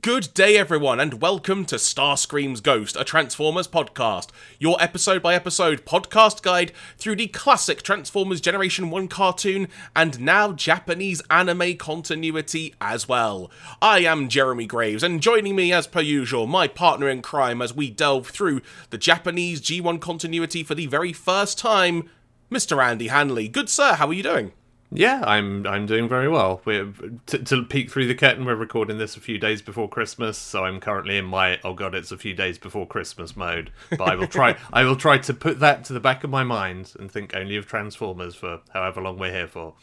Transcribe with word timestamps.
Good 0.00 0.32
day, 0.32 0.56
everyone, 0.56 0.98
and 0.98 1.20
welcome 1.20 1.66
to 1.66 1.74
Starscream's 1.74 2.62
Ghost, 2.62 2.96
a 2.98 3.04
Transformers 3.04 3.68
podcast, 3.68 4.28
your 4.58 4.80
episode 4.80 5.20
by 5.20 5.34
episode 5.34 5.84
podcast 5.84 6.40
guide 6.40 6.72
through 6.96 7.16
the 7.16 7.26
classic 7.26 7.82
Transformers 7.82 8.40
Generation 8.40 8.88
1 8.88 9.08
cartoon 9.08 9.68
and 9.94 10.20
now 10.20 10.52
Japanese 10.52 11.20
anime 11.28 11.76
continuity 11.76 12.74
as 12.80 13.06
well. 13.06 13.50
I 13.82 13.98
am 13.98 14.30
Jeremy 14.30 14.64
Graves, 14.64 15.02
and 15.02 15.20
joining 15.20 15.54
me 15.54 15.70
as 15.70 15.86
per 15.86 16.00
usual, 16.00 16.46
my 16.46 16.66
partner 16.66 17.06
in 17.10 17.20
crime 17.20 17.60
as 17.60 17.74
we 17.74 17.90
delve 17.90 18.28
through 18.28 18.62
the 18.88 18.96
Japanese 18.96 19.60
G1 19.60 20.00
continuity 20.00 20.62
for 20.62 20.74
the 20.74 20.86
very 20.86 21.12
first 21.12 21.58
time, 21.58 22.08
Mr. 22.50 22.82
Andy 22.82 23.08
Hanley. 23.08 23.48
Good 23.48 23.68
sir, 23.68 23.92
how 23.96 24.06
are 24.06 24.14
you 24.14 24.22
doing? 24.22 24.52
Yeah, 24.96 25.24
I'm 25.26 25.66
I'm 25.66 25.86
doing 25.86 26.08
very 26.08 26.28
well. 26.28 26.62
We're 26.64 26.92
to, 27.26 27.38
to 27.38 27.64
peek 27.64 27.90
through 27.90 28.06
the 28.06 28.14
curtain. 28.14 28.44
We're 28.44 28.54
recording 28.54 28.96
this 28.96 29.16
a 29.16 29.20
few 29.20 29.38
days 29.38 29.60
before 29.60 29.88
Christmas, 29.88 30.38
so 30.38 30.64
I'm 30.64 30.78
currently 30.78 31.18
in 31.18 31.24
my 31.24 31.58
oh 31.64 31.74
god, 31.74 31.96
it's 31.96 32.12
a 32.12 32.16
few 32.16 32.32
days 32.32 32.58
before 32.58 32.86
Christmas 32.86 33.36
mode. 33.36 33.72
But 33.90 34.02
I 34.02 34.14
will 34.14 34.28
try 34.28 34.56
I 34.72 34.84
will 34.84 34.94
try 34.94 35.18
to 35.18 35.34
put 35.34 35.58
that 35.58 35.84
to 35.86 35.92
the 35.92 35.98
back 35.98 36.22
of 36.22 36.30
my 36.30 36.44
mind 36.44 36.92
and 36.96 37.10
think 37.10 37.34
only 37.34 37.56
of 37.56 37.66
Transformers 37.66 38.36
for 38.36 38.60
however 38.72 39.02
long 39.02 39.18
we're 39.18 39.32
here 39.32 39.48
for. 39.48 39.74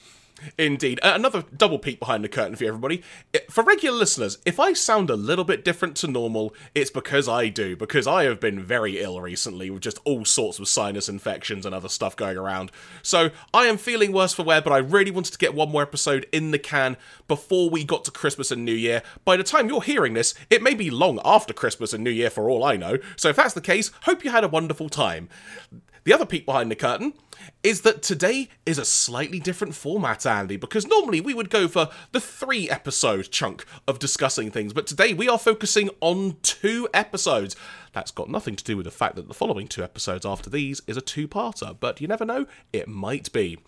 Indeed. 0.58 1.00
Another 1.04 1.44
double 1.56 1.80
peek 1.80 2.00
behind 2.00 2.24
the 2.24 2.30
curtain 2.30 2.56
for 2.56 2.66
everybody. 2.66 3.04
For 3.50 3.64
regular 3.64 3.98
listeners, 3.98 4.38
if 4.46 4.60
I 4.60 4.74
sound 4.74 5.10
a 5.10 5.16
little 5.16 5.46
bit 5.46 5.66
different 5.66 5.96
to 5.98 6.08
normal, 6.08 6.54
it's 6.76 6.92
because 6.92 7.28
I 7.28 7.50
do, 7.50 7.76
because 7.76 8.08
I 8.08 8.24
have 8.24 8.40
been 8.40 8.60
very 8.60 9.00
ill 9.00 9.20
recently 9.22 9.70
with 9.70 9.82
just 9.82 10.00
all 10.04 10.26
sorts 10.26 10.60
of 10.60 10.68
sinus 10.68 11.10
infections 11.10 11.66
and 11.66 11.76
other 11.76 11.90
stuff 11.90 12.16
going 12.16 12.38
around. 12.38 12.72
So 13.02 13.32
I 13.54 13.66
am 13.66 13.78
feeling 13.78 14.12
worse 14.12 14.34
for 14.34 14.44
wear, 14.44 14.62
but 14.62 14.74
I 14.74 14.78
really 14.78 15.12
wanted 15.12 15.32
to 15.34 15.38
get 15.38 15.54
one 15.54 15.72
more 15.72 15.82
episode 15.82 16.26
in 16.32 16.52
the 16.52 16.60
can 16.60 16.98
before 17.28 17.70
we 17.70 17.84
got 17.84 18.06
to 18.06 18.12
Christmas 18.12 18.52
and 18.52 18.66
New 18.66 18.74
Year. 18.74 19.04
By 19.26 19.38
the 19.38 19.44
time 19.44 19.68
you're 19.70 19.82
hearing 19.82 20.14
this, 20.14 20.34
it 20.50 20.62
may 20.62 20.74
be 20.74 20.90
long 20.90 21.20
after 21.24 21.54
Christmas 21.54 21.94
and 21.94 22.04
New 22.04 22.10
Year 22.10 22.30
for 22.30 22.50
all 22.50 22.64
I 22.64 22.78
know. 22.78 22.98
So 23.16 23.30
if 23.30 23.36
that's 23.36 23.54
the 23.54 23.62
case, 23.62 23.92
hope 24.04 24.24
you 24.24 24.32
had 24.32 24.44
a 24.44 24.50
wonderful 24.50 24.90
time. 24.90 25.30
The 26.04 26.14
other 26.14 26.26
peek 26.26 26.46
behind 26.46 26.72
the 26.72 26.76
curtain 26.76 27.14
is 27.64 27.82
that 27.82 28.02
today 28.02 28.50
is 28.66 28.80
a 28.80 28.86
slightly 28.86 29.40
different 29.40 29.76
format, 29.76 30.26
Andy, 30.26 30.58
because 30.58 30.88
normally 30.88 31.22
we 31.22 31.36
would 31.36 31.52
go 31.52 31.68
for 31.68 31.90
the 32.12 32.20
three 32.20 32.68
episode 32.70 33.30
chunk 33.30 33.66
of 33.88 34.00
discussing 34.00 34.50
things, 34.50 34.74
but 34.74 34.88
today 34.88 35.14
we 35.14 35.30
are 35.30 35.38
focusing 35.38 35.92
on 36.00 36.38
two 36.42 36.90
episodes. 36.92 37.56
That's 37.94 38.10
got 38.10 38.30
nothing 38.30 38.56
to 38.56 38.64
do 38.64 38.78
with 38.78 38.86
the 38.86 38.92
fact 38.92 39.16
that 39.16 39.28
the 39.28 39.34
following 39.36 39.68
two 39.68 39.84
episodes 39.84 40.26
after 40.26 40.50
these 40.50 40.82
is 40.88 40.98
a 40.98 41.02
two 41.02 41.28
parter, 41.28 41.76
but 41.80 42.02
you 42.02 42.08
never 42.08 42.26
know, 42.26 42.48
it 42.74 42.88
might 42.88 43.32
be. 43.32 43.60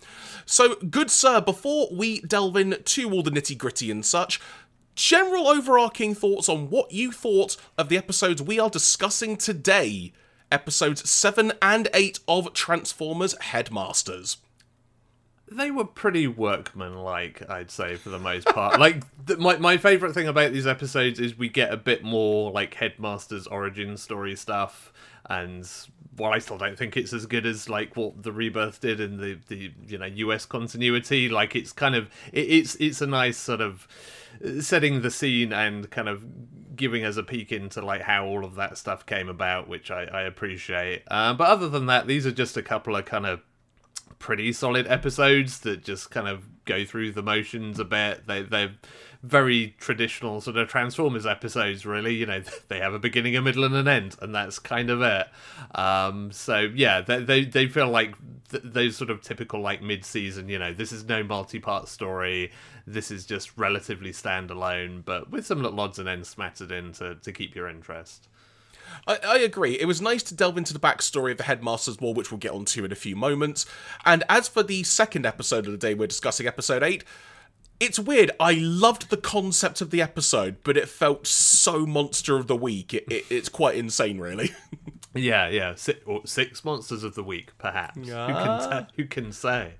So, 0.44 0.74
good 0.76 1.10
sir, 1.10 1.40
before 1.40 1.88
we 1.92 2.20
delve 2.20 2.56
into 2.56 3.12
all 3.12 3.22
the 3.22 3.30
nitty 3.30 3.56
gritty 3.56 3.92
and 3.92 4.04
such, 4.04 4.40
general 4.96 5.46
overarching 5.46 6.14
thoughts 6.14 6.48
on 6.48 6.70
what 6.70 6.90
you 6.90 7.12
thought 7.12 7.56
of 7.78 7.88
the 7.88 7.98
episodes 7.98 8.42
we 8.42 8.58
are 8.58 8.70
discussing 8.70 9.36
today 9.36 10.12
episodes 10.54 11.10
7 11.10 11.52
and 11.60 11.88
8 11.92 12.20
of 12.28 12.52
Transformers 12.52 13.34
Headmasters. 13.40 14.36
They 15.50 15.72
were 15.72 15.84
pretty 15.84 16.26
workmanlike, 16.26 17.48
I'd 17.50 17.72
say, 17.72 17.96
for 17.96 18.08
the 18.08 18.20
most 18.20 18.46
part. 18.46 18.78
like, 18.80 19.02
th- 19.26 19.40
my, 19.40 19.56
my 19.58 19.76
favourite 19.76 20.14
thing 20.14 20.28
about 20.28 20.52
these 20.52 20.66
episodes 20.66 21.18
is 21.18 21.36
we 21.36 21.48
get 21.48 21.72
a 21.72 21.76
bit 21.76 22.04
more, 22.04 22.52
like, 22.52 22.74
Headmaster's 22.74 23.48
origin 23.48 23.96
story 23.96 24.36
stuff. 24.36 24.92
And 25.28 25.68
while 26.16 26.32
I 26.32 26.38
still 26.38 26.58
don't 26.58 26.78
think 26.78 26.96
it's 26.96 27.12
as 27.12 27.26
good 27.26 27.46
as 27.46 27.68
like 27.68 27.96
what 27.96 28.22
the 28.22 28.30
rebirth 28.30 28.80
did 28.80 29.00
in 29.00 29.16
the 29.16 29.38
the 29.48 29.72
you 29.86 29.98
know 29.98 30.04
US 30.04 30.44
continuity, 30.46 31.28
like 31.30 31.56
it's 31.56 31.72
kind 31.72 31.94
of 31.94 32.08
it, 32.30 32.42
it's 32.42 32.74
it's 32.76 33.00
a 33.00 33.06
nice 33.06 33.38
sort 33.38 33.60
of 33.62 33.88
setting 34.60 35.00
the 35.00 35.10
scene 35.10 35.52
and 35.52 35.90
kind 35.90 36.08
of 36.08 36.24
giving 36.76 37.04
us 37.04 37.16
a 37.16 37.22
peek 37.22 37.52
into 37.52 37.84
like 37.84 38.02
how 38.02 38.26
all 38.26 38.44
of 38.44 38.54
that 38.56 38.78
stuff 38.78 39.06
came 39.06 39.28
about, 39.28 39.68
which 39.68 39.90
I, 39.90 40.04
I 40.04 40.22
appreciate. 40.22 41.02
Uh, 41.08 41.34
but 41.34 41.48
other 41.48 41.68
than 41.68 41.86
that, 41.86 42.06
these 42.06 42.26
are 42.26 42.32
just 42.32 42.56
a 42.56 42.62
couple 42.62 42.96
of 42.96 43.04
kind 43.04 43.26
of 43.26 43.40
pretty 44.18 44.52
solid 44.52 44.86
episodes 44.86 45.60
that 45.60 45.84
just 45.84 46.10
kind 46.10 46.28
of 46.28 46.46
go 46.64 46.84
through 46.84 47.12
the 47.12 47.22
motions 47.22 47.78
a 47.78 47.84
bit. 47.84 48.26
They 48.26 48.42
they're 48.42 48.72
very 49.22 49.74
traditional 49.78 50.40
sort 50.40 50.56
of 50.56 50.68
Transformers 50.68 51.26
episodes, 51.26 51.86
really. 51.86 52.14
You 52.14 52.26
know, 52.26 52.42
they 52.68 52.78
have 52.78 52.94
a 52.94 52.98
beginning, 52.98 53.36
a 53.36 53.42
middle, 53.42 53.64
and 53.64 53.74
an 53.74 53.88
end, 53.88 54.16
and 54.20 54.34
that's 54.34 54.58
kind 54.58 54.90
of 54.90 55.02
it. 55.02 55.26
Um, 55.74 56.30
so 56.32 56.70
yeah, 56.74 57.00
they 57.00 57.22
they, 57.22 57.44
they 57.44 57.66
feel 57.66 57.88
like 57.88 58.14
th- 58.50 58.62
those 58.64 58.96
sort 58.96 59.10
of 59.10 59.22
typical 59.22 59.60
like 59.60 59.82
mid-season. 59.82 60.48
You 60.48 60.58
know, 60.58 60.72
this 60.72 60.92
is 60.92 61.04
no 61.04 61.22
multi-part 61.22 61.88
story. 61.88 62.52
This 62.86 63.10
is 63.10 63.24
just 63.24 63.56
relatively 63.56 64.12
standalone, 64.12 65.04
but 65.04 65.30
with 65.30 65.46
some 65.46 65.62
little 65.62 65.80
odds 65.80 65.98
and 65.98 66.08
ends 66.08 66.28
smattered 66.28 66.70
in 66.70 66.92
to 66.94 67.16
to 67.16 67.32
keep 67.32 67.54
your 67.54 67.68
interest. 67.68 68.28
I, 69.06 69.18
I, 69.26 69.38
agree. 69.38 69.78
It 69.78 69.86
was 69.86 70.00
nice 70.00 70.22
to 70.24 70.34
delve 70.34 70.58
into 70.58 70.72
the 70.72 70.78
backstory 70.78 71.32
of 71.32 71.38
the 71.38 71.44
Headmasters 71.44 72.00
War, 72.00 72.14
which 72.14 72.30
we'll 72.30 72.38
get 72.38 72.52
onto 72.52 72.84
in 72.84 72.92
a 72.92 72.96
few 72.96 73.16
moments. 73.16 73.66
And 74.04 74.24
as 74.28 74.48
for 74.48 74.62
the 74.62 74.82
second 74.82 75.26
episode 75.26 75.66
of 75.66 75.72
the 75.72 75.78
day, 75.78 75.94
we're 75.94 76.06
discussing 76.06 76.46
episode 76.46 76.82
8. 76.82 77.04
It's 77.80 77.98
weird. 77.98 78.30
I 78.38 78.52
loved 78.52 79.10
the 79.10 79.16
concept 79.16 79.80
of 79.80 79.90
the 79.90 80.00
episode, 80.00 80.58
but 80.64 80.76
it 80.76 80.88
felt 80.88 81.26
so 81.26 81.84
monster 81.86 82.36
of 82.36 82.46
the 82.46 82.56
week. 82.56 82.94
It, 82.94 83.04
it, 83.10 83.24
it's 83.30 83.48
quite 83.48 83.76
insane, 83.76 84.18
really. 84.20 84.52
yeah, 85.14 85.48
yeah. 85.48 85.74
Six, 85.74 86.00
six 86.24 86.64
monsters 86.64 87.02
of 87.02 87.14
the 87.14 87.24
week, 87.24 87.52
perhaps. 87.58 87.96
Who 87.96 88.04
can, 88.04 88.86
who 88.96 89.04
can 89.06 89.32
say? 89.32 89.74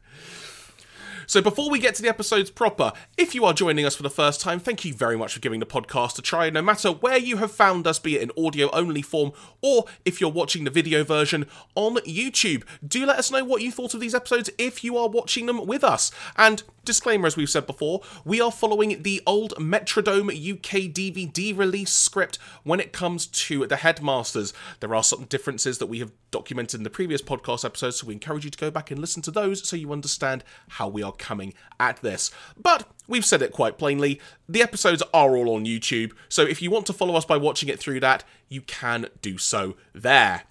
So 1.27 1.41
before 1.41 1.71
we 1.71 1.79
get 1.79 1.95
to 1.97 2.03
the 2.03 2.09
episodes 2.09 2.51
proper, 2.51 2.93
if 3.17 3.35
you 3.35 3.45
are 3.45 3.53
joining 3.53 3.85
us 3.85 3.97
for 3.97 4.03
the 4.03 4.11
first 4.11 4.41
time, 4.41 4.61
thank 4.61 4.85
you 4.85 4.93
very 4.93 5.17
much 5.17 5.35
for 5.35 5.41
giving 5.41 5.61
the 5.61 5.67
podcast 5.67 6.19
a 6.19 6.23
try. 6.23 6.51
No 6.51 6.63
matter 6.63 6.91
where 6.91 7.19
you 7.19 7.39
have 7.39 7.53
found 7.53 7.87
us, 7.87 7.99
be 7.99 8.17
it 8.17 8.23
in 8.23 8.45
audio 8.45 8.71
only 8.73 9.03
form 9.03 9.33
or 9.63 9.85
if 10.05 10.21
you're 10.21 10.31
watching 10.31 10.65
the 10.65 10.71
video 10.71 11.05
version 11.05 11.47
on 11.75 11.97
YouTube, 11.99 12.65
do 12.87 13.07
let 13.07 13.19
us 13.19 13.31
know 13.31 13.45
what 13.45 13.63
you 13.63 13.71
thought 13.71 13.95
of 13.95 14.01
these 14.01 14.15
episodes 14.15 14.51
if 14.59 14.85
you 14.85 14.97
are 14.97 15.09
watching 15.09 15.47
them 15.47 15.67
with 15.67 15.85
us. 15.85 16.11
And 16.37 16.63
disclaimer, 16.85 17.27
as 17.27 17.37
we've 17.37 17.51
said 17.51 17.67
before, 17.67 18.03
we 18.25 18.41
are 18.41 18.53
following 18.53 19.03
the 19.03 19.23
old 19.27 19.55
Metrodome 19.57 20.31
UK 20.31 20.93
DVD 20.93 21.57
release 21.57 21.93
script 21.93 22.39
when 22.63 22.81
it 22.81 22.93
comes 22.93 23.27
to 23.27 23.67
the 23.67 23.77
Headmasters. 23.77 24.53
There 24.81 24.95
are 24.95 25.03
some 25.03 25.25
differences 25.25 25.79
that 25.79 25.87
we 25.87 26.01
have 26.01 26.13
documented 26.31 26.81
in 26.81 26.85
the 26.85 26.91
previous 26.91 27.23
podcast 27.23 27.65
episodes, 27.65 28.01
so 28.01 28.07
we 28.07 28.15
encourage 28.15 28.45
you 28.45 28.51
to 28.51 28.59
go 28.59 28.71
back 28.71 28.91
and 28.91 29.01
listen 29.01 29.23
to 29.23 29.31
those 29.31 29.67
so 29.67 29.77
you 29.77 29.93
understand 29.93 30.45
how 30.69 30.89
we 30.89 31.03
are 31.03 31.13
coming 31.19 31.55
at 31.81 32.01
this. 32.03 32.31
But 32.61 32.89
we've 33.07 33.25
said 33.25 33.43
it 33.43 33.53
quite 33.53 33.79
plainly 33.79 34.21
the 34.49 34.63
episodes 34.63 35.03
are 35.13 35.37
all 35.37 35.55
on 35.55 35.65
YouTube, 35.65 36.13
so 36.29 36.43
if 36.43 36.61
you 36.61 36.71
want 36.71 36.87
to 36.87 36.93
follow 36.93 37.15
us 37.15 37.25
by 37.25 37.37
watching 37.37 37.69
it 37.69 37.79
through 37.79 38.01
that, 38.01 38.25
you 38.49 38.61
can 38.61 39.07
do 39.23 39.39
so 39.39 39.77
there. 39.93 40.45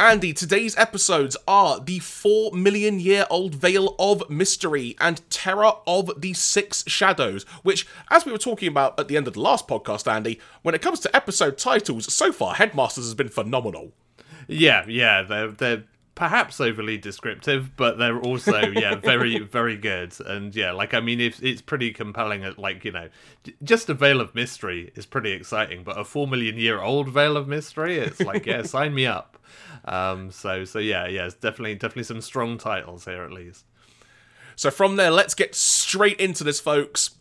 Andy, 0.00 0.32
today's 0.32 0.74
episodes 0.78 1.36
are 1.46 1.78
the 1.78 1.98
4 1.98 2.52
million 2.52 2.98
year 3.00 3.26
old 3.28 3.54
Veil 3.54 3.94
of 3.98 4.30
Mystery 4.30 4.96
and 4.98 5.20
Terror 5.28 5.72
of 5.86 6.10
the 6.18 6.32
Six 6.32 6.84
Shadows, 6.86 7.42
which, 7.64 7.86
as 8.10 8.24
we 8.24 8.32
were 8.32 8.38
talking 8.38 8.68
about 8.68 8.98
at 8.98 9.08
the 9.08 9.18
end 9.18 9.28
of 9.28 9.34
the 9.34 9.42
last 9.42 9.68
podcast, 9.68 10.10
Andy, 10.10 10.40
when 10.62 10.74
it 10.74 10.80
comes 10.80 11.00
to 11.00 11.14
episode 11.14 11.58
titles, 11.58 12.10
so 12.14 12.32
far 12.32 12.54
Headmasters 12.54 13.04
has 13.04 13.14
been 13.14 13.28
phenomenal. 13.28 13.92
Yeah, 14.48 14.86
yeah, 14.88 15.22
they're, 15.22 15.48
they're 15.48 15.84
perhaps 16.20 16.60
overly 16.60 16.98
descriptive, 16.98 17.74
but 17.76 17.96
they're 17.96 18.20
also 18.20 18.60
yeah 18.72 18.94
very 19.10 19.38
very 19.38 19.78
good. 19.78 20.14
And 20.26 20.54
yeah, 20.54 20.70
like 20.70 20.92
I 20.92 21.00
mean, 21.00 21.18
it's 21.18 21.40
it's 21.40 21.62
pretty 21.62 21.94
compelling. 21.94 22.44
At 22.44 22.58
like 22.58 22.84
you 22.84 22.92
know, 22.92 23.08
just 23.62 23.88
a 23.88 23.94
veil 23.94 24.20
of 24.20 24.34
mystery 24.34 24.92
is 24.94 25.06
pretty 25.06 25.32
exciting, 25.32 25.82
but 25.82 25.98
a 25.98 26.04
four 26.04 26.28
million 26.28 26.58
year 26.58 26.82
old 26.82 27.08
veil 27.08 27.38
of 27.38 27.48
mystery, 27.48 27.96
it's 27.96 28.20
like 28.20 28.44
yeah, 28.44 28.62
sign 28.64 28.94
me 28.94 29.06
up. 29.06 29.38
Um, 29.86 30.30
so 30.30 30.66
so 30.66 30.78
yeah, 30.78 31.06
yeah, 31.06 31.24
it's 31.24 31.36
definitely 31.36 31.76
definitely 31.76 32.04
some 32.04 32.20
strong 32.20 32.58
titles 32.58 33.06
here 33.06 33.22
at 33.22 33.32
least. 33.32 33.64
So 34.56 34.70
from 34.70 34.96
there, 34.96 35.10
let's 35.10 35.32
get 35.32 35.54
straight 35.54 36.20
into 36.20 36.44
this, 36.44 36.60
folks. 36.60 37.12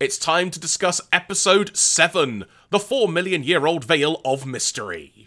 It's 0.00 0.18
time 0.18 0.50
to 0.50 0.58
discuss 0.58 1.00
episode 1.12 1.76
7 1.76 2.46
The 2.70 2.80
4 2.80 3.08
Million 3.08 3.44
Year 3.44 3.64
Old 3.64 3.84
Veil 3.84 4.20
of 4.24 4.44
Mystery 4.44 5.23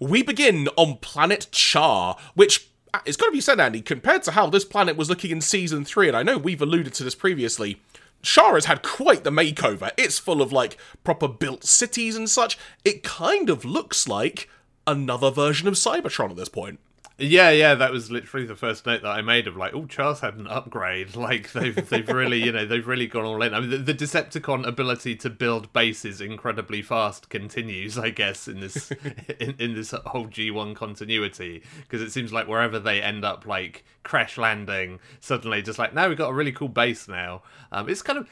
we 0.00 0.22
begin 0.22 0.68
on 0.76 0.96
planet 0.96 1.48
Char, 1.52 2.16
which 2.34 2.68
uh, 2.92 3.00
it's 3.04 3.16
got 3.16 3.26
to 3.26 3.32
be 3.32 3.40
said, 3.40 3.60
Andy, 3.60 3.82
compared 3.82 4.22
to 4.24 4.32
how 4.32 4.48
this 4.48 4.64
planet 4.64 4.96
was 4.96 5.08
looking 5.08 5.30
in 5.30 5.40
season 5.40 5.84
three, 5.84 6.08
and 6.08 6.16
I 6.16 6.22
know 6.22 6.38
we've 6.38 6.62
alluded 6.62 6.94
to 6.94 7.04
this 7.04 7.14
previously. 7.14 7.80
Char 8.22 8.54
has 8.54 8.64
had 8.64 8.82
quite 8.82 9.24
the 9.24 9.30
makeover. 9.30 9.90
It's 9.96 10.18
full 10.18 10.42
of 10.42 10.52
like 10.52 10.76
proper 11.04 11.28
built 11.28 11.64
cities 11.64 12.16
and 12.16 12.28
such. 12.28 12.58
It 12.84 13.02
kind 13.02 13.48
of 13.48 13.64
looks 13.64 14.08
like 14.08 14.48
another 14.86 15.30
version 15.30 15.68
of 15.68 15.74
Cybertron 15.74 16.30
at 16.30 16.36
this 16.36 16.48
point. 16.48 16.80
Yeah, 17.22 17.50
yeah, 17.50 17.74
that 17.74 17.92
was 17.92 18.10
literally 18.10 18.46
the 18.46 18.56
first 18.56 18.86
note 18.86 19.02
that 19.02 19.10
I 19.10 19.20
made 19.20 19.46
of 19.46 19.54
like, 19.54 19.74
oh, 19.74 19.84
Char's 19.84 20.20
had 20.20 20.36
an 20.36 20.46
upgrade. 20.46 21.14
Like 21.20 21.52
they've 21.52 21.88
they've 21.90 22.08
really, 22.08 22.42
you 22.42 22.50
know, 22.50 22.64
they've 22.64 22.86
really 22.86 23.06
gone 23.06 23.26
all 23.26 23.42
in. 23.42 23.52
I 23.52 23.60
mean, 23.60 23.68
the, 23.68 23.76
the 23.76 23.94
Decepticon 23.94 24.66
ability 24.66 25.16
to 25.16 25.28
build 25.28 25.70
bases 25.74 26.22
incredibly 26.22 26.80
fast 26.80 27.28
continues, 27.28 27.98
I 27.98 28.08
guess, 28.08 28.48
in 28.48 28.60
this 28.60 28.90
in, 29.38 29.54
in 29.58 29.74
this 29.74 29.90
whole 30.06 30.26
G 30.28 30.50
one 30.50 30.74
continuity 30.74 31.62
because 31.82 32.00
it 32.00 32.10
seems 32.10 32.32
like 32.32 32.48
wherever 32.48 32.78
they 32.78 33.02
end 33.02 33.22
up, 33.22 33.44
like 33.44 33.84
crash 34.02 34.38
landing, 34.38 34.98
suddenly 35.20 35.60
just 35.60 35.78
like 35.78 35.92
now 35.92 36.08
we've 36.08 36.16
got 36.16 36.30
a 36.30 36.34
really 36.34 36.52
cool 36.52 36.68
base 36.68 37.06
now. 37.06 37.42
Um, 37.70 37.90
it's 37.90 38.02
kind 38.02 38.18
of 38.18 38.28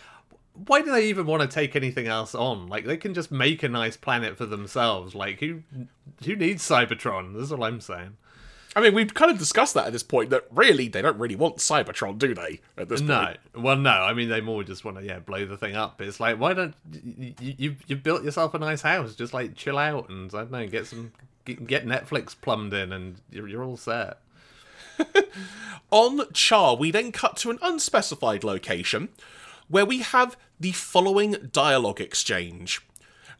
why 0.55 0.81
do 0.81 0.91
they 0.91 1.09
even 1.09 1.27
want 1.27 1.43
to 1.43 1.49
take 1.49 1.77
anything 1.77 2.07
else 2.07 2.35
on? 2.35 2.69
Like 2.69 2.87
they 2.87 2.97
can 2.97 3.13
just 3.13 3.31
make 3.31 3.63
a 3.63 3.69
nice 3.69 3.99
planet 3.99 4.39
for 4.39 4.47
themselves. 4.47 5.15
Like 5.15 5.41
who 5.41 5.63
who 6.25 6.37
needs 6.37 6.67
Cybertron? 6.67 7.37
That's 7.37 7.53
all 7.53 7.65
I'm 7.65 7.83
saying. 7.83 8.17
I 8.77 8.81
mean, 8.81 8.95
we've 8.95 9.13
kind 9.15 9.31
of 9.31 9.39
discussed 9.39 9.75
that 9.75 9.87
at 9.87 9.93
this 9.93 10.03
point. 10.03 10.31
That 10.31 10.45
really, 10.51 10.89
they 10.89 11.01
don't 11.03 11.19
really 11.19 11.37
want 11.37 11.57
Cybertron, 11.57 12.19
do 12.19 12.35
they? 12.35 12.61
At 12.77 12.89
this 12.89 13.01
No, 13.01 13.25
point, 13.25 13.39
well, 13.57 13.77
no. 13.77 13.91
I 13.91 14.13
mean, 14.13 14.29
they 14.29 14.41
more 14.41 14.63
just 14.63 14.85
want 14.85 14.99
to 14.99 15.05
yeah 15.05 15.19
blow 15.21 15.45
the 15.47 15.57
thing 15.57 15.75
up. 15.75 16.01
It's 16.01 16.21
like 16.21 16.39
why 16.39 16.55
don't 16.55 16.75
you 16.91 17.35
you 17.39 17.77
you 17.87 17.97
built 17.97 18.25
yourself 18.25 18.55
a 18.55 18.59
nice 18.59 18.83
house? 18.83 19.15
Just 19.15 19.33
like 19.33 19.55
chill 19.55 19.79
out 19.79 20.09
and 20.11 20.33
I 20.35 20.39
don't 20.39 20.51
know, 20.51 20.67
get 20.67 20.87
some 20.87 21.13
get, 21.45 21.67
get 21.67 21.87
Netflix 21.87 22.35
plumbed 22.39 22.75
in, 22.75 22.93
and 22.93 23.17
you're, 23.31 23.49
you're 23.49 23.65
all 23.65 23.77
set. 23.77 24.19
on 25.91 26.31
Char, 26.33 26.77
we 26.77 26.91
then 26.91 27.13
cut 27.13 27.37
to 27.39 27.51
an 27.51 27.59
unspecified 27.63 28.45
location 28.45 29.09
where 29.69 29.87
we 29.87 30.01
have 30.01 30.37
the 30.61 30.73
following 30.73 31.37
dialogue 31.53 32.01
exchange: 32.01 32.83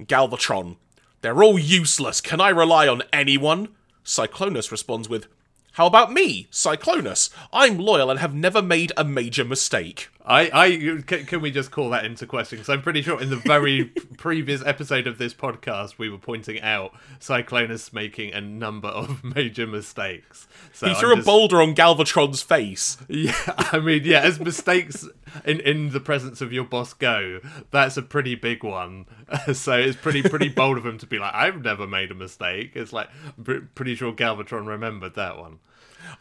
Galvatron, 0.01 0.77
they're 1.21 1.43
all 1.43 1.59
useless. 1.59 2.21
Can 2.21 2.41
I 2.41 2.49
rely 2.49 2.89
on 2.89 3.03
anyone? 3.13 3.69
Cyclonus 4.09 4.71
responds 4.71 5.07
with, 5.07 5.27
How 5.73 5.87
about 5.87 6.11
me, 6.11 6.49
Cyclonus? 6.51 7.29
I'm 7.53 7.77
loyal 7.77 8.11
and 8.11 8.19
have 8.19 8.35
never 8.35 8.63
made 8.63 8.91
a 8.97 9.05
major 9.05 9.45
mistake. 9.45 10.09
I, 10.29 10.51
I 10.53 11.01
can, 11.07 11.25
can 11.25 11.41
we 11.41 11.51
just 11.51 11.71
call 11.71 11.91
that 11.91 12.05
into 12.05 12.27
question? 12.27 12.59
Because 12.59 12.69
I'm 12.69 12.83
pretty 12.83 13.01
sure 13.03 13.21
in 13.21 13.31
the 13.31 13.37
very 13.37 13.85
previous 14.19 14.63
episode 14.65 15.07
of 15.07 15.17
this 15.19 15.33
podcast, 15.33 15.97
we 15.99 16.11
were 16.11 16.19
pointing 16.19 16.61
out 16.61 16.93
Cyclonus 17.19 17.93
making 17.93 18.35
a 18.35 18.41
number 18.41 18.89
of 18.89 19.25
major 19.37 19.67
mistakes. 19.67 20.47
So 20.73 20.87
He 20.87 20.93
I'm 20.93 20.99
threw 20.99 21.13
a 21.13 21.17
just- 21.17 21.27
boulder 21.27 21.63
on 21.63 21.75
Galvatron's 21.75 22.43
face. 22.43 22.99
Yeah, 23.09 23.35
I 23.47 23.79
mean, 23.79 24.03
yeah, 24.05 24.21
as 24.21 24.39
mistakes 24.39 25.09
in 25.45 25.61
in 25.61 25.91
the 25.91 26.01
presence 26.01 26.41
of 26.41 26.53
your 26.53 26.65
boss 26.65 26.93
go, 26.93 27.41
that's 27.71 27.97
a 27.97 28.03
pretty 28.03 28.35
big 28.35 28.63
one. 28.63 29.07
so 29.55 29.73
it's 29.79 29.97
pretty 29.97 30.23
pretty 30.23 30.49
bold 30.51 30.77
of 30.79 30.85
him 30.87 30.99
to 30.99 31.07
be 31.07 31.19
like, 31.19 31.35
I've 31.35 31.63
never 31.63 31.87
made 31.87 32.11
a 32.11 32.15
mistake. 32.15 32.73
It's 32.75 32.93
like 32.93 33.09
I'm 33.39 33.45
pre- 33.45 33.61
pretty 33.61 33.95
sure 33.95 34.13
Galvatron 34.13 34.67
remembered 34.67 35.15
that 35.15 35.39
one. 35.39 35.61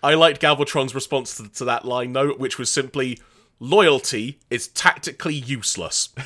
I 0.01 0.13
liked 0.15 0.41
Galvatron's 0.41 0.95
response 0.95 1.37
to, 1.37 1.49
to 1.49 1.65
that 1.65 1.85
line, 1.85 2.13
though, 2.13 2.29
which 2.33 2.57
was 2.57 2.69
simply, 2.69 3.19
Loyalty 3.59 4.39
is 4.49 4.67
tactically 4.67 5.35
useless. 5.35 6.09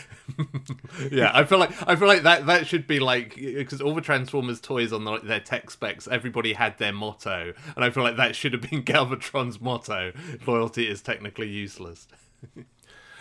Yeah, 1.12 1.32
I 1.34 1.44
feel 1.44 1.58
like 1.58 1.72
I 1.88 1.96
feel 1.96 2.08
like 2.08 2.24
that 2.24 2.46
that 2.46 2.68
should 2.68 2.88
be 2.88 3.00
like 3.00 3.36
because 3.36 3.82
all 3.82 3.94
the 3.94 4.02
Transformers 4.02 4.62
toys 4.62 4.94
on 4.94 5.04
the, 5.04 5.20
their 5.20 5.40
tech 5.40 5.70
specs, 5.72 6.08
everybody 6.08 6.54
had 6.54 6.78
their 6.78 6.94
motto, 6.94 7.54
and 7.76 7.84
I 7.84 7.90
feel 7.90 8.04
like 8.04 8.18
that 8.18 8.36
should 8.36 8.54
have 8.54 8.62
been 8.62 8.84
Galvatron's 8.86 9.60
motto: 9.60 10.14
"Loyalty 10.46 10.88
is 10.88 11.02
technically 11.02 11.50
useless." 11.50 12.08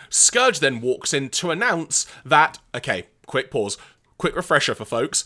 Scourge 0.09 0.59
then 0.59 0.81
walks 0.81 1.13
in 1.13 1.29
to 1.29 1.51
announce 1.51 2.05
that, 2.25 2.59
okay, 2.75 3.07
quick 3.25 3.49
pause, 3.49 3.77
quick 4.17 4.35
refresher 4.35 4.75
for 4.75 4.85
folks. 4.85 5.23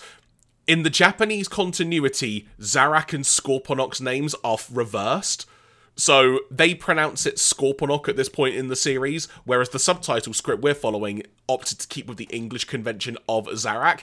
In 0.68 0.84
the 0.84 0.90
Japanese 0.90 1.48
continuity, 1.48 2.48
Zarak 2.60 3.14
and 3.14 3.24
Scorponok's 3.24 4.02
names 4.02 4.36
are 4.44 4.58
reversed. 4.72 5.46
So 5.96 6.42
they 6.52 6.76
pronounce 6.76 7.26
it 7.26 7.36
Scorponok 7.36 8.10
at 8.10 8.18
this 8.18 8.30
point 8.30 8.56
in 8.56 8.68
the 8.68 8.76
series, 8.76 9.28
whereas 9.46 9.70
the 9.70 9.80
subtitle 9.80 10.34
script 10.34 10.62
we're 10.62 10.74
following 10.74 11.24
opted 11.48 11.80
to 11.80 11.88
keep 11.88 12.08
with 12.08 12.18
the 12.18 12.28
English 12.32 12.66
convention 12.66 13.18
of 13.30 13.48
Zarak. 13.48 14.02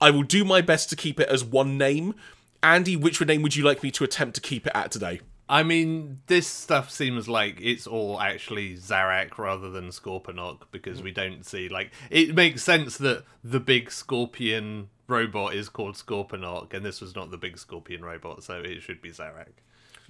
I 0.00 0.10
will 0.10 0.24
do 0.24 0.44
my 0.44 0.60
best 0.60 0.90
to 0.90 0.96
keep 0.96 1.18
it 1.18 1.28
as 1.28 1.44
one 1.44 1.78
name. 1.78 2.14
Andy, 2.62 2.96
which 2.96 3.20
name 3.20 3.42
would 3.42 3.56
you 3.56 3.64
like 3.64 3.82
me 3.82 3.90
to 3.92 4.04
attempt 4.04 4.34
to 4.34 4.40
keep 4.40 4.66
it 4.66 4.72
at 4.74 4.90
today? 4.90 5.20
I 5.48 5.62
mean, 5.62 6.20
this 6.28 6.46
stuff 6.46 6.90
seems 6.90 7.28
like 7.28 7.58
it's 7.60 7.86
all 7.86 8.20
actually 8.20 8.76
Zarak 8.76 9.36
rather 9.38 9.70
than 9.70 9.88
Scorponok 9.88 10.62
because 10.70 11.02
we 11.02 11.10
don't 11.10 11.44
see 11.44 11.68
like 11.68 11.90
it 12.10 12.34
makes 12.34 12.62
sense 12.62 12.96
that 12.98 13.24
the 13.42 13.60
big 13.60 13.90
scorpion 13.90 14.88
robot 15.08 15.54
is 15.54 15.68
called 15.68 15.96
Scorponok, 15.96 16.72
and 16.72 16.84
this 16.84 17.00
was 17.00 17.14
not 17.14 17.30
the 17.30 17.36
big 17.36 17.58
scorpion 17.58 18.02
robot, 18.02 18.42
so 18.42 18.60
it 18.60 18.80
should 18.82 19.02
be 19.02 19.10
Zarak. 19.10 19.62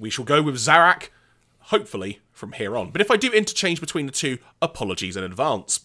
We 0.03 0.11
shall 0.11 0.25
go 0.25 0.43
with 0.43 0.57
Zarak, 0.57 1.11
hopefully, 1.61 2.19
from 2.33 2.55
here 2.55 2.77
on. 2.77 2.91
But 2.91 3.01
if 3.01 3.09
I 3.09 3.17
do 3.17 3.31
interchange 3.31 3.81
between 3.81 4.07
the 4.07 4.13
two, 4.13 4.39
apologies 4.61 5.17
in 5.17 5.23
advance. 5.23 5.85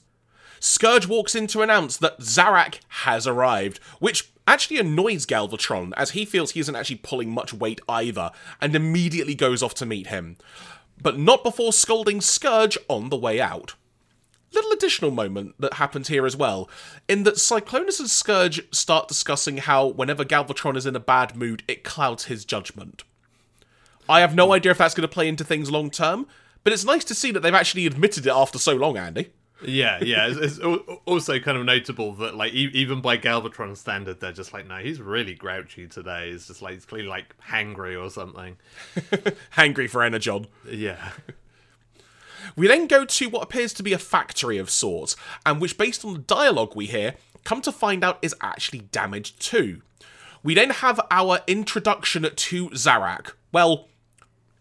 Scourge 0.59 1.05
walks 1.05 1.35
in 1.35 1.45
to 1.45 1.61
announce 1.61 1.97
that 1.97 2.17
Zarak 2.17 2.79
has 2.87 3.27
arrived, 3.27 3.77
which 3.99 4.31
actually 4.47 4.79
annoys 4.79 5.27
Galvatron, 5.27 5.93
as 5.95 6.11
he 6.11 6.25
feels 6.25 6.49
he 6.49 6.59
isn't 6.59 6.75
actually 6.75 6.95
pulling 6.95 7.29
much 7.29 7.53
weight 7.53 7.79
either, 7.87 8.31
and 8.59 8.75
immediately 8.75 9.35
goes 9.35 9.61
off 9.61 9.75
to 9.75 9.85
meet 9.85 10.07
him. 10.07 10.37
But 10.99 11.19
not 11.19 11.43
before 11.43 11.71
scolding 11.71 12.19
Scourge 12.19 12.75
on 12.87 13.09
the 13.09 13.17
way 13.17 13.39
out. 13.39 13.75
Little 14.51 14.71
additional 14.71 15.11
moment 15.11 15.53
that 15.59 15.75
happens 15.75 16.07
here 16.07 16.25
as 16.25 16.35
well, 16.35 16.67
in 17.07 17.21
that 17.25 17.35
Cyclonus 17.35 17.99
and 17.99 18.09
Scourge 18.09 18.63
start 18.75 19.07
discussing 19.07 19.57
how 19.57 19.85
whenever 19.85 20.25
Galvatron 20.25 20.75
is 20.75 20.87
in 20.87 20.95
a 20.95 20.99
bad 20.99 21.35
mood, 21.35 21.61
it 21.67 21.83
clouds 21.83 22.25
his 22.25 22.45
judgment. 22.45 23.03
I 24.09 24.21
have 24.21 24.35
no 24.35 24.53
idea 24.53 24.71
if 24.71 24.77
that's 24.77 24.93
going 24.93 25.07
to 25.07 25.13
play 25.13 25.27
into 25.27 25.43
things 25.43 25.71
long 25.71 25.89
term, 25.89 26.27
but 26.63 26.73
it's 26.73 26.85
nice 26.85 27.03
to 27.05 27.15
see 27.15 27.31
that 27.31 27.41
they've 27.41 27.53
actually 27.53 27.85
admitted 27.85 28.25
it 28.25 28.31
after 28.31 28.57
so 28.59 28.75
long, 28.75 28.97
Andy. 28.97 29.31
Yeah, 29.65 30.03
yeah. 30.03 30.27
It's, 30.27 30.59
it's 30.59 30.59
also 31.05 31.39
kind 31.39 31.57
of 31.57 31.65
notable 31.65 32.13
that, 32.15 32.35
like, 32.35 32.53
e- 32.53 32.69
even 32.73 33.01
by 33.01 33.17
Galvatron 33.17 33.75
standard, 33.75 34.19
they're 34.19 34.31
just 34.31 34.53
like, 34.53 34.67
no, 34.67 34.77
he's 34.77 35.01
really 35.01 35.33
grouchy 35.33 35.87
today. 35.87 36.29
It's 36.29 36.47
just 36.47 36.61
like 36.61 36.75
he's 36.75 36.85
clearly 36.85 37.07
like 37.07 37.35
hangry 37.39 38.01
or 38.01 38.09
something. 38.09 38.57
Hangry 39.55 39.89
for 39.89 40.03
Energon. 40.03 40.47
Yeah. 40.69 41.11
We 42.55 42.67
then 42.67 42.87
go 42.87 43.03
to 43.03 43.29
what 43.29 43.43
appears 43.43 43.73
to 43.73 43.83
be 43.83 43.93
a 43.93 43.97
factory 43.97 44.57
of 44.57 44.69
sorts, 44.69 45.15
and 45.45 45.59
which, 45.59 45.77
based 45.77 46.05
on 46.05 46.13
the 46.13 46.19
dialogue 46.19 46.75
we 46.75 46.85
hear, 46.85 47.15
come 47.43 47.61
to 47.61 47.71
find 47.71 48.03
out 48.03 48.19
is 48.21 48.35
actually 48.41 48.79
damaged 48.79 49.41
too. 49.41 49.81
We 50.43 50.53
then 50.53 50.69
have 50.69 50.99
our 51.11 51.39
introduction 51.47 52.23
to 52.23 52.69
Zarak. 52.69 53.33
Well, 53.51 53.87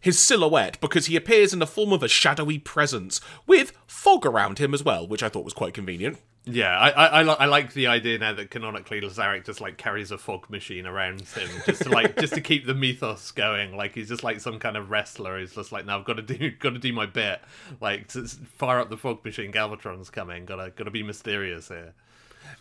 his 0.07 0.19
silhouette, 0.19 0.81
because 0.81 1.07
he 1.07 1.17
appears 1.17 1.53
in 1.53 1.59
the 1.59 1.67
form 1.67 1.93
of 1.93 2.03
a 2.03 2.09
shadowy 2.09 2.59
presence, 2.59 3.21
with 3.47 3.73
fog 3.87 4.25
around 4.25 4.59
him 4.59 4.73
as 4.73 4.83
well, 4.83 5.07
which 5.07 5.23
I 5.23 5.29
thought 5.29 5.45
was 5.45 5.53
quite 5.53 5.75
convenient. 5.75 6.19
Yeah, 6.45 6.79
I 6.79 6.91
I, 6.91 7.07
I, 7.07 7.23
li- 7.25 7.37
I 7.41 7.47
like 7.47 7.73
the 7.73 7.89
idea 7.89 8.19
now 8.19 8.33
that 8.33 8.53
canonically 8.53 9.01
Zarak 9.01 9.45
just 9.45 9.61
like 9.61 9.79
carries 9.79 10.13
a 10.13 10.19
fog 10.19 10.49
machine 10.49 10.87
around 10.87 11.23
him 11.23 11.49
just 11.67 11.83
to 11.83 11.89
like 11.89 12.17
just 12.17 12.35
to 12.35 12.41
keep 12.41 12.67
the 12.67 12.75
mythos 12.75 13.33
going. 13.33 13.77
Like 13.77 13.97
he's 13.97 14.09
just 14.09 14.23
like 14.23 14.39
some 14.39 14.61
kind 14.61 14.77
of 14.77 14.89
wrestler. 14.89 15.41
He's 15.41 15.57
just 15.57 15.73
like, 15.73 15.85
now 15.87 15.99
I've 15.99 16.05
got 16.05 16.19
to 16.19 16.23
do 16.23 16.51
got 16.61 16.71
to 16.71 16.79
do 16.79 16.93
my 16.93 17.07
bit. 17.07 17.41
Like 17.81 18.07
to 18.09 18.29
fire 18.29 18.79
up 18.79 18.91
the 18.91 18.97
fog 18.97 19.25
machine. 19.25 19.51
Galvatron's 19.51 20.09
coming. 20.09 20.45
Gotta 20.45 20.71
gotta 20.71 20.93
be 20.93 21.03
mysterious 21.03 21.67
here. 21.67 21.95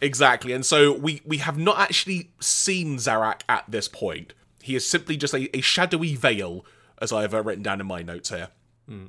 Exactly, 0.01 0.51
and 0.51 0.65
so 0.65 0.91
we 0.91 1.21
we 1.23 1.37
have 1.37 1.59
not 1.59 1.77
actually 1.77 2.31
seen 2.39 2.97
Zarak 2.97 3.41
at 3.47 3.65
this 3.69 3.87
point. 3.87 4.33
He 4.63 4.75
is 4.75 4.83
simply 4.83 5.15
just 5.15 5.35
a, 5.35 5.55
a 5.55 5.61
shadowy 5.61 6.15
veil, 6.15 6.65
as 6.99 7.11
I 7.11 7.21
have 7.21 7.33
uh, 7.33 7.41
written 7.43 7.63
down 7.63 7.81
in 7.81 7.87
my 7.87 8.01
notes 8.01 8.29
here. 8.29 8.49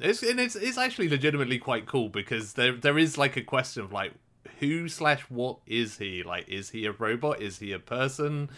It's 0.00 0.22
and 0.22 0.40
it's 0.40 0.56
it's 0.56 0.78
actually 0.78 1.08
legitimately 1.08 1.58
quite 1.58 1.86
cool 1.86 2.08
because 2.08 2.54
there 2.54 2.72
there 2.72 2.96
is 2.98 3.18
like 3.18 3.36
a 3.36 3.42
question 3.42 3.82
of 3.82 3.92
like 3.92 4.12
who 4.58 4.88
slash 4.88 5.20
what 5.28 5.58
is 5.66 5.98
he? 5.98 6.22
Like 6.22 6.48
is 6.48 6.70
he 6.70 6.86
a 6.86 6.92
robot? 6.92 7.42
Is 7.42 7.58
he 7.58 7.72
a 7.72 7.78
person? 7.78 8.48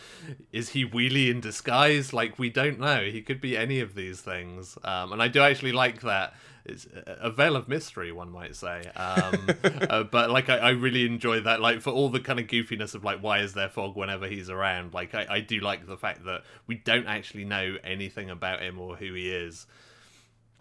Is 0.53 0.71
he 0.71 0.87
wheelie 0.87 1.29
in 1.29 1.41
disguise? 1.41 2.13
Like 2.13 2.39
we 2.39 2.51
don't 2.51 2.79
know. 2.79 3.03
He 3.05 3.21
could 3.21 3.41
be 3.41 3.57
any 3.57 3.81
of 3.81 3.95
these 3.95 4.21
things. 4.21 4.79
Um, 4.85 5.13
and 5.13 5.23
i 5.23 5.29
do 5.29 5.41
actually 5.41 5.73
like 5.73 6.03
that 6.03 6.35
it's 6.69 6.87
a 7.07 7.31
veil 7.31 7.57
of 7.57 7.69
mystery 7.69 8.13
one 8.13 8.31
might 8.31 8.55
say 8.55 8.83
um, 8.97 9.49
uh, 9.91 10.03
but 10.05 10.31
like 10.31 10.49
I, 10.49 10.59
I 10.59 10.71
really 10.71 11.07
enjoy 11.07 11.41
that 11.41 11.61
like 11.61 11.81
for 11.81 11.91
all 11.91 12.09
the 12.09 12.21
kind 12.21 12.39
of 12.39 12.47
goofiness 12.47 12.95
of 12.95 13.05
like 13.05 13.21
why 13.21 13.41
is 13.41 13.55
there 13.55 13.69
fog 13.69 13.97
whenever 13.97 14.27
he's 14.27 14.51
around 14.51 14.95
like 14.95 15.15
I, 15.15 15.27
I 15.29 15.41
do 15.41 15.61
like 15.61 15.87
the 15.87 15.97
fact 15.97 16.25
that 16.25 16.43
we 16.67 16.77
don't 16.77 17.07
actually 17.07 17.45
know 17.45 17.77
anything 17.83 18.31
about 18.31 18.63
him 18.63 18.79
or 18.79 18.97
who 18.97 19.15
he 19.15 19.31
is 19.31 19.67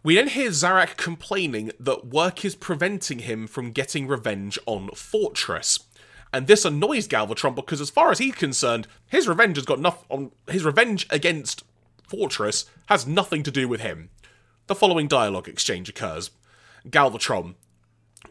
We 0.03 0.15
then 0.15 0.29
hear 0.29 0.51
Zarak 0.51 0.95
complaining 0.95 1.71
that 1.79 2.07
work 2.07 2.45
is 2.45 2.55
preventing 2.55 3.19
him 3.19 3.47
from 3.47 3.71
getting 3.71 4.07
revenge 4.07 4.57
on 4.65 4.89
Fortress. 4.95 5.79
And 6.31 6.47
this 6.47 6.65
annoys 6.65 7.07
Galvatron 7.07 7.55
because, 7.55 7.81
as 7.81 7.89
far 7.89 8.11
as 8.11 8.19
he's 8.19 8.35
concerned, 8.35 8.87
his 9.07 9.27
revenge 9.27 9.57
has 9.57 9.65
got 9.65 9.79
nothing 9.79 10.05
on 10.09 10.31
his 10.49 10.63
revenge 10.63 11.07
against 11.09 11.63
Fortress 12.07 12.65
has 12.87 13.05
nothing 13.05 13.43
to 13.43 13.51
do 13.51 13.67
with 13.67 13.81
him. 13.81 14.09
The 14.67 14.75
following 14.75 15.07
dialogue 15.07 15.47
exchange 15.47 15.87
occurs. 15.87 16.29
Galvatron, 16.89 17.55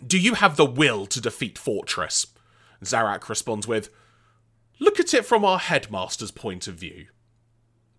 do 0.07 0.19
you 0.19 0.35
have 0.35 0.57
the 0.57 0.67
will 0.67 1.07
to 1.07 1.21
defeat 1.21 1.57
Fortress? 1.57 2.27
Zarak 2.85 3.31
responds 3.31 3.67
with, 3.67 3.89
Look 4.79 5.01
at 5.01 5.15
it 5.15 5.25
from 5.25 5.47
our 5.47 5.59
headmaster's 5.59 6.31
point 6.31 6.69
of 6.69 6.75
view. 6.75 7.07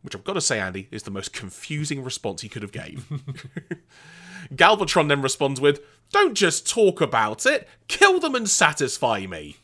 Which 0.03 0.15
I've 0.15 0.23
got 0.23 0.33
to 0.33 0.41
say, 0.41 0.59
Andy, 0.59 0.87
is 0.91 1.03
the 1.03 1.11
most 1.11 1.33
confusing 1.33 2.03
response 2.03 2.41
he 2.41 2.49
could 2.49 2.61
have 2.61 2.71
gave. 2.71 3.07
Galvatron 4.53 5.07
then 5.09 5.23
responds 5.23 5.59
with, 5.59 5.81
Don't 6.11 6.35
just 6.35 6.69
talk 6.69 7.01
about 7.01 7.47
it, 7.47 7.67
kill 7.87 8.19
them 8.19 8.35
and 8.35 8.47
satisfy 8.47 9.25
me. 9.25 9.57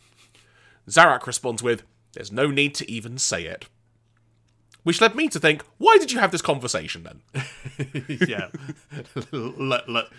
Zarak 0.90 1.28
responds 1.28 1.62
with, 1.62 1.84
There's 2.14 2.32
no 2.32 2.48
need 2.48 2.74
to 2.76 2.92
even 2.92 3.20
say 3.20 3.46
it. 3.46 3.68
Which 4.84 5.00
led 5.00 5.16
me 5.16 5.30
to 5.30 5.40
think, 5.40 5.64
why 5.78 5.98
did 5.98 6.12
you 6.12 6.20
have 6.20 6.32
this 6.32 6.42
conversation 6.42 7.04
then? 7.04 7.22
yeah. 8.28 8.50
look, 9.32 9.88
look, 9.88 10.12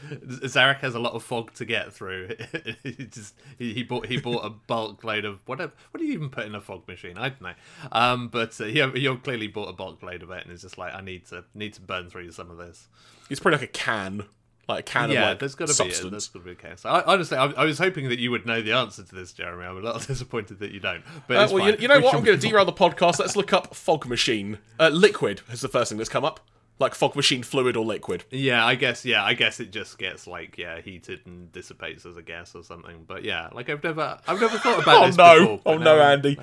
Zarak 0.44 0.78
has 0.78 0.94
a 0.94 0.98
lot 0.98 1.12
of 1.12 1.22
fog 1.22 1.52
to 1.54 1.66
get 1.66 1.92
through. 1.92 2.30
he 2.82 2.92
just 2.92 3.34
he, 3.58 3.74
he, 3.74 3.82
bought 3.82 4.06
he 4.06 4.16
bought 4.16 4.44
a 4.44 4.50
bulk 4.50 5.04
load 5.04 5.26
of 5.26 5.40
whatever. 5.46 5.72
What 5.90 6.00
do 6.00 6.06
you 6.06 6.14
even 6.14 6.30
put 6.30 6.46
in 6.46 6.54
a 6.54 6.60
fog 6.62 6.88
machine? 6.88 7.18
I 7.18 7.28
don't 7.28 7.42
know. 7.42 7.54
Um, 7.92 8.28
but 8.28 8.58
uh, 8.58 8.64
you 8.64 8.94
you 8.94 9.16
clearly 9.18 9.48
bought 9.48 9.68
a 9.68 9.74
bulk 9.74 10.02
load 10.02 10.22
of 10.22 10.30
it, 10.30 10.44
and 10.44 10.52
it's 10.52 10.62
just 10.62 10.78
like 10.78 10.94
I 10.94 11.02
need 11.02 11.26
to 11.26 11.44
need 11.54 11.74
to 11.74 11.82
burn 11.82 12.08
through 12.08 12.32
some 12.32 12.50
of 12.50 12.56
this. 12.56 12.88
It's 13.28 13.40
probably 13.40 13.58
like 13.58 13.68
a 13.68 13.72
can 13.72 14.24
like 14.68 14.80
a 14.80 14.82
can 14.82 15.10
yeah, 15.10 15.22
of 15.22 15.28
like 15.30 15.38
there's 15.40 15.54
got 15.54 15.68
to 15.68 15.74
substance. 15.74 16.00
be 16.00 16.08
a, 16.08 16.10
there's 16.10 16.28
got 16.28 16.38
to 16.40 16.44
be 16.44 16.52
a 16.52 16.54
case. 16.54 16.84
I, 16.84 17.02
honestly, 17.02 17.36
I, 17.36 17.46
I, 17.46 17.64
was 17.64 17.78
hoping 17.78 18.08
that 18.08 18.18
you 18.18 18.30
would 18.30 18.46
know 18.46 18.62
the 18.62 18.72
answer 18.72 19.02
to 19.02 19.14
this, 19.14 19.32
Jeremy. 19.32 19.64
I'm 19.64 19.76
a 19.76 19.80
little 19.80 20.00
disappointed 20.06 20.58
that 20.60 20.70
you 20.70 20.80
don't. 20.80 21.02
But 21.26 21.36
uh, 21.36 21.54
well, 21.54 21.70
you, 21.70 21.76
you, 21.80 21.88
know 21.88 21.98
we 21.98 22.04
what? 22.04 22.14
I'm 22.14 22.24
going 22.24 22.38
to 22.38 22.46
derail 22.46 22.64
the 22.64 22.72
podcast. 22.72 23.18
Let's 23.18 23.36
look 23.36 23.52
up 23.52 23.74
fog 23.74 24.06
machine. 24.06 24.58
Uh, 24.78 24.88
liquid 24.88 25.42
is 25.50 25.60
the 25.60 25.68
first 25.68 25.90
thing 25.90 25.98
that's 25.98 26.10
come 26.10 26.24
up. 26.24 26.40
Like 26.78 26.94
fog 26.94 27.14
machine 27.14 27.44
fluid 27.44 27.76
or 27.76 27.84
liquid. 27.84 28.24
Yeah, 28.30 28.66
I 28.66 28.74
guess. 28.74 29.04
Yeah, 29.04 29.22
I 29.22 29.34
guess 29.34 29.60
it 29.60 29.70
just 29.70 29.96
gets 29.96 30.26
like 30.26 30.58
yeah 30.58 30.80
heated 30.80 31.20
and 31.24 31.52
dissipates 31.52 32.04
as 32.04 32.16
a 32.16 32.22
gas 32.22 32.54
or 32.54 32.64
something. 32.64 33.04
But 33.06 33.22
yeah, 33.22 33.48
like 33.52 33.70
I've 33.70 33.82
never, 33.84 34.18
I've 34.26 34.40
never 34.40 34.58
thought 34.58 34.82
about 34.82 35.06
this. 35.06 35.16
oh 35.20 35.36
this 35.38 35.40
no! 35.40 35.56
before. 35.56 35.72
Oh 35.74 35.78
no, 35.78 36.00
Andy! 36.00 36.36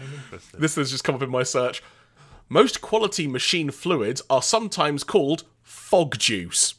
This 0.58 0.76
has 0.76 0.90
just 0.90 1.04
come 1.04 1.16
up 1.16 1.22
in 1.22 1.30
my 1.30 1.44
search. 1.44 1.84
Most 2.48 2.82
quality 2.82 3.28
machine 3.28 3.72
fluids 3.72 4.22
are 4.30 4.42
sometimes 4.42 5.04
called 5.04 5.44
fog 5.64 6.18
juice 6.18 6.76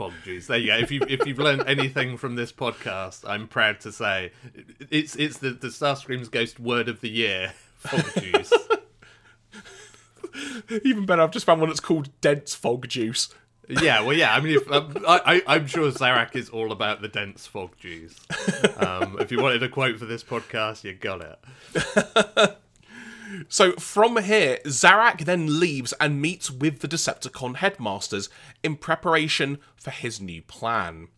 fog 0.00 0.14
juice. 0.24 0.46
There 0.46 0.56
you 0.56 0.68
go. 0.68 0.78
If 0.78 0.90
you 0.90 1.02
if 1.06 1.26
you've 1.26 1.38
learned 1.38 1.64
anything 1.66 2.16
from 2.16 2.34
this 2.34 2.52
podcast, 2.52 3.28
I'm 3.28 3.46
proud 3.46 3.80
to 3.80 3.92
say 3.92 4.32
it's 4.88 5.14
it's 5.14 5.36
the 5.36 5.50
the 5.50 5.66
Starscream's 5.66 6.30
Ghost 6.30 6.58
word 6.58 6.88
of 6.88 7.02
the 7.02 7.10
year. 7.10 7.52
Fog 7.76 8.06
juice. 8.14 8.50
Even 10.84 11.04
better, 11.04 11.20
I've 11.20 11.32
just 11.32 11.44
found 11.44 11.60
one 11.60 11.68
that's 11.68 11.80
called 11.80 12.08
dense 12.22 12.54
fog 12.54 12.88
juice. 12.88 13.28
Yeah, 13.68 14.00
well, 14.00 14.16
yeah. 14.16 14.34
I 14.34 14.40
mean, 14.40 14.56
if, 14.56 14.72
um, 14.72 14.96
I, 15.06 15.42
I, 15.46 15.56
am 15.56 15.66
sure 15.66 15.90
Zarak 15.90 16.34
is 16.34 16.48
all 16.48 16.72
about 16.72 17.02
the 17.02 17.08
dense 17.08 17.46
fog 17.46 17.76
juice. 17.76 18.18
Um, 18.78 19.18
if 19.20 19.30
you 19.30 19.42
wanted 19.42 19.62
a 19.62 19.68
quote 19.68 19.98
for 19.98 20.06
this 20.06 20.24
podcast, 20.24 20.82
you 20.82 20.94
got 20.94 21.20
it. 21.20 22.56
So 23.48 23.72
from 23.72 24.22
here, 24.22 24.58
Zarak 24.64 25.24
then 25.24 25.60
leaves 25.60 25.92
and 26.00 26.20
meets 26.20 26.50
with 26.50 26.80
the 26.80 26.88
Decepticon 26.88 27.56
headmasters 27.56 28.28
in 28.62 28.76
preparation 28.76 29.58
for 29.76 29.90
his 29.90 30.20
new 30.20 30.42
plan. 30.42 31.08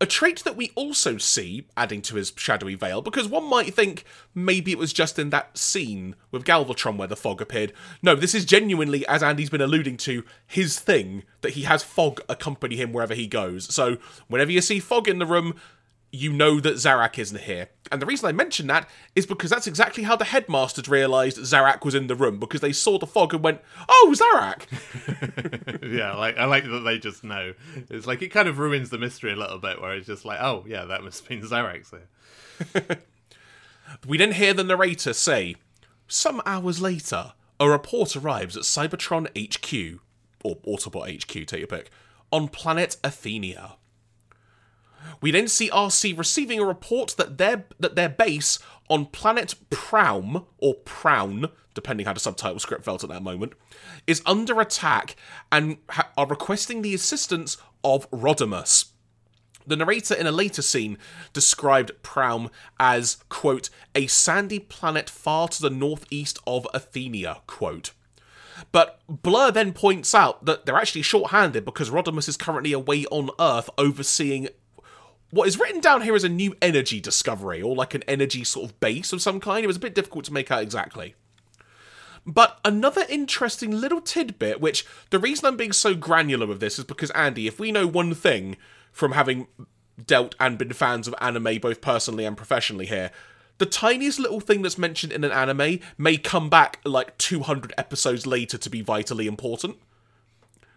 A 0.00 0.06
trait 0.06 0.42
that 0.42 0.56
we 0.56 0.72
also 0.74 1.18
see 1.18 1.68
adding 1.76 2.02
to 2.02 2.16
his 2.16 2.32
shadowy 2.36 2.74
veil, 2.74 3.00
because 3.00 3.28
one 3.28 3.48
might 3.48 3.74
think 3.74 4.02
maybe 4.34 4.72
it 4.72 4.78
was 4.78 4.92
just 4.92 5.20
in 5.20 5.30
that 5.30 5.56
scene 5.56 6.16
with 6.32 6.44
Galvatron 6.44 6.96
where 6.96 7.06
the 7.06 7.14
fog 7.14 7.40
appeared. 7.40 7.72
No, 8.02 8.16
this 8.16 8.34
is 8.34 8.44
genuinely, 8.44 9.06
as 9.06 9.22
Andy's 9.22 9.50
been 9.50 9.60
alluding 9.60 9.96
to, 9.98 10.24
his 10.46 10.80
thing 10.80 11.22
that 11.42 11.52
he 11.52 11.62
has 11.62 11.84
fog 11.84 12.20
accompany 12.28 12.74
him 12.74 12.92
wherever 12.92 13.14
he 13.14 13.28
goes. 13.28 13.72
So 13.72 13.98
whenever 14.26 14.50
you 14.50 14.60
see 14.60 14.80
fog 14.80 15.06
in 15.06 15.20
the 15.20 15.26
room, 15.26 15.54
you 16.10 16.32
know 16.32 16.60
that 16.60 16.74
Zarak 16.74 17.18
isn't 17.18 17.42
here. 17.42 17.68
And 17.90 18.00
the 18.00 18.06
reason 18.06 18.28
I 18.28 18.32
mention 18.32 18.66
that 18.68 18.88
is 19.14 19.26
because 19.26 19.50
that's 19.50 19.66
exactly 19.66 20.04
how 20.04 20.16
the 20.16 20.24
headmasters 20.24 20.88
realised 20.88 21.38
Zarak 21.38 21.84
was 21.84 21.94
in 21.94 22.06
the 22.06 22.14
room, 22.14 22.38
because 22.38 22.60
they 22.60 22.72
saw 22.72 22.98
the 22.98 23.06
fog 23.06 23.34
and 23.34 23.42
went, 23.42 23.60
Oh, 23.88 24.14
Zarak! 24.16 24.62
yeah, 25.96 26.14
like 26.14 26.36
I 26.38 26.44
like 26.46 26.64
that 26.64 26.80
they 26.80 26.98
just 26.98 27.24
know. 27.24 27.54
It's 27.90 28.06
like 28.06 28.22
it 28.22 28.28
kind 28.28 28.48
of 28.48 28.58
ruins 28.58 28.90
the 28.90 28.98
mystery 28.98 29.32
a 29.32 29.36
little 29.36 29.58
bit, 29.58 29.80
where 29.80 29.94
it's 29.94 30.06
just 30.06 30.24
like, 30.24 30.40
Oh, 30.40 30.64
yeah, 30.66 30.84
that 30.84 31.02
must 31.02 31.20
have 31.20 31.28
been 31.28 31.42
Zarak. 31.42 31.86
So. 31.86 32.96
we 34.06 34.18
then 34.18 34.32
hear 34.32 34.54
the 34.54 34.64
narrator 34.64 35.12
say, 35.12 35.56
Some 36.06 36.42
hours 36.46 36.80
later, 36.80 37.32
a 37.60 37.68
report 37.68 38.16
arrives 38.16 38.56
at 38.56 38.62
Cybertron 38.62 39.28
HQ, 39.36 40.00
or 40.44 40.56
Autobot 40.56 41.22
HQ, 41.22 41.46
take 41.46 41.60
your 41.60 41.66
pick, 41.66 41.90
on 42.30 42.48
planet 42.48 42.96
Athenia. 43.02 43.77
We 45.20 45.30
then 45.30 45.48
see 45.48 45.70
Arcee 45.70 46.16
receiving 46.16 46.60
a 46.60 46.64
report 46.64 47.14
that 47.18 47.38
their 47.38 47.64
that 47.78 47.96
their 47.96 48.08
base 48.08 48.58
on 48.88 49.06
planet 49.06 49.54
Proum 49.70 50.46
or 50.58 50.74
Prown, 50.74 51.48
depending 51.74 52.06
how 52.06 52.12
the 52.12 52.20
subtitle 52.20 52.58
script 52.58 52.84
felt 52.84 53.04
at 53.04 53.10
that 53.10 53.22
moment, 53.22 53.52
is 54.06 54.22
under 54.26 54.60
attack 54.60 55.16
and 55.52 55.78
ha- 55.90 56.10
are 56.16 56.26
requesting 56.26 56.82
the 56.82 56.94
assistance 56.94 57.56
of 57.84 58.10
Rodimus. 58.10 58.90
The 59.66 59.76
narrator 59.76 60.14
in 60.14 60.26
a 60.26 60.32
later 60.32 60.62
scene 60.62 60.96
described 61.34 61.92
Proum 62.02 62.50
as, 62.80 63.18
quote, 63.28 63.68
a 63.94 64.06
sandy 64.06 64.58
planet 64.58 65.10
far 65.10 65.48
to 65.48 65.60
the 65.60 65.68
northeast 65.68 66.38
of 66.46 66.66
Athenia, 66.72 67.42
quote. 67.46 67.92
But 68.72 69.00
Blur 69.08 69.50
then 69.50 69.72
points 69.74 70.14
out 70.14 70.46
that 70.46 70.64
they're 70.64 70.76
actually 70.76 71.02
short-handed 71.02 71.66
because 71.66 71.90
Rodimus 71.90 72.28
is 72.28 72.38
currently 72.38 72.72
away 72.72 73.04
on 73.06 73.30
Earth 73.38 73.68
overseeing 73.76 74.48
what 75.30 75.48
is 75.48 75.58
written 75.58 75.80
down 75.80 76.02
here 76.02 76.16
is 76.16 76.24
a 76.24 76.28
new 76.28 76.56
energy 76.62 77.00
discovery, 77.00 77.60
or 77.60 77.74
like 77.74 77.94
an 77.94 78.04
energy 78.08 78.44
sort 78.44 78.70
of 78.70 78.80
base 78.80 79.12
of 79.12 79.22
some 79.22 79.40
kind. 79.40 79.64
It 79.64 79.66
was 79.68 79.76
a 79.76 79.80
bit 79.80 79.94
difficult 79.94 80.24
to 80.26 80.32
make 80.32 80.50
out 80.50 80.62
exactly. 80.62 81.14
But 82.26 82.58
another 82.64 83.04
interesting 83.08 83.70
little 83.70 84.00
tidbit, 84.00 84.60
which 84.60 84.84
the 85.10 85.18
reason 85.18 85.46
I'm 85.46 85.56
being 85.56 85.72
so 85.72 85.94
granular 85.94 86.46
with 86.46 86.60
this 86.60 86.78
is 86.78 86.84
because, 86.84 87.10
Andy, 87.12 87.46
if 87.46 87.58
we 87.58 87.72
know 87.72 87.86
one 87.86 88.14
thing 88.14 88.56
from 88.92 89.12
having 89.12 89.46
dealt 90.04 90.34
and 90.38 90.58
been 90.58 90.72
fans 90.72 91.08
of 91.08 91.14
anime 91.20 91.58
both 91.58 91.80
personally 91.80 92.24
and 92.24 92.36
professionally 92.36 92.86
here, 92.86 93.10
the 93.58 93.66
tiniest 93.66 94.18
little 94.18 94.40
thing 94.40 94.62
that's 94.62 94.78
mentioned 94.78 95.12
in 95.12 95.24
an 95.24 95.32
anime 95.32 95.80
may 95.96 96.16
come 96.16 96.48
back 96.48 96.80
like 96.84 97.16
200 97.18 97.72
episodes 97.76 98.26
later 98.26 98.58
to 98.58 98.70
be 98.70 98.82
vitally 98.82 99.26
important. 99.26 99.76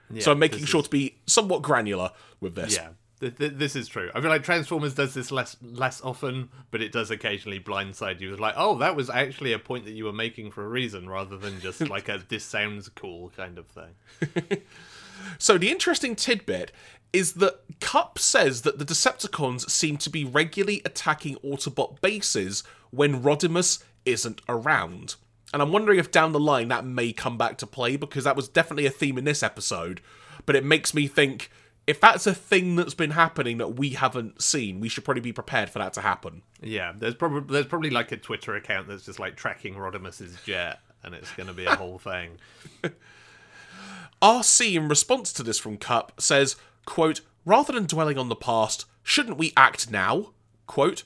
Yeah, 0.09 0.23
so 0.23 0.31
I'm 0.31 0.39
making 0.39 0.65
sure 0.65 0.79
is... 0.79 0.85
to 0.85 0.89
be 0.89 1.17
somewhat 1.25 1.61
granular 1.61 2.11
with 2.39 2.55
this. 2.55 2.75
Yeah, 2.75 2.89
this 3.21 3.75
is 3.75 3.87
true. 3.87 4.09
I 4.15 4.21
feel 4.21 4.29
like 4.29 4.43
Transformers 4.43 4.95
does 4.95 5.13
this 5.13 5.31
less 5.31 5.55
less 5.61 6.01
often, 6.01 6.49
but 6.71 6.81
it 6.81 6.91
does 6.91 7.11
occasionally 7.11 7.59
blindside 7.59 8.19
you. 8.19 8.31
It's 8.31 8.41
like, 8.41 8.55
oh, 8.57 8.77
that 8.79 8.95
was 8.95 9.09
actually 9.09 9.53
a 9.53 9.59
point 9.59 9.85
that 9.85 9.91
you 9.91 10.05
were 10.05 10.13
making 10.13 10.51
for 10.51 10.65
a 10.65 10.67
reason, 10.67 11.07
rather 11.07 11.37
than 11.37 11.59
just 11.61 11.81
like 11.89 12.09
a 12.09 12.21
"this 12.27 12.43
sounds 12.43 12.89
cool" 12.89 13.31
kind 13.37 13.59
of 13.59 13.67
thing. 13.67 14.61
so 15.37 15.57
the 15.57 15.69
interesting 15.69 16.15
tidbit 16.15 16.71
is 17.13 17.33
that 17.33 17.59
Kup 17.79 18.17
says 18.17 18.63
that 18.63 18.79
the 18.79 18.85
Decepticons 18.85 19.69
seem 19.69 19.97
to 19.97 20.09
be 20.09 20.23
regularly 20.23 20.81
attacking 20.85 21.35
Autobot 21.37 21.99
bases 22.01 22.63
when 22.89 23.21
Rodimus 23.21 23.83
isn't 24.05 24.41
around. 24.47 25.15
And 25.53 25.61
I'm 25.61 25.71
wondering 25.71 25.99
if 25.99 26.11
down 26.11 26.31
the 26.31 26.39
line 26.39 26.69
that 26.69 26.85
may 26.85 27.11
come 27.11 27.37
back 27.37 27.57
to 27.57 27.67
play 27.67 27.97
because 27.97 28.23
that 28.23 28.37
was 28.37 28.47
definitely 28.47 28.85
a 28.85 28.91
theme 28.91 29.17
in 29.17 29.25
this 29.25 29.43
episode. 29.43 30.01
But 30.45 30.55
it 30.55 30.63
makes 30.63 30.93
me 30.93 31.07
think 31.07 31.51
if 31.91 31.99
that's 31.99 32.25
a 32.25 32.33
thing 32.33 32.77
that's 32.77 32.93
been 32.93 33.11
happening 33.11 33.57
that 33.57 33.75
we 33.75 33.89
haven't 33.89 34.41
seen, 34.41 34.79
we 34.79 34.87
should 34.87 35.03
probably 35.03 35.19
be 35.19 35.33
prepared 35.33 35.69
for 35.69 35.79
that 35.79 35.91
to 35.91 36.01
happen. 36.01 36.41
Yeah, 36.61 36.93
there's 36.97 37.15
probably 37.15 37.53
there's 37.53 37.65
probably 37.65 37.89
like 37.89 38.13
a 38.13 38.17
Twitter 38.17 38.55
account 38.55 38.87
that's 38.87 39.03
just 39.03 39.19
like 39.19 39.35
tracking 39.35 39.75
Rodimus's 39.75 40.37
jet, 40.45 40.79
and 41.03 41.13
it's 41.13 41.31
going 41.33 41.47
to 41.47 41.53
be 41.53 41.65
a 41.65 41.75
whole 41.75 41.99
thing. 41.99 42.37
Arcee, 44.21 44.75
in 44.75 44.87
response 44.87 45.33
to 45.33 45.43
this 45.43 45.59
from 45.59 45.77
Kup, 45.77 46.13
says, 46.17 46.55
"quote 46.85 47.19
Rather 47.43 47.73
than 47.73 47.87
dwelling 47.87 48.17
on 48.17 48.29
the 48.29 48.35
past, 48.37 48.85
shouldn't 49.03 49.37
we 49.37 49.51
act 49.57 49.91
now?" 49.91 50.31
Quote. 50.67 51.03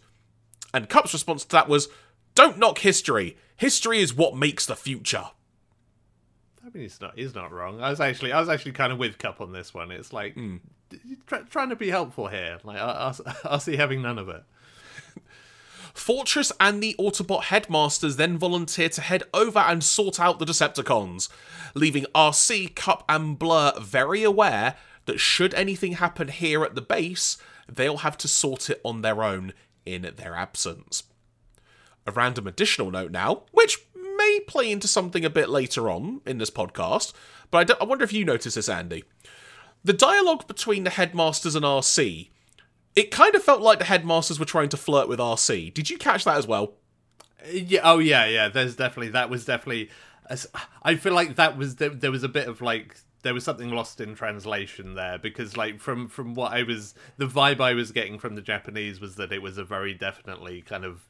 And 0.72 0.88
Kup's 0.88 1.14
response 1.14 1.46
to 1.46 1.50
that 1.50 1.68
was, 1.68 1.88
"Don't 2.36 2.60
knock 2.60 2.80
history. 2.80 3.38
History 3.58 4.02
is 4.02 4.14
what 4.14 4.38
makes 4.38 4.68
the 4.68 4.76
future." 4.76 5.32
I 6.66 6.70
mean, 6.74 6.84
he's 6.84 7.00
not. 7.00 7.14
He's 7.16 7.36
not 7.36 7.52
wrong. 7.52 7.80
I 7.80 7.92
was 7.92 8.02
actually, 8.02 8.32
I 8.32 8.40
was 8.40 8.50
actually 8.50 8.72
kind 8.72 8.92
of 8.92 8.98
with 8.98 9.20
Kup 9.20 9.40
on 9.40 9.52
this 9.52 9.74
one. 9.74 9.92
It's 9.92 10.12
like 10.12 10.36
mm. 10.36 10.60
try, 11.28 11.42
trying 11.42 11.70
to 11.70 11.76
be 11.76 11.90
helpful 11.90 12.28
here. 12.28 12.58
Like, 12.64 13.16
see 13.60 13.76
having 13.76 14.02
none 14.02 14.18
of 14.18 14.30
it. 14.30 14.44
Fortress 15.94 16.52
and 16.60 16.84
the 16.84 16.96
Autobot 17.00 17.44
headmasters 17.44 18.18
then 18.18 18.38
volunteer 18.38 18.90
to 18.90 19.02
head 19.02 19.24
over 19.34 19.60
and 19.60 19.84
sort 19.84 20.20
out 20.20 20.40
the 20.40 20.46
Decepticons, 20.46 21.30
leaving 21.74 22.06
Arcee, 22.14 22.76
Kup, 22.76 23.06
and 23.08 23.40
Blur 23.40 23.74
very 23.80 24.24
aware 24.24 24.76
that 25.06 25.20
should 25.20 25.54
anything 25.54 25.94
happen 25.94 26.28
here 26.28 26.66
at 26.66 26.76
the 26.76 26.82
base, 26.82 27.38
they'll 27.72 27.98
have 27.98 28.18
to 28.18 28.28
sort 28.28 28.70
it 28.70 28.82
on 28.84 29.04
their 29.04 29.24
own 29.24 29.54
in 29.86 30.12
their 30.18 30.36
absence. 30.36 31.04
A 32.06 32.12
random 32.12 32.46
additional 32.46 32.92
note 32.92 33.12
now, 33.12 33.44
which 33.52 33.78
may 34.26 34.40
play 34.42 34.72
into 34.72 34.88
something 34.88 35.24
a 35.26 35.30
bit 35.30 35.50
later 35.50 35.90
on 35.90 36.22
in 36.26 36.38
this 36.38 36.50
podcast, 36.50 37.14
but 37.52 37.72
I, 37.72 37.76
I 37.82 37.84
wonder 37.84 38.04
if 38.04 38.14
you 38.14 38.26
notice 38.26 38.56
this, 38.56 38.70
Andy. 38.70 39.04
The 39.84 39.94
dialogue 39.94 40.48
between 40.48 40.84
the 40.84 40.90
headmasters 40.90 41.56
and 41.56 41.64
Arcee, 41.64 42.30
it 42.96 43.12
kind 43.12 43.36
of 43.36 43.44
felt 43.44 43.62
like 43.62 43.80
the 43.80 43.86
headmasters 43.86 44.40
were 44.40 44.46
trying 44.46 44.70
to 44.70 44.78
flirt 44.78 45.08
with 45.08 45.20
Arcee. 45.20 45.74
Did 45.74 45.90
you 45.90 45.98
catch 45.98 46.24
that 46.24 46.38
as 46.38 46.48
well? 46.48 46.74
Uh, 47.44 47.52
yeah. 47.52 47.82
Oh, 47.84 48.00
yeah, 48.00 48.26
yeah. 48.26 48.50
There's 48.50 48.76
definitely 48.76 49.12
that 49.12 49.30
was 49.30 49.46
definitely. 49.46 49.90
I 50.82 50.96
feel 50.96 51.14
like 51.14 51.36
that 51.36 51.56
was 51.56 51.76
there, 51.76 51.90
there 51.90 52.12
was 52.12 52.24
a 52.24 52.28
bit 52.28 52.48
of 52.48 52.60
like 52.60 52.98
there 53.22 53.34
was 53.34 53.44
something 53.44 53.70
lost 53.70 54.02
in 54.02 54.16
translation 54.16 54.96
there 54.96 55.20
because 55.20 55.56
like 55.56 55.80
from 55.80 56.08
from 56.08 56.34
what 56.34 56.52
I 56.52 56.64
was 56.64 56.96
the 57.18 57.28
vibe 57.28 57.62
I 57.62 57.74
was 57.74 57.92
getting 57.92 58.18
from 58.18 58.34
the 58.34 58.42
Japanese 58.42 59.00
was 59.00 59.18
that 59.18 59.32
it 59.32 59.44
was 59.44 59.60
a 59.60 59.64
very 59.64 59.94
definitely 59.94 60.62
kind 60.62 60.84
of 60.84 61.04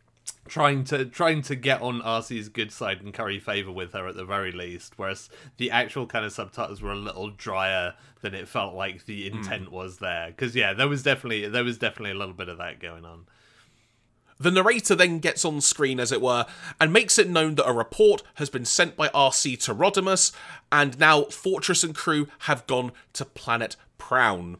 trying 0.48 0.84
to 0.86 1.06
trying 1.06 1.42
to 1.44 1.56
get 1.56 1.82
on 1.82 2.02
Arcee's 2.02 2.50
good 2.50 2.72
side 2.72 3.02
and 3.02 3.14
curry 3.14 3.40
favor 3.40 3.72
with 3.72 3.94
her 3.94 4.08
at 4.08 4.16
the 4.16 4.25
very 4.25 4.52
least. 4.52 4.94
Whereas 4.98 5.30
the 5.58 5.72
actual 5.72 6.06
kind 6.06 6.25
of 6.25 6.32
subtitles 6.32 6.82
were 6.82 6.92
a 6.92 6.96
little 6.96 7.30
drier 7.30 7.94
than 8.22 8.34
it 8.34 8.48
felt 8.48 8.75
like 8.75 9.06
the 9.06 9.30
hmm. 9.30 9.38
intent 9.38 9.72
was 9.72 9.98
there. 9.98 10.28
Because 10.28 10.56
yeah, 10.56 10.74
there 10.74 10.88
was 10.88 11.04
definitely 11.04 11.48
there 11.48 11.64
was 11.64 11.78
definitely 11.78 12.12
a 12.12 12.20
little 12.20 12.34
bit 12.34 12.50
of 12.50 12.58
that 12.58 12.80
going 12.80 13.06
on. 13.06 13.25
The 14.38 14.52
narrator 14.52 14.96
then 14.96 15.20
gets 15.20 15.46
on 15.46 15.62
screen, 15.62 15.98
as 15.98 16.12
it 16.12 16.22
were, 16.22 16.46
and 16.80 16.92
makes 16.92 17.18
it 17.18 17.30
known 17.30 17.56
that 17.56 17.70
a 17.70 17.74
report 17.74 18.22
has 18.36 18.50
been 18.50 18.66
sent 18.66 18.98
by 18.98 19.08
Arcee 19.10 19.58
to 19.64 19.74
Rodimus, 19.74 20.34
and 20.72 21.00
now 21.00 21.24
Fortress 21.24 21.86
and 21.86 21.96
crew 21.96 22.28
have 22.40 22.68
gone 22.68 22.92
to 23.14 23.24
planet 23.24 23.78
Prown. 23.98 24.58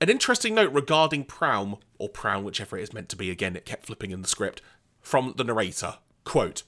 An 0.00 0.08
interesting 0.08 0.54
note 0.54 0.72
regarding 0.72 1.24
Prown, 1.24 1.76
or 1.98 2.08
Prown, 2.08 2.42
whichever 2.42 2.78
it 2.78 2.82
is 2.82 2.92
meant 2.94 3.10
to 3.10 3.16
be, 3.16 3.30
again, 3.30 3.54
it 3.54 3.66
kept 3.66 3.86
flipping 3.86 4.12
in 4.12 4.22
the 4.22 4.28
script, 4.28 4.62
from 5.02 5.34
the 5.36 5.44
narrator. 5.44 5.96
Quote, 6.24 6.62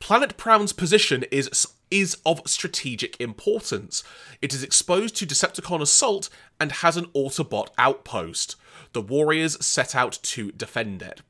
Planet 0.00 0.36
Prown's 0.36 0.72
position 0.72 1.24
is 1.30 1.66
is 1.90 2.16
of 2.26 2.40
strategic 2.46 3.20
importance. 3.20 4.02
It 4.42 4.52
is 4.52 4.64
exposed 4.64 5.14
to 5.16 5.26
Decepticon 5.26 5.80
assault 5.80 6.28
and 6.58 6.72
has 6.72 6.96
an 6.96 7.06
Autobot 7.14 7.68
outpost. 7.78 8.56
The 8.94 9.02
Warriors 9.02 9.64
set 9.64 9.94
out 9.94 10.18
to 10.22 10.50
defend 10.52 11.02
it. 11.02 11.22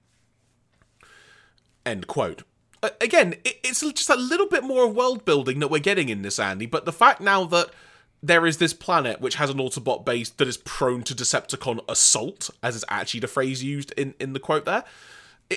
End 1.85 2.07
quote. 2.07 2.45
Again, 3.01 3.35
it's 3.45 3.81
just 3.81 4.11
a 4.11 4.17
little 4.17 4.49
bit 4.49 4.63
more 4.63 4.87
of 4.87 4.95
world 4.95 5.25
building 5.25 5.59
that 5.59 5.69
we're 5.69 5.81
getting 5.81 6.09
in 6.09 6.23
this, 6.23 6.39
Andy. 6.39 6.67
But 6.67 6.85
the 6.85 6.93
fact 6.93 7.21
now 7.21 7.45
that 7.45 7.71
there 8.23 8.47
is 8.47 8.57
this 8.57 8.73
planet 8.73 9.21
which 9.21 9.35
has 9.35 9.51
an 9.51 9.59
Autobot 9.59 10.05
base 10.05 10.31
that 10.31 10.49
is 10.49 10.57
prone 10.57 11.03
to 11.03 11.15
Decepticon 11.15 11.81
assault, 11.89 12.49
as 12.63 12.77
is 12.77 12.85
actually 12.89 13.21
the 13.21 13.29
phrase 13.29 13.63
used 13.63 13.93
in, 13.93 14.15
in 14.19 14.33
the 14.33 14.41
quote 14.41 14.65
there, 14.65 14.85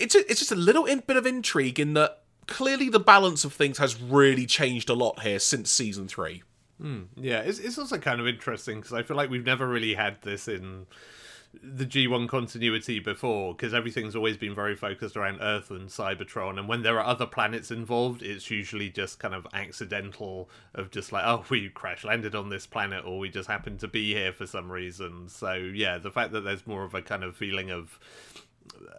it's 0.02 0.16
a, 0.16 0.20
it's 0.30 0.40
just 0.40 0.52
a 0.52 0.56
little 0.56 0.84
bit 0.84 1.18
of 1.18 1.26
intrigue 1.26 1.80
in 1.80 1.94
that 1.94 2.24
clearly 2.48 2.90
the 2.90 3.00
balance 3.00 3.44
of 3.46 3.54
things 3.54 3.78
has 3.78 4.02
really 4.02 4.46
changed 4.46 4.90
a 4.90 4.94
lot 4.94 5.22
here 5.22 5.40
since 5.40 5.70
season 5.70 6.08
three. 6.08 6.44
Hmm, 6.82 7.04
yeah, 7.16 7.40
it's 7.40 7.60
it's 7.60 7.78
also 7.78 7.98
kind 7.98 8.22
of 8.22 8.28
interesting 8.28 8.78
because 8.80 8.94
I 8.94 9.04
feel 9.04 9.18
like 9.18 9.30
we've 9.30 9.46
never 9.46 9.68
really 9.68 9.96
had 9.96 10.22
this 10.22 10.48
in 10.48 10.86
the 11.64 11.86
G1 11.86 12.28
continuity 12.30 13.00
before 13.00 13.54
because 13.54 13.74
everything's 13.74 14.16
always 14.16 14.38
been 14.38 14.54
very 14.54 14.76
focused 14.76 15.18
around 15.18 15.40
Earth 15.42 15.72
and 15.72 15.90
Cybertron 15.90 16.60
and 16.60 16.68
when 16.68 16.84
there 16.84 17.00
are 17.00 17.06
other 17.06 17.26
planets 17.26 17.72
involved 17.72 18.22
it's 18.22 18.52
usually 18.52 18.90
just 18.90 19.20
kind 19.20 19.34
of 19.34 19.48
accidental 19.54 20.50
of 20.76 20.92
just 20.92 21.12
like 21.12 21.24
oh 21.26 21.46
we 21.50 21.70
crash 21.70 22.04
landed 22.04 22.36
on 22.36 22.50
this 22.50 22.68
planet 22.68 23.06
or 23.06 23.18
we 23.18 23.30
just 23.30 23.48
happen 23.48 23.78
to 23.78 23.88
be 23.88 24.14
here 24.14 24.34
for 24.34 24.46
some 24.46 24.72
reason 24.72 25.30
so 25.30 25.54
yeah 25.54 25.98
the 25.98 26.12
fact 26.12 26.32
that 26.34 26.42
there's 26.42 26.68
more 26.68 26.84
of 26.84 26.94
a 26.94 27.02
kind 27.02 27.24
of 27.24 27.36
feeling 27.36 27.72
of 27.72 27.98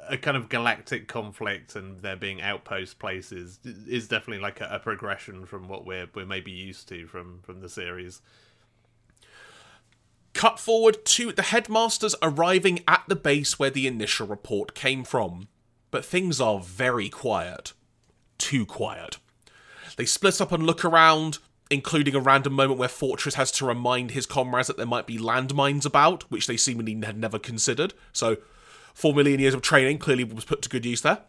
a 0.09 0.17
kind 0.17 0.37
of 0.37 0.49
galactic 0.49 1.09
conflict 1.09 1.77
and 1.77 2.01
there 2.01 2.17
being 2.17 2.41
outpost 2.41 2.99
places 2.99 3.61
is 3.65 4.09
definitely 4.09 4.43
like 4.43 4.61
a, 4.61 4.69
a 4.71 4.79
progression 4.79 5.45
from 5.47 5.69
what 5.69 5.85
we're 5.85 6.09
we're 6.15 6.25
maybe 6.27 6.51
used 6.51 6.89
to 6.89 7.07
from 7.07 7.41
from 7.43 7.61
the 7.61 7.69
series 7.69 8.23
Cut 10.39 10.61
forward 10.61 11.05
to 11.05 11.33
the 11.33 11.43
headmasters 11.43 12.15
arriving 12.23 12.79
at 12.87 13.03
the 13.09 13.17
base 13.17 13.59
where 13.59 13.71
the 13.71 13.89
initial 13.89 14.25
report 14.25 14.73
came 14.73 15.03
from. 15.03 15.49
But 15.91 16.05
things 16.05 16.41
are 16.41 16.61
very 16.61 17.09
quiet. 17.09 17.73
Too 18.39 18.65
quiet. 18.65 19.19
They 19.97 20.05
split 20.05 20.41
up 20.41 20.53
and 20.53 20.65
look 20.65 20.85
around, 20.85 21.39
including 21.73 22.15
a 22.15 22.21
random 22.21 22.53
moment 22.53 22.79
where 22.79 22.89
Fortress 22.89 23.35
has 23.35 23.51
to 23.51 23.67
remind 23.67 24.13
his 24.13 24.27
comrades 24.27 24.69
that 24.69 24.77
there 24.77 24.87
might 24.87 25.09
be 25.09 25.19
landmines 25.19 25.85
about, 25.85 26.31
which 26.31 26.47
they 26.47 26.57
seemingly 26.57 27.05
had 27.05 27.19
never 27.19 27.41
considered. 27.41 27.95
So, 28.13 28.37
four 28.99 29.15
million 29.15 29.39
years 29.39 29.55
of 29.55 29.63
training 29.63 29.97
clearly 29.97 30.25
was 30.25 30.45
put 30.45 30.61
to 30.61 30.69
good 30.69 30.85
use 30.85 31.03
there. 31.03 31.21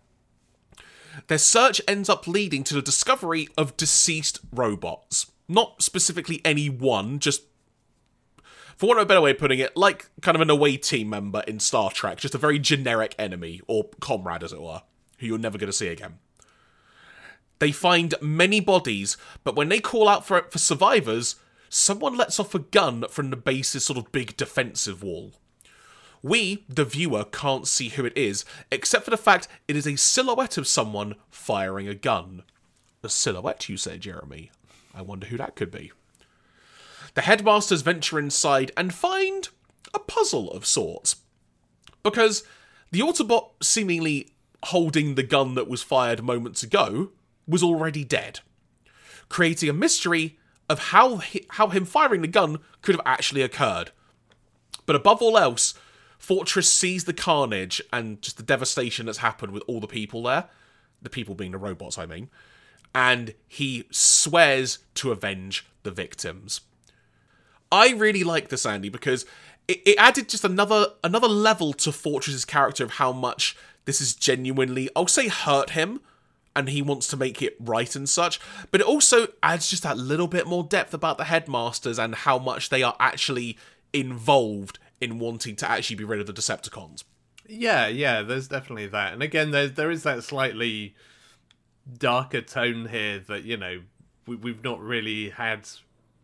Their 1.28 1.38
search 1.38 1.80
ends 1.88 2.10
up 2.10 2.28
leading 2.28 2.64
to 2.64 2.74
the 2.74 2.82
discovery 2.82 3.48
of 3.56 3.78
deceased 3.78 4.40
robots. 4.52 5.32
Not 5.48 5.84
specifically 5.84 6.42
any 6.44 6.68
one, 6.68 7.20
just 7.20 7.44
for 8.76 8.88
want 8.88 9.00
of 9.00 9.04
a 9.04 9.06
better 9.06 9.22
way 9.22 9.32
of 9.32 9.38
putting 9.38 9.60
it, 9.60 9.78
like 9.78 10.10
kind 10.22 10.36
of 10.36 10.42
an 10.42 10.50
away 10.50 10.78
team 10.78 11.12
member 11.12 11.44
in 11.48 11.60
Star 11.60 11.92
Trek, 11.92 12.18
just 12.18 12.34
a 12.34 12.40
very 12.40 12.58
generic 12.58 13.14
enemy, 13.20 13.62
or 13.68 13.90
comrade 14.00 14.42
as 14.42 14.52
it 14.52 14.62
were, 14.62 14.82
who 15.20 15.28
you're 15.28 15.38
never 15.38 15.60
going 15.60 15.70
to 15.70 15.74
see 15.74 15.90
again. 15.90 16.18
They 17.60 17.72
find 17.72 18.16
many 18.20 18.62
bodies, 18.62 19.16
but 19.44 19.56
when 19.56 19.70
they 19.70 19.80
call 19.80 20.10
out 20.10 20.26
for 20.26 20.42
for 20.50 20.58
survivors, 20.58 21.36
someone 21.70 22.18
lets 22.18 22.40
off 22.40 22.56
a 22.56 22.60
gun 22.60 23.06
from 23.10 23.30
the 23.30 23.38
base's 23.38 23.84
sort 23.84 24.00
of 24.00 24.12
big 24.12 24.36
defensive 24.38 25.04
wall. 25.04 25.34
We, 26.22 26.66
the 26.68 26.86
viewer, 26.86 27.24
can't 27.24 27.68
see 27.68 27.90
who 27.90 28.06
it 28.06 28.18
is, 28.18 28.44
except 28.72 29.06
for 29.06 29.12
the 29.12 29.18
fact 29.18 29.48
it 29.68 29.76
is 29.76 29.88
a 29.88 29.96
silhouette 29.96 30.58
of 30.58 30.68
someone 30.68 31.16
firing 31.30 31.88
a 31.88 31.96
gun. 31.96 32.44
A 33.04 33.10
silhouette, 33.10 33.70
you 33.70 33.78
say, 33.78 33.98
Jeremy? 33.98 34.52
I 34.94 35.02
wonder 35.02 35.28
who 35.28 35.38
that 35.38 35.56
could 35.56 35.72
be. 35.72 35.92
The 37.16 37.22
headmasters 37.22 37.82
venture 37.82 38.20
inside 38.20 38.72
and 38.76 38.94
find 38.94 39.48
a 39.94 40.00
puzzle 40.00 40.52
of 40.52 40.66
sorts. 40.66 41.18
Because 42.04 42.44
the 42.92 43.00
Autobot 43.00 43.52
seemingly 43.62 44.30
holding 44.66 45.16
the 45.16 45.24
gun 45.24 45.56
that 45.56 45.70
was 45.70 45.82
fired 45.82 46.24
moments 46.24 46.64
ago 46.64 47.12
was 47.48 47.64
already 47.64 48.04
dead, 48.04 48.42
creating 49.30 49.70
a 49.70 49.74
mystery 49.74 50.38
of 50.70 50.80
how, 50.80 51.18
hi- 51.18 51.46
how 51.52 51.68
him 51.70 51.86
firing 51.86 52.22
the 52.22 52.28
gun 52.28 52.60
could 52.82 52.96
have 52.96 53.06
actually 53.06 53.42
occurred. 53.42 53.92
But 54.86 54.96
above 54.96 55.22
all 55.22 55.38
else, 55.38 55.74
Fortress 56.20 56.72
sees 56.72 57.06
the 57.06 57.14
carnage 57.14 57.82
and 57.92 58.22
just 58.22 58.38
the 58.38 58.44
devastation 58.44 59.06
that's 59.06 59.20
happened 59.20 59.54
with 59.54 59.64
all 59.68 59.80
the 59.80 59.88
people 59.88 60.24
there. 60.24 60.50
The 61.02 61.10
people 61.10 61.34
being 61.34 61.54
the 61.54 61.58
robots, 61.58 61.98
I 61.98 62.06
mean. 62.06 62.30
And 62.94 63.34
he 63.48 63.86
swears 63.90 64.80
to 64.96 65.12
avenge 65.12 65.66
the 65.84 65.92
victims. 65.92 66.62
I 67.72 67.92
really 67.92 68.24
like 68.24 68.50
this, 68.50 68.66
Andy, 68.66 68.90
because 68.90 69.26
it, 69.68 69.82
it 69.86 69.96
added 69.98 70.28
just 70.28 70.44
another 70.44 70.88
another 71.04 71.28
level 71.28 71.72
to 71.74 71.92
Fortress's 71.92 72.46
character 72.46 72.84
of 72.84 72.92
how 72.92 73.12
much 73.12 73.56
this 73.86 74.02
is 74.02 74.14
genuinely, 74.14 74.90
I'll 74.96 75.08
say, 75.08 75.30
hurt 75.30 75.72
him, 75.72 76.02
and 76.56 76.70
he 76.70 76.82
wants 76.82 77.08
to 77.08 77.18
make 77.18 77.42
it 77.42 77.56
right 77.60 77.96
and 77.96 78.10
such. 78.10 78.42
But 78.72 78.82
it 78.82 78.88
also 78.88 79.28
adds 79.42 79.70
just 79.70 79.84
that 79.84 79.98
little 79.98 80.28
bit 80.28 80.48
more 80.48 80.64
depth 80.64 80.94
about 80.94 81.18
the 81.18 81.24
headmasters 81.26 81.98
and 81.98 82.14
how 82.14 82.38
much 82.38 82.70
they 82.70 82.84
are 82.84 82.98
actually 83.00 83.58
involved 83.94 84.80
in 85.02 85.20
wanting 85.20 85.56
to 85.58 85.70
actually 85.70 85.96
be 85.96 86.04
rid 86.04 86.20
of 86.20 86.28
the 86.28 86.34
Decepticons. 86.34 87.04
Yeah, 87.48 87.88
yeah, 87.88 88.22
there's 88.22 88.48
definitely 88.48 88.88
that. 88.88 89.14
And 89.14 89.24
again, 89.24 89.52
there 89.52 89.68
there 89.68 89.92
is 89.92 90.04
that 90.04 90.24
slightly 90.24 90.96
darker 91.98 92.42
tone 92.42 92.88
here 92.90 93.20
that, 93.28 93.44
you 93.44 93.58
know, 93.58 93.82
we, 94.28 94.36
we've 94.36 94.64
not 94.64 94.80
really 94.80 95.30
had 95.30 95.68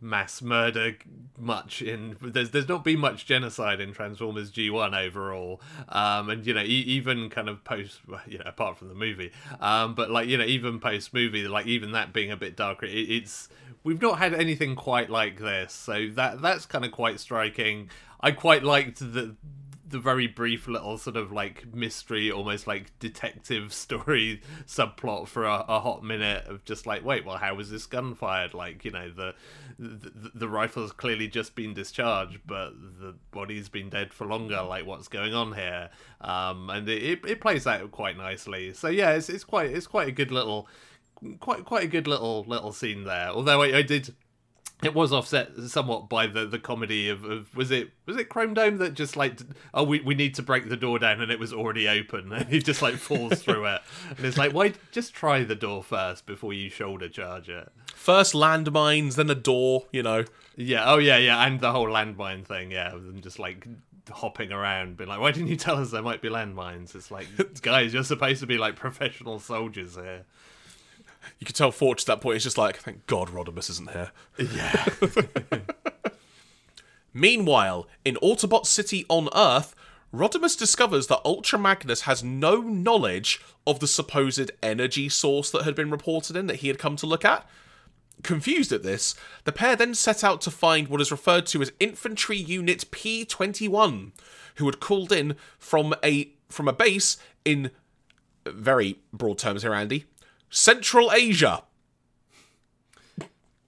mass 0.02 0.42
murder 0.42 0.96
much 1.38 1.82
in 1.82 2.16
there's 2.22 2.52
there's 2.52 2.68
not 2.68 2.84
been 2.84 3.00
much 3.00 3.26
genocide 3.26 3.80
in 3.80 3.94
Transformers 3.94 4.52
G1 4.52 4.94
overall 4.94 5.62
um 5.90 6.30
and 6.30 6.46
you 6.46 6.54
know 6.54 6.62
e- 6.62 6.66
even 6.66 7.30
kind 7.30 7.50
of 7.50 7.64
post 7.64 8.02
you 8.28 8.38
know 8.38 8.44
apart 8.46 8.78
from 8.78 8.90
the 8.90 8.94
movie 8.94 9.32
um 9.62 9.96
but 9.96 10.12
like 10.12 10.28
you 10.28 10.38
know 10.38 10.44
even 10.44 10.80
post 10.80 11.14
movie 11.14 11.48
like 11.48 11.66
even 11.66 11.94
that 11.94 12.14
being 12.14 12.30
a 12.30 12.38
bit 12.38 12.56
darker 12.56 12.86
it, 12.86 12.92
it's 12.92 13.50
we've 13.86 14.02
not 14.02 14.18
had 14.18 14.34
anything 14.34 14.76
quite 14.76 15.10
like 15.10 15.40
this 15.40 15.72
so 15.72 16.08
that 16.12 16.42
that's 16.42 16.66
kind 16.66 16.84
of 16.84 16.92
quite 16.92 17.20
striking 17.22 17.90
I 18.20 18.32
quite 18.32 18.64
liked 18.64 19.00
the 19.00 19.36
the 19.88 20.00
very 20.00 20.28
brief 20.28 20.68
little 20.68 20.98
sort 20.98 21.16
of 21.16 21.32
like 21.32 21.74
mystery, 21.74 22.32
almost 22.32 22.66
like 22.66 22.98
detective 23.00 23.72
story 23.86 24.42
subplot 24.66 25.28
for 25.28 25.46
a, 25.46 25.64
a 25.68 25.80
hot 25.80 26.04
minute 26.04 26.46
of 26.48 26.66
just 26.66 26.86
like, 26.88 27.06
wait, 27.06 27.24
well, 27.24 27.38
how 27.38 27.56
was 27.56 27.70
this 27.70 27.86
gun 27.86 28.16
fired? 28.16 28.54
Like, 28.54 28.84
you 28.84 28.92
know, 28.92 29.10
the 29.10 29.36
the, 29.78 30.32
the 30.34 30.50
rifle's 30.50 30.92
clearly 30.92 31.28
just 31.28 31.56
been 31.56 31.74
discharged, 31.74 32.40
but 32.46 32.72
the 33.00 33.16
body's 33.32 33.70
been 33.70 33.90
dead 33.90 34.14
for 34.14 34.26
longer. 34.26 34.62
Like, 34.64 34.86
what's 34.86 35.08
going 35.08 35.34
on 35.34 35.54
here? 35.54 35.90
Um, 36.22 36.70
and 36.70 36.90
it, 36.90 37.04
it, 37.04 37.26
it 37.26 37.42
plays 37.42 37.68
out 37.68 37.92
quite 37.92 38.18
nicely. 38.18 38.74
So 38.74 38.88
yeah, 38.88 39.12
it's 39.12 39.30
it's 39.30 39.44
quite 39.44 39.70
it's 39.70 39.88
quite 39.88 40.08
a 40.08 40.14
good 40.14 40.32
little 40.32 40.68
quite 41.40 41.66
quite 41.66 41.84
a 41.84 41.88
good 41.88 42.08
little 42.08 42.44
little 42.48 42.72
scene 42.72 43.04
there. 43.04 43.30
Although 43.30 43.62
I, 43.62 43.78
I 43.78 43.82
did 43.82 44.14
it 44.84 44.94
was 44.94 45.14
offset 45.14 45.56
somewhat 45.68 46.10
by 46.10 46.28
the, 46.28 46.46
the 46.46 46.60
comedy 46.60 47.08
of, 47.08 47.24
of 47.24 47.56
was 47.56 47.72
it 47.72 47.92
was 48.06 48.18
it 48.18 48.28
Chrome 48.28 48.54
Dome 48.54 48.78
that 48.80 48.94
just 48.94 49.16
like 49.16 49.40
oh 49.74 49.84
we, 49.84 50.02
we 50.02 50.16
need 50.16 50.36
to 50.36 50.44
break 50.44 50.68
the 50.68 50.76
door 50.76 51.00
down 51.00 51.22
and 51.22 51.32
it 51.32 51.40
was 51.40 51.54
already 51.54 51.88
open. 51.88 52.32
And 52.36 52.50
he 52.50 52.60
just 52.60 52.82
like 52.82 52.96
falls 52.96 53.42
through 53.42 53.66
it. 53.66 53.82
And 54.18 54.26
it's 54.26 54.38
like 54.38 54.54
why 54.54 54.74
just 54.92 55.14
try 55.14 55.44
the 55.44 55.56
door 55.56 55.82
first 55.82 56.26
before 56.26 56.54
you 56.54 56.70
shoulder 56.70 57.08
charge 57.08 57.50
it. 57.50 57.72
First 57.94 58.34
landmines, 58.34 59.16
then 59.16 59.30
a 59.30 59.36
door, 59.36 59.86
you 59.92 60.04
know. 60.04 60.26
yeah 60.58 60.84
oh 60.86 60.98
yeah 60.98 61.18
yeah 61.18 61.46
and 61.46 61.62
the 61.62 61.72
whole 61.72 61.88
landmine 61.88 62.46
thing 62.46 62.72
yeah 62.72 62.94
and 62.94 63.24
just 63.24 63.40
like 63.40 63.68
hopping 64.12 64.52
around 64.52 64.98
being 64.98 65.10
like 65.10 65.20
why 65.20 65.32
didn't 65.32 65.48
you 65.48 65.56
tell 65.56 65.78
us 65.78 65.92
there 65.92 66.02
might 66.02 66.22
be 66.22 66.30
landmines? 66.30 66.94
It's 66.96 67.10
like 67.10 67.28
guys 67.62 67.94
you're 67.94 68.04
supposed 68.04 68.42
to 68.42 68.48
be 68.48 68.58
like 68.58 68.76
professional 68.76 69.40
soldiers 69.40 69.96
here 69.96 70.26
You 71.40 71.46
could 71.46 71.56
tell 71.56 71.72
Forge 71.72 72.02
at 72.02 72.08
that 72.08 72.22
point 72.22 72.38
is 72.38 72.44
just 72.44 72.58
like, 72.58 72.78
thank 72.78 73.06
God 73.08 73.30
Rodimus 73.30 73.70
isn't 73.70 73.92
here. 73.92 74.12
yeah 74.38 74.86
Meanwhile, 77.14 77.88
in 78.04 78.16
Autobot 78.16 78.66
City 78.66 79.06
on 79.08 79.30
Earth, 79.34 79.74
Rodimus 80.14 80.58
discovers 80.58 81.08
that 81.08 81.22
Ultra 81.26 81.58
Magnus 81.58 82.02
has 82.02 82.24
no 82.24 82.62
knowledge 82.62 83.42
of 83.66 83.80
the 83.80 83.88
supposed 83.88 84.52
energy 84.62 85.10
source 85.10 85.50
that 85.52 85.64
had 85.64 85.76
been 85.76 85.92
reported 85.92 86.36
in 86.36 86.48
that 86.48 86.58
he 86.58 86.68
had 86.68 86.78
come 86.78 86.96
to 86.98 87.06
look 87.06 87.26
at. 87.26 87.48
Confused 88.24 88.72
at 88.72 88.84
this, 88.84 89.16
the 89.44 89.52
pair 89.52 89.76
then 89.76 89.94
set 89.94 90.24
out 90.24 90.42
to 90.42 90.52
find 90.52 90.88
what 90.88 91.02
is 91.02 91.12
referred 91.12 91.46
to 91.48 91.62
as 91.62 91.72
Infantry 91.80 92.38
Unit 92.38 92.86
P21, 92.92 94.12
who 94.56 94.66
had 94.66 94.80
called 94.80 95.12
in 95.12 95.36
from 95.60 95.94
a 96.04 96.30
from 96.50 96.68
a 96.68 96.74
base 96.74 97.18
in 97.44 97.72
very 98.46 99.00
broad 99.12 99.38
terms 99.38 99.64
here, 99.64 99.74
Andy, 99.74 100.06
Central 100.50 101.12
Asia. 101.12 101.64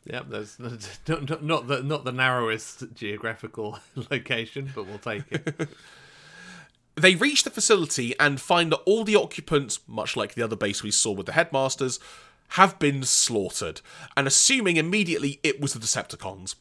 Yep, 0.05 0.25
that's 0.29 0.59
not, 1.07 1.29
not, 1.29 1.43
not 1.43 1.67
the 1.67 1.83
not 1.83 2.05
the 2.05 2.11
narrowest 2.11 2.93
geographical 2.93 3.79
location, 4.11 4.71
but 4.73 4.87
we'll 4.87 4.99
take 4.99 5.23
it. 5.31 5.69
They 6.97 7.13
reach 7.13 7.43
the 7.43 7.51
facility 7.51 8.15
and 8.19 8.41
find 8.41 8.71
that 8.71 8.81
all 8.87 9.03
the 9.03 9.15
occupants, 9.15 9.81
much 9.85 10.17
like 10.17 10.33
the 10.33 10.41
other 10.41 10.55
base 10.55 10.81
we 10.81 10.89
saw 10.89 11.11
with 11.11 11.27
the 11.27 11.33
headmasters, 11.33 11.99
have 12.49 12.79
been 12.79 13.03
slaughtered, 13.03 13.81
and 14.15 14.25
assuming 14.25 14.77
immediately 14.77 15.39
it 15.43 15.61
was 15.61 15.73
the 15.73 15.79
Decepticons. 15.79 16.55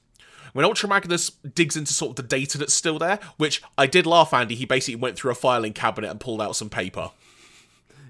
When 0.52 0.66
Ultra 0.66 0.90
Magnus 0.90 1.30
digs 1.30 1.74
into 1.74 1.94
sort 1.94 2.10
of 2.10 2.16
the 2.16 2.22
data 2.36 2.58
that's 2.58 2.74
still 2.74 2.98
there, 2.98 3.18
which 3.38 3.62
I 3.78 3.86
did 3.86 4.04
laugh, 4.04 4.34
Andy, 4.34 4.54
he 4.54 4.66
basically 4.66 4.96
went 4.96 5.16
through 5.16 5.30
a 5.30 5.34
filing 5.34 5.72
cabinet 5.72 6.10
and 6.10 6.20
pulled 6.20 6.42
out 6.42 6.54
some 6.54 6.68
paper. 6.68 7.12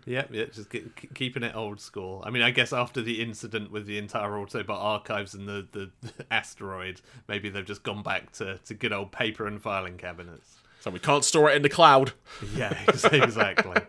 Yep, 0.06 0.28
yeah, 0.32 0.44
just 0.44 0.70
keep, 0.70 1.14
keeping 1.14 1.42
it 1.42 1.54
old 1.56 1.80
school. 1.80 2.22
I 2.24 2.30
mean, 2.30 2.42
I 2.42 2.52
guess 2.52 2.72
after 2.72 3.02
the 3.02 3.20
incident 3.20 3.72
with 3.72 3.86
the 3.86 3.98
entire 3.98 4.30
Autobot 4.30 4.70
archives 4.70 5.34
and 5.34 5.48
the, 5.48 5.66
the, 5.72 5.90
the 6.00 6.26
asteroid, 6.30 7.00
maybe 7.28 7.48
they've 7.48 7.66
just 7.66 7.82
gone 7.82 8.04
back 8.04 8.30
to, 8.34 8.58
to 8.66 8.74
good 8.74 8.92
old 8.92 9.10
paper 9.10 9.48
and 9.48 9.60
filing 9.60 9.98
cabinets. 9.98 10.58
So 10.80 10.92
we 10.92 11.00
can't 11.00 11.24
store 11.24 11.50
it 11.50 11.56
in 11.56 11.62
the 11.62 11.68
cloud. 11.68 12.12
Yeah, 12.54 12.78
exactly. 12.88 13.80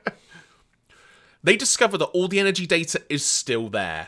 they 1.43 1.56
discover 1.56 1.97
that 1.99 2.06
all 2.06 2.27
the 2.27 2.39
energy 2.39 2.65
data 2.65 3.03
is 3.10 3.23
still 3.23 3.69
there. 3.69 4.08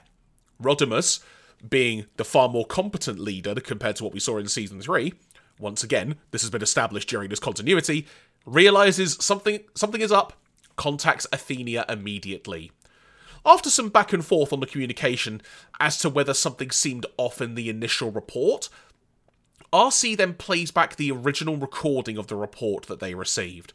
Rodimus, 0.61 1.23
being 1.67 2.07
the 2.17 2.25
far 2.25 2.49
more 2.49 2.65
competent 2.65 3.19
leader 3.19 3.53
compared 3.55 3.97
to 3.97 4.03
what 4.03 4.13
we 4.13 4.19
saw 4.19 4.37
in 4.37 4.47
season 4.47 4.81
3, 4.81 5.13
once 5.59 5.83
again, 5.83 6.15
this 6.31 6.41
has 6.41 6.49
been 6.49 6.63
established 6.63 7.09
during 7.09 7.29
this 7.29 7.39
continuity, 7.39 8.07
realizes 8.45 9.17
something 9.19 9.59
something 9.75 10.01
is 10.01 10.11
up, 10.11 10.33
contacts 10.79 11.27
Athenia 11.33 11.83
immediately. 11.91 12.71
After 13.45 13.69
some 13.69 13.89
back 13.89 14.13
and 14.13 14.25
forth 14.25 14.53
on 14.53 14.61
the 14.61 14.65
communication 14.65 15.41
as 15.77 15.97
to 15.97 16.09
whether 16.09 16.33
something 16.33 16.71
seemed 16.71 17.05
off 17.17 17.41
in 17.41 17.55
the 17.55 17.69
initial 17.69 18.11
report, 18.11 18.69
Arcee 19.73 20.15
then 20.15 20.35
plays 20.35 20.71
back 20.71 20.95
the 20.95 21.11
original 21.11 21.57
recording 21.57 22.17
of 22.17 22.27
the 22.27 22.37
report 22.37 22.85
that 22.85 23.01
they 23.01 23.13
received. 23.13 23.73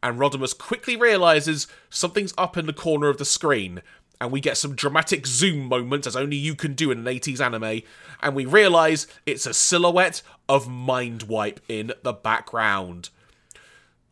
And 0.00 0.16
Rodimus 0.16 0.56
quickly 0.56 0.94
realizes 0.94 1.66
something's 1.90 2.32
up 2.38 2.56
in 2.56 2.66
the 2.66 2.72
corner 2.72 3.08
of 3.08 3.18
the 3.18 3.24
screen, 3.24 3.82
and 4.20 4.30
we 4.30 4.40
get 4.40 4.56
some 4.56 4.76
dramatic 4.76 5.26
zoom 5.26 5.66
moments 5.66 6.06
as 6.06 6.14
only 6.14 6.36
you 6.36 6.54
can 6.54 6.74
do 6.74 6.92
in 6.92 6.98
an 6.98 7.04
80s 7.04 7.40
anime, 7.40 7.82
and 8.22 8.36
we 8.36 8.44
realize 8.44 9.08
it's 9.26 9.44
a 9.44 9.52
silhouette 9.52 10.22
of 10.48 10.68
Mindwipe 10.68 11.58
in 11.68 11.92
the 12.04 12.12
background. 12.12 13.10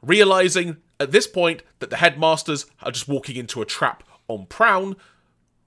Realizing 0.03 0.79
at 1.03 1.13
this 1.13 1.27
point 1.27 1.63
that 1.81 1.91
the 1.91 1.97
headmasters 1.97 2.67
are 2.83 2.91
just 2.91 3.09
walking 3.09 3.37
into 3.37 3.61
a 3.61 3.67
trap 3.67 4.03
on 4.29 4.47
Prown, 4.47 4.97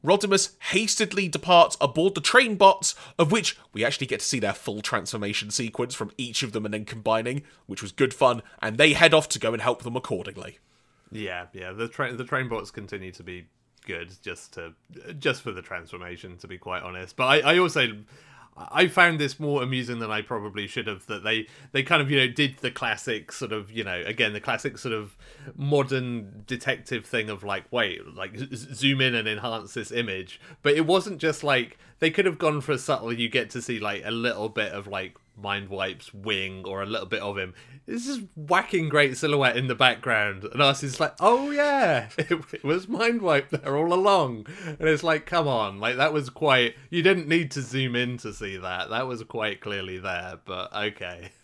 Rodimus 0.03 0.55
hastily 0.69 1.27
departs 1.27 1.75
aboard 1.81 2.15
the 2.15 2.21
train 2.21 2.55
bots, 2.55 2.95
of 3.17 3.31
which 3.31 3.57
we 3.73 3.83
actually 3.83 4.07
get 4.07 4.19
to 4.19 4.25
see 4.25 4.39
their 4.39 4.53
full 4.53 4.81
transformation 4.81 5.49
sequence 5.49 5.95
from 5.95 6.11
each 6.17 6.43
of 6.43 6.51
them 6.51 6.65
and 6.65 6.73
then 6.73 6.85
combining, 6.85 7.41
which 7.65 7.81
was 7.81 7.91
good 7.91 8.13
fun, 8.13 8.41
and 8.61 8.77
they 8.77 8.93
head 8.93 9.13
off 9.13 9.27
to 9.29 9.39
go 9.39 9.53
and 9.53 9.61
help 9.61 9.83
them 9.83 9.95
accordingly. 9.95 10.59
Yeah, 11.11 11.47
yeah. 11.53 11.71
The 11.71 11.87
train 11.87 12.17
the 12.17 12.23
train 12.23 12.49
bots 12.49 12.71
continue 12.71 13.11
to 13.13 13.23
be 13.23 13.47
good 13.85 14.11
just 14.21 14.53
to 14.53 14.73
just 15.19 15.41
for 15.41 15.51
the 15.51 15.61
transformation 15.61 16.37
to 16.37 16.47
be 16.47 16.57
quite 16.57 16.83
honest. 16.83 17.15
But 17.15 17.25
I, 17.25 17.53
I 17.53 17.57
also 17.59 17.87
I 18.57 18.87
found 18.87 19.19
this 19.19 19.37
more 19.37 19.61
amusing 19.61 19.99
than 19.99 20.11
I 20.11 20.21
probably 20.21 20.65
should 20.65 20.87
have. 20.87 21.05
That 21.07 21.23
they 21.23 21.47
they 21.73 21.83
kind 21.83 22.01
of 22.01 22.09
you 22.09 22.17
know 22.17 22.27
did 22.27 22.57
the 22.59 22.71
classic 22.71 23.31
sort 23.31 23.51
of 23.51 23.69
you 23.69 23.83
know 23.83 24.01
again 24.05 24.31
the 24.31 24.39
classic 24.39 24.77
sort 24.77 24.93
of 24.93 25.17
modern 25.55 26.43
detective 26.47 27.05
thing 27.05 27.29
of 27.29 27.43
like 27.43 27.65
wait 27.71 28.15
like 28.15 28.37
zoom 28.37 29.01
in 29.01 29.13
and 29.13 29.27
enhance 29.27 29.73
this 29.73 29.91
image, 29.91 30.39
but 30.61 30.73
it 30.73 30.85
wasn't 30.85 31.17
just 31.17 31.43
like 31.43 31.77
they 31.99 32.11
could 32.11 32.25
have 32.25 32.37
gone 32.37 32.61
for 32.61 32.73
a 32.73 32.77
subtle. 32.77 33.13
You 33.13 33.29
get 33.29 33.49
to 33.51 33.61
see 33.61 33.79
like 33.79 34.03
a 34.05 34.11
little 34.11 34.49
bit 34.49 34.71
of 34.71 34.87
like 34.87 35.15
Mindwipe's 35.41 36.13
wing 36.13 36.63
or 36.65 36.81
a 36.81 36.85
little 36.85 37.07
bit 37.07 37.21
of 37.21 37.37
him. 37.37 37.53
This 37.85 38.07
is 38.07 38.21
whacking 38.35 38.89
great 38.89 39.17
silhouette 39.17 39.57
in 39.57 39.67
the 39.67 39.75
background, 39.75 40.43
and 40.45 40.61
us 40.61 40.83
is 40.83 40.99
like, 40.99 41.13
oh 41.19 41.51
yeah, 41.51 42.09
it, 42.17 42.31
it 42.53 42.63
was 42.63 42.87
Mindwipe 42.87 43.49
there 43.49 43.77
all 43.77 43.93
along, 43.93 44.47
and 44.65 44.87
it's 44.87 45.03
like, 45.03 45.25
come 45.25 45.47
on, 45.47 45.79
like 45.79 45.97
that 45.97 46.13
was 46.13 46.29
quite. 46.29 46.75
You 46.89 47.03
didn't 47.03 47.27
need 47.27 47.51
to 47.51 47.61
zoom 47.61 47.95
in 47.95 48.17
to 48.19 48.33
see 48.33 48.57
that. 48.57 48.89
That 48.89 49.07
was 49.07 49.23
quite 49.23 49.61
clearly 49.61 49.99
there, 49.99 50.39
but 50.45 50.73
okay. 50.73 51.31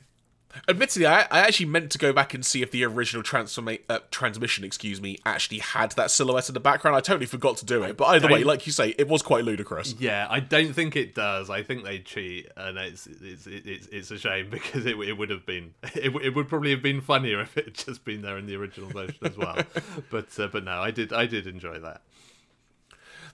Admittedly, 0.67 1.05
I, 1.05 1.21
I 1.31 1.39
actually 1.39 1.67
meant 1.67 1.91
to 1.91 1.97
go 1.97 2.13
back 2.13 2.33
and 2.33 2.45
see 2.45 2.61
if 2.61 2.71
the 2.71 2.83
original 2.83 3.23
transforma- 3.23 3.81
uh, 3.89 3.99
transmission, 4.11 4.63
excuse 4.63 5.01
me, 5.01 5.17
actually 5.25 5.59
had 5.59 5.91
that 5.93 6.11
silhouette 6.11 6.49
in 6.49 6.53
the 6.53 6.59
background. 6.59 6.95
I 6.95 7.01
totally 7.01 7.25
forgot 7.25 7.57
to 7.57 7.65
do 7.65 7.83
it. 7.83 7.97
But 7.97 8.05
either 8.05 8.27
way, 8.27 8.43
like 8.43 8.65
you 8.65 8.73
say, 8.73 8.93
it 8.97 9.07
was 9.07 9.21
quite 9.21 9.43
ludicrous. 9.43 9.95
Yeah, 9.99 10.27
I 10.29 10.39
don't 10.39 10.73
think 10.73 10.95
it 10.95 11.15
does. 11.15 11.49
I 11.49 11.63
think 11.63 11.83
they 11.83 11.99
cheat, 11.99 12.49
and 12.55 12.77
it's 12.77 13.07
it's 13.07 13.47
it's, 13.47 13.87
it's 13.87 14.11
a 14.11 14.17
shame 14.17 14.49
because 14.51 14.85
it, 14.85 14.97
it 14.97 15.17
would 15.17 15.29
have 15.29 15.45
been 15.45 15.73
it, 15.95 16.13
it 16.21 16.35
would 16.35 16.47
probably 16.47 16.71
have 16.71 16.81
been 16.81 17.01
funnier 17.01 17.41
if 17.41 17.57
it 17.57 17.65
had 17.65 17.73
just 17.73 18.03
been 18.03 18.21
there 18.21 18.37
in 18.37 18.45
the 18.45 18.55
original 18.55 18.89
version 18.89 19.17
as 19.23 19.37
well. 19.37 19.57
but 20.09 20.27
uh, 20.39 20.47
but 20.47 20.63
no, 20.63 20.79
I 20.79 20.91
did 20.91 21.13
I 21.13 21.25
did 21.25 21.47
enjoy 21.47 21.79
that. 21.79 22.01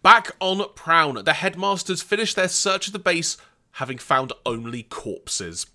Back 0.03 0.31
on 0.39 0.63
Prown, 0.75 1.23
the 1.23 1.33
headmasters 1.33 2.01
finished 2.01 2.35
their 2.35 2.47
search 2.47 2.87
of 2.87 2.93
the 2.93 2.99
base, 2.99 3.37
having 3.71 3.97
found 3.97 4.31
only 4.45 4.83
corpses 4.83 5.65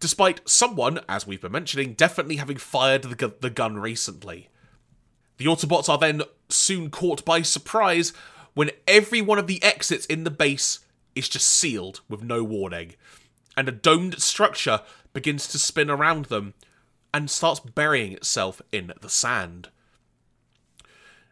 despite 0.00 0.48
someone, 0.48 1.00
as 1.08 1.26
we've 1.26 1.40
been 1.40 1.52
mentioning, 1.52 1.94
definitely 1.94 2.36
having 2.36 2.56
fired 2.56 3.02
the, 3.02 3.14
gu- 3.14 3.34
the 3.40 3.50
gun 3.50 3.78
recently. 3.78 4.48
The 5.38 5.46
Autobots 5.46 5.88
are 5.88 5.98
then 5.98 6.22
soon 6.48 6.90
caught 6.90 7.24
by 7.24 7.42
surprise 7.42 8.12
when 8.54 8.70
every 8.86 9.22
one 9.22 9.38
of 9.38 9.46
the 9.46 9.62
exits 9.62 10.06
in 10.06 10.24
the 10.24 10.30
base 10.30 10.80
is 11.14 11.28
just 11.28 11.48
sealed 11.48 12.00
with 12.08 12.22
no 12.22 12.42
warning, 12.42 12.94
and 13.56 13.68
a 13.68 13.72
domed 13.72 14.20
structure 14.20 14.80
begins 15.12 15.48
to 15.48 15.58
spin 15.58 15.90
around 15.90 16.26
them 16.26 16.54
and 17.12 17.30
starts 17.30 17.60
burying 17.60 18.12
itself 18.12 18.60
in 18.72 18.92
the 19.00 19.08
sand. 19.08 19.68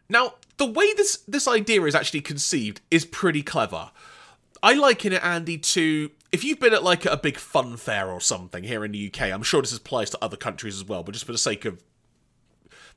Now, 0.09 0.35
the 0.57 0.65
way 0.65 0.93
this 0.93 1.17
this 1.27 1.47
idea 1.47 1.83
is 1.83 1.95
actually 1.95 2.21
conceived 2.21 2.81
is 2.89 3.05
pretty 3.05 3.43
clever. 3.43 3.91
I 4.63 4.73
liken 4.73 5.13
it, 5.13 5.23
Andy, 5.23 5.57
to 5.57 6.11
if 6.31 6.43
you've 6.43 6.59
been 6.59 6.73
at 6.73 6.83
like 6.83 7.05
a 7.05 7.17
big 7.17 7.37
fun 7.37 7.77
fair 7.77 8.09
or 8.09 8.19
something 8.19 8.63
here 8.63 8.83
in 8.83 8.91
the 8.91 9.07
UK. 9.07 9.31
I'm 9.31 9.43
sure 9.43 9.61
this 9.61 9.75
applies 9.75 10.09
to 10.11 10.17
other 10.21 10.37
countries 10.37 10.75
as 10.75 10.85
well, 10.85 11.03
but 11.03 11.13
just 11.13 11.25
for 11.25 11.31
the 11.31 11.37
sake 11.37 11.65
of 11.65 11.81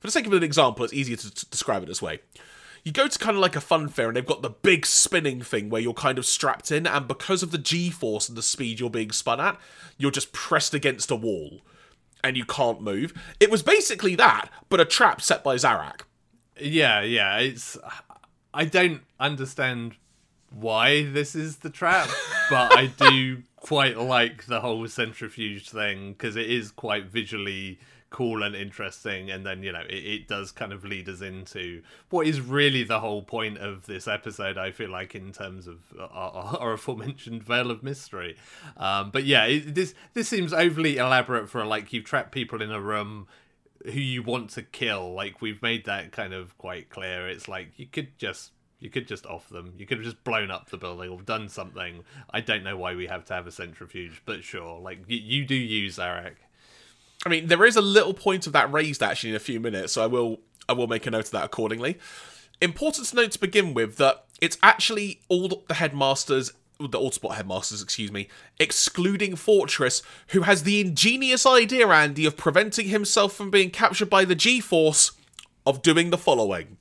for 0.00 0.06
the 0.06 0.10
sake 0.10 0.26
of 0.26 0.32
an 0.32 0.42
example, 0.42 0.84
it's 0.84 0.94
easier 0.94 1.16
to, 1.16 1.34
to 1.34 1.46
describe 1.46 1.82
it 1.82 1.86
this 1.86 2.00
way. 2.00 2.20
You 2.84 2.92
go 2.92 3.06
to 3.06 3.18
kind 3.18 3.36
of 3.36 3.42
like 3.42 3.56
a 3.56 3.60
fun 3.60 3.88
fair 3.88 4.08
and 4.08 4.16
they've 4.16 4.24
got 4.24 4.40
the 4.40 4.48
big 4.48 4.86
spinning 4.86 5.42
thing 5.42 5.68
where 5.68 5.82
you're 5.82 5.92
kind 5.92 6.18
of 6.18 6.24
strapped 6.24 6.72
in, 6.72 6.86
and 6.86 7.06
because 7.06 7.42
of 7.42 7.50
the 7.50 7.58
G 7.58 7.90
force 7.90 8.28
and 8.28 8.38
the 8.38 8.42
speed 8.42 8.80
you're 8.80 8.88
being 8.88 9.12
spun 9.12 9.40
at, 9.40 9.58
you're 9.98 10.10
just 10.10 10.32
pressed 10.32 10.72
against 10.72 11.10
a 11.10 11.16
wall 11.16 11.60
and 12.24 12.36
you 12.36 12.44
can't 12.44 12.80
move. 12.80 13.12
It 13.38 13.50
was 13.50 13.62
basically 13.62 14.14
that, 14.16 14.48
but 14.70 14.80
a 14.80 14.84
trap 14.84 15.20
set 15.20 15.44
by 15.44 15.56
Zarak. 15.56 16.02
Yeah, 16.58 17.02
yeah. 17.02 17.38
It's 17.38 17.76
I 18.52 18.64
don't 18.64 19.02
understand 19.18 19.96
why 20.50 21.04
this 21.04 21.34
is 21.34 21.58
the 21.58 21.70
trap, 21.70 22.08
but 22.50 22.76
I 22.76 22.86
do 22.86 23.42
quite 23.56 23.98
like 23.98 24.46
the 24.46 24.60
whole 24.60 24.86
centrifuge 24.88 25.70
thing 25.70 26.12
because 26.12 26.36
it 26.36 26.50
is 26.50 26.70
quite 26.70 27.06
visually 27.06 27.78
cool 28.08 28.42
and 28.42 28.56
interesting 28.56 29.30
and 29.30 29.46
then 29.46 29.62
you 29.62 29.70
know 29.70 29.84
it, 29.88 29.94
it, 29.94 30.26
does 30.26 30.50
kind 30.50 30.72
of 30.72 30.84
lead 30.84 31.08
us 31.08 31.20
into 31.20 31.80
what 32.08 32.26
is 32.26 32.40
really 32.40 32.82
the 32.82 32.98
whole 32.98 33.22
point 33.22 33.56
of 33.58 33.86
this 33.86 34.08
episode 34.08 34.58
i 34.58 34.72
feel 34.72 34.90
like 34.90 35.14
in 35.14 35.30
terms 35.30 35.68
of 35.68 35.78
our, 36.10 36.58
our 36.58 36.72
aforementioned 36.72 37.40
veil 37.40 37.70
of 37.70 37.84
mystery. 37.84 38.36
Um, 38.76 39.10
but 39.12 39.24
yeah 39.24 39.44
it, 39.44 39.76
this 39.76 39.94
this 40.14 40.28
seems 40.28 40.52
overly 40.52 40.96
elaborate 40.96 41.48
for 41.48 41.64
like 41.64 41.92
you've 41.92 42.04
trapped 42.04 42.32
people 42.32 42.60
in 42.60 42.72
a 42.72 42.80
room 42.80 43.28
who 43.84 44.00
you 44.00 44.22
want 44.22 44.50
to 44.50 44.62
kill. 44.62 45.14
Like 45.14 45.40
we've 45.40 45.62
made 45.62 45.86
that 45.86 46.12
kind 46.12 46.32
of 46.32 46.56
quite 46.58 46.90
clear. 46.90 47.28
It's 47.28 47.48
like 47.48 47.78
you 47.78 47.86
could 47.86 48.18
just 48.18 48.52
you 48.80 48.88
could 48.90 49.06
just 49.06 49.26
off 49.26 49.48
them. 49.50 49.74
You 49.78 49.86
could 49.86 49.98
have 49.98 50.04
just 50.04 50.24
blown 50.24 50.50
up 50.50 50.70
the 50.70 50.78
building 50.78 51.10
or 51.10 51.20
done 51.20 51.48
something. 51.48 52.02
I 52.30 52.40
don't 52.40 52.64
know 52.64 52.76
why 52.76 52.94
we 52.94 53.06
have 53.06 53.24
to 53.26 53.34
have 53.34 53.46
a 53.46 53.52
centrifuge, 53.52 54.22
but 54.24 54.42
sure. 54.42 54.80
Like 54.80 55.00
you, 55.06 55.18
you 55.18 55.44
do 55.44 55.54
use 55.54 55.98
Eric. 55.98 56.36
I 57.24 57.28
mean, 57.28 57.48
there 57.48 57.64
is 57.66 57.76
a 57.76 57.82
little 57.82 58.14
point 58.14 58.46
of 58.46 58.54
that 58.54 58.72
raised 58.72 59.02
actually 59.02 59.30
in 59.30 59.36
a 59.36 59.40
few 59.40 59.60
minutes, 59.60 59.92
so 59.92 60.02
I 60.02 60.06
will 60.06 60.40
I 60.68 60.72
will 60.72 60.86
make 60.86 61.06
a 61.06 61.10
note 61.10 61.26
of 61.26 61.30
that 61.32 61.44
accordingly. 61.44 61.98
Important 62.62 63.06
to 63.08 63.16
note 63.16 63.32
to 63.32 63.38
begin 63.38 63.74
with 63.74 63.96
that 63.98 64.24
it's 64.40 64.56
actually 64.62 65.20
all 65.28 65.64
the 65.68 65.74
headmasters 65.74 66.52
the 66.78 66.98
Autobot 66.98 67.34
headmasters, 67.34 67.82
excuse 67.82 68.10
me, 68.10 68.26
excluding 68.58 69.36
Fortress, 69.36 70.02
who 70.28 70.42
has 70.42 70.62
the 70.62 70.80
ingenious 70.80 71.44
idea, 71.44 71.86
Andy, 71.86 72.24
of 72.24 72.38
preventing 72.38 72.88
himself 72.88 73.34
from 73.34 73.50
being 73.50 73.68
captured 73.68 74.08
by 74.08 74.24
the 74.24 74.34
G 74.34 74.60
Force, 74.60 75.12
of 75.66 75.82
doing 75.82 76.08
the 76.08 76.16
following 76.16 76.78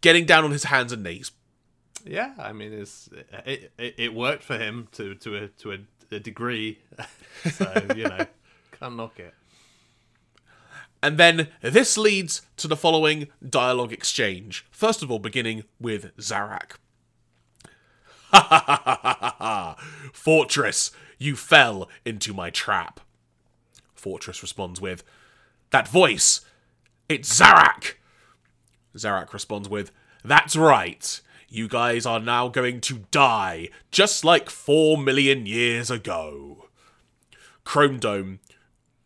getting 0.00 0.24
down 0.24 0.44
on 0.44 0.50
his 0.50 0.64
hands 0.64 0.92
and 0.92 1.02
knees. 1.02 1.32
Yeah, 2.04 2.34
I 2.38 2.52
mean, 2.52 2.72
it's 2.72 3.08
it, 3.44 3.72
it, 3.78 3.94
it 3.98 4.14
worked 4.14 4.42
for 4.44 4.56
him 4.56 4.88
to 4.92 5.14
to 5.16 5.36
a 5.36 5.48
to 5.48 5.72
a, 5.72 5.78
a 6.14 6.20
degree, 6.20 6.78
so 7.52 7.72
you 7.94 8.04
know, 8.04 8.26
can't 8.78 8.96
knock 8.96 9.18
it. 9.18 9.34
And 11.02 11.16
then 11.16 11.48
this 11.60 11.96
leads 11.96 12.42
to 12.56 12.66
the 12.66 12.76
following 12.76 13.28
dialogue 13.46 13.92
exchange. 13.92 14.66
First 14.70 15.02
of 15.02 15.10
all, 15.10 15.18
beginning 15.18 15.64
with 15.80 16.16
Zarak. 16.16 16.72
Ha 18.30 18.40
ha 18.40 18.62
ha 18.64 18.80
ha 18.84 19.16
ha 19.20 19.36
ha! 19.38 19.76
Fortress, 20.12 20.90
you 21.18 21.36
fell 21.36 21.88
into 22.04 22.34
my 22.34 22.50
trap. 22.50 23.00
Fortress 23.94 24.42
responds 24.42 24.80
with, 24.80 25.02
That 25.70 25.88
voice! 25.88 26.42
It's 27.08 27.40
Zarak! 27.40 27.94
Zarak 28.96 29.32
responds 29.32 29.68
with, 29.68 29.90
That's 30.24 30.56
right. 30.56 31.20
You 31.48 31.66
guys 31.66 32.04
are 32.04 32.20
now 32.20 32.48
going 32.48 32.80
to 32.82 33.04
die, 33.10 33.70
just 33.90 34.24
like 34.24 34.50
four 34.50 34.98
million 34.98 35.46
years 35.46 35.90
ago. 35.90 36.66
Chrome 37.64 37.98
Dome. 37.98 38.40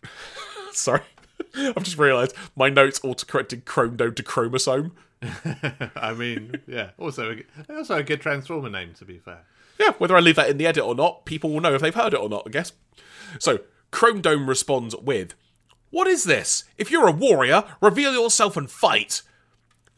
Sorry. 0.72 1.02
I've 1.54 1.82
just 1.82 1.98
realised 1.98 2.34
my 2.56 2.68
notes 2.68 3.00
autocorrected 3.00 3.64
Chrome 3.64 3.96
Dome 3.96 4.14
to 4.14 4.22
Chromosome. 4.22 4.92
I 5.96 6.14
mean, 6.14 6.60
yeah. 6.66 6.90
Also, 6.98 7.36
a, 7.68 7.74
also 7.74 7.96
a 7.96 8.02
good 8.02 8.20
Transformer 8.20 8.70
name, 8.70 8.94
to 8.94 9.04
be 9.04 9.18
fair. 9.18 9.44
Yeah, 9.78 9.92
whether 9.98 10.16
I 10.16 10.20
leave 10.20 10.36
that 10.36 10.50
in 10.50 10.58
the 10.58 10.66
edit 10.66 10.84
or 10.84 10.94
not, 10.94 11.24
people 11.24 11.50
will 11.50 11.60
know 11.60 11.74
if 11.74 11.82
they've 11.82 11.94
heard 11.94 12.14
it 12.14 12.20
or 12.20 12.28
not, 12.28 12.44
I 12.46 12.50
guess. 12.50 12.72
So, 13.38 13.60
Chrome 13.90 14.20
Dome 14.20 14.48
responds 14.48 14.96
with, 14.96 15.34
What 15.90 16.06
is 16.06 16.24
this? 16.24 16.64
If 16.76 16.90
you're 16.90 17.08
a 17.08 17.12
warrior, 17.12 17.64
reveal 17.80 18.12
yourself 18.12 18.56
and 18.56 18.70
fight. 18.70 19.22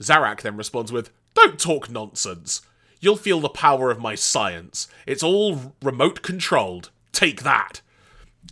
Zarak 0.00 0.42
then 0.42 0.56
responds 0.56 0.92
with, 0.92 1.10
Don't 1.34 1.58
talk 1.58 1.90
nonsense. 1.90 2.62
You'll 3.00 3.16
feel 3.16 3.40
the 3.40 3.48
power 3.48 3.90
of 3.90 4.00
my 4.00 4.14
science. 4.14 4.88
It's 5.06 5.22
all 5.22 5.74
remote 5.82 6.22
controlled. 6.22 6.90
Take 7.12 7.42
that. 7.42 7.80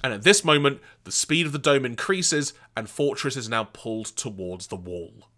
And 0.05 0.12
at 0.12 0.22
this 0.22 0.44
moment, 0.44 0.81
the 1.05 1.12
speed 1.12 1.46
of 1.46 1.52
the 1.52 1.59
dome 1.59 1.85
increases, 1.85 2.52
and 2.76 2.88
Fortress 2.88 3.37
is 3.37 3.48
now 3.48 3.64
pulled 3.64 4.07
towards 4.07 4.66
the 4.66 4.76
wall. 4.76 5.28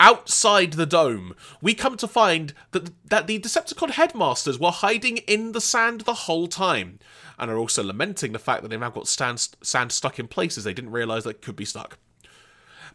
Outside 0.00 0.72
the 0.72 0.86
dome, 0.86 1.36
we 1.60 1.74
come 1.74 1.96
to 1.96 2.08
find 2.08 2.54
that, 2.72 2.90
that 3.08 3.28
the 3.28 3.38
Decepticon 3.38 3.90
headmasters 3.90 4.58
were 4.58 4.72
hiding 4.72 5.18
in 5.18 5.52
the 5.52 5.60
sand 5.60 6.02
the 6.02 6.14
whole 6.14 6.48
time, 6.48 6.98
and 7.38 7.50
are 7.50 7.58
also 7.58 7.84
lamenting 7.84 8.32
the 8.32 8.40
fact 8.40 8.62
that 8.62 8.68
they've 8.68 8.80
now 8.80 8.90
got 8.90 9.06
stand, 9.06 9.48
sand 9.62 9.92
stuck 9.92 10.18
in 10.18 10.26
places 10.26 10.64
they 10.64 10.74
didn't 10.74 10.90
realise 10.90 11.22
that 11.24 11.40
could 11.40 11.54
be 11.54 11.64
stuck. 11.64 11.98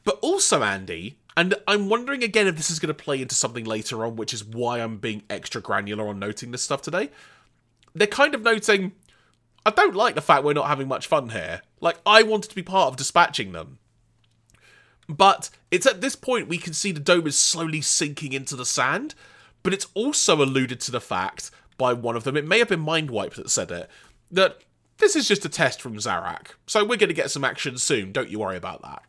But 0.03 0.19
also, 0.21 0.63
Andy, 0.63 1.17
and 1.35 1.55
I'm 1.67 1.89
wondering 1.89 2.23
again 2.23 2.47
if 2.47 2.57
this 2.57 2.71
is 2.71 2.79
going 2.79 2.87
to 2.87 2.93
play 2.93 3.21
into 3.21 3.35
something 3.35 3.65
later 3.65 4.05
on, 4.05 4.15
which 4.15 4.33
is 4.33 4.43
why 4.43 4.79
I'm 4.79 4.97
being 4.97 5.23
extra 5.29 5.61
granular 5.61 6.07
on 6.07 6.19
noting 6.19 6.51
this 6.51 6.63
stuff 6.63 6.81
today. 6.81 7.09
They're 7.93 8.07
kind 8.07 8.33
of 8.33 8.41
noting, 8.41 8.93
I 9.65 9.71
don't 9.71 9.95
like 9.95 10.15
the 10.15 10.21
fact 10.21 10.43
we're 10.43 10.53
not 10.53 10.67
having 10.67 10.87
much 10.87 11.07
fun 11.07 11.29
here. 11.29 11.61
Like, 11.79 11.97
I 12.05 12.23
wanted 12.23 12.49
to 12.49 12.55
be 12.55 12.63
part 12.63 12.87
of 12.87 12.97
dispatching 12.97 13.51
them. 13.51 13.79
But 15.09 15.49
it's 15.71 15.85
at 15.85 16.01
this 16.01 16.15
point 16.15 16.47
we 16.47 16.57
can 16.57 16.73
see 16.73 16.91
the 16.91 16.99
dome 16.99 17.27
is 17.27 17.37
slowly 17.37 17.81
sinking 17.81 18.33
into 18.33 18.55
the 18.55 18.65
sand, 18.65 19.15
but 19.63 19.73
it's 19.73 19.87
also 19.93 20.41
alluded 20.41 20.79
to 20.81 20.91
the 20.91 21.01
fact 21.01 21.51
by 21.77 21.93
one 21.93 22.15
of 22.15 22.23
them, 22.23 22.35
it 22.35 22.47
may 22.47 22.59
have 22.59 22.69
been 22.69 22.83
Mindwipe 22.83 23.35
that 23.35 23.49
said 23.49 23.71
it, 23.71 23.89
that 24.31 24.61
this 24.97 25.15
is 25.15 25.27
just 25.27 25.45
a 25.45 25.49
test 25.49 25.81
from 25.81 25.95
Zarak. 25.97 26.47
So 26.65 26.83
we're 26.83 26.97
going 26.97 27.09
to 27.09 27.13
get 27.13 27.31
some 27.31 27.43
action 27.43 27.77
soon, 27.77 28.11
don't 28.11 28.29
you 28.29 28.39
worry 28.39 28.57
about 28.57 28.81
that. 28.81 29.03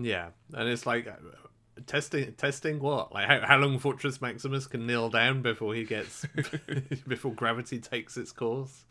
Yeah, 0.00 0.28
and 0.54 0.68
it's 0.68 0.86
like 0.86 1.06
uh, 1.06 1.12
testing 1.86 2.32
testing 2.34 2.80
what? 2.80 3.12
Like 3.12 3.26
how, 3.26 3.40
how 3.40 3.58
long 3.58 3.78
fortress 3.78 4.20
maximus 4.20 4.66
can 4.66 4.86
kneel 4.86 5.10
down 5.10 5.42
before 5.42 5.74
he 5.74 5.84
gets 5.84 6.24
before 7.08 7.32
gravity 7.32 7.78
takes 7.78 8.16
its 8.16 8.32
course? 8.32 8.84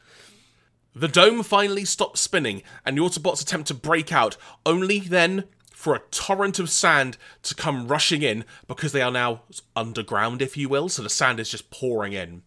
The 0.96 1.08
dome 1.08 1.44
finally 1.44 1.86
stops 1.86 2.20
spinning 2.20 2.64
and 2.86 2.98
the 2.98 3.02
autobots 3.02 3.42
attempt 3.42 3.68
to 3.68 3.74
break 3.74 4.12
out 4.12 4.38
only 4.66 5.00
then 5.00 5.46
for 5.72 5.96
a 5.96 6.02
torrent 6.12 6.60
of 6.60 6.70
sand 6.70 7.18
to 7.44 7.56
come 7.56 7.88
rushing 7.88 8.22
in 8.22 8.44
because 8.68 8.92
they 8.92 9.02
are 9.02 9.12
now 9.12 9.44
underground 9.76 10.42
if 10.42 10.58
you 10.58 10.68
will 10.68 10.90
so 10.90 11.02
the 11.02 11.10
sand 11.10 11.40
is 11.40 11.50
just 11.50 11.70
pouring 11.70 12.14
in. 12.14 12.42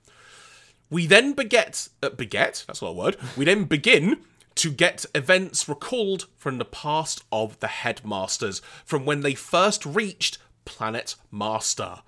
We 0.90 1.06
then 1.06 1.32
beget 1.32 1.88
uh, 2.02 2.10
beget? 2.10 2.64
That's 2.66 2.82
not 2.82 2.88
a 2.88 2.92
word. 2.92 3.16
We 3.36 3.44
then 3.46 3.64
begin 3.64 4.18
to 4.56 4.70
get 4.70 5.06
events 5.14 5.68
recalled 5.68 6.26
from 6.36 6.58
the 6.58 6.64
past 6.64 7.22
of 7.30 7.58
the 7.60 7.68
headmasters, 7.68 8.60
from 8.84 9.04
when 9.04 9.20
they 9.20 9.34
first 9.34 9.84
reached 9.86 10.38
Planet 10.64 11.16
Master. 11.30 12.02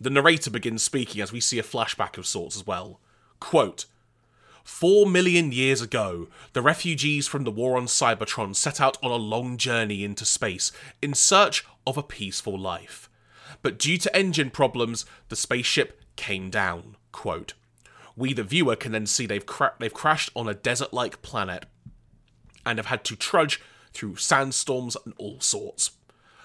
The 0.00 0.10
narrator 0.10 0.50
begins 0.50 0.82
speaking 0.82 1.20
as 1.20 1.32
we 1.32 1.40
see 1.40 1.58
a 1.58 1.62
flashback 1.62 2.18
of 2.18 2.26
sorts 2.26 2.56
as 2.56 2.66
well. 2.66 3.00
Quote, 3.40 3.86
Four 4.64 5.06
million 5.06 5.52
years 5.52 5.82
ago, 5.82 6.28
the 6.54 6.62
refugees 6.62 7.28
from 7.28 7.44
the 7.44 7.50
war 7.50 7.76
on 7.76 7.84
Cybertron 7.84 8.56
set 8.56 8.80
out 8.80 8.96
on 9.02 9.10
a 9.10 9.16
long 9.16 9.58
journey 9.58 10.04
into 10.04 10.24
space 10.24 10.72
in 11.02 11.12
search 11.12 11.66
of 11.86 11.98
a 11.98 12.02
peaceful 12.02 12.58
life. 12.58 13.10
But 13.60 13.78
due 13.78 13.98
to 13.98 14.16
engine 14.16 14.50
problems, 14.50 15.04
the 15.28 15.36
spaceship 15.36 16.00
came 16.16 16.48
down. 16.48 16.96
Quote, 17.12 17.52
we, 18.16 18.32
the 18.32 18.44
viewer, 18.44 18.76
can 18.76 18.92
then 18.92 19.06
see 19.06 19.26
they've, 19.26 19.44
cra- 19.44 19.74
they've 19.78 19.92
crashed 19.92 20.30
on 20.36 20.48
a 20.48 20.54
desert 20.54 20.92
like 20.92 21.22
planet 21.22 21.66
and 22.64 22.78
have 22.78 22.86
had 22.86 23.04
to 23.04 23.16
trudge 23.16 23.60
through 23.92 24.16
sandstorms 24.16 24.96
and 25.04 25.14
all 25.18 25.40
sorts. 25.40 25.92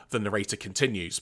The 0.09 0.19
narrator 0.19 0.55
continues. 0.55 1.21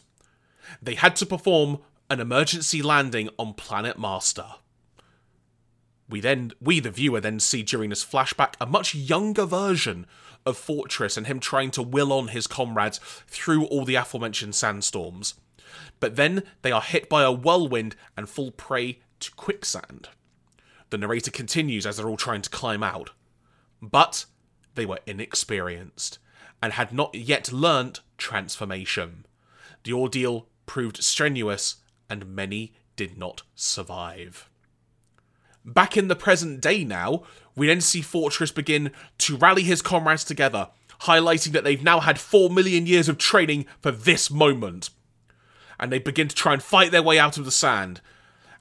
They 0.81 0.95
had 0.95 1.15
to 1.17 1.25
perform 1.25 1.79
an 2.09 2.19
emergency 2.19 2.81
landing 2.81 3.29
on 3.37 3.53
Planet 3.53 3.99
Master. 3.99 4.45
We 6.09 6.21
then, 6.21 6.51
we 6.61 6.79
the 6.79 6.91
viewer, 6.91 7.19
then 7.19 7.39
see 7.39 7.63
during 7.63 7.89
this 7.89 8.05
flashback 8.05 8.53
a 8.61 8.65
much 8.65 8.95
younger 8.95 9.45
version 9.45 10.05
of 10.45 10.57
Fortress 10.57 11.17
and 11.17 11.27
him 11.27 11.41
trying 11.41 11.71
to 11.71 11.81
will 11.81 12.13
on 12.13 12.29
his 12.29 12.47
comrades 12.47 12.99
through 13.27 13.65
all 13.65 13.83
the 13.83 13.95
aforementioned 13.95 14.55
sandstorms. 14.55 15.33
But 15.99 16.15
then 16.15 16.43
they 16.61 16.71
are 16.71 16.81
hit 16.81 17.09
by 17.09 17.23
a 17.23 17.31
whirlwind 17.31 17.95
and 18.15 18.29
fall 18.29 18.51
prey 18.51 18.99
to 19.19 19.31
quicksand. 19.31 20.07
The 20.89 20.97
narrator 20.97 21.31
continues 21.31 21.85
as 21.85 21.97
they're 21.97 22.07
all 22.07 22.17
trying 22.17 22.41
to 22.41 22.49
climb 22.49 22.83
out. 22.83 23.11
But 23.81 24.25
they 24.75 24.85
were 24.85 24.99
inexperienced 25.05 26.19
and 26.61 26.73
had 26.73 26.93
not 26.93 27.13
yet 27.13 27.51
learnt 27.51 28.01
transformation. 28.17 29.25
The 29.83 29.93
ordeal 29.93 30.47
proved 30.65 31.03
strenuous 31.03 31.77
and 32.09 32.35
many 32.35 32.73
did 32.95 33.17
not 33.17 33.43
survive. 33.55 34.49
Back 35.65 35.97
in 35.97 36.07
the 36.07 36.15
present 36.15 36.61
day 36.61 36.83
now, 36.83 37.23
we 37.55 37.67
then 37.67 37.81
see 37.81 38.01
Fortress 38.01 38.51
begin 38.51 38.91
to 39.17 39.37
rally 39.37 39.63
his 39.63 39.81
comrades 39.81 40.23
together, 40.23 40.69
highlighting 41.01 41.51
that 41.51 41.63
they've 41.63 41.83
now 41.83 41.99
had 41.99 42.19
4 42.19 42.49
million 42.49 42.85
years 42.85 43.09
of 43.09 43.17
training 43.17 43.65
for 43.81 43.91
this 43.91 44.31
moment. 44.31 44.89
And 45.79 45.91
they 45.91 45.99
begin 45.99 46.27
to 46.27 46.35
try 46.35 46.53
and 46.53 46.63
fight 46.63 46.91
their 46.91 47.03
way 47.03 47.19
out 47.19 47.37
of 47.37 47.45
the 47.45 47.51
sand, 47.51 48.01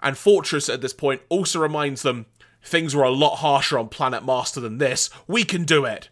and 0.07 0.17
Fortress 0.17 0.69
at 0.69 0.83
this 0.83 0.93
point 0.93 1.23
also 1.29 1.59
reminds 1.59 2.03
them 2.03 2.27
things 2.63 2.95
were 2.95 3.03
a 3.03 3.11
lot 3.11 3.39
harsher 3.39 3.77
on 3.77 3.89
Planet 3.89 4.25
Master 4.25 4.61
than 4.61 4.79
this. 4.79 5.11
We 5.27 5.43
can 5.43 5.65
do 5.65 5.85
it. 5.85 6.11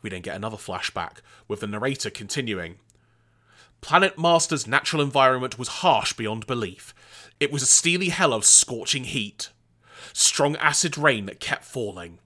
We 0.00 0.08
then 0.08 0.22
get 0.22 0.34
another 0.34 0.56
flashback 0.56 1.18
with 1.46 1.60
the 1.60 1.66
narrator 1.66 2.08
continuing. 2.08 2.76
Planet 3.82 4.18
Master's 4.18 4.66
natural 4.66 5.02
environment 5.02 5.58
was 5.58 5.68
harsh 5.68 6.14
beyond 6.14 6.46
belief. 6.46 6.94
It 7.38 7.52
was 7.52 7.62
a 7.62 7.66
steely 7.66 8.08
hell 8.08 8.32
of 8.32 8.46
scorching 8.46 9.04
heat. 9.04 9.50
Strong 10.14 10.56
acid 10.56 10.96
rain 10.96 11.26
that 11.26 11.38
kept 11.38 11.66
falling. 11.66 12.18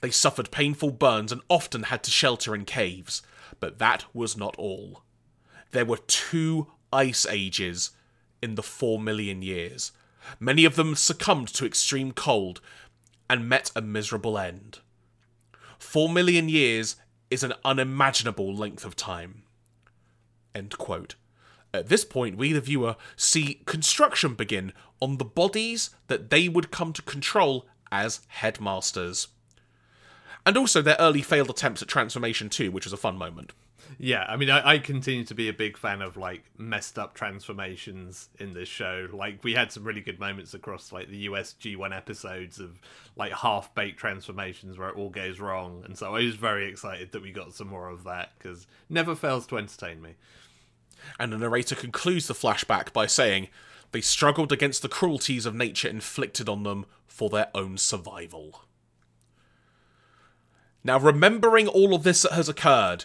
They 0.00 0.10
suffered 0.10 0.50
painful 0.50 0.92
burns 0.92 1.32
and 1.32 1.42
often 1.50 1.82
had 1.82 2.02
to 2.04 2.10
shelter 2.10 2.54
in 2.54 2.64
caves. 2.64 3.20
But 3.60 3.78
that 3.78 4.06
was 4.14 4.38
not 4.38 4.56
all. 4.56 5.02
There 5.72 5.84
were 5.84 5.98
two 5.98 6.68
ice 6.94 7.26
ages 7.26 7.90
in 8.42 8.54
the 8.54 8.62
four 8.62 8.98
million 8.98 9.42
years. 9.42 9.92
Many 10.40 10.64
of 10.64 10.76
them 10.76 10.94
succumbed 10.94 11.48
to 11.48 11.66
extreme 11.66 12.12
cold 12.12 12.60
and 13.28 13.48
met 13.48 13.70
a 13.74 13.82
miserable 13.82 14.38
end. 14.38 14.80
Four 15.78 16.08
million 16.08 16.48
years 16.48 16.96
is 17.30 17.42
an 17.42 17.54
unimaginable 17.64 18.54
length 18.54 18.84
of 18.84 18.96
time. 18.96 19.42
At 21.74 21.88
this 21.88 22.04
point, 22.04 22.36
we, 22.36 22.52
the 22.52 22.60
viewer, 22.60 22.96
see 23.16 23.60
construction 23.66 24.34
begin 24.34 24.72
on 25.00 25.18
the 25.18 25.24
bodies 25.24 25.90
that 26.08 26.30
they 26.30 26.48
would 26.48 26.70
come 26.70 26.92
to 26.94 27.02
control 27.02 27.66
as 27.92 28.20
headmasters. 28.28 29.28
And 30.46 30.56
also 30.56 30.80
their 30.80 30.96
early 30.98 31.22
failed 31.22 31.50
attempts 31.50 31.82
at 31.82 31.88
transformation, 31.88 32.48
too, 32.48 32.70
which 32.70 32.86
was 32.86 32.92
a 32.92 32.96
fun 32.96 33.16
moment. 33.18 33.52
Yeah, 33.98 34.26
I 34.28 34.36
mean, 34.36 34.50
I, 34.50 34.72
I 34.72 34.78
continue 34.78 35.24
to 35.24 35.34
be 35.34 35.48
a 35.48 35.52
big 35.52 35.78
fan 35.78 36.02
of 36.02 36.16
like 36.16 36.44
messed 36.58 36.98
up 36.98 37.14
transformations 37.14 38.28
in 38.38 38.52
this 38.52 38.68
show. 38.68 39.08
Like, 39.12 39.42
we 39.42 39.54
had 39.54 39.72
some 39.72 39.84
really 39.84 40.00
good 40.00 40.20
moments 40.20 40.52
across 40.54 40.92
like 40.92 41.08
the 41.08 41.16
US 41.18 41.54
G1 41.60 41.96
episodes 41.96 42.58
of 42.58 42.78
like 43.16 43.32
half 43.32 43.74
baked 43.74 43.98
transformations 43.98 44.78
where 44.78 44.90
it 44.90 44.96
all 44.96 45.10
goes 45.10 45.40
wrong. 45.40 45.82
And 45.84 45.96
so 45.96 46.14
I 46.14 46.24
was 46.24 46.34
very 46.34 46.68
excited 46.70 47.12
that 47.12 47.22
we 47.22 47.32
got 47.32 47.54
some 47.54 47.68
more 47.68 47.88
of 47.88 48.04
that 48.04 48.32
because 48.38 48.66
never 48.88 49.14
fails 49.14 49.46
to 49.48 49.58
entertain 49.58 50.02
me. 50.02 50.14
And 51.18 51.32
the 51.32 51.38
narrator 51.38 51.74
concludes 51.74 52.26
the 52.26 52.34
flashback 52.34 52.92
by 52.92 53.06
saying, 53.06 53.48
They 53.92 54.00
struggled 54.00 54.52
against 54.52 54.82
the 54.82 54.88
cruelties 54.88 55.46
of 55.46 55.54
nature 55.54 55.88
inflicted 55.88 56.48
on 56.48 56.64
them 56.64 56.86
for 57.06 57.30
their 57.30 57.48
own 57.54 57.78
survival. 57.78 58.62
Now, 60.84 60.98
remembering 60.98 61.66
all 61.68 61.94
of 61.94 62.02
this 62.02 62.22
that 62.22 62.32
has 62.32 62.48
occurred, 62.48 63.04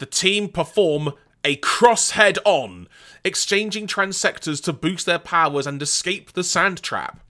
the 0.00 0.06
team 0.06 0.48
perform 0.48 1.12
a 1.44 1.56
crosshead 1.56 2.38
on, 2.44 2.88
exchanging 3.24 3.86
transtectors 3.86 4.62
to 4.64 4.72
boost 4.72 5.06
their 5.06 5.18
powers 5.18 5.66
and 5.66 5.80
escape 5.80 6.32
the 6.32 6.44
sand 6.44 6.82
trap. 6.82 7.20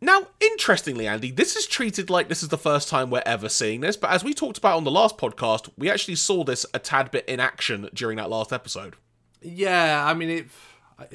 Now, 0.00 0.28
interestingly, 0.40 1.06
Andy, 1.06 1.30
this 1.30 1.56
is 1.56 1.66
treated 1.66 2.10
like 2.10 2.28
this 2.28 2.42
is 2.42 2.50
the 2.50 2.58
first 2.58 2.88
time 2.88 3.10
we're 3.10 3.22
ever 3.24 3.48
seeing 3.48 3.80
this, 3.80 3.96
but 3.96 4.10
as 4.10 4.22
we 4.22 4.34
talked 4.34 4.58
about 4.58 4.76
on 4.76 4.84
the 4.84 4.90
last 4.90 5.16
podcast, 5.16 5.70
we 5.78 5.90
actually 5.90 6.16
saw 6.16 6.44
this 6.44 6.66
a 6.74 6.78
tad 6.78 7.10
bit 7.10 7.26
in 7.26 7.40
action 7.40 7.88
during 7.94 8.18
that 8.18 8.28
last 8.28 8.52
episode. 8.52 8.96
Yeah, 9.40 10.04
I 10.04 10.12
mean, 10.12 10.30
it. 10.30 10.46
I, 10.98 11.06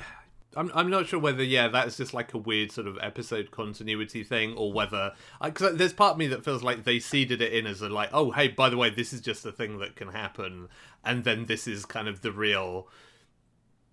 I'm 0.55 0.71
I'm 0.73 0.89
not 0.89 1.07
sure 1.07 1.19
whether 1.19 1.43
yeah 1.43 1.67
that's 1.69 1.97
just 1.97 2.13
like 2.13 2.33
a 2.33 2.37
weird 2.37 2.71
sort 2.71 2.87
of 2.87 2.97
episode 3.01 3.51
continuity 3.51 4.23
thing 4.23 4.53
or 4.55 4.73
whether 4.73 5.13
because 5.41 5.77
there's 5.77 5.93
part 5.93 6.13
of 6.13 6.17
me 6.17 6.27
that 6.27 6.43
feels 6.43 6.61
like 6.61 6.83
they 6.83 6.99
seeded 6.99 7.41
it 7.41 7.53
in 7.53 7.65
as 7.65 7.81
a 7.81 7.89
like 7.89 8.09
oh 8.11 8.31
hey 8.31 8.49
by 8.49 8.69
the 8.69 8.77
way 8.77 8.89
this 8.89 9.13
is 9.13 9.21
just 9.21 9.45
a 9.45 9.51
thing 9.51 9.79
that 9.79 9.95
can 9.95 10.09
happen 10.09 10.67
and 11.05 11.23
then 11.23 11.45
this 11.45 11.67
is 11.67 11.85
kind 11.85 12.07
of 12.07 12.21
the 12.21 12.31
real 12.31 12.87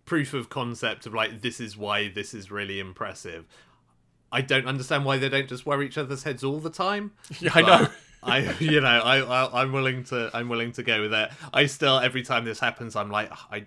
proof 0.09 0.33
of 0.33 0.49
concept 0.49 1.05
of 1.05 1.13
like 1.13 1.43
this 1.43 1.61
is 1.61 1.77
why 1.77 2.09
this 2.09 2.33
is 2.33 2.51
really 2.51 2.81
impressive. 2.81 3.45
I 4.33 4.41
don't 4.41 4.67
understand 4.67 5.05
why 5.05 5.19
they 5.19 5.29
don't 5.29 5.49
just 5.49 5.67
wear 5.67 5.83
each 5.83 5.99
other's 5.99 6.23
heads 6.23 6.43
all 6.43 6.59
the 6.59 6.71
time. 6.71 7.13
Yeah, 7.41 7.53
I 7.55 7.63
know. 7.63 7.89
I 8.23 8.39
you 8.59 8.81
know 8.81 8.89
I, 8.89 9.21
I 9.21 9.63
I'm 9.63 9.71
willing 9.71 10.05
to 10.05 10.31
I'm 10.35 10.49
willing 10.49 10.73
to 10.73 10.83
go 10.83 11.03
with 11.03 11.11
that. 11.13 11.33
I 11.53 11.67
still 11.67 11.99
every 11.99 12.23
time 12.23 12.45
this 12.45 12.59
happens 12.59 12.97
I'm 12.97 13.11
like 13.11 13.29
ah, 13.31 13.47
I 13.53 13.67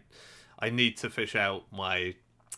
I 0.60 0.72
need 0.72 0.98
to 0.98 1.10
fish 1.10 1.36
out 1.36 1.66
my 1.72 2.16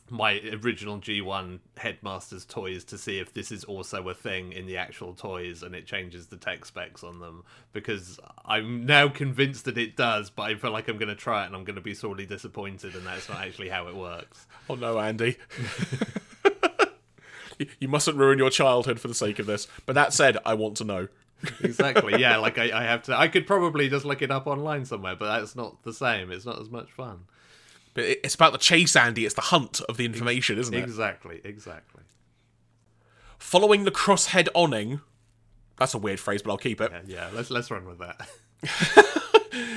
my 0.09 0.41
original 0.63 0.99
G1 0.99 1.59
Headmasters 1.77 2.45
toys 2.45 2.83
to 2.85 2.97
see 2.97 3.19
if 3.19 3.33
this 3.33 3.51
is 3.51 3.63
also 3.63 4.07
a 4.09 4.13
thing 4.13 4.51
in 4.51 4.65
the 4.65 4.77
actual 4.77 5.13
toys 5.13 5.63
and 5.63 5.73
it 5.73 5.85
changes 5.85 6.27
the 6.27 6.37
tech 6.37 6.65
specs 6.65 7.03
on 7.03 7.19
them 7.19 7.43
because 7.71 8.19
I'm 8.45 8.85
now 8.85 9.07
convinced 9.07 9.65
that 9.65 9.77
it 9.77 9.95
does, 9.95 10.29
but 10.29 10.43
I 10.43 10.55
feel 10.55 10.71
like 10.71 10.87
I'm 10.87 10.97
going 10.97 11.09
to 11.09 11.15
try 11.15 11.43
it 11.43 11.47
and 11.47 11.55
I'm 11.55 11.63
going 11.63 11.75
to 11.75 11.81
be 11.81 11.93
sorely 11.93 12.25
disappointed 12.25 12.95
and 12.95 13.05
that's 13.05 13.29
not 13.29 13.41
actually 13.41 13.69
how 13.69 13.87
it 13.87 13.95
works. 13.95 14.47
Oh 14.69 14.75
no, 14.75 14.97
Andy. 14.97 15.35
you 17.79 17.89
mustn't 17.89 18.17
ruin 18.17 18.37
your 18.37 18.49
childhood 18.49 18.97
for 18.97 19.09
the 19.09 19.13
sake 19.13 19.39
of 19.39 19.45
this. 19.45 19.67
But 19.85 19.93
that 19.95 20.13
said, 20.13 20.37
I 20.45 20.53
want 20.53 20.77
to 20.77 20.85
know. 20.85 21.07
exactly. 21.61 22.19
Yeah, 22.19 22.37
like 22.37 22.57
I, 22.57 22.71
I 22.73 22.83
have 22.83 23.03
to. 23.03 23.17
I 23.17 23.27
could 23.27 23.45
probably 23.45 23.89
just 23.89 24.05
look 24.05 24.21
it 24.21 24.31
up 24.31 24.47
online 24.47 24.85
somewhere, 24.85 25.15
but 25.15 25.37
that's 25.37 25.55
not 25.55 25.83
the 25.83 25.93
same. 25.93 26.31
It's 26.31 26.45
not 26.45 26.59
as 26.61 26.69
much 26.69 26.91
fun. 26.91 27.25
But 27.93 28.05
it's 28.05 28.35
about 28.35 28.53
the 28.53 28.57
chase, 28.57 28.95
Andy. 28.95 29.25
It's 29.25 29.35
the 29.35 29.41
hunt 29.41 29.81
of 29.81 29.97
the 29.97 30.05
information, 30.05 30.57
isn't 30.57 30.73
it? 30.73 30.83
Exactly, 30.83 31.41
exactly. 31.43 32.03
Following 33.37 33.83
the 33.83 33.91
crosshead 33.91 34.47
oning. 34.55 35.01
That's 35.77 35.93
a 35.93 35.99
weird 35.99 36.19
phrase, 36.19 36.41
but 36.41 36.51
I'll 36.51 36.57
keep 36.57 36.81
it. 36.81 36.91
Yeah, 36.91 37.01
yeah 37.05 37.29
let's 37.33 37.51
let's 37.51 37.69
run 37.69 37.85
with 37.85 37.99
that. 37.99 38.27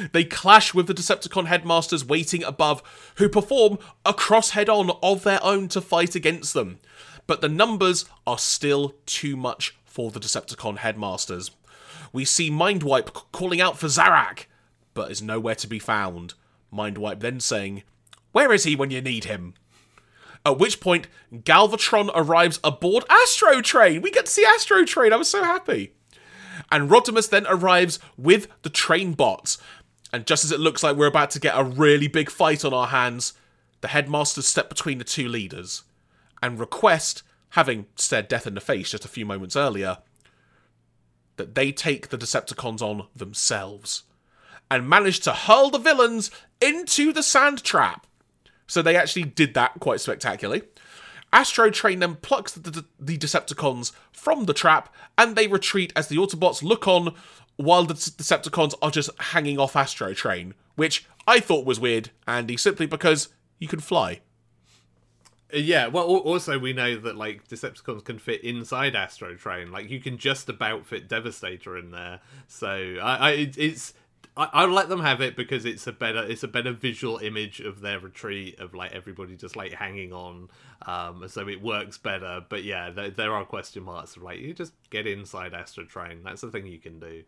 they 0.12 0.24
clash 0.24 0.72
with 0.72 0.87
the 0.87 0.94
Decepticon 0.94 1.46
headmasters 1.46 2.05
waiting 2.05 2.42
above, 2.44 2.83
who 3.16 3.29
perform 3.29 3.79
a 4.05 4.14
crosshead 4.14 4.68
on 4.68 4.96
of 5.02 5.24
their 5.24 5.42
own 5.42 5.68
to 5.68 5.81
fight 5.81 6.14
against 6.14 6.55
them. 6.55 6.79
But 7.26 7.40
the 7.40 7.48
numbers 7.48 8.05
are 8.26 8.38
still 8.38 8.94
too 9.05 9.37
much 9.37 9.76
for 9.85 10.11
the 10.11 10.20
Decepticon 10.20 10.79
headmasters. 10.79 11.50
We 12.12 12.24
see 12.24 12.50
Mindwipe 12.50 13.12
calling 13.33 13.61
out 13.61 13.79
for 13.79 13.88
Zarak, 13.88 14.46
but 14.94 15.11
is 15.11 15.20
nowhere 15.20 15.55
to 15.57 15.66
be 15.66 15.79
found. 15.79 16.35
Mindwipe 16.72 17.20
then 17.20 17.40
saying, 17.40 17.83
where 18.37 18.53
is 18.53 18.64
he 18.64 18.77
when 18.77 18.90
you 18.90 19.01
need 19.01 19.25
him? 19.25 19.55
At 20.44 20.59
which 20.59 20.79
point, 20.79 21.09
Galvatron 21.33 22.11
arrives 22.14 22.61
aboard 22.62 23.07
Astrotrain. 23.09 24.03
We 24.03 24.11
get 24.11 24.27
to 24.27 24.31
see 24.31 24.44
Astrotrain. 24.44 25.11
I 25.11 25.16
was 25.16 25.31
so 25.31 25.42
happy. 25.42 25.94
And 26.70 26.90
Rodimus 26.90 27.31
then 27.31 27.46
arrives 27.49 27.99
with 28.18 28.49
the 28.61 28.68
Trainbots. 28.68 29.57
And 30.12 30.27
just 30.27 30.44
as 30.44 30.53
it 30.53 30.61
looks 30.61 30.83
like 30.83 30.96
we're 30.96 31.07
about 31.07 31.31
to 31.31 31.40
get 31.40 31.59
a 31.59 31.64
really 31.64 32.09
big 32.09 32.29
fight 32.29 32.62
on 32.62 32.75
our 32.75 32.88
hands, 32.88 33.33
the 33.81 33.88
headmasters 33.88 34.46
step 34.46 34.68
between 34.68 34.99
the 34.99 35.05
two 35.05 35.31
leaders 35.31 35.85
and 36.42 36.61
request, 36.61 37.22
having 37.53 37.87
stared 37.94 38.29
death 38.29 38.46
in 38.46 38.53
the 38.53 38.61
face 38.61 38.90
just 38.90 39.07
a 39.07 39.09
few 39.09 39.25
moments 39.25 39.57
earlier, 39.57 39.96
that 41.38 41.55
they 41.55 41.72
take 41.72 42.09
the 42.09 42.18
Decepticons 42.18 42.83
on 42.83 43.07
themselves 43.16 44.03
and 44.70 44.87
manage 44.87 45.20
to 45.20 45.33
hurl 45.33 45.70
the 45.70 45.79
villains 45.79 46.31
into 46.61 47.14
the 47.14 47.22
sand 47.22 47.64
trap. 47.64 48.07
So 48.66 48.83
they 48.83 48.96
actually 48.96 49.24
did 49.24 49.55
that 49.55 49.79
quite 49.81 50.00
spectacularly. 50.00 50.62
Astrotrain 51.33 52.00
then 52.00 52.16
plucks 52.16 52.52
the, 52.52 52.85
the, 52.98 53.18
Decepticons 53.18 53.92
from 54.12 54.44
the 54.44 54.55
trap, 54.55 54.94
and 55.18 55.37
they 55.37 55.46
retreat 55.46 55.92
as 55.96 56.09
the 56.09 56.16
Autobots 56.16 56.62
look 56.62 56.87
on 56.87 57.14
while 57.57 57.85
the 57.85 57.94
Decepticons 57.94 58.74
are 58.81 58.90
just 58.90 59.11
hanging 59.18 59.59
off 59.59 59.74
Astrotrain, 59.74 60.52
which 60.76 61.07
I 61.26 61.40
thought 61.40 61.66
was 61.66 61.81
weird, 61.81 62.11
Andy, 62.26 62.57
simply 62.57 62.87
because 62.87 63.29
you 63.59 63.68
can 63.68 63.81
fly. 63.81 64.20
Uh, 65.52 65.59
yeah, 65.59 65.87
well, 65.87 66.07
also 66.07 66.59
we 66.59 66.72
know 66.72 66.96
that 66.96 67.16
like 67.16 67.48
Decepticons 67.48 68.05
can 68.05 68.18
fit 68.18 68.42
inside 68.42 68.94
Astrotrain. 68.94 69.70
Like 69.70 69.90
you 69.90 70.00
can 70.00 70.18
just 70.18 70.48
about 70.48 70.87
fit 70.87 71.09
Devastator 71.09 71.76
in 71.76 71.90
there. 71.90 72.20
So 72.46 72.96
I, 73.02 73.16
I 73.16 73.31
it's 73.57 73.94
I, 74.38 74.66
will 74.66 74.75
let 74.75 74.90
them 74.90 75.01
have 75.01 75.22
it 75.22 75.35
because 75.35 75.64
it's 75.64 75.87
a 75.87 75.92
better 75.92 76.22
it's 76.22 76.42
a 76.42 76.49
better 76.49 76.72
visual 76.72 77.16
image 77.18 77.61
of 77.61 77.81
their 77.81 77.99
retreat 77.99 78.61
of 78.61 78.75
like 78.75 78.92
everybody 78.92 79.35
just 79.35 79.57
like 79.57 79.72
hanging 79.72 80.12
on, 80.12 80.51
um, 80.83 81.27
so 81.29 81.49
it 81.49 81.62
works 81.62 81.96
better. 81.96 82.44
But 82.46 82.62
yeah, 82.62 82.90
there, 82.90 83.09
there 83.09 83.33
are 83.33 83.46
question 83.46 83.85
marks 83.85 84.14
of 84.16 84.22
like 84.22 84.40
you 84.40 84.53
just 84.53 84.75
get 84.90 85.07
inside 85.07 85.53
Astrotrain. 85.53 86.22
That's 86.22 86.42
the 86.42 86.51
thing 86.51 86.66
you 86.66 86.79
can 86.79 87.01
do. 87.01 87.25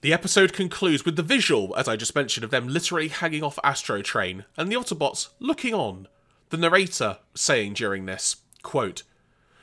The 0.00 0.14
episode 0.14 0.54
concludes 0.54 1.04
with 1.04 1.16
the 1.16 1.22
visual, 1.22 1.74
as 1.76 1.88
I 1.88 1.96
just 1.96 2.14
mentioned, 2.14 2.44
of 2.44 2.50
them 2.50 2.66
literally 2.66 3.08
hanging 3.08 3.42
off 3.42 3.58
Astrotrain 3.62 4.46
and 4.56 4.72
the 4.72 4.76
Autobots 4.76 5.28
looking 5.40 5.74
on. 5.74 6.08
The 6.48 6.56
narrator 6.56 7.18
saying 7.34 7.74
during 7.74 8.06
this 8.06 8.36
quote, 8.62 9.02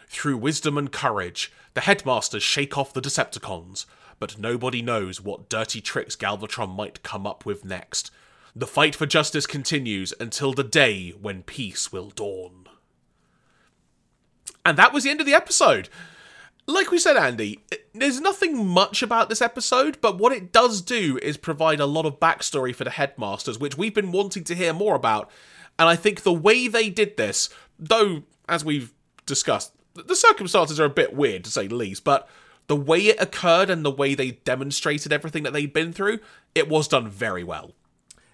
"Through 0.07 0.37
wisdom 0.37 0.77
and 0.77 0.91
courage, 0.91 1.51
the 1.73 1.81
headmasters 1.81 2.43
shake 2.43 2.77
off 2.77 2.93
the 2.93 3.01
Decepticons." 3.01 3.87
But 4.21 4.37
nobody 4.37 4.83
knows 4.83 5.19
what 5.19 5.49
dirty 5.49 5.81
tricks 5.81 6.15
Galvatron 6.15 6.75
might 6.75 7.01
come 7.01 7.25
up 7.25 7.43
with 7.43 7.65
next. 7.65 8.11
The 8.55 8.67
fight 8.67 8.93
for 8.93 9.07
justice 9.07 9.47
continues 9.47 10.13
until 10.19 10.53
the 10.53 10.63
day 10.63 11.09
when 11.19 11.41
peace 11.41 11.91
will 11.91 12.11
dawn. 12.11 12.67
And 14.63 14.77
that 14.77 14.93
was 14.93 15.03
the 15.03 15.09
end 15.09 15.21
of 15.21 15.25
the 15.25 15.33
episode. 15.33 15.89
Like 16.67 16.91
we 16.91 16.99
said, 16.99 17.17
Andy, 17.17 17.63
there's 17.95 18.21
nothing 18.21 18.67
much 18.67 19.01
about 19.01 19.27
this 19.27 19.41
episode, 19.41 19.97
but 20.01 20.19
what 20.19 20.31
it 20.31 20.51
does 20.51 20.83
do 20.83 21.17
is 21.23 21.37
provide 21.37 21.79
a 21.79 21.87
lot 21.87 22.05
of 22.05 22.19
backstory 22.19 22.75
for 22.75 22.83
the 22.83 22.91
headmasters, 22.91 23.57
which 23.57 23.75
we've 23.75 23.95
been 23.95 24.11
wanting 24.11 24.43
to 24.43 24.55
hear 24.55 24.71
more 24.71 24.93
about. 24.93 25.31
And 25.79 25.89
I 25.89 25.95
think 25.95 26.21
the 26.21 26.31
way 26.31 26.67
they 26.67 26.91
did 26.91 27.17
this, 27.17 27.49
though, 27.79 28.21
as 28.47 28.63
we've 28.63 28.93
discussed, 29.25 29.73
the 29.95 30.15
circumstances 30.15 30.79
are 30.79 30.85
a 30.85 30.91
bit 30.91 31.15
weird 31.15 31.43
to 31.45 31.49
say 31.49 31.65
the 31.65 31.73
least, 31.73 32.03
but 32.03 32.29
the 32.71 32.75
way 32.77 32.99
it 32.99 33.21
occurred 33.21 33.69
and 33.69 33.83
the 33.83 33.91
way 33.91 34.15
they 34.15 34.31
demonstrated 34.31 35.11
everything 35.11 35.43
that 35.43 35.51
they'd 35.51 35.73
been 35.73 35.91
through, 35.91 36.19
it 36.55 36.69
was 36.69 36.87
done 36.87 37.09
very 37.09 37.43
well. 37.43 37.73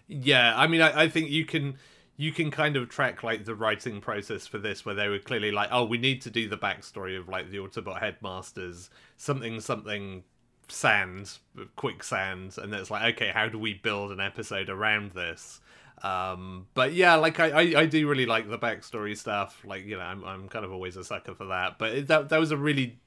Yeah, 0.07 0.53
I 0.55 0.67
mean, 0.67 0.79
I, 0.79 1.05
I 1.05 1.09
think 1.09 1.31
you 1.31 1.43
can 1.43 1.77
you 2.17 2.31
can 2.31 2.51
kind 2.51 2.75
of 2.75 2.87
track 2.87 3.23
like 3.23 3.45
the 3.45 3.55
writing 3.55 3.99
process 3.99 4.45
for 4.45 4.59
this 4.59 4.85
where 4.85 4.93
they 4.93 5.07
were 5.07 5.17
clearly 5.17 5.49
like 5.49 5.69
oh 5.71 5.85
we 5.85 5.97
need 5.97 6.21
to 6.21 6.29
do 6.29 6.47
the 6.47 6.57
backstory 6.57 7.17
of 7.17 7.27
like 7.27 7.49
the 7.49 7.57
autobot 7.57 7.99
headmasters 7.99 8.91
something 9.17 9.59
something 9.59 10.23
sand 10.67 11.37
quicksand 11.75 12.55
and 12.57 12.73
it's 12.73 12.91
like 12.91 13.15
okay 13.15 13.31
how 13.31 13.47
do 13.47 13.57
we 13.57 13.73
build 13.73 14.11
an 14.11 14.19
episode 14.19 14.69
around 14.69 15.11
this 15.13 15.61
um 16.03 16.67
but 16.73 16.93
yeah 16.93 17.15
like 17.15 17.39
I, 17.39 17.49
I, 17.49 17.81
I 17.81 17.85
do 17.85 18.07
really 18.07 18.25
like 18.25 18.49
the 18.49 18.57
backstory 18.57 19.15
stuff 19.17 19.63
like 19.63 19.85
you 19.85 19.97
know 19.97 20.03
i'm, 20.03 20.23
I'm 20.23 20.49
kind 20.49 20.65
of 20.65 20.71
always 20.71 20.97
a 20.97 21.03
sucker 21.03 21.35
for 21.35 21.45
that 21.45 21.77
but 21.79 22.07
that, 22.07 22.29
that 22.29 22.39
was 22.39 22.51
a 22.51 22.57
really 22.57 22.99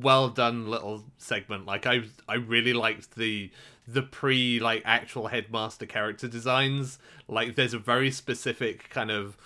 well 0.00 0.28
done 0.28 0.68
little 0.68 1.04
segment. 1.18 1.66
Like 1.66 1.86
I 1.86 2.02
I 2.28 2.34
really 2.34 2.72
liked 2.72 3.16
the 3.16 3.50
the 3.86 4.02
pre 4.02 4.60
like 4.60 4.82
actual 4.84 5.28
headmaster 5.28 5.86
character 5.86 6.28
designs. 6.28 6.98
Like 7.28 7.54
there's 7.54 7.74
a 7.74 7.78
very 7.78 8.10
specific 8.10 8.90
kind 8.90 9.10
of 9.10 9.36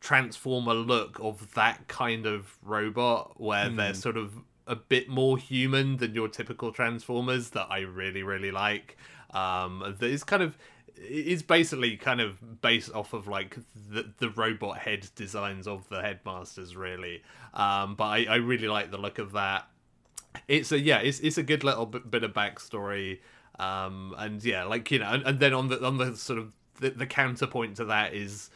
transformer 0.00 0.74
look 0.74 1.18
of 1.20 1.54
that 1.54 1.88
kind 1.88 2.26
of 2.26 2.56
robot 2.62 3.40
where 3.40 3.66
mm. 3.66 3.76
they're 3.76 3.88
hmm. 3.88 3.94
sort 3.94 4.16
of 4.16 4.34
a 4.66 4.76
bit 4.76 5.08
more 5.08 5.38
human 5.38 5.96
than 5.96 6.14
your 6.14 6.28
typical 6.28 6.72
transformers 6.72 7.50
that 7.50 7.66
I 7.70 7.80
really 7.80 8.22
really 8.22 8.50
like. 8.50 8.96
um, 9.32 9.96
that 9.98 10.06
is 10.08 10.24
kind 10.24 10.42
of 10.42 10.56
is 10.98 11.42
basically 11.42 11.96
kind 11.96 12.20
of 12.20 12.60
based 12.62 12.92
off 12.94 13.12
of 13.12 13.28
like 13.28 13.58
the 13.90 14.10
the 14.18 14.30
robot 14.30 14.78
head 14.78 15.08
designs 15.14 15.66
of 15.66 15.88
the 15.88 16.00
headmasters, 16.00 16.76
really. 16.76 17.22
Um, 17.54 17.94
but 17.94 18.04
I, 18.04 18.26
I 18.28 18.34
really 18.36 18.68
like 18.68 18.90
the 18.90 18.98
look 18.98 19.18
of 19.18 19.32
that. 19.32 19.68
It's 20.48 20.72
a 20.72 20.78
yeah, 20.78 20.98
it's 20.98 21.20
it's 21.20 21.38
a 21.38 21.42
good 21.42 21.64
little 21.64 21.86
bit, 21.86 22.22
of 22.22 22.32
backstory. 22.32 23.20
Um, 23.58 24.14
and 24.18 24.44
yeah, 24.44 24.64
like 24.64 24.90
you 24.90 24.98
know, 24.98 25.06
and, 25.06 25.22
and 25.24 25.40
then 25.40 25.54
on 25.54 25.68
the 25.68 25.84
on 25.84 25.98
the 25.98 26.16
sort 26.16 26.38
of 26.38 26.54
the, 26.80 26.90
the 26.90 27.06
counterpoint 27.06 27.76
to 27.76 27.84
that 27.86 28.14
is 28.14 28.50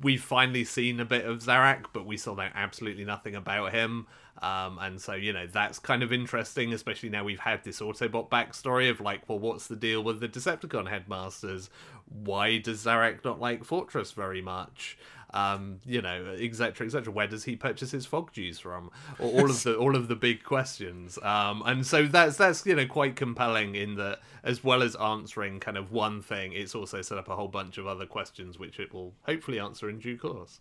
we've 0.00 0.22
finally 0.22 0.64
seen 0.64 1.00
a 1.00 1.04
bit 1.04 1.24
of 1.24 1.38
Zarak, 1.38 1.86
but 1.92 2.06
we 2.06 2.16
still 2.16 2.34
know 2.34 2.48
absolutely 2.54 3.04
nothing 3.04 3.34
about 3.34 3.72
him. 3.72 4.06
Um, 4.40 4.78
and 4.80 5.00
so, 5.00 5.12
you 5.12 5.32
know, 5.32 5.46
that's 5.46 5.78
kind 5.78 6.02
of 6.02 6.12
interesting, 6.12 6.72
especially 6.72 7.10
now 7.10 7.22
we've 7.22 7.38
had 7.38 7.62
this 7.62 7.80
Autobot 7.80 8.28
backstory 8.28 8.90
of 8.90 9.00
like, 9.00 9.28
well, 9.28 9.38
what's 9.38 9.68
the 9.68 9.76
deal 9.76 10.02
with 10.02 10.20
the 10.20 10.28
Decepticon 10.28 10.88
headmasters? 10.88 11.70
Why 12.06 12.58
does 12.58 12.84
Zarak 12.84 13.24
not 13.24 13.40
like 13.40 13.62
Fortress 13.62 14.10
very 14.10 14.42
much? 14.42 14.98
Um, 15.34 15.80
you 15.86 16.02
know, 16.02 16.36
etc., 16.38 16.86
etc. 16.86 17.12
Where 17.12 17.26
does 17.26 17.44
he 17.44 17.56
purchase 17.56 17.90
his 17.90 18.04
fog 18.04 18.32
juice 18.32 18.58
from? 18.58 18.90
All 19.18 19.48
of 19.48 19.62
the 19.62 19.76
all 19.76 19.96
of 19.96 20.08
the 20.08 20.16
big 20.16 20.44
questions. 20.44 21.18
Um, 21.22 21.62
and 21.64 21.86
so 21.86 22.06
that's 22.06 22.36
that's 22.36 22.66
you 22.66 22.74
know 22.74 22.86
quite 22.86 23.16
compelling 23.16 23.74
in 23.74 23.94
that 23.96 24.20
as 24.44 24.64
well 24.64 24.82
as 24.82 24.94
answering 24.96 25.60
kind 25.60 25.76
of 25.76 25.92
one 25.92 26.20
thing, 26.20 26.52
it's 26.52 26.74
also 26.74 27.02
set 27.02 27.18
up 27.18 27.28
a 27.28 27.36
whole 27.36 27.48
bunch 27.48 27.78
of 27.78 27.86
other 27.86 28.06
questions 28.06 28.58
which 28.58 28.80
it 28.80 28.92
will 28.92 29.14
hopefully 29.22 29.58
answer 29.58 29.88
in 29.88 29.98
due 29.98 30.18
course. 30.18 30.60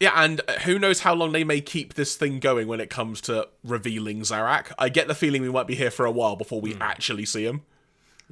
Yeah, 0.00 0.12
and 0.16 0.40
who 0.64 0.78
knows 0.78 1.00
how 1.00 1.14
long 1.14 1.32
they 1.32 1.44
may 1.44 1.60
keep 1.60 1.94
this 1.94 2.16
thing 2.16 2.40
going 2.40 2.66
when 2.66 2.80
it 2.80 2.90
comes 2.90 3.20
to 3.22 3.48
revealing 3.62 4.20
Zarak. 4.22 4.72
I 4.76 4.88
get 4.88 5.06
the 5.06 5.14
feeling 5.14 5.42
we 5.42 5.50
might 5.50 5.68
be 5.68 5.76
here 5.76 5.90
for 5.90 6.04
a 6.04 6.10
while 6.10 6.34
before 6.34 6.60
we 6.60 6.74
mm. 6.74 6.80
actually 6.80 7.24
see 7.24 7.46
him. 7.46 7.62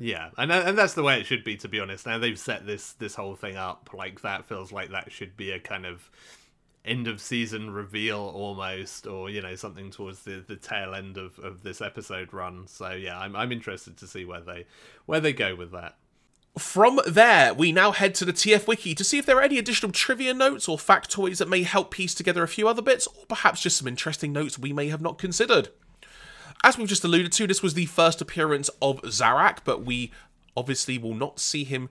Yeah, 0.03 0.31
and 0.37 0.51
uh, 0.51 0.65
and 0.67 0.77
that's 0.77 0.95
the 0.95 1.05
way 1.05 1.21
it 1.21 1.27
should 1.27 1.45
be, 1.45 1.57
to 1.59 1.69
be 1.69 1.79
honest. 1.79 2.07
Now 2.07 2.19
they've 2.19 2.39
set 2.39 2.67
this 2.67 2.95
this 2.95 3.15
whole 3.15 3.37
thing 3.37 3.57
up 3.57 3.91
like 3.95 4.23
that 4.23 4.45
feels 4.45 4.73
like 4.73 4.91
that 4.91 5.13
should 5.13 5.37
be 5.37 5.53
a 5.53 5.61
kind 5.61 5.87
of 5.87 6.11
end 6.85 7.07
of 7.07 7.21
season 7.21 7.71
reveal 7.71 8.19
almost, 8.19 9.07
or 9.07 9.31
you 9.31 9.41
know 9.41 9.55
something 9.55 9.93
towards 9.93 10.25
the 10.25 10.45
the 10.45 10.57
tail 10.57 10.97
end 10.97 11.19
of 11.19 11.39
of 11.39 11.63
this 11.63 11.81
episode 11.81 12.33
run. 12.33 12.67
So 12.67 12.91
yeah, 12.91 13.17
I'm 13.17 13.37
I'm 13.37 13.53
interested 13.53 13.97
to 13.99 14.09
see 14.09 14.25
where 14.25 14.41
they 14.41 14.67
where 15.07 15.21
they 15.21 15.33
go 15.33 15.55
with 15.55 15.71
that. 15.71 15.99
From 16.59 16.99
there, 17.07 17.55
we 17.55 17.71
now 17.71 17.93
head 17.93 18.17
to 18.17 18.25
the 18.25 18.33
TF 18.33 18.67
Wiki 18.67 18.97
to 18.97 19.05
see 19.05 19.19
if 19.19 19.25
there 19.25 19.39
are 19.39 19.43
any 19.43 19.57
additional 19.57 19.93
trivia 19.93 20.35
notes 20.35 20.69
or 20.69 20.79
factoids 20.79 21.39
that 21.39 21.49
may 21.49 21.63
help 21.63 21.93
piece 21.93 22.13
together 22.13 22.43
a 22.43 22.49
few 22.49 22.67
other 22.67 22.83
bits, 22.83 23.07
or 23.07 23.25
perhaps 23.27 23.63
just 23.63 23.77
some 23.77 23.87
interesting 23.87 24.33
notes 24.33 24.59
we 24.59 24.73
may 24.73 24.89
have 24.89 25.01
not 25.01 25.17
considered. 25.17 25.69
As 26.65 26.79
we've 26.79 26.89
just 26.89 27.05
alluded 27.05 27.33
to, 27.33 27.47
this 27.47 27.63
was 27.63 27.75
the 27.75 27.87
first 27.87 28.21
appearance 28.21 28.69
of 28.81 29.03
Zarak, 29.03 29.59
but 29.65 29.85
we 29.85 30.13
obviously 30.57 30.99
will 30.99 31.15
not 31.15 31.41
see 31.41 31.65
him. 31.65 31.91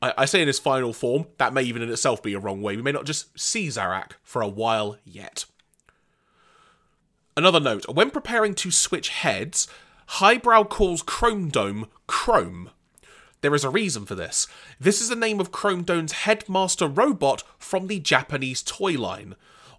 I, 0.00 0.14
I 0.18 0.24
say 0.24 0.40
in 0.40 0.46
his 0.46 0.58
final 0.58 0.92
form, 0.92 1.26
that 1.38 1.52
may 1.52 1.62
even 1.62 1.82
in 1.82 1.90
itself 1.90 2.22
be 2.22 2.34
a 2.34 2.38
wrong 2.38 2.62
way. 2.62 2.76
We 2.76 2.82
may 2.82 2.92
not 2.92 3.06
just 3.06 3.38
see 3.38 3.68
Zarak 3.68 4.12
for 4.22 4.42
a 4.42 4.48
while 4.48 4.98
yet. 5.04 5.46
Another 7.36 7.60
note 7.60 7.88
when 7.88 8.10
preparing 8.10 8.54
to 8.54 8.70
switch 8.70 9.08
heads, 9.08 9.66
Highbrow 10.06 10.64
calls 10.64 11.02
Chrome 11.02 11.48
Dome 11.48 11.88
Chrome 12.06 12.70
there 13.44 13.54
is 13.54 13.62
a 13.62 13.68
reason 13.68 14.06
for 14.06 14.14
this. 14.14 14.46
This 14.80 15.02
is 15.02 15.10
the 15.10 15.14
name 15.14 15.38
of 15.38 15.52
Chrome 15.52 15.82
Dome's 15.82 16.12
headmaster 16.12 16.88
robot 16.88 17.42
from 17.58 17.88
the 17.88 18.00
Japanese 18.00 18.62
toy 18.62 18.92
line. 18.92 19.34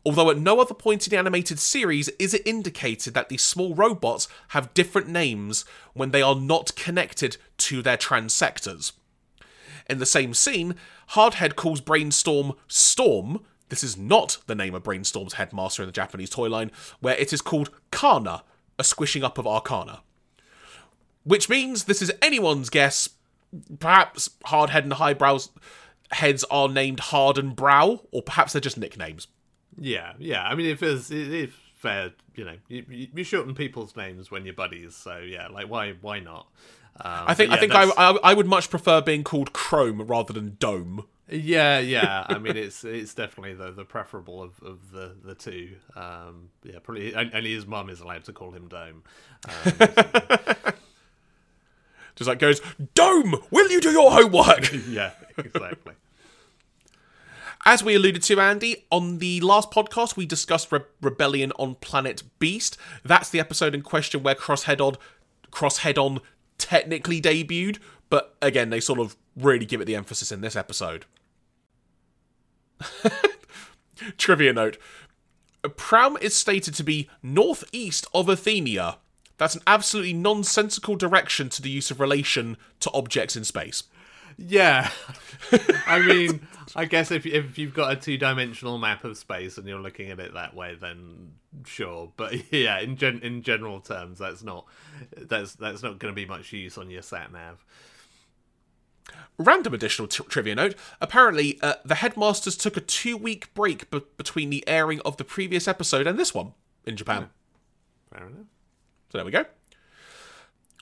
Although 0.05 0.29
at 0.29 0.37
no 0.37 0.59
other 0.59 0.75
point 0.75 1.07
in 1.07 1.11
the 1.11 1.17
animated 1.17 1.59
series 1.59 2.09
is 2.19 2.33
it 2.35 2.45
indicated 2.45 3.15
that 3.15 3.29
these 3.29 3.41
small 3.41 3.73
robots 3.73 4.27
have 4.49 4.73
different 4.75 5.07
names 5.07 5.65
when 5.93 6.11
they 6.11 6.21
are 6.21 6.35
not 6.35 6.75
connected 6.75 7.37
to 7.57 7.81
their 7.81 7.97
transtectors. 7.97 8.91
In 9.89 9.97
the 9.97 10.05
same 10.05 10.33
scene, 10.33 10.75
Hardhead 11.11 11.55
calls 11.55 11.81
Brainstorm 11.81 12.53
Storm. 12.67 13.39
This 13.69 13.83
is 13.83 13.97
not 13.97 14.37
the 14.45 14.55
name 14.55 14.75
of 14.75 14.83
Brainstorm's 14.83 15.33
headmaster 15.33 15.81
in 15.81 15.87
the 15.87 15.93
Japanese 15.93 16.29
toy 16.29 16.49
line, 16.49 16.71
where 16.99 17.15
it 17.15 17.33
is 17.33 17.41
called 17.41 17.71
Kana, 17.91 18.43
a 18.77 18.83
squishing 18.83 19.23
up 19.23 19.39
of 19.39 19.47
Arcana. 19.47 20.01
Which 21.23 21.49
means 21.49 21.85
this 21.85 22.03
is 22.03 22.13
anyone's 22.21 22.69
guess, 22.69 23.09
perhaps 23.79 24.29
Hardhead 24.45 24.83
and 24.83 24.93
Highbrow's 24.93 25.49
heads 26.11 26.43
are 26.51 26.69
named 26.69 26.99
Hard 26.99 27.39
and 27.39 27.55
Brow, 27.55 28.01
or 28.11 28.21
perhaps 28.21 28.53
they're 28.53 28.61
just 28.61 28.77
nicknames. 28.77 29.27
Yeah, 29.77 30.13
yeah. 30.19 30.43
I 30.43 30.55
mean, 30.55 30.67
if 30.67 30.81
it's 30.81 31.11
if 31.11 31.59
fair, 31.75 32.11
you 32.35 32.45
know, 32.45 32.57
you, 32.67 33.07
you 33.13 33.23
shorten 33.23 33.53
people's 33.55 33.95
names 33.95 34.31
when 34.31 34.45
you're 34.45 34.53
buddies. 34.53 34.95
So 34.95 35.17
yeah, 35.17 35.47
like 35.47 35.69
why 35.69 35.93
why 36.01 36.19
not? 36.19 36.47
Um, 36.99 37.25
I 37.27 37.33
think 37.33 37.49
yeah, 37.49 37.55
I 37.55 37.59
think 37.59 37.75
I, 37.75 37.83
I, 37.97 38.17
I 38.23 38.33
would 38.33 38.47
much 38.47 38.69
prefer 38.69 39.01
being 39.01 39.23
called 39.23 39.53
Chrome 39.53 40.01
rather 40.01 40.33
than 40.33 40.55
Dome. 40.59 41.05
Yeah, 41.29 41.79
yeah. 41.79 42.25
I 42.27 42.37
mean, 42.37 42.55
it's 42.57 42.83
it's 42.83 43.13
definitely 43.13 43.53
the 43.53 43.71
the 43.71 43.85
preferable 43.85 44.41
of, 44.41 44.61
of 44.63 44.91
the 44.91 45.15
the 45.23 45.35
two. 45.35 45.75
Um, 45.95 46.49
yeah, 46.63 46.79
probably. 46.81 47.13
Only 47.13 47.53
his 47.53 47.65
mum 47.65 47.89
is 47.89 47.99
allowed 47.99 48.23
to 48.25 48.33
call 48.33 48.51
him 48.51 48.67
Dome. 48.67 49.03
Um, 49.47 49.73
just 52.15 52.27
like 52.27 52.39
goes, 52.39 52.61
Dome, 52.93 53.35
will 53.51 53.69
you 53.69 53.81
do 53.81 53.91
your 53.91 54.11
homework? 54.11 54.71
yeah, 54.87 55.11
exactly. 55.37 55.93
As 57.67 57.83
we 57.83 57.95
alluded 57.95 58.21
to, 58.23 58.39
Andy, 58.39 58.85
on 58.91 59.17
the 59.17 59.41
last 59.41 59.71
podcast, 59.71 60.15
we 60.15 60.27
discussed 60.27 60.71
Re- 60.71 60.81
Rebellion 61.01 61.51
on 61.57 61.75
Planet 61.75 62.21
Beast. 62.37 62.77
That's 63.03 63.29
the 63.29 63.39
episode 63.39 63.73
in 63.73 63.81
question 63.81 64.21
where 64.21 64.35
Crosshead 64.35 64.79
on, 64.79 64.97
Crosshead 65.51 65.97
on 65.97 66.21
technically 66.59 67.19
debuted, 67.19 67.79
but 68.09 68.35
again, 68.39 68.69
they 68.69 68.79
sort 68.79 68.99
of 68.99 69.15
really 69.35 69.65
give 69.65 69.81
it 69.81 69.85
the 69.85 69.95
emphasis 69.95 70.31
in 70.31 70.41
this 70.41 70.55
episode. 70.55 71.05
Trivia 74.17 74.53
note 74.53 74.77
Pram 75.77 76.17
is 76.21 76.35
stated 76.35 76.75
to 76.75 76.83
be 76.83 77.09
northeast 77.23 78.05
of 78.13 78.27
Athenia, 78.27 78.97
that's 79.37 79.55
an 79.55 79.61
absolutely 79.67 80.13
nonsensical 80.13 80.95
direction 80.95 81.49
to 81.49 81.61
the 81.61 81.69
use 81.69 81.91
of 81.91 81.99
relation 81.99 82.57
to 82.79 82.91
objects 82.91 83.35
in 83.35 83.43
space. 83.43 83.83
Yeah. 84.37 84.89
I 85.87 85.99
mean, 85.99 86.47
I 86.75 86.85
guess 86.85 87.11
if 87.11 87.25
if 87.25 87.57
you've 87.57 87.73
got 87.73 87.91
a 87.91 87.95
two 87.95 88.17
dimensional 88.17 88.77
map 88.77 89.03
of 89.03 89.17
space 89.17 89.57
and 89.57 89.67
you're 89.67 89.79
looking 89.79 90.09
at 90.11 90.19
it 90.19 90.33
that 90.33 90.55
way, 90.55 90.75
then 90.79 91.33
sure. 91.65 92.11
But 92.17 92.33
yeah, 92.51 92.79
in 92.79 92.97
gen- 92.97 93.21
in 93.23 93.43
general 93.43 93.79
terms, 93.79 94.19
that's 94.19 94.43
not 94.43 94.65
that's 95.15 95.55
that's 95.55 95.83
not 95.83 95.99
going 95.99 96.13
to 96.13 96.15
be 96.15 96.25
much 96.25 96.51
use 96.51 96.77
on 96.77 96.89
your 96.89 97.01
sat 97.01 97.31
nav. 97.31 97.63
Random 99.37 99.73
additional 99.73 100.07
t- 100.07 100.23
trivia 100.27 100.55
note: 100.55 100.75
Apparently, 100.99 101.59
uh, 101.61 101.75
the 101.85 101.95
headmasters 101.95 102.57
took 102.57 102.75
a 102.75 102.81
two-week 102.81 103.53
break 103.53 103.89
b- 103.89 104.01
between 104.17 104.49
the 104.49 104.67
airing 104.67 104.99
of 105.01 105.17
the 105.17 105.23
previous 105.23 105.67
episode 105.67 106.07
and 106.07 106.17
this 106.17 106.33
one 106.33 106.53
in 106.85 106.95
Japan. 106.97 107.29
Yeah. 108.11 108.17
Fair 108.17 108.27
enough. 108.27 108.47
So 109.11 109.17
there 109.19 109.25
we 109.25 109.31
go. 109.31 109.45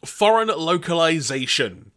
Foreign 0.06 0.48
localization. 0.50 1.92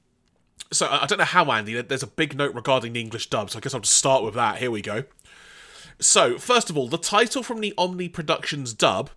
So 0.73 0.89
I 0.91 1.07
don't 1.07 1.19
know 1.19 1.25
how, 1.25 1.51
Andy. 1.53 1.81
There's 1.81 2.03
a 2.03 2.09
big 2.09 2.37
note 2.37 2.55
regarding 2.55 2.93
the 2.93 3.01
English 3.01 3.31
dub, 3.31 3.51
so 3.51 3.59
I 3.59 3.61
guess 3.61 3.75
I'll 3.75 3.81
just 3.81 3.97
start 3.97 4.25
with 4.25 4.35
that. 4.35 4.59
Here 4.59 4.71
we 4.71 4.83
go. 4.83 5.05
So, 5.99 6.39
first 6.39 6.69
of 6.69 6.77
all, 6.77 6.89
the 6.89 6.99
title 6.99 7.43
from 7.43 7.61
the 7.61 7.73
Omni 7.79 8.09
Productions 8.09 8.75
dub 8.75 9.11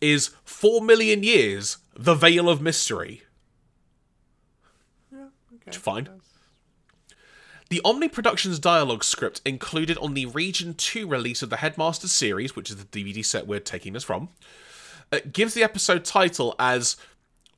is 0.00 0.30
Four 0.44 0.82
Million 0.82 1.22
Years 1.22 1.78
The 1.94 2.14
Veil 2.14 2.50
of 2.50 2.60
Mystery. 2.60 3.22
Yeah, 5.10 5.28
okay. 5.54 5.76
Fine. 5.76 6.08
The 7.68 7.80
Omni 7.84 8.08
Productions 8.08 8.58
dialogue 8.58 9.02
script 9.02 9.40
included 9.44 9.98
on 9.98 10.14
the 10.14 10.26
Region 10.26 10.74
2 10.74 11.08
release 11.08 11.42
of 11.42 11.50
the 11.50 11.56
Headmasters 11.56 12.12
series, 12.12 12.54
which 12.54 12.70
is 12.70 12.76
the 12.76 12.84
DVD 12.84 13.24
set 13.24 13.46
we're 13.46 13.58
taking 13.58 13.94
this 13.94 14.04
from, 14.04 14.28
uh, 15.10 15.18
gives 15.32 15.54
the 15.54 15.64
episode 15.64 16.04
title 16.04 16.54
as 16.58 16.96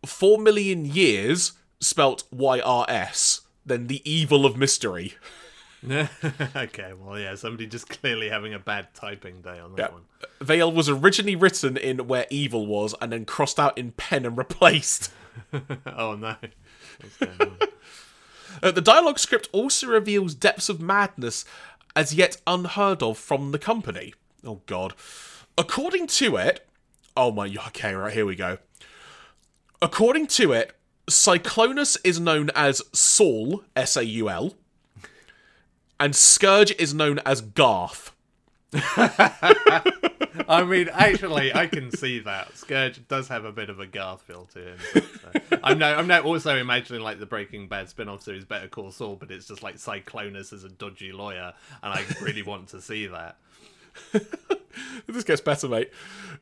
Four 0.07 0.39
Million 0.39 0.87
Years, 0.87 1.53
spelt 1.81 2.25
Y 2.31 2.61
R 2.61 2.87
S, 2.89 3.43
then 3.65 3.87
The 3.87 4.03
Evil 4.11 4.47
of 4.47 4.57
Mystery. 4.57 5.15
okay, 5.89 6.93
well, 7.01 7.19
yeah, 7.19 7.35
somebody 7.37 7.67
just 7.67 7.89
clearly 7.89 8.29
having 8.29 8.53
a 8.53 8.59
bad 8.59 8.93
typing 8.95 9.41
day 9.43 9.61
on 9.61 9.77
that 9.77 9.93
one. 9.93 10.03
Veil 10.41 10.73
was 10.73 10.89
originally 10.89 11.37
written 11.37 11.77
in 11.77 12.09
where 12.09 12.27
evil 12.31 12.67
was 12.67 12.95
and 13.01 13.13
then 13.13 13.25
crossed 13.25 13.61
out 13.61 13.79
in 13.79 13.93
pen 13.93 14.27
and 14.27 14.37
replaced. 14.37 15.13
oh, 15.87 16.15
no. 16.15 16.37
Uh, 18.61 18.73
the 18.73 18.81
dialogue 18.81 19.21
script 19.21 19.49
also 19.53 19.87
reveals 19.87 20.35
depths 20.35 20.69
of 20.69 20.81
madness 20.81 21.45
as 21.95 22.15
yet 22.15 22.39
unheard 22.45 23.05
of 23.05 23.17
from 23.17 23.53
the 23.53 23.59
company. 23.59 24.15
Oh, 24.43 24.63
God. 24.67 24.95
According 25.57 26.09
to 26.09 26.35
it, 26.35 26.67
Oh 27.19 27.33
my, 27.33 27.53
okay, 27.67 27.95
right, 27.95 28.15
here 28.15 28.25
we 28.25 28.37
go. 28.37 28.59
According 29.83 30.29
to 30.29 30.53
it, 30.53 30.73
Cyclonus 31.09 31.97
is 32.05 32.21
known 32.21 32.51
as 32.55 32.83
Saul, 32.93 33.65
S 33.75 33.97
A 33.97 34.05
U 34.05 34.29
L, 34.29 34.55
and 35.99 36.15
Scourge 36.15 36.75
is 36.79 36.95
known 36.95 37.19
as 37.21 37.41
Garth. 37.41 38.13
I 40.49 40.63
mean, 40.65 40.89
actually, 40.93 41.55
I 41.55 41.67
can 41.67 41.91
see 41.91 42.21
that 42.21 42.57
Scourge 42.57 43.07
does 43.09 43.29
have 43.29 43.45
a 43.45 43.53
bit 43.53 43.71
of 43.71 43.81
a 43.81 43.87
Garth 43.87 44.23
feel 44.23 44.47
to 44.53 44.61
him. 44.61 44.79
But, 44.95 45.53
uh, 45.53 45.57
I'm 45.63 45.79
now, 45.79 45.97
I'm 45.97 46.07
now 46.07 46.23
also 46.23 46.57
imagining 46.57 47.03
like 47.03 47.19
the 47.19 47.27
Breaking 47.27 47.69
Bad 47.69 47.89
spin-off 47.89 48.23
series 48.23 48.45
Better 48.45 48.69
Call 48.69 48.91
Saul, 48.91 49.17
but 49.17 49.31
it's 49.31 49.49
just 49.49 49.63
like 49.63 49.77
Cyclonus 49.77 50.53
as 50.53 50.65
a 50.65 50.69
dodgy 50.69 51.13
lawyer, 51.13 51.55
and 51.83 51.93
I 51.93 52.05
really 52.21 52.43
want 52.43 52.69
to 52.69 52.81
see 52.81 53.07
that. 53.07 53.37
this 55.07 55.25
gets 55.25 55.41
better, 55.41 55.69
mate. 55.69 55.91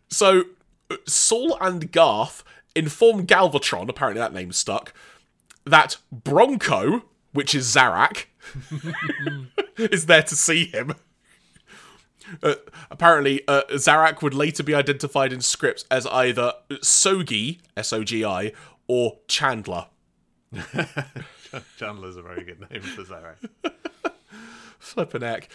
So, 0.08 0.44
uh, 0.90 0.96
Saul 1.06 1.56
and 1.60 1.90
Garth 1.92 2.42
inform 2.76 3.26
Galvatron, 3.26 3.88
apparently 3.88 4.20
that 4.20 4.32
name 4.32 4.52
stuck, 4.52 4.92
that 5.64 5.96
Bronco, 6.12 7.04
which 7.32 7.54
is 7.54 7.66
Zarak, 7.74 8.26
is 9.76 10.06
there 10.06 10.22
to 10.22 10.36
see 10.36 10.66
him. 10.66 10.94
Uh, 12.42 12.54
apparently, 12.90 13.42
uh, 13.46 13.62
Zarak 13.72 14.20
would 14.22 14.34
later 14.34 14.62
be 14.62 14.74
identified 14.74 15.32
in 15.32 15.40
scripts 15.40 15.84
as 15.90 16.06
either 16.08 16.52
Sogi, 16.82 17.60
S 17.76 17.92
O 17.92 18.02
G 18.02 18.24
I, 18.24 18.52
or 18.88 19.18
Chandler. 19.28 19.86
Chandler's 21.76 22.16
a 22.16 22.22
very 22.22 22.44
good 22.44 22.68
name 22.70 22.82
for 22.82 23.02
Zarak. 23.02 23.36
Flippin' 24.78 25.22
heck. 25.22 25.48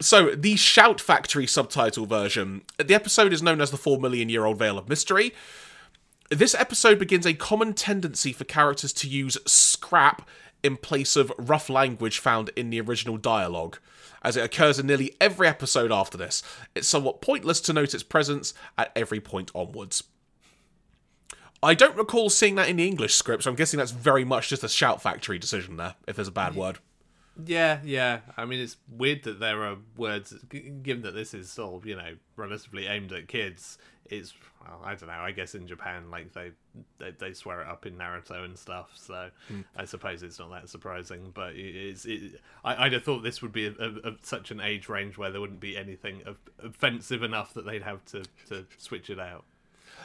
So, 0.00 0.34
the 0.34 0.56
Shout 0.56 1.00
Factory 1.00 1.46
subtitle 1.46 2.06
version. 2.06 2.62
The 2.78 2.94
episode 2.94 3.32
is 3.32 3.42
known 3.42 3.60
as 3.60 3.70
The 3.70 3.78
Four 3.78 3.98
Million 3.98 4.28
Year 4.28 4.44
Old 4.44 4.58
Veil 4.58 4.76
of 4.76 4.88
Mystery. 4.88 5.32
This 6.30 6.54
episode 6.54 6.98
begins 6.98 7.26
a 7.26 7.34
common 7.34 7.74
tendency 7.74 8.32
for 8.32 8.44
characters 8.44 8.94
to 8.94 9.08
use 9.08 9.36
scrap 9.46 10.26
in 10.62 10.78
place 10.78 11.16
of 11.16 11.30
rough 11.36 11.68
language 11.68 12.18
found 12.18 12.50
in 12.56 12.70
the 12.70 12.80
original 12.80 13.18
dialogue, 13.18 13.78
as 14.22 14.34
it 14.36 14.44
occurs 14.44 14.78
in 14.78 14.86
nearly 14.86 15.14
every 15.20 15.46
episode 15.46 15.92
after 15.92 16.16
this. 16.16 16.42
It's 16.74 16.88
somewhat 16.88 17.20
pointless 17.20 17.60
to 17.62 17.74
note 17.74 17.92
its 17.92 18.02
presence 18.02 18.54
at 18.78 18.90
every 18.96 19.20
point 19.20 19.50
onwards. 19.54 20.02
I 21.62 21.74
don't 21.74 21.96
recall 21.96 22.30
seeing 22.30 22.54
that 22.54 22.70
in 22.70 22.76
the 22.76 22.86
English 22.86 23.14
script, 23.14 23.42
so 23.42 23.50
I'm 23.50 23.56
guessing 23.56 23.76
that's 23.78 23.90
very 23.90 24.24
much 24.24 24.48
just 24.48 24.64
a 24.64 24.68
Shout 24.68 25.02
Factory 25.02 25.38
decision 25.38 25.76
there, 25.76 25.94
if 26.08 26.16
there's 26.16 26.28
a 26.28 26.32
bad 26.32 26.54
word. 26.54 26.78
Yeah, 27.42 27.80
yeah. 27.84 28.20
I 28.36 28.44
mean, 28.44 28.60
it's 28.60 28.76
weird 28.88 29.24
that 29.24 29.40
there 29.40 29.64
are 29.64 29.76
words, 29.96 30.34
given 30.82 31.02
that 31.02 31.14
this 31.14 31.34
is 31.34 31.50
still, 31.50 31.82
you 31.84 31.96
know, 31.96 32.14
relatively 32.36 32.86
aimed 32.86 33.12
at 33.12 33.26
kids. 33.28 33.78
It's, 34.06 34.34
well, 34.60 34.80
I 34.84 34.94
don't 34.94 35.08
know. 35.08 35.14
I 35.14 35.32
guess 35.32 35.54
in 35.54 35.66
Japan, 35.66 36.10
like 36.10 36.32
they 36.34 36.52
they, 36.98 37.12
they 37.12 37.32
swear 37.32 37.62
it 37.62 37.68
up 37.68 37.86
in 37.86 37.96
Naruto 37.96 38.44
and 38.44 38.56
stuff. 38.56 38.90
So 38.94 39.30
Mm. 39.50 39.64
I 39.76 39.84
suppose 39.86 40.22
it's 40.22 40.38
not 40.38 40.50
that 40.52 40.68
surprising. 40.68 41.32
But 41.34 41.54
it 41.54 41.74
is. 41.74 42.04
It, 42.06 42.40
I, 42.64 42.84
I'd 42.84 42.92
have 42.92 43.02
thought 43.02 43.22
this 43.22 43.40
would 43.42 43.52
be 43.52 43.66
a, 43.66 43.72
a, 43.80 44.10
a, 44.10 44.16
such 44.22 44.50
an 44.50 44.60
age 44.60 44.88
range 44.88 45.16
where 45.18 45.30
there 45.30 45.40
wouldn't 45.40 45.60
be 45.60 45.76
anything 45.76 46.22
of, 46.26 46.36
offensive 46.62 47.22
enough 47.22 47.54
that 47.54 47.64
they'd 47.66 47.82
have 47.82 48.04
to 48.06 48.24
to 48.48 48.66
switch 48.78 49.08
it 49.10 49.18
out. 49.18 49.44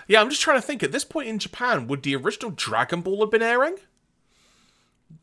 Yeah, 0.07 0.21
I'm 0.21 0.29
just 0.29 0.41
trying 0.41 0.57
to 0.57 0.65
think. 0.65 0.81
At 0.81 0.91
this 0.91 1.05
point 1.05 1.27
in 1.27 1.37
Japan, 1.37 1.85
would 1.87 2.01
the 2.03 2.15
original 2.15 2.51
Dragon 2.51 3.01
Ball 3.01 3.19
have 3.21 3.31
been 3.31 3.41
airing? 3.43 3.77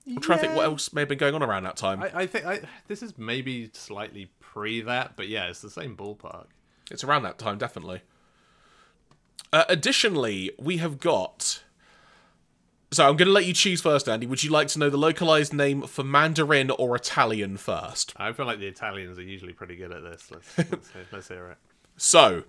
I'm 0.09 0.21
trying 0.21 0.39
to 0.39 0.45
think 0.45 0.57
what 0.57 0.65
else 0.65 0.93
may 0.93 1.03
have 1.03 1.09
been 1.09 1.19
going 1.19 1.35
on 1.35 1.43
around 1.43 1.65
that 1.65 1.77
time. 1.77 2.03
I, 2.03 2.11
I 2.15 2.27
think 2.27 2.47
I, 2.47 2.61
this 2.87 3.03
is 3.03 3.19
maybe 3.19 3.71
slightly 3.73 4.31
pre 4.41 4.81
that, 4.83 5.17
but 5.17 5.29
yeah, 5.29 5.47
it's 5.49 5.61
the 5.61 5.71
same 5.71 5.97
ballpark. 5.97 6.47
It's 6.91 7.03
around 7.03 7.25
that 7.25 7.39
time, 7.39 7.59
definitely. 7.59 8.03
Uh, 9.53 9.65
additionally, 9.69 10.53
we 10.59 10.77
have 10.79 11.01
got. 11.01 11.63
So 12.93 13.09
I'm 13.09 13.17
going 13.17 13.27
to 13.27 13.33
let 13.33 13.47
you 13.47 13.53
choose 13.53 13.81
first, 13.81 14.09
Andy. 14.09 14.27
Would 14.27 14.45
you 14.45 14.51
like 14.51 14.69
to 14.69 14.79
know 14.79 14.89
the 14.89 14.97
localized 14.97 15.53
name 15.53 15.83
for 15.83 16.05
Mandarin 16.05 16.71
or 16.71 16.95
Italian 16.95 17.57
first? 17.57 18.13
I 18.17 18.33
feel 18.33 18.47
like 18.47 18.61
the 18.61 18.69
Italians 18.69 19.19
are 19.19 19.23
usually 19.23 19.53
pretty 19.53 19.75
good 19.75 19.91
at 19.93 20.03
this. 20.03 20.31
Let's 20.31 20.59
let's, 20.71 20.91
hear, 20.93 21.07
let's 21.11 21.29
hear 21.29 21.51
it. 21.51 21.59
So, 21.97 22.45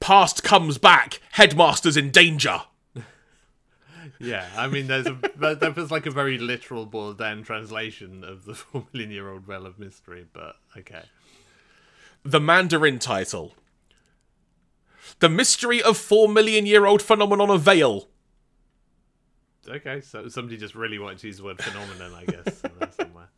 past 0.00 0.42
comes 0.42 0.78
back. 0.78 1.20
Headmaster's 1.32 1.96
in 1.96 2.10
danger. 2.10 2.62
Yeah, 4.18 4.46
I 4.56 4.66
mean, 4.68 4.86
there's 4.86 5.06
a 5.06 5.18
that, 5.36 5.60
that 5.60 5.74
feels 5.74 5.90
like 5.90 6.06
a 6.06 6.10
very 6.10 6.38
literal 6.38 6.86
boiled 6.86 7.18
down 7.18 7.42
translation 7.42 8.24
of 8.24 8.44
the 8.44 8.54
four 8.54 8.86
million 8.92 9.10
year 9.10 9.30
old 9.30 9.46
well 9.46 9.66
of 9.66 9.78
mystery, 9.78 10.26
but 10.32 10.56
okay. 10.76 11.02
The 12.24 12.40
Mandarin 12.40 12.98
title. 12.98 13.54
The 15.20 15.28
mystery 15.28 15.82
of 15.82 15.96
four 15.96 16.28
million 16.28 16.66
year 16.66 16.86
old 16.86 17.02
phenomenon 17.02 17.50
of 17.50 17.62
veil. 17.62 18.08
Okay, 19.68 20.00
so 20.00 20.28
somebody 20.28 20.56
just 20.56 20.74
really 20.74 20.98
wanted 20.98 21.18
to 21.18 21.26
use 21.26 21.38
the 21.38 21.44
word 21.44 21.60
phenomenon, 21.60 22.12
I 22.14 22.24
guess, 22.24 22.62
somewhere. 22.96 23.28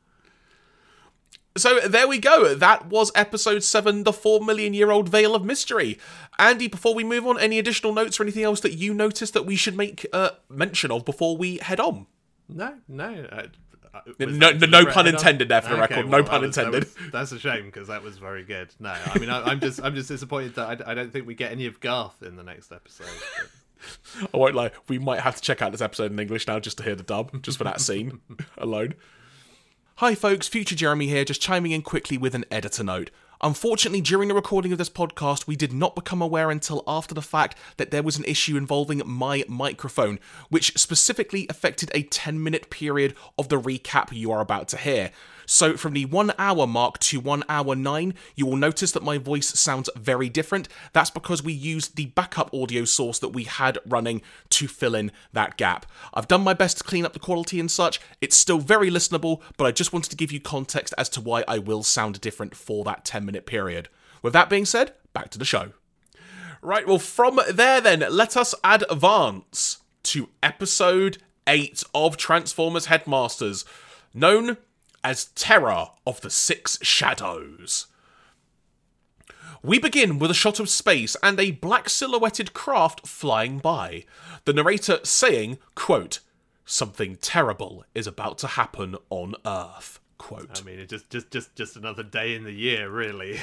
So 1.59 1.81
there 1.81 2.09
we 2.09 2.19
go. 2.19 2.55
That 2.55 2.87
was 2.87 3.13
episode 3.15 3.63
7, 3.63 4.05
The 4.05 4.13
4 4.13 4.45
Million 4.45 4.75
Year 4.75 4.91
Old 4.91 5.09
Veil 5.09 5.35
of 5.35 5.45
Mystery. 5.45 5.99
Andy, 6.39 6.69
before 6.69 6.95
we 6.95 7.05
move 7.05 7.27
on, 7.27 7.39
any 7.39 7.59
additional 7.59 7.93
notes 7.93 8.19
or 8.19 8.23
anything 8.23 8.45
else 8.45 8.61
that 8.61 8.75
you 8.75 8.95
noticed 8.95 9.35
that 9.35 9.45
we 9.45 9.57
should 9.57 9.77
make 9.77 10.07
uh, 10.13 10.31
mention 10.49 10.91
of 10.91 11.05
before 11.05 11.37
we 11.37 11.59
head 11.59 11.81
on? 11.81 12.07
No, 12.49 12.75
no. 12.89 13.27
Uh, 13.31 13.43
uh, 13.95 14.01
No- 14.19 14.51
no- 14.53 14.67
no 14.67 14.87
pun 14.87 15.07
intended 15.07 15.49
there 15.49 15.63
for 15.63 15.71
the 15.75 15.81
record, 15.81 16.07
no 16.09 16.19
well, 16.19 16.25
pun 16.25 16.41
that 16.43 16.47
was- 16.47 16.57
that 16.57 16.67
intended. 16.67 16.85
was- 16.85 17.13
that's 17.13 17.33
a 17.33 17.39
shame 17.39 17.67
because 17.67 17.89
that 17.89 18.03
was 18.03 18.19
very 18.19 18.45
good. 18.45 18.69
No, 18.79 18.91
I 18.91 19.19
mean, 19.19 19.31
I, 19.31 19.43
I'm 19.43 19.61
just, 19.61 19.83
I'm 19.83 19.95
just 19.95 20.09
disappointed 20.09 20.55
that 20.55 20.87
I, 20.87 20.93
I 20.93 20.95
don't 20.95 21.13
think 21.13 21.27
we 21.27 21.35
get 21.35 21.53
any 21.53 21.67
of 21.67 21.81
Garth 21.81 22.23
in 22.23 22.37
the 22.37 22.43
next 22.45 22.71
episode. 22.73 23.07
but- 23.39 23.51
I 24.35 24.37
won't 24.37 24.55
lie, 24.57 24.73
we 24.89 24.99
might 24.99 25.21
have 25.21 25.37
to 25.37 25.41
check 25.43 25.63
out 25.63 25.71
this 25.73 25.81
episode 25.81 26.11
in 26.13 26.19
English 26.19 26.47
now 26.49 26.59
just 26.59 26.79
to 26.79 26.85
hear 26.85 26.97
the 26.97 27.03
dub, 27.05 27.43
just 27.43 27.59
for 27.59 27.65
that 27.65 27.81
scene 27.81 28.21
alone. 28.59 28.95
Hi, 29.99 30.15
folks, 30.15 30.47
Future 30.47 30.77
Jeremy 30.77 31.09
here, 31.09 31.25
just 31.25 31.41
chiming 31.41 31.73
in 31.73 31.83
quickly 31.83 32.17
with 32.17 32.33
an 32.37 32.45
editor 32.53 32.85
note. 32.85 33.11
Unfortunately, 33.43 34.01
during 34.01 34.29
the 34.29 34.35
recording 34.37 34.71
of 34.71 34.79
this 34.79 34.89
podcast, 34.89 35.49
we 35.49 35.57
did 35.57 35.73
not 35.73 35.97
become 35.97 36.23
aware 36.23 36.53
until 36.53 36.85
after 36.87 37.17
the 37.17 37.21
fact 37.21 37.59
that 37.79 37.91
there 37.91 38.05
was 38.05 38.17
an 38.17 38.25
issue 38.25 38.57
involving 38.57 39.03
my 39.05 39.43
microphone, 39.49 40.21
which 40.51 40.79
specifically 40.79 41.49
affected 41.51 41.91
a 41.93 42.05
10 42.05 42.41
minute 42.41 42.71
period 42.71 43.17
of 43.37 43.49
the 43.49 43.61
recap 43.61 44.13
you 44.13 44.31
are 44.31 44.41
about 44.41 44.69
to 44.69 44.77
hear. 44.77 45.11
So, 45.51 45.79
from 45.79 45.95
the 45.95 46.05
one 46.05 46.31
hour 46.39 46.67
mark 46.67 46.99
to 46.99 47.21
one 47.21 47.43
hour 47.49 47.75
nine, 47.75 48.13
you 48.37 48.45
will 48.45 48.59
notice 48.59 48.93
that 48.93 49.03
my 49.03 49.17
voice 49.17 49.49
sounds 49.59 49.89
very 49.97 50.29
different. 50.29 50.69
That's 50.93 51.09
because 51.09 51.43
we 51.43 51.55
used 51.55 51.97
the 51.97 52.05
backup 52.05 52.53
audio 52.53 52.85
source 52.85 53.19
that 53.21 53.31
we 53.31 53.45
had 53.45 53.79
running 53.87 54.21
to 54.51 54.69
fill 54.69 54.95
in 54.95 55.11
that 55.33 55.57
gap. 55.57 55.87
I've 56.13 56.29
done 56.29 56.45
my 56.45 56.53
best 56.53 56.77
to 56.79 56.85
clean 56.85 57.07
up 57.07 57.15
the 57.15 57.19
quality 57.19 57.59
and 57.59 57.71
such. 57.71 57.99
It's 58.21 58.37
still 58.37 58.59
very 58.59 58.91
listenable, 58.91 59.41
but 59.57 59.65
I 59.65 59.71
just 59.71 59.91
wanted 59.91 60.11
to 60.11 60.17
give 60.17 60.31
you 60.31 60.39
context 60.39 60.93
as 60.99 61.09
to 61.11 61.21
why 61.23 61.45
I 61.49 61.59
will 61.59 61.83
sound 61.83 62.21
different 62.21 62.55
for 62.55 62.85
that 62.85 63.07
10 63.07 63.25
minute 63.25 63.47
period. 63.47 63.89
With 64.21 64.35
that 64.35 64.51
being 64.51 64.67
said, 64.67 64.93
back 65.15 65.31
to 65.31 65.39
the 65.39 65.47
show. 65.47 65.73
Right, 66.61 66.87
well, 66.87 66.99
from 66.99 67.41
there 67.51 67.81
then, 67.81 68.05
let 68.11 68.37
us 68.37 68.55
advance 68.63 69.79
to 70.03 70.29
episode 70.43 71.23
8 71.47 71.85
of 71.95 72.19
Transformers 72.19 72.87
Headmasters, 72.87 73.65
known 74.13 74.59
as 75.03 75.27
Terror 75.27 75.89
of 76.07 76.21
the 76.21 76.31
Six 76.31 76.79
Shadows. 76.83 77.87
We 79.63 79.79
begin 79.79 80.19
with 80.19 80.31
a 80.31 80.35
shot 80.35 80.61
of 80.61 80.69
space 80.69 81.17
and 81.23 81.41
a 81.41 81.51
black 81.51 81.89
silhouetted 81.89 82.53
craft 82.53 83.07
flying 83.07 83.59
by. 83.59 84.05
The 84.45 84.53
narrator 84.53 85.01
saying, 85.03 85.59
quote, 85.75 86.21
Something 86.65 87.17
terrible 87.17 87.85
is 87.95 88.07
about 88.07 88.37
to 88.39 88.47
happen 88.47 88.97
on 89.09 89.35
Earth. 89.47 90.01
Quote. 90.19 90.61
I 90.61 90.65
mean, 90.65 90.81
it's 90.81 90.91
just, 90.91 91.09
just, 91.09 91.31
just, 91.31 91.55
just 91.57 91.77
another 91.77 92.03
day 92.03 92.35
in 92.35 92.45
the 92.45 92.53
year, 92.53 92.91
really. 92.91 93.41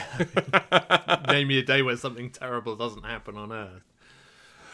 Name 1.28 1.48
me 1.48 1.58
a 1.58 1.64
day 1.64 1.82
where 1.82 1.98
something 1.98 2.30
terrible 2.30 2.76
doesn't 2.76 3.04
happen 3.04 3.36
on 3.38 3.52
Earth. 3.52 3.82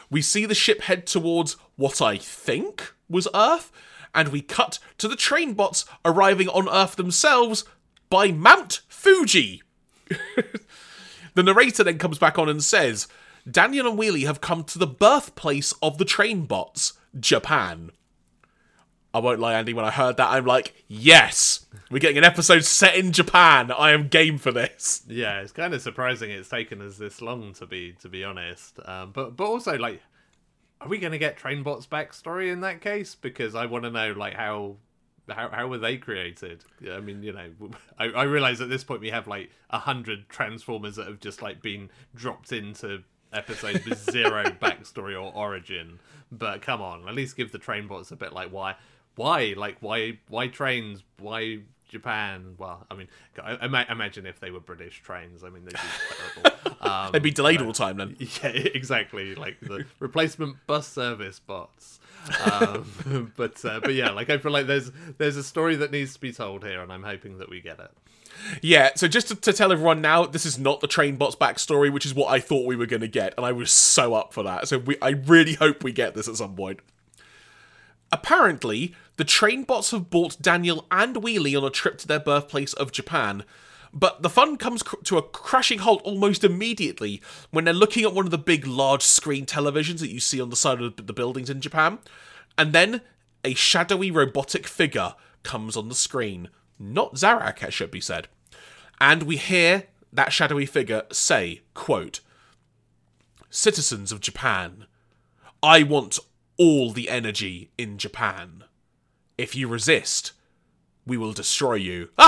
We 0.10 0.22
see 0.22 0.46
the 0.46 0.56
ship 0.56 0.82
head 0.82 1.08
towards 1.08 1.56
what 1.78 2.02
I 2.02 2.18
think 2.18 2.94
was 3.08 3.28
Earth, 3.34 3.72
and 4.14 4.30
we 4.30 4.42
cut 4.42 4.80
to 4.98 5.08
the 5.08 5.16
Trainbots 5.16 5.86
arriving 6.06 6.50
on 6.50 6.70
Earth 6.70 6.96
themselves 6.96 7.66
by 8.10 8.32
Mount 8.32 8.82
Fuji. 8.88 9.64
the 11.34 11.44
narrator 11.44 11.84
then 11.84 11.98
comes 11.98 12.20
back 12.20 12.38
on 12.38 12.50
and 12.50 12.64
says, 12.64 13.08
Daniel 13.50 13.88
and 13.88 13.98
Wheelie 13.98 14.26
have 14.26 14.42
come 14.42 14.64
to 14.66 14.78
the 14.78 14.88
birthplace 14.88 15.74
of 15.82 15.98
the 15.98 16.06
Trainbots, 16.06 16.94
Japan. 17.20 17.92
I 19.14 19.20
won't 19.20 19.40
lie, 19.40 19.56
Andy, 19.56 19.74
when 19.74 19.84
I 19.84 19.92
heard 19.92 20.18
that, 20.18 20.32
I'm 20.32 20.46
like, 20.46 20.74
yes, 20.88 21.66
we're 21.90 22.00
getting 22.00 22.18
an 22.18 22.24
episode 22.24 22.64
set 22.64 22.96
in 22.96 23.12
Japan. 23.12 23.70
I 23.72 23.92
am 23.92 24.08
game 24.08 24.38
for 24.38 24.52
this. 24.52 25.04
Yeah, 25.08 25.42
it's 25.42 25.52
kind 25.52 25.74
of 25.74 25.82
surprising 25.82 26.32
it's 26.32 26.48
taken 26.48 26.82
us 26.82 26.98
this 26.98 27.22
long 27.22 27.54
to 27.56 27.66
be 27.66 27.94
to 28.02 28.08
be 28.08 28.24
honest. 28.24 28.80
Um, 28.86 29.12
but 29.12 29.36
but 29.36 29.46
also 29.46 29.78
like, 29.78 30.02
are 30.82 30.88
we 30.88 30.98
going 30.98 31.12
to 31.12 31.18
get 31.18 31.38
Trainbot's 31.38 31.88
backstory 31.88 32.52
in 32.52 32.62
that 32.62 32.82
case? 32.82 33.16
Because 33.16 33.56
I 33.56 33.66
want 33.66 33.84
to 33.84 33.92
know 33.92 34.12
like 34.14 34.34
how. 34.34 34.78
How, 35.30 35.50
how 35.50 35.68
were 35.68 35.78
they 35.78 35.98
created? 35.98 36.66
Yeah, 36.82 36.96
I 36.96 37.00
mean, 37.00 37.24
you 37.24 37.32
know, 37.32 37.52
I, 37.98 38.06
I 38.06 38.24
realize 38.24 38.60
at 38.60 38.70
this 38.70 38.84
point 38.84 39.00
we 39.00 39.12
have 39.12 39.28
like 39.28 39.50
a 39.70 39.78
hundred 39.78 40.28
Transformers 40.28 40.98
that 40.98 41.08
have 41.08 41.22
just 41.22 41.42
like 41.42 41.62
been 41.62 41.90
dropped 42.14 42.52
into 42.52 43.04
episodes 43.32 43.86
with 43.86 44.12
zero 44.12 44.44
backstory 44.62 45.14
or 45.14 45.32
origin. 45.34 46.00
But 46.32 46.62
come 46.62 46.82
on, 46.82 47.08
at 47.08 47.14
least 47.14 47.38
give 47.38 47.52
the 47.52 47.60
Trainbots 47.60 48.12
a 48.12 48.16
bit 48.18 48.34
like 48.34 48.52
why, 48.52 48.76
why, 49.16 49.54
like 49.56 49.78
why, 49.80 50.20
why 50.28 50.48
trains, 50.48 51.04
why 51.20 51.60
Japan. 51.92 52.56
Well, 52.58 52.86
I 52.90 52.96
mean, 52.96 53.08
I, 53.42 53.58
I 53.62 53.92
imagine 53.92 54.26
if 54.26 54.40
they 54.40 54.50
were 54.50 54.60
British 54.60 55.02
trains, 55.02 55.44
I 55.44 55.50
mean, 55.50 55.66
they'd 55.66 55.74
be 55.74 55.80
terrible. 56.44 56.78
Um, 56.82 57.12
They'd 57.12 57.22
be 57.22 57.32
delayed 57.32 57.62
all 57.62 57.68
the 57.68 57.74
time 57.74 57.98
then. 57.98 58.16
yeah, 58.20 58.50
exactly. 58.50 59.36
Like 59.36 59.60
the 59.60 59.86
replacement 60.00 60.56
bus 60.66 60.88
service 60.88 61.40
bots. 61.40 62.00
Um, 62.44 63.34
but 63.38 63.64
uh, 63.66 63.82
but 63.82 63.94
yeah, 63.94 64.12
like 64.12 64.30
I 64.30 64.38
feel 64.38 64.52
like 64.52 64.68
there's 64.68 64.92
there's 65.18 65.38
a 65.38 65.44
story 65.44 65.76
that 65.76 65.92
needs 65.92 66.14
to 66.14 66.20
be 66.20 66.32
told 66.32 66.64
here, 66.64 66.82
and 66.82 66.92
I'm 66.92 67.04
hoping 67.04 67.38
that 67.40 67.50
we 67.50 67.62
get 67.62 67.80
it. 67.80 67.92
Yeah, 68.62 68.92
so 68.96 69.08
just 69.08 69.28
to, 69.28 69.36
to 69.36 69.54
tell 69.54 69.72
everyone 69.72 70.02
now, 70.02 70.26
this 70.26 70.46
is 70.46 70.58
not 70.58 70.80
the 70.80 70.88
Trainbot's 70.88 71.36
backstory, 71.36 71.92
which 71.92 72.06
is 72.06 72.16
what 72.16 72.32
I 72.32 72.40
thought 72.40 72.66
we 72.66 72.76
were 72.76 72.86
going 72.86 73.02
to 73.02 73.08
get, 73.08 73.34
and 73.38 73.46
I 73.46 73.52
was 73.52 73.72
so 73.72 74.14
up 74.14 74.34
for 74.34 74.42
that. 74.44 74.68
So 74.68 74.78
we, 74.80 74.98
I 75.02 75.10
really 75.10 75.54
hope 75.54 75.84
we 75.84 75.92
get 75.92 76.16
this 76.16 76.28
at 76.28 76.38
some 76.38 76.56
point. 76.56 76.80
Apparently, 78.12 78.96
the 79.22 79.26
Trainbots 79.26 79.92
have 79.92 80.10
brought 80.10 80.42
Daniel 80.42 80.88
and 80.90 81.18
Wheelie 81.18 81.56
on 81.56 81.64
a 81.64 81.70
trip 81.70 82.00
to 82.00 82.08
their 82.08 82.20
birthplace 82.20 82.74
of 82.74 82.92
Japan, 82.92 83.44
but 83.94 84.24
the 84.24 84.32
fun 84.32 84.58
comes 84.58 84.82
cr- 84.82 84.96
to 85.04 85.20
a 85.20 85.22
crashing 85.22 85.78
halt 85.78 86.02
almost 86.02 86.44
immediately 86.44 87.22
when 87.52 87.64
they're 87.64 87.72
looking 87.72 88.04
at 88.04 88.16
one 88.16 88.26
of 88.26 88.32
the 88.32 88.40
big, 88.40 88.66
large 88.66 89.04
screen 89.04 89.46
televisions 89.46 90.00
that 90.00 90.10
you 90.10 90.20
see 90.20 90.42
on 90.42 90.50
the 90.50 90.56
side 90.56 90.82
of 90.82 91.06
the 91.06 91.14
buildings 91.14 91.52
in 91.52 91.62
Japan, 91.62 92.00
and 92.58 92.74
then 92.74 93.02
a 93.46 93.54
shadowy 93.54 94.10
robotic 94.10 94.66
figure 94.66 95.14
comes 95.44 95.78
on 95.78 95.88
the 95.88 95.94
screen. 95.94 96.50
Not 96.80 97.14
Zarak, 97.14 97.62
it 97.62 97.74
should 97.74 97.92
be 97.92 98.02
said. 98.02 98.28
And 99.00 99.22
we 99.22 99.38
hear 99.38 99.84
that 100.12 100.34
shadowy 100.34 100.66
figure 100.66 101.04
say, 101.12 101.62
quote, 101.76 102.22
Citizens 103.52 104.12
of 104.12 104.20
Japan, 104.20 104.88
I 105.62 105.84
want 105.84 106.18
all 106.58 106.90
the 106.90 107.08
energy 107.08 107.70
in 107.78 108.00
Japan. 108.00 108.64
If 109.42 109.56
you 109.56 109.68
resist, 109.68 110.34
we 111.04 111.18
will 111.18 111.34
destroy 111.34 111.74
you. 111.74 112.10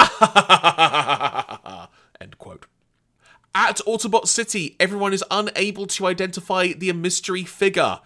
End 2.20 2.40
quote. 2.40 2.66
At 3.54 3.78
Autobot 3.86 4.26
City, 4.26 4.76
everyone 4.80 5.14
is 5.14 5.24
unable 5.30 5.86
to 5.86 6.08
identify 6.08 6.70
the 6.70 6.92
mystery 6.94 7.44
figure, 7.44 8.00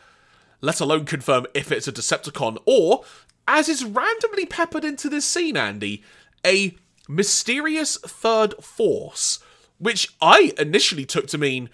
let 0.60 0.82
alone 0.82 1.05
confirm 1.05 1.45
if 1.53 1.72
it's 1.72 1.88
a 1.88 1.93
Decepticon 1.93 2.58
or, 2.66 3.05
as 3.47 3.70
is 3.70 3.86
randomly 3.86 4.45
peppered 4.45 4.84
into 4.84 5.08
this 5.08 5.24
scene, 5.24 5.55
Andy, 5.55 6.03
a 6.45 6.76
mysterious 7.08 7.95
third 7.95 8.55
force, 8.62 9.39
which 9.78 10.10
I 10.20 10.51
initially 10.58 11.05
took 11.05 11.28
to 11.28 11.38
mean 11.38 11.70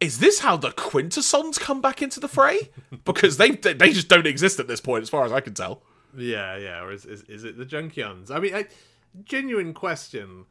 is 0.00 0.18
this 0.18 0.40
how 0.40 0.56
the 0.56 0.72
Quintessons 0.72 1.58
come 1.58 1.80
back 1.80 2.02
into 2.02 2.18
the 2.18 2.26
fray? 2.26 2.70
Because 3.04 3.36
they 3.36 3.50
they 3.50 3.92
just 3.92 4.08
don't 4.08 4.26
exist 4.26 4.58
at 4.58 4.66
this 4.66 4.80
point, 4.80 5.02
as 5.02 5.10
far 5.10 5.24
as 5.24 5.30
I 5.30 5.40
can 5.40 5.54
tell. 5.54 5.84
Yeah, 6.16 6.56
yeah. 6.56 6.82
Or 6.82 6.92
is 6.92 7.04
is, 7.04 7.22
is 7.22 7.44
it 7.44 7.58
the 7.58 7.66
Junkions? 7.66 8.30
I 8.30 8.38
mean, 8.38 8.54
I, 8.54 8.66
genuine 9.24 9.74
question: 9.74 10.46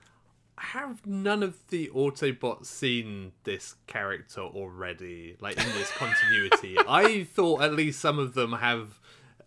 Have 0.57 1.05
none 1.05 1.43
of 1.43 1.67
the 1.67 1.87
Autobots 1.93 2.65
seen 2.65 3.33
this 3.43 3.75
character 3.87 4.41
already? 4.41 5.35
Like 5.39 5.57
in 5.57 5.71
this 5.73 5.91
continuity, 5.91 6.77
I 6.87 7.23
thought 7.23 7.61
at 7.61 7.73
least 7.73 7.99
some 7.99 8.19
of 8.19 8.33
them 8.33 8.53
have 8.53 8.99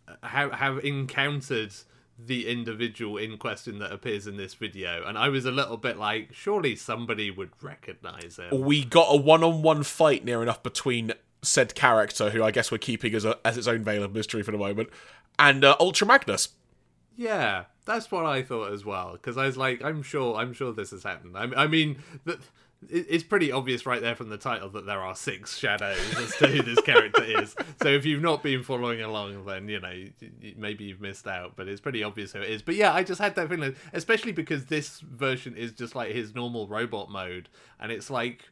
uh, 0.09 0.27
have 0.27 0.53
have 0.53 0.79
encountered 0.85 1.73
the 2.19 2.47
individual 2.49 3.17
in 3.17 3.37
question 3.37 3.79
that 3.81 3.93
appears 3.93 4.27
in 4.27 4.37
this 4.37 4.55
video, 4.55 5.05
and 5.05 5.19
I 5.19 5.29
was 5.29 5.45
a 5.45 5.51
little 5.51 5.77
bit 5.77 5.99
like, 5.99 6.33
surely 6.33 6.77
somebody 6.77 7.31
would 7.31 7.51
recognize 7.61 8.37
him. 8.37 8.61
We 8.61 8.85
got 8.85 9.09
a 9.11 9.17
one-on-one 9.17 9.83
fight 9.83 10.25
near 10.25 10.43
enough 10.43 10.63
between 10.63 11.15
said 11.43 11.75
character, 11.75 12.31
who 12.31 12.43
I 12.43 12.51
guess 12.51 12.71
we're 12.71 12.79
keeping 12.79 13.15
as 13.15 13.25
a, 13.25 13.39
as 13.45 13.59
its 13.59 13.67
own 13.67 13.83
veil 13.85 14.03
of 14.03 14.15
mystery 14.15 14.43
for 14.43 14.53
the 14.53 14.59
moment, 14.59 14.89
and 15.39 15.65
uh, 15.65 15.77
Ultra 15.81 16.07
Magnus. 16.07 16.51
Yeah, 17.17 17.65
that's 17.85 18.11
what 18.11 18.25
I 18.25 18.43
thought 18.43 18.73
as 18.73 18.85
well. 18.85 19.13
Because 19.13 19.37
I 19.37 19.47
was 19.47 19.57
like, 19.57 19.83
I'm 19.83 20.03
sure, 20.03 20.37
I'm 20.37 20.53
sure 20.53 20.73
this 20.73 20.93
has 20.93 21.03
happened. 21.03 21.37
I, 21.37 21.65
I 21.65 21.67
mean, 21.67 21.99
it's 22.89 23.23
pretty 23.23 23.53
obvious 23.53 23.87
right 23.87 24.01
there 24.01 24.17
from 24.17 24.29
the 24.29 24.37
title 24.37 24.69
that 24.71 24.87
there 24.87 25.01
are 25.01 25.15
six 25.15 25.57
shadows 25.57 25.99
as 26.17 26.37
to 26.37 26.47
who 26.47 26.63
this 26.63 26.81
character 26.81 27.23
is. 27.23 27.55
So 27.83 27.89
if 27.89 28.07
you've 28.07 28.23
not 28.23 28.45
been 28.45 28.63
following 28.63 29.01
along, 29.01 29.45
then 29.45 29.69
you 29.69 29.81
know 29.81 30.05
maybe 30.57 30.85
you've 30.85 31.01
missed 31.01 31.27
out. 31.27 31.55
But 31.57 31.67
it's 31.67 31.81
pretty 31.81 32.05
obvious 32.05 32.33
who 32.33 32.39
it 32.41 32.49
is. 32.49 32.63
But 32.63 32.77
yeah, 32.77 32.93
I 32.93 33.03
just 33.03 33.21
had 33.21 33.35
that 33.35 33.49
feeling, 33.49 33.75
especially 33.93 34.31
because 34.31 34.67
this 34.67 35.01
version 35.01 35.57
is 35.57 35.73
just 35.73 35.97
like 35.97 36.13
his 36.13 36.33
normal 36.33 36.69
robot 36.69 37.11
mode, 37.11 37.49
and 37.81 37.91
it's 37.91 38.09
like 38.09 38.45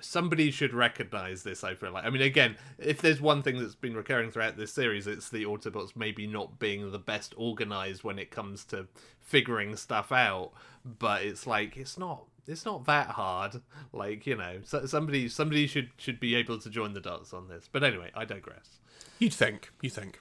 somebody 0.00 0.50
should 0.50 0.74
recognize 0.74 1.42
this 1.42 1.64
i 1.64 1.74
feel 1.74 1.90
like 1.90 2.04
i 2.04 2.10
mean 2.10 2.22
again 2.22 2.56
if 2.78 3.00
there's 3.00 3.20
one 3.20 3.42
thing 3.42 3.58
that's 3.58 3.74
been 3.74 3.96
recurring 3.96 4.30
throughout 4.30 4.56
this 4.56 4.72
series 4.72 5.06
it's 5.06 5.30
the 5.30 5.44
autobots 5.44 5.96
maybe 5.96 6.26
not 6.26 6.58
being 6.58 6.90
the 6.92 6.98
best 6.98 7.32
organized 7.36 8.04
when 8.04 8.18
it 8.18 8.30
comes 8.30 8.64
to 8.64 8.86
figuring 9.20 9.74
stuff 9.74 10.12
out 10.12 10.52
but 10.84 11.22
it's 11.22 11.46
like 11.46 11.76
it's 11.76 11.96
not 11.96 12.24
it's 12.48 12.64
not 12.64 12.84
that 12.86 13.08
hard. 13.08 13.60
Like 13.92 14.26
you 14.26 14.36
know, 14.36 14.60
so, 14.64 14.86
somebody 14.86 15.28
somebody 15.28 15.66
should 15.66 15.90
should 15.96 16.20
be 16.20 16.34
able 16.34 16.58
to 16.58 16.70
join 16.70 16.94
the 16.94 17.00
dots 17.00 17.32
on 17.32 17.48
this. 17.48 17.68
But 17.70 17.84
anyway, 17.84 18.10
I 18.14 18.24
digress. 18.24 18.78
You'd 19.18 19.34
think. 19.34 19.70
You 19.82 19.90
think. 19.90 20.20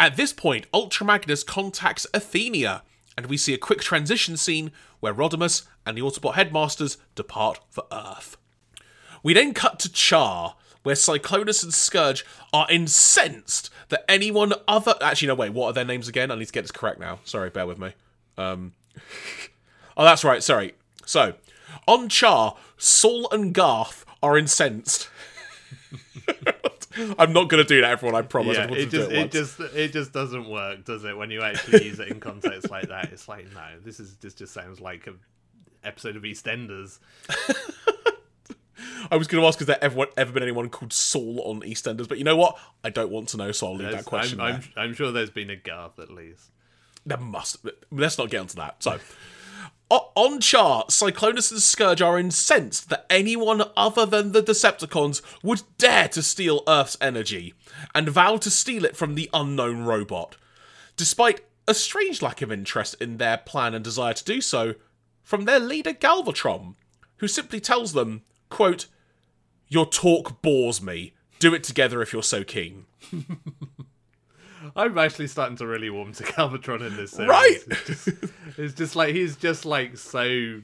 At 0.00 0.16
this 0.16 0.32
point, 0.32 0.66
Ultra 0.72 1.06
Magnus 1.06 1.42
contacts 1.42 2.06
Athenia, 2.14 2.82
and 3.16 3.26
we 3.26 3.36
see 3.36 3.54
a 3.54 3.58
quick 3.58 3.80
transition 3.80 4.36
scene 4.36 4.70
where 5.00 5.14
Rodimus 5.14 5.66
and 5.84 5.96
the 5.96 6.02
Autobot 6.02 6.34
headmasters 6.34 6.98
depart 7.16 7.60
for 7.68 7.84
Earth. 7.90 8.36
We 9.22 9.34
then 9.34 9.54
cut 9.54 9.78
to 9.80 9.92
Char, 9.92 10.56
where 10.82 10.94
Cyclonus 10.94 11.62
and 11.62 11.74
Scourge 11.74 12.24
are 12.52 12.66
incensed 12.70 13.70
that 13.88 14.04
anyone 14.08 14.52
other. 14.66 14.94
Actually, 15.00 15.28
no, 15.28 15.34
wait, 15.34 15.52
what 15.52 15.66
are 15.66 15.72
their 15.72 15.84
names 15.84 16.08
again? 16.08 16.30
I 16.30 16.36
need 16.36 16.46
to 16.46 16.52
get 16.52 16.62
this 16.62 16.72
correct 16.72 17.00
now. 17.00 17.20
Sorry, 17.24 17.50
bear 17.50 17.66
with 17.66 17.78
me. 17.78 17.92
Um. 18.36 18.72
oh, 19.96 20.04
that's 20.04 20.24
right, 20.24 20.42
sorry. 20.42 20.74
So, 21.04 21.34
on 21.86 22.08
Char, 22.08 22.56
Saul 22.76 23.28
and 23.30 23.54
Garth 23.54 24.04
are 24.22 24.38
incensed. 24.38 25.08
I'm 27.18 27.32
not 27.32 27.48
going 27.48 27.62
to 27.62 27.68
do 27.68 27.80
that, 27.80 27.90
everyone. 27.90 28.16
I 28.16 28.22
promise. 28.22 28.56
Yeah, 28.56 28.72
it 28.72 28.90
just 28.90 29.10
it, 29.10 29.18
it, 29.18 29.30
just 29.30 29.60
it 29.60 29.92
just 29.92 30.12
doesn't 30.12 30.48
work, 30.48 30.84
does 30.84 31.04
it? 31.04 31.16
When 31.16 31.30
you 31.30 31.42
actually 31.42 31.84
use 31.84 32.00
it 32.00 32.08
in 32.08 32.20
context 32.20 32.70
like 32.70 32.88
that, 32.88 33.12
it's 33.12 33.28
like 33.28 33.52
no, 33.52 33.66
this 33.84 34.00
is 34.00 34.16
this 34.16 34.34
just 34.34 34.52
sounds 34.52 34.80
like 34.80 35.06
a 35.06 35.14
episode 35.84 36.16
of 36.16 36.22
EastEnders. 36.22 36.98
I 39.10 39.16
was 39.16 39.26
going 39.26 39.42
to 39.42 39.46
ask, 39.46 39.58
has 39.58 39.66
there 39.66 39.82
ever 39.82 40.06
ever 40.16 40.32
been 40.32 40.42
anyone 40.42 40.68
called 40.68 40.92
Saul 40.92 41.40
on 41.44 41.60
EastEnders? 41.62 42.08
But 42.08 42.18
you 42.18 42.24
know 42.24 42.36
what? 42.36 42.58
I 42.84 42.90
don't 42.90 43.10
want 43.10 43.28
to 43.30 43.36
know, 43.36 43.52
so 43.52 43.68
I'll 43.68 43.76
leave 43.76 43.90
that 43.90 44.04
question. 44.04 44.40
I'm, 44.40 44.56
I'm, 44.56 44.62
I'm, 44.76 44.94
sure 44.94 45.12
there's 45.12 45.30
been 45.30 45.50
a 45.50 45.56
Garth 45.56 45.98
at 45.98 46.10
least. 46.10 46.50
There 47.06 47.18
must. 47.18 47.64
Let's 47.90 48.18
not 48.18 48.30
get 48.30 48.40
onto 48.40 48.56
that. 48.56 48.82
So. 48.82 48.98
On 49.90 50.38
Char, 50.38 50.84
Cyclonus 50.86 51.50
and 51.50 51.62
Scourge 51.62 52.02
are 52.02 52.18
incensed 52.18 52.90
that 52.90 53.06
anyone 53.08 53.62
other 53.74 54.04
than 54.04 54.32
the 54.32 54.42
Decepticons 54.42 55.22
would 55.42 55.62
dare 55.78 56.08
to 56.08 56.22
steal 56.22 56.62
Earth's 56.68 56.98
energy, 57.00 57.54
and 57.94 58.10
vow 58.10 58.36
to 58.36 58.50
steal 58.50 58.84
it 58.84 58.98
from 58.98 59.14
the 59.14 59.30
unknown 59.32 59.84
robot. 59.84 60.36
Despite 60.96 61.40
a 61.66 61.72
strange 61.72 62.20
lack 62.20 62.42
of 62.42 62.52
interest 62.52 62.96
in 63.00 63.16
their 63.16 63.38
plan 63.38 63.72
and 63.72 63.82
desire 63.82 64.12
to 64.12 64.24
do 64.24 64.42
so, 64.42 64.74
from 65.22 65.44
their 65.46 65.60
leader 65.60 65.92
Galvatron, 65.92 66.74
who 67.18 67.28
simply 67.28 67.60
tells 67.60 67.92
them, 67.92 68.22
quote, 68.48 68.86
Your 69.68 69.86
talk 69.86 70.42
bores 70.42 70.82
me. 70.82 71.12
Do 71.38 71.54
it 71.54 71.62
together 71.62 72.02
if 72.02 72.12
you're 72.12 72.22
so 72.22 72.42
keen. 72.42 72.86
I'm 74.76 74.98
actually 74.98 75.28
starting 75.28 75.56
to 75.58 75.66
really 75.66 75.90
warm 75.90 76.12
to 76.14 76.22
Galvatron 76.24 76.86
in 76.86 76.96
this 76.96 77.12
series. 77.12 77.28
Right? 77.28 77.58
It's 77.68 77.86
just, 77.86 78.08
it's 78.56 78.74
just 78.74 78.96
like 78.96 79.14
he's 79.14 79.36
just 79.36 79.64
like 79.64 79.96
so 79.96 80.60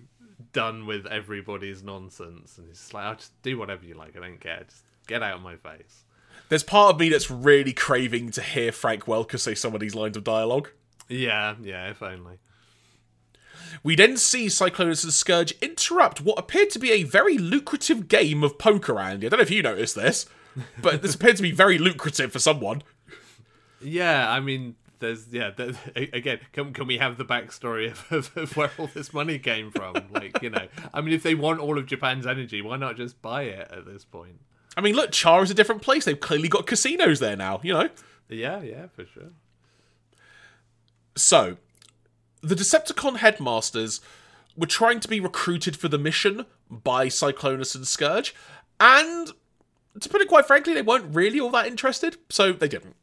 done 0.53 0.87
with 0.87 1.07
everybody's 1.07 1.83
nonsense, 1.83 2.59
and 2.59 2.67
he's 2.69 2.79
just 2.79 2.95
like, 2.95 3.05
I'll 3.05 3.17
just 3.17 3.41
do 3.43 3.59
whatever 3.59 3.85
you 3.85 3.95
like. 3.95 4.17
I 4.17 4.21
don't 4.21 4.41
care. 4.41 4.65
Just 4.67 4.85
get 5.07 5.23
out 5.23 5.37
of 5.37 5.43
my 5.43 5.57
face. 5.57 6.05
There's 6.49 6.63
part 6.63 6.95
of 6.95 7.01
me 7.01 7.09
that's 7.09 7.31
really 7.31 7.73
craving 7.73 8.31
to 8.33 8.43
hear 8.43 8.73
Frank 8.73 9.05
Welker 9.05 9.39
say 9.39 9.55
some 9.55 9.75
of 9.75 9.81
these 9.81 9.95
lines 9.95 10.17
of 10.17 10.25
dialogue. 10.25 10.71
Yeah, 11.09 11.55
yeah, 11.63 11.91
if 11.91 12.03
only. 12.03 12.39
We 13.83 13.97
then 13.97 14.17
see 14.17 14.47
Cyclonus 14.47 15.05
and 15.05 15.13
Scourge 15.13 15.53
interrupt 15.61 16.21
what 16.21 16.39
appeared 16.39 16.71
to 16.71 16.79
be 16.79 16.93
a 16.93 17.03
very 17.03 17.39
lucrative 17.39 18.09
game 18.09 18.43
of 18.43 18.59
poker, 18.59 18.99
Andy. 18.99 19.27
I 19.27 19.31
don't 19.31 19.39
know 19.39 19.43
if 19.43 19.51
you 19.51 19.63
noticed 19.63 19.95
this, 19.95 20.27
but 20.81 21.03
this 21.03 21.15
appeared 21.15 21.37
to 21.37 21.43
be 21.43 21.53
very 21.53 21.79
lucrative 21.79 22.33
for 22.33 22.39
someone. 22.39 22.83
Yeah, 23.81 24.31
I 24.31 24.41
mean, 24.41 24.77
there's 24.99 25.27
yeah. 25.31 25.51
Again, 25.95 26.41
can 26.53 26.73
can 26.73 26.87
we 26.87 26.99
have 26.99 27.19
the 27.19 27.25
backstory 27.25 27.91
of, 27.91 28.13
of, 28.13 28.37
of, 28.37 28.57
where 28.57 28.71
all 28.79 28.89
this 28.89 29.13
money 29.13 29.39
came 29.39 29.71
from? 29.71 29.95
Like, 30.11 30.43
you 30.43 30.51
know, 30.51 30.69
I 30.93 31.01
mean, 31.01 31.15
if 31.15 31.23
they 31.23 31.35
want 31.35 31.61
all 31.61 31.79
of 31.79 31.87
Japan's 31.87 32.27
energy, 32.27 32.63
why 32.63 32.77
not 32.77 32.97
just 32.97 33.21
buy 33.21 33.43
it 33.43 33.71
at 33.71 33.85
this 33.85 34.05
point? 34.05 34.41
I 34.77 34.81
mean, 34.81 34.97
look, 34.97 35.13
Char 35.13 35.43
is 35.43 35.51
a 35.51 35.55
different 35.55 35.83
place. 35.83 36.05
They've 36.05 36.19
clearly 36.19 36.49
got 36.49 36.67
casinos 36.67 37.21
there 37.21 37.37
now. 37.37 37.61
You 37.63 37.75
know. 37.75 37.89
Yeah, 38.29 38.63
yeah, 38.63 38.87
for 38.95 39.05
sure. 39.05 39.33
So, 41.17 41.59
the 42.45 42.55
Decepticon 42.55 43.17
headmasters 43.17 44.01
were 44.57 44.67
trying 44.67 45.01
to 45.01 45.09
be 45.09 45.21
recruited 45.21 45.77
for 45.77 45.89
the 45.89 45.99
mission 45.99 46.47
by 46.71 47.07
Cyclonus 47.07 47.75
and 47.75 47.87
Scourge, 47.87 48.35
and 48.79 49.33
to 50.01 50.09
put 50.09 50.21
it 50.21 50.29
quite 50.29 50.47
frankly, 50.47 50.75
they 50.75 50.83
weren't 50.83 51.15
really 51.15 51.41
all 51.41 51.51
that 51.51 51.67
interested, 51.67 52.19
so 52.29 52.53
they 52.53 52.69
didn't. 52.69 52.97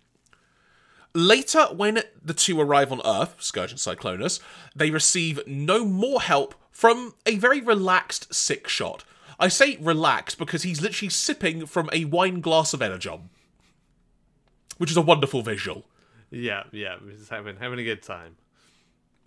Later, 1.13 1.65
when 1.75 2.03
the 2.23 2.33
two 2.33 2.59
arrive 2.59 2.91
on 2.91 3.01
Earth, 3.03 3.35
Scourge 3.39 3.71
and 3.71 3.79
Cyclonus, 3.79 4.39
they 4.75 4.91
receive 4.91 5.39
no 5.45 5.83
more 5.83 6.21
help 6.21 6.55
from 6.71 7.15
a 7.25 7.35
very 7.35 7.59
relaxed 7.59 8.29
Sixshot. 8.31 9.01
I 9.37 9.49
say 9.49 9.77
relaxed 9.81 10.37
because 10.37 10.63
he's 10.63 10.81
literally 10.81 11.09
sipping 11.09 11.65
from 11.65 11.89
a 11.91 12.05
wine 12.05 12.39
glass 12.39 12.73
of 12.73 12.81
Energon, 12.81 13.29
which 14.77 14.91
is 14.91 14.97
a 14.97 15.01
wonderful 15.01 15.41
visual. 15.41 15.85
Yeah, 16.29 16.63
yeah, 16.71 16.95
he's 17.09 17.27
having 17.27 17.57
having 17.57 17.79
a 17.79 17.83
good 17.83 18.03
time. 18.03 18.37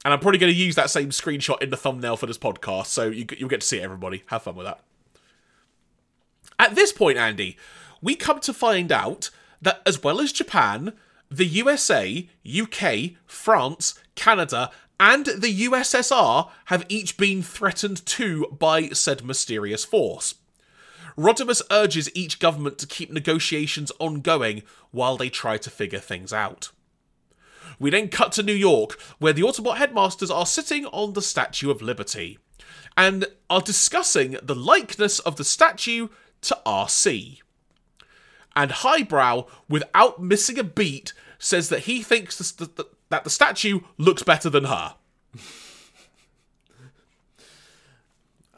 And 0.04 0.12
I'm 0.12 0.20
probably 0.20 0.38
going 0.38 0.52
to 0.52 0.58
use 0.58 0.74
that 0.74 0.90
same 0.90 1.10
screenshot 1.10 1.62
in 1.62 1.70
the 1.70 1.76
thumbnail 1.76 2.16
for 2.16 2.26
this 2.26 2.38
podcast, 2.38 2.86
so 2.86 3.06
you, 3.06 3.26
you'll 3.38 3.48
get 3.48 3.62
to 3.62 3.66
see 3.66 3.78
it, 3.78 3.84
everybody. 3.84 4.22
Have 4.26 4.42
fun 4.42 4.54
with 4.54 4.66
that. 4.66 4.80
At 6.58 6.74
this 6.74 6.92
point, 6.92 7.18
Andy, 7.18 7.56
we 8.02 8.14
come 8.14 8.40
to 8.40 8.52
find 8.52 8.92
out 8.92 9.30
that 9.62 9.80
as 9.86 10.02
well 10.02 10.20
as 10.20 10.30
Japan, 10.30 10.92
the 11.30 11.46
USA, 11.46 12.28
UK, 12.46 13.12
France, 13.26 13.98
Canada, 14.14 14.70
and 15.00 15.26
the 15.26 15.66
USSR 15.66 16.50
have 16.66 16.86
each 16.88 17.16
been 17.16 17.42
threatened 17.42 18.04
too 18.06 18.46
by 18.58 18.88
said 18.88 19.24
mysterious 19.24 19.84
force. 19.84 20.34
Rodimus 21.16 21.62
urges 21.70 22.10
each 22.14 22.38
government 22.38 22.78
to 22.78 22.86
keep 22.86 23.10
negotiations 23.10 23.92
ongoing 23.98 24.62
while 24.90 25.16
they 25.16 25.28
try 25.28 25.56
to 25.58 25.70
figure 25.70 25.98
things 25.98 26.32
out. 26.32 26.70
We 27.78 27.90
then 27.90 28.08
cut 28.08 28.32
to 28.32 28.42
New 28.42 28.54
York, 28.54 28.98
where 29.18 29.32
the 29.32 29.42
Autobot 29.42 29.76
headmasters 29.76 30.30
are 30.30 30.46
sitting 30.46 30.86
on 30.86 31.12
the 31.12 31.22
Statue 31.22 31.70
of 31.70 31.82
Liberty 31.82 32.38
and 32.96 33.26
are 33.50 33.60
discussing 33.60 34.36
the 34.42 34.54
likeness 34.54 35.18
of 35.18 35.36
the 35.36 35.44
statue 35.44 36.08
to 36.42 36.58
Arcee. 36.64 37.40
And 38.54 38.70
Highbrow, 38.70 39.46
without 39.68 40.22
missing 40.22 40.58
a 40.58 40.64
beat, 40.64 41.12
says 41.38 41.68
that 41.70 41.80
he 41.80 42.02
thinks 42.02 42.38
that 42.38 43.24
the 43.24 43.30
statue 43.30 43.80
looks 43.98 44.22
better 44.22 44.48
than 44.48 44.64
her. 44.64 44.94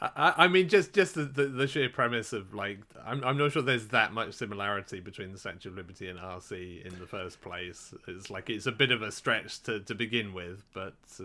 I, 0.00 0.34
I 0.36 0.48
mean, 0.48 0.68
just 0.68 0.92
just 0.92 1.14
the, 1.14 1.24
the, 1.24 1.46
the 1.46 1.66
sheer 1.66 1.88
premise 1.88 2.32
of 2.32 2.52
like, 2.52 2.80
I'm 3.04 3.24
I'm 3.24 3.38
not 3.38 3.52
sure 3.52 3.62
there's 3.62 3.88
that 3.88 4.12
much 4.12 4.34
similarity 4.34 5.00
between 5.00 5.32
the 5.32 5.38
Statue 5.38 5.70
of 5.70 5.76
Liberty 5.76 6.08
and 6.08 6.18
Arcee 6.18 6.84
in 6.84 6.98
the 6.98 7.06
first 7.06 7.40
place. 7.40 7.94
It's 8.06 8.30
like 8.30 8.50
it's 8.50 8.66
a 8.66 8.72
bit 8.72 8.90
of 8.90 9.02
a 9.02 9.10
stretch 9.10 9.62
to, 9.62 9.80
to 9.80 9.94
begin 9.94 10.34
with, 10.34 10.64
but 10.74 10.94
uh, 11.18 11.24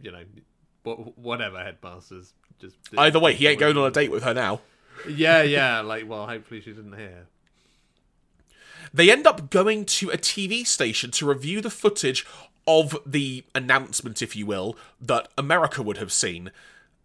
you 0.00 0.10
know, 0.10 0.24
wh- 0.84 1.16
whatever 1.16 1.62
headmasters 1.62 2.32
just 2.60 2.76
Either 2.96 3.20
way, 3.20 3.34
he 3.34 3.46
ain't 3.46 3.60
going 3.60 3.76
on 3.76 3.86
a 3.86 3.90
date 3.90 4.10
with 4.10 4.24
her 4.24 4.34
now. 4.34 4.60
Yeah, 5.08 5.42
yeah. 5.42 5.80
Like, 5.80 6.08
well, 6.08 6.26
hopefully 6.26 6.60
she 6.60 6.72
didn't 6.72 6.96
hear. 6.96 7.26
They 8.92 9.10
end 9.10 9.26
up 9.26 9.50
going 9.50 9.84
to 9.86 10.10
a 10.10 10.18
TV 10.18 10.66
station 10.66 11.10
to 11.12 11.26
review 11.26 11.60
the 11.60 11.70
footage 11.70 12.26
of 12.66 12.96
the 13.06 13.44
announcement, 13.54 14.22
if 14.22 14.36
you 14.36 14.46
will, 14.46 14.76
that 15.00 15.28
America 15.36 15.82
would 15.82 15.96
have 15.96 16.12
seen. 16.12 16.50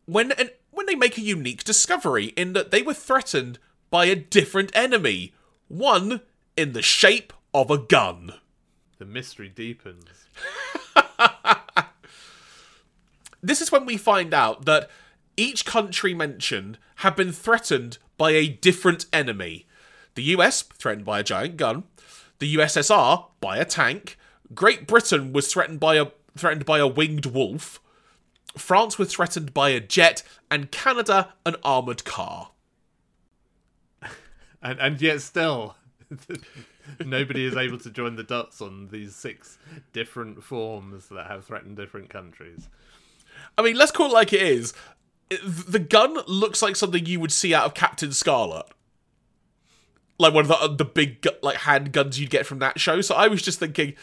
When 0.05 0.31
an, 0.33 0.49
when 0.77 0.85
they 0.85 0.95
make 0.95 1.17
a 1.17 1.21
unique 1.21 1.63
discovery 1.63 2.27
in 2.37 2.53
that 2.53 2.71
they 2.71 2.81
were 2.81 2.93
threatened 2.93 3.59
by 3.89 4.05
a 4.05 4.15
different 4.15 4.71
enemy, 4.75 5.33
one 5.67 6.21
in 6.55 6.73
the 6.73 6.81
shape 6.81 7.33
of 7.53 7.69
a 7.69 7.77
gun. 7.77 8.33
The 8.97 9.05
mystery 9.05 9.49
deepens. 9.49 10.25
This 13.41 13.61
is 13.61 13.71
when 13.71 13.85
we 13.85 13.97
find 13.97 14.33
out 14.33 14.65
that 14.65 14.89
each 15.35 15.65
country 15.65 16.13
mentioned 16.13 16.77
had 16.97 17.15
been 17.15 17.31
threatened 17.31 17.97
by 18.17 18.31
a 18.31 18.49
different 18.49 19.05
enemy. 19.13 19.67
The 20.15 20.23
US, 20.23 20.63
threatened 20.63 21.05
by 21.05 21.19
a 21.19 21.23
giant 21.23 21.57
gun, 21.57 21.83
the 22.39 22.55
USSR 22.55 23.25
by 23.39 23.57
a 23.57 23.65
tank, 23.65 24.17
Great 24.53 24.87
Britain 24.87 25.33
was 25.33 25.51
threatened 25.51 25.79
by 25.79 25.95
a 25.95 26.07
threatened 26.35 26.65
by 26.65 26.79
a 26.79 26.87
winged 26.87 27.25
wolf, 27.25 27.79
France 28.57 28.97
was 28.97 29.11
threatened 29.11 29.53
by 29.53 29.69
a 29.69 29.79
jet, 29.79 30.23
and 30.49 30.71
Canada 30.71 31.33
an 31.45 31.55
armored 31.63 32.03
car. 32.03 32.51
And 34.59 34.79
and 34.79 34.99
yet 34.99 35.21
still 35.21 35.75
nobody 37.05 37.45
is 37.45 37.55
able 37.55 37.77
to 37.79 37.89
join 37.89 38.15
the 38.15 38.23
dots 38.23 38.61
on 38.61 38.87
these 38.91 39.15
six 39.15 39.57
different 39.93 40.43
forms 40.43 41.09
that 41.09 41.27
have 41.27 41.45
threatened 41.45 41.75
different 41.75 42.09
countries. 42.09 42.69
I 43.57 43.61
mean, 43.61 43.75
let's 43.75 43.91
call 43.91 44.07
it 44.07 44.13
like 44.13 44.33
it 44.33 44.41
is. 44.41 44.73
The 45.43 45.79
gun 45.79 46.17
looks 46.27 46.61
like 46.61 46.75
something 46.75 47.05
you 47.05 47.19
would 47.19 47.31
see 47.31 47.53
out 47.53 47.65
of 47.65 47.73
Captain 47.73 48.11
Scarlet. 48.11 48.65
Like 50.17 50.33
one 50.33 50.45
of 50.45 50.47
the 50.47 50.55
uh, 50.55 50.67
the 50.67 50.85
big 50.85 51.27
like 51.43 51.57
handguns 51.57 52.17
you'd 52.17 52.29
get 52.29 52.45
from 52.45 52.59
that 52.59 52.79
show. 52.79 53.01
So 53.01 53.13
I 53.13 53.27
was 53.27 53.41
just 53.41 53.59
thinking, 53.59 53.93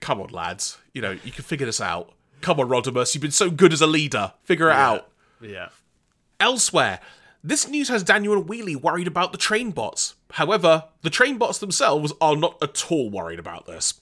come 0.00 0.20
on, 0.20 0.30
lads, 0.30 0.78
you 0.94 1.02
know 1.02 1.12
you 1.12 1.30
can 1.30 1.44
figure 1.44 1.66
this 1.66 1.80
out. 1.80 2.12
Come 2.40 2.60
on, 2.60 2.68
Rodimus, 2.68 3.14
you've 3.14 3.22
been 3.22 3.30
so 3.30 3.50
good 3.50 3.72
as 3.72 3.80
a 3.80 3.86
leader. 3.86 4.32
Figure 4.44 4.68
it 4.68 4.76
out. 4.76 5.10
Yeah. 5.40 5.68
Elsewhere, 6.40 7.00
this 7.42 7.68
news 7.68 7.88
has 7.88 8.02
Daniel 8.02 8.34
and 8.34 8.46
Wheelie 8.48 8.80
worried 8.80 9.06
about 9.06 9.32
the 9.32 9.38
Trainbots. 9.38 10.14
However, 10.32 10.84
the 11.02 11.10
Trainbots 11.10 11.58
themselves 11.58 12.12
are 12.20 12.36
not 12.36 12.56
at 12.62 12.90
all 12.90 13.10
worried 13.10 13.38
about 13.38 13.66
this. 13.66 14.00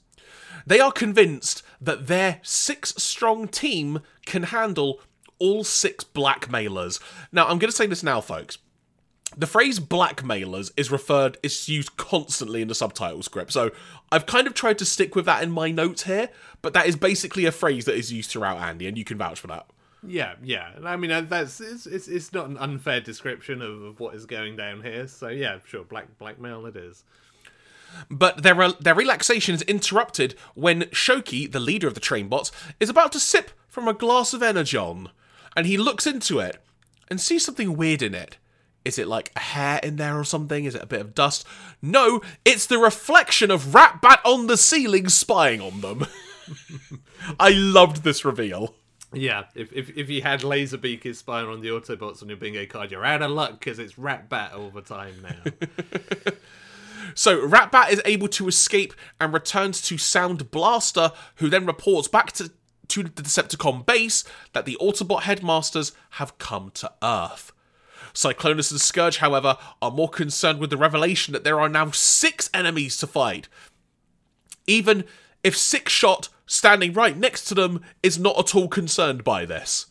They 0.67 0.81
are 0.81 0.93
convinced 0.93 1.63
that 1.81 2.09
their 2.09 2.41
six 2.43 2.95
strong 2.97 3.47
team 3.47 4.01
can 4.25 4.45
handle 4.45 5.01
all 5.39 5.65
six 5.65 6.03
blackmailers. 6.03 6.99
Now, 7.31 7.45
I'm 7.45 7.59
going 7.59 7.71
to 7.71 7.77
say 7.77 7.87
this 7.87 8.03
now, 8.03 8.21
folks. 8.21 8.59
The 9.37 9.47
phrase 9.47 9.81
blackmailers 9.81 10.73
is 10.77 10.91
referred 10.91 11.37
is 11.43 11.69
used 11.69 11.97
constantly 11.97 12.63
in 12.63 12.69
the 12.69 12.75
subtitle 12.75 13.23
script. 13.23 13.53
So 13.53 13.71
I've 14.13 14.27
kind 14.27 14.47
of 14.47 14.55
tried 14.55 14.79
to 14.79 14.85
stick 14.85 15.17
with 15.17 15.25
that 15.27 15.43
in 15.43 15.51
my 15.51 15.71
notes 15.71 16.05
here, 16.05 16.29
but 16.63 16.73
that 16.75 16.87
is 16.87 16.97
basically 16.97 17.45
a 17.45 17.53
phrase 17.53 17.85
that 17.87 17.97
is 17.97 18.13
used 18.13 18.31
throughout 18.31 18.59
Andy, 18.59 18.87
and 18.87 18.97
you 18.97 19.05
can 19.05 19.19
vouch 19.19 19.41
for 19.41 19.49
that. 19.49 19.67
Yeah, 20.07 20.35
yeah. 20.43 20.71
I 20.85 20.97
mean, 20.97 21.11
uh, 21.11 21.23
that's 21.23 21.61
it's, 21.61 21.87
it's 21.87 22.07
it's 22.07 22.33
not 22.33 22.49
an 22.49 22.57
unfair 22.59 23.01
description 23.01 23.61
of, 23.63 23.83
of 23.83 24.01
what 24.01 24.15
is 24.15 24.27
going 24.27 24.57
down 24.57 24.83
here. 24.83 25.09
So 25.09 25.29
yeah, 25.29 25.59
sure, 25.65 25.85
black 25.85 26.19
blackmail 26.19 26.67
it 26.67 26.77
is. 26.77 27.05
But 28.11 28.43
their 28.43 28.73
their 28.73 28.95
relaxation 28.95 29.55
is 29.55 29.63
interrupted 29.63 30.35
when 30.55 30.83
Shoki, 30.85 31.51
the 31.51 31.61
leader 31.61 31.89
of 31.89 31.95
the 31.95 32.01
Trainbots, 32.01 32.53
is 32.79 32.89
about 32.89 33.13
to 33.13 33.21
sip 33.21 33.51
from 33.69 33.89
a 33.89 33.95
glass 33.95 34.33
of 34.33 34.43
energon, 34.43 35.11
and 35.57 35.67
he 35.67 35.77
looks 35.77 36.07
into 36.07 36.39
it 36.39 36.63
and 37.09 37.21
sees 37.21 37.45
something 37.45 37.77
weird 37.77 38.03
in 38.03 38.15
it. 38.15 38.37
Is 38.87 39.01
it 39.01 39.09
like 39.09 39.33
a 39.35 39.41
hair 39.41 39.81
in 39.83 39.97
there 39.97 40.17
or 40.17 40.23
something? 40.23 40.65
Is 40.65 40.77
it 40.77 40.83
a 40.83 40.87
bit 40.87 41.01
of 41.01 41.13
dust? 41.13 41.45
No, 41.83 42.23
it's 42.45 42.67
the 42.67 42.79
reflection 42.79 43.51
of 43.51 43.65
Ratbat 43.67 44.19
on 44.25 44.47
the 44.47 44.57
ceiling 44.57 45.09
spying 45.09 45.61
on 45.61 45.81
them. 45.81 46.07
I 47.41 47.51
loved 47.51 48.05
this 48.05 48.25
reveal. 48.25 48.77
Yeah, 49.13 49.45
if 49.57 49.73
if 49.73 49.91
if 49.97 50.09
you 50.09 50.23
had 50.23 50.43
Laserbeak 50.43 51.05
is 51.05 51.19
spying 51.19 51.49
on 51.49 51.63
the 51.63 51.69
Autobots 51.69 52.23
on 52.23 52.29
your 52.29 52.37
bingo 52.37 52.65
card, 52.67 52.93
you're 52.93 53.05
out 53.05 53.23
of 53.23 53.33
luck 53.33 53.59
because 53.59 53.81
it's 53.81 53.95
Ratbat 53.95 54.55
all 54.55 54.71
the 54.71 54.83
time 54.83 55.15
now. 55.23 56.33
So 57.15 57.47
Ratbat 57.47 57.93
is 57.93 58.03
able 58.05 58.29
to 58.29 58.49
escape 58.49 58.93
and 59.21 59.33
returns 59.33 59.81
to 59.83 59.95
Soundblaster, 59.95 61.15
who 61.37 61.49
then 61.49 61.65
reports 61.65 62.09
back 62.09 62.33
to, 62.33 62.51
to 62.89 63.03
the 63.05 63.23
Decepticon 63.23 63.87
base 63.87 64.25
that 64.53 64.67
the 64.67 64.77
Autobot 64.81 65.23
headmasters 65.23 65.93
have 66.11 66.37
come 66.39 66.71
to 66.75 66.93
Earth. 67.03 67.53
Cyclonus 68.17 68.71
and 68.71 68.81
Scourge, 68.81 69.19
however, 69.19 69.59
are 69.83 69.91
more 69.91 70.09
concerned 70.09 70.59
with 70.59 70.71
the 70.71 70.79
revelation 70.79 71.33
that 71.35 71.45
there 71.45 71.61
are 71.61 71.69
now 71.69 71.91
six 71.91 72.49
enemies 72.55 72.97
to 72.97 73.07
fight. 73.07 73.47
Even 74.67 75.05
if 75.45 75.55
Sixshot, 75.55 76.31
standing 76.47 76.95
right 76.95 77.17
next 77.17 77.45
to 77.45 77.55
them, 77.55 77.83
is 78.03 78.19
not 78.19 78.39
at 78.39 78.55
all 78.55 78.69
concerned 78.69 79.23
by 79.23 79.45
this. 79.45 79.87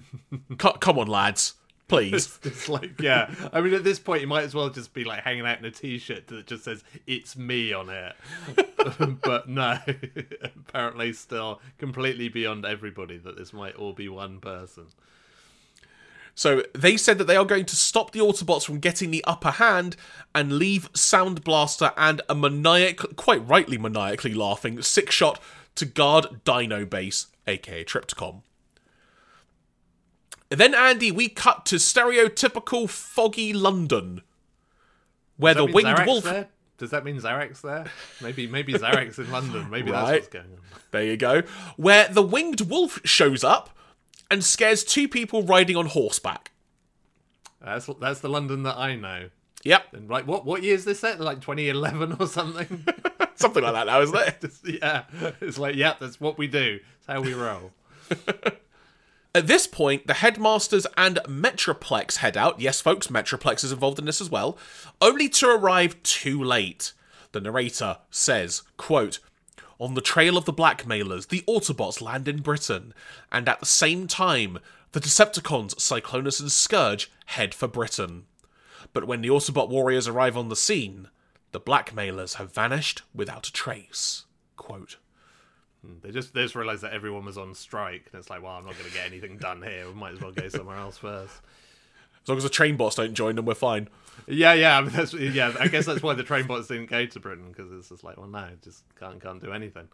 Co- 0.58 0.72
come 0.72 0.98
on, 0.98 1.06
lads. 1.06 1.54
Please. 1.86 2.38
it's 2.44 2.68
like, 2.68 3.00
yeah. 3.00 3.32
I 3.52 3.60
mean, 3.60 3.74
at 3.74 3.84
this 3.84 4.00
point, 4.00 4.22
you 4.22 4.26
might 4.26 4.42
as 4.42 4.56
well 4.56 4.68
just 4.70 4.92
be 4.92 5.04
like 5.04 5.22
hanging 5.22 5.46
out 5.46 5.60
in 5.60 5.64
a 5.64 5.70
t-shirt 5.70 6.26
that 6.26 6.48
just 6.48 6.64
says 6.64 6.82
"It's 7.06 7.36
me" 7.36 7.72
on 7.72 7.88
it. 7.90 8.16
but 9.22 9.48
no, 9.48 9.78
apparently, 10.68 11.12
still 11.12 11.60
completely 11.78 12.28
beyond 12.28 12.66
everybody 12.66 13.18
that 13.18 13.38
this 13.38 13.52
might 13.52 13.76
all 13.76 13.92
be 13.92 14.08
one 14.08 14.40
person. 14.40 14.88
So 16.38 16.62
they 16.72 16.96
said 16.96 17.18
that 17.18 17.24
they 17.24 17.34
are 17.34 17.44
going 17.44 17.64
to 17.64 17.74
stop 17.74 18.12
the 18.12 18.20
Autobots 18.20 18.64
from 18.64 18.78
getting 18.78 19.10
the 19.10 19.24
upper 19.24 19.50
hand 19.50 19.96
and 20.32 20.52
leave 20.52 20.92
Soundblaster 20.92 21.92
and 21.96 22.22
a 22.28 22.34
maniac, 22.36 22.98
quite 23.16 23.44
rightly 23.44 23.76
maniacally 23.76 24.34
laughing, 24.34 24.76
Sixshot 24.76 25.38
to 25.74 25.84
guard 25.84 26.44
Dino 26.44 26.84
Base, 26.84 27.26
aka 27.48 27.82
Trypticon. 27.82 28.42
Then, 30.48 30.76
Andy, 30.76 31.10
we 31.10 31.28
cut 31.28 31.66
to 31.66 31.74
stereotypical 31.74 32.88
foggy 32.88 33.52
London, 33.52 34.22
where 35.38 35.54
the 35.54 35.64
winged 35.64 35.88
Zarak's 35.88 36.06
wolf. 36.06 36.22
There? 36.22 36.48
Does 36.78 36.90
that 36.90 37.04
mean 37.04 37.20
Zarak's 37.20 37.62
there? 37.62 37.86
Maybe, 38.22 38.46
maybe 38.46 38.74
Zarak's 38.74 39.18
in 39.18 39.28
London. 39.32 39.68
Maybe 39.70 39.90
that's 39.90 40.08
what's 40.08 40.28
going 40.28 40.44
on. 40.44 40.60
There 40.92 41.02
you 41.02 41.16
go. 41.16 41.42
Where 41.76 42.06
the 42.06 42.22
winged 42.22 42.60
wolf 42.60 43.00
shows 43.02 43.42
up 43.42 43.70
and 44.30 44.44
scares 44.44 44.84
two 44.84 45.08
people 45.08 45.42
riding 45.42 45.76
on 45.76 45.86
horseback. 45.86 46.52
That's 47.60 47.88
that's 48.00 48.20
the 48.20 48.28
London 48.28 48.62
that 48.64 48.76
I 48.76 48.94
know. 48.94 49.30
Yep. 49.64 49.94
And 49.94 50.08
like, 50.08 50.26
what 50.26 50.44
what 50.44 50.62
year 50.62 50.74
is 50.74 50.84
this 50.84 51.00
set? 51.00 51.20
Like 51.20 51.40
2011 51.40 52.16
or 52.18 52.26
something? 52.26 52.86
Something 53.34 53.62
like 53.62 53.74
that 53.74 53.86
now, 53.86 54.00
isn't 54.00 54.18
it? 54.18 54.52
yeah, 54.82 55.04
it's 55.40 55.58
like, 55.58 55.76
yeah, 55.76 55.94
that's 56.00 56.20
what 56.20 56.38
we 56.38 56.48
do. 56.48 56.80
It's 56.98 57.06
how 57.06 57.20
we 57.20 57.34
roll. 57.34 57.70
At 59.34 59.46
this 59.46 59.68
point, 59.68 60.08
the 60.08 60.14
headmasters 60.14 60.88
and 60.96 61.20
Metroplex 61.28 62.16
head 62.16 62.36
out. 62.36 62.58
Yes, 62.58 62.80
folks, 62.80 63.06
Metroplex 63.06 63.62
is 63.62 63.70
involved 63.70 64.00
in 64.00 64.06
this 64.06 64.20
as 64.20 64.28
well, 64.28 64.58
only 65.00 65.28
to 65.28 65.48
arrive 65.48 66.02
too 66.02 66.42
late. 66.42 66.94
The 67.30 67.40
narrator 67.40 67.98
says, 68.10 68.62
quote, 68.76 69.20
on 69.78 69.94
the 69.94 70.00
trail 70.00 70.36
of 70.36 70.44
the 70.44 70.52
blackmailers, 70.52 71.26
the 71.26 71.42
Autobots 71.42 72.00
land 72.00 72.28
in 72.28 72.42
Britain, 72.42 72.92
and 73.30 73.48
at 73.48 73.60
the 73.60 73.66
same 73.66 74.06
time, 74.06 74.58
the 74.92 75.00
Decepticons, 75.00 75.74
Cyclonus 75.76 76.40
and 76.40 76.50
Scourge 76.50 77.10
head 77.26 77.54
for 77.54 77.68
Britain. 77.68 78.24
But 78.92 79.06
when 79.06 79.20
the 79.20 79.28
Autobot 79.28 79.68
warriors 79.68 80.08
arrive 80.08 80.36
on 80.36 80.48
the 80.48 80.56
scene, 80.56 81.08
the 81.52 81.60
blackmailers 81.60 82.34
have 82.34 82.52
vanished 82.52 83.02
without 83.14 83.46
a 83.46 83.52
trace. 83.52 84.24
Quote. 84.56 84.96
Hmm, 85.84 85.94
they 86.02 86.10
just 86.10 86.34
they 86.34 86.42
just 86.42 86.54
realised 86.54 86.82
that 86.82 86.92
everyone 86.92 87.24
was 87.24 87.38
on 87.38 87.54
strike, 87.54 88.08
and 88.12 88.18
it's 88.18 88.30
like, 88.30 88.42
well, 88.42 88.52
I'm 88.52 88.64
not 88.64 88.74
going 88.78 88.90
to 88.90 88.96
get 88.96 89.06
anything 89.06 89.38
done 89.38 89.62
here. 89.62 89.86
We 89.86 89.94
might 89.94 90.14
as 90.14 90.20
well 90.20 90.32
go 90.32 90.48
somewhere 90.48 90.76
else 90.76 90.98
first. 90.98 91.40
As 92.28 92.30
long 92.30 92.36
as 92.36 92.44
the 92.44 92.50
Trainbots 92.50 92.94
don't 92.96 93.14
join 93.14 93.36
them, 93.36 93.46
we're 93.46 93.54
fine. 93.54 93.88
Yeah, 94.26 94.52
yeah, 94.52 94.76
I 94.76 94.82
mean, 94.82 94.90
that's, 94.90 95.14
yeah. 95.14 95.54
I 95.58 95.66
guess 95.68 95.86
that's 95.86 96.02
why 96.02 96.12
the 96.12 96.22
Trainbots 96.22 96.68
didn't 96.68 96.90
go 96.90 97.06
to 97.06 97.20
Britain 97.20 97.46
because 97.48 97.72
it's 97.72 97.88
just 97.88 98.04
like, 98.04 98.18
well, 98.18 98.26
no, 98.26 98.46
just 98.62 98.84
can't 99.00 99.18
can't 99.18 99.42
do 99.42 99.50
anything. 99.50 99.88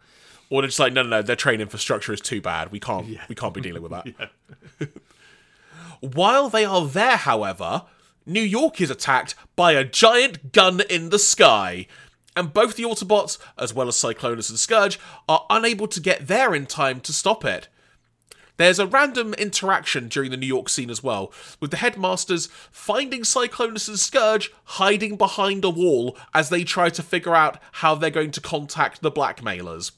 Or 0.49 0.61
they're 0.61 0.67
just 0.67 0.77
like, 0.77 0.91
no, 0.91 1.01
no, 1.01 1.07
no, 1.07 1.21
their 1.21 1.37
train 1.37 1.61
infrastructure 1.61 2.11
is 2.11 2.19
too 2.19 2.41
bad. 2.41 2.73
We 2.73 2.79
can't, 2.81 3.07
we 3.29 3.35
can't 3.35 3.53
be 3.53 3.61
dealing 3.61 3.81
with 3.83 3.91
that. 3.91 4.07
Yeah. 4.81 4.87
While 6.01 6.49
they 6.49 6.65
are 6.65 6.85
there, 6.85 7.15
however, 7.15 7.83
New 8.25 8.41
York 8.41 8.81
is 8.81 8.89
attacked 8.89 9.33
by 9.55 9.71
a 9.71 9.85
giant 9.85 10.51
gun 10.51 10.81
in 10.89 11.11
the 11.11 11.19
sky, 11.19 11.87
and 12.35 12.51
both 12.51 12.75
the 12.75 12.83
Autobots, 12.83 13.37
as 13.57 13.73
well 13.73 13.87
as 13.87 13.95
Cyclonus 13.95 14.49
and 14.49 14.59
Scourge, 14.59 14.99
are 15.29 15.45
unable 15.49 15.87
to 15.87 16.01
get 16.01 16.27
there 16.27 16.53
in 16.53 16.65
time 16.65 16.99
to 16.99 17.13
stop 17.13 17.45
it. 17.45 17.69
There's 18.57 18.79
a 18.79 18.87
random 18.87 19.33
interaction 19.33 20.07
during 20.07 20.31
the 20.31 20.37
New 20.37 20.45
York 20.45 20.69
scene 20.69 20.89
as 20.89 21.03
well, 21.03 21.31
with 21.59 21.71
the 21.71 21.77
headmasters 21.77 22.47
finding 22.71 23.21
Cyclonus 23.21 23.87
and 23.87 23.99
Scourge 23.99 24.51
hiding 24.63 25.17
behind 25.17 25.65
a 25.65 25.69
wall 25.69 26.17
as 26.33 26.49
they 26.49 26.63
try 26.63 26.89
to 26.89 27.03
figure 27.03 27.35
out 27.35 27.59
how 27.73 27.95
they're 27.95 28.09
going 28.09 28.31
to 28.31 28.41
contact 28.41 29.01
the 29.01 29.11
blackmailers. 29.11 29.91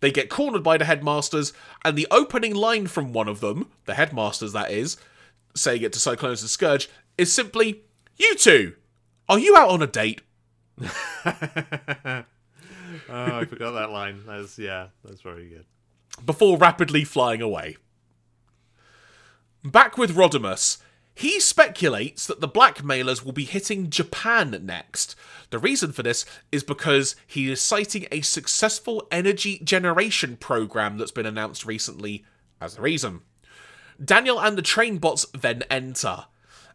They 0.00 0.10
get 0.10 0.30
cornered 0.30 0.62
by 0.62 0.78
the 0.78 0.84
headmasters, 0.84 1.52
and 1.84 1.96
the 1.96 2.08
opening 2.10 2.54
line 2.54 2.86
from 2.86 3.12
one 3.12 3.28
of 3.28 3.40
them, 3.40 3.70
the 3.86 3.94
headmasters 3.94 4.52
that 4.52 4.70
is, 4.70 4.96
saying 5.54 5.82
it 5.82 5.92
to 5.94 5.98
Cyclonus 5.98 6.40
and 6.42 6.50
Scourge, 6.50 6.88
is 7.18 7.32
simply, 7.32 7.82
You 8.16 8.34
two, 8.36 8.74
are 9.28 9.38
you 9.38 9.56
out 9.56 9.70
on 9.70 9.82
a 9.82 9.86
date? 9.86 10.22
Oh, 13.08 13.38
I 13.38 13.44
forgot 13.44 13.72
that 13.72 13.90
line. 13.90 14.22
That's 14.26 14.58
yeah, 14.58 14.88
that's 15.04 15.20
very 15.20 15.48
good. 15.48 15.64
Before 16.24 16.58
rapidly 16.58 17.04
flying 17.04 17.40
away. 17.40 17.76
Back 19.64 19.98
with 19.98 20.14
Rodimus, 20.14 20.78
he 21.14 21.38
speculates 21.38 22.26
that 22.26 22.40
the 22.40 22.48
blackmailers 22.48 23.22
will 23.24 23.32
be 23.32 23.44
hitting 23.44 23.90
Japan 23.90 24.58
next. 24.62 25.14
The 25.50 25.58
reason 25.58 25.92
for 25.92 26.02
this 26.02 26.24
is 26.50 26.62
because 26.62 27.14
he 27.26 27.50
is 27.50 27.60
citing 27.60 28.06
a 28.10 28.22
successful 28.22 29.06
energy 29.10 29.58
generation 29.58 30.36
program 30.36 30.96
that's 30.96 31.10
been 31.10 31.26
announced 31.26 31.66
recently 31.66 32.24
as 32.60 32.76
the 32.76 32.82
reason. 32.82 33.20
Daniel 34.02 34.40
and 34.40 34.56
the 34.56 34.62
Trainbots 34.62 35.26
then 35.38 35.62
enter. 35.70 36.24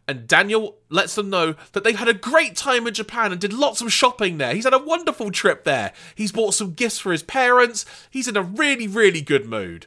And 0.08 0.28
Daniel 0.28 0.76
lets 0.88 1.16
them 1.16 1.30
know 1.30 1.56
that 1.72 1.82
they've 1.82 1.98
had 1.98 2.08
a 2.08 2.14
great 2.14 2.54
time 2.54 2.86
in 2.86 2.94
Japan 2.94 3.32
and 3.32 3.40
did 3.40 3.52
lots 3.52 3.80
of 3.80 3.92
shopping 3.92 4.38
there. 4.38 4.54
He's 4.54 4.64
had 4.64 4.74
a 4.74 4.78
wonderful 4.78 5.32
trip 5.32 5.64
there. 5.64 5.92
He's 6.14 6.30
bought 6.30 6.54
some 6.54 6.74
gifts 6.74 6.98
for 6.98 7.10
his 7.10 7.24
parents. 7.24 7.84
He's 8.08 8.28
in 8.28 8.36
a 8.36 8.42
really, 8.42 8.86
really 8.86 9.20
good 9.20 9.46
mood. 9.46 9.86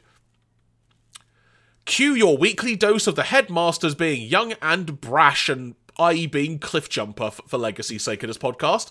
Cue 1.86 2.14
your 2.14 2.36
weekly 2.36 2.76
dose 2.76 3.06
of 3.06 3.16
the 3.16 3.24
headmasters 3.24 3.94
being 3.94 4.28
young 4.28 4.52
and 4.60 5.00
brash 5.00 5.48
and 5.48 5.74
i.e. 5.98 6.26
being 6.26 6.58
Cliffjumper 6.58 7.32
for 7.48 7.58
legacy's 7.58 8.02
sake 8.02 8.22
in 8.22 8.28
this 8.28 8.38
podcast. 8.38 8.90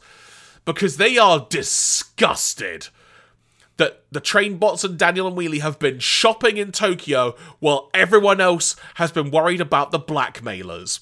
Because 0.65 0.97
they 0.97 1.17
are 1.17 1.47
disgusted 1.49 2.87
that 3.77 4.03
the 4.11 4.19
Trainbots 4.19 4.83
and 4.83 4.97
Daniel 4.97 5.27
and 5.27 5.37
Wheelie 5.37 5.61
have 5.61 5.79
been 5.79 5.99
shopping 5.99 6.57
in 6.57 6.71
Tokyo 6.71 7.35
while 7.59 7.89
everyone 7.93 8.41
else 8.41 8.75
has 8.95 9.11
been 9.11 9.31
worried 9.31 9.61
about 9.61 9.91
the 9.91 9.99
blackmailers. 9.99 10.99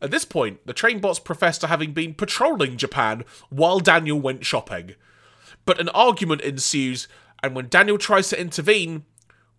At 0.00 0.10
this 0.10 0.24
point, 0.24 0.66
the 0.66 0.74
Trainbots 0.74 1.22
profess 1.22 1.58
to 1.58 1.66
having 1.66 1.92
been 1.92 2.14
patrolling 2.14 2.76
Japan 2.76 3.24
while 3.48 3.80
Daniel 3.80 4.20
went 4.20 4.44
shopping. 4.44 4.94
But 5.64 5.80
an 5.80 5.88
argument 5.90 6.42
ensues, 6.42 7.08
and 7.42 7.54
when 7.54 7.68
Daniel 7.68 7.98
tries 7.98 8.28
to 8.28 8.40
intervene, 8.40 9.04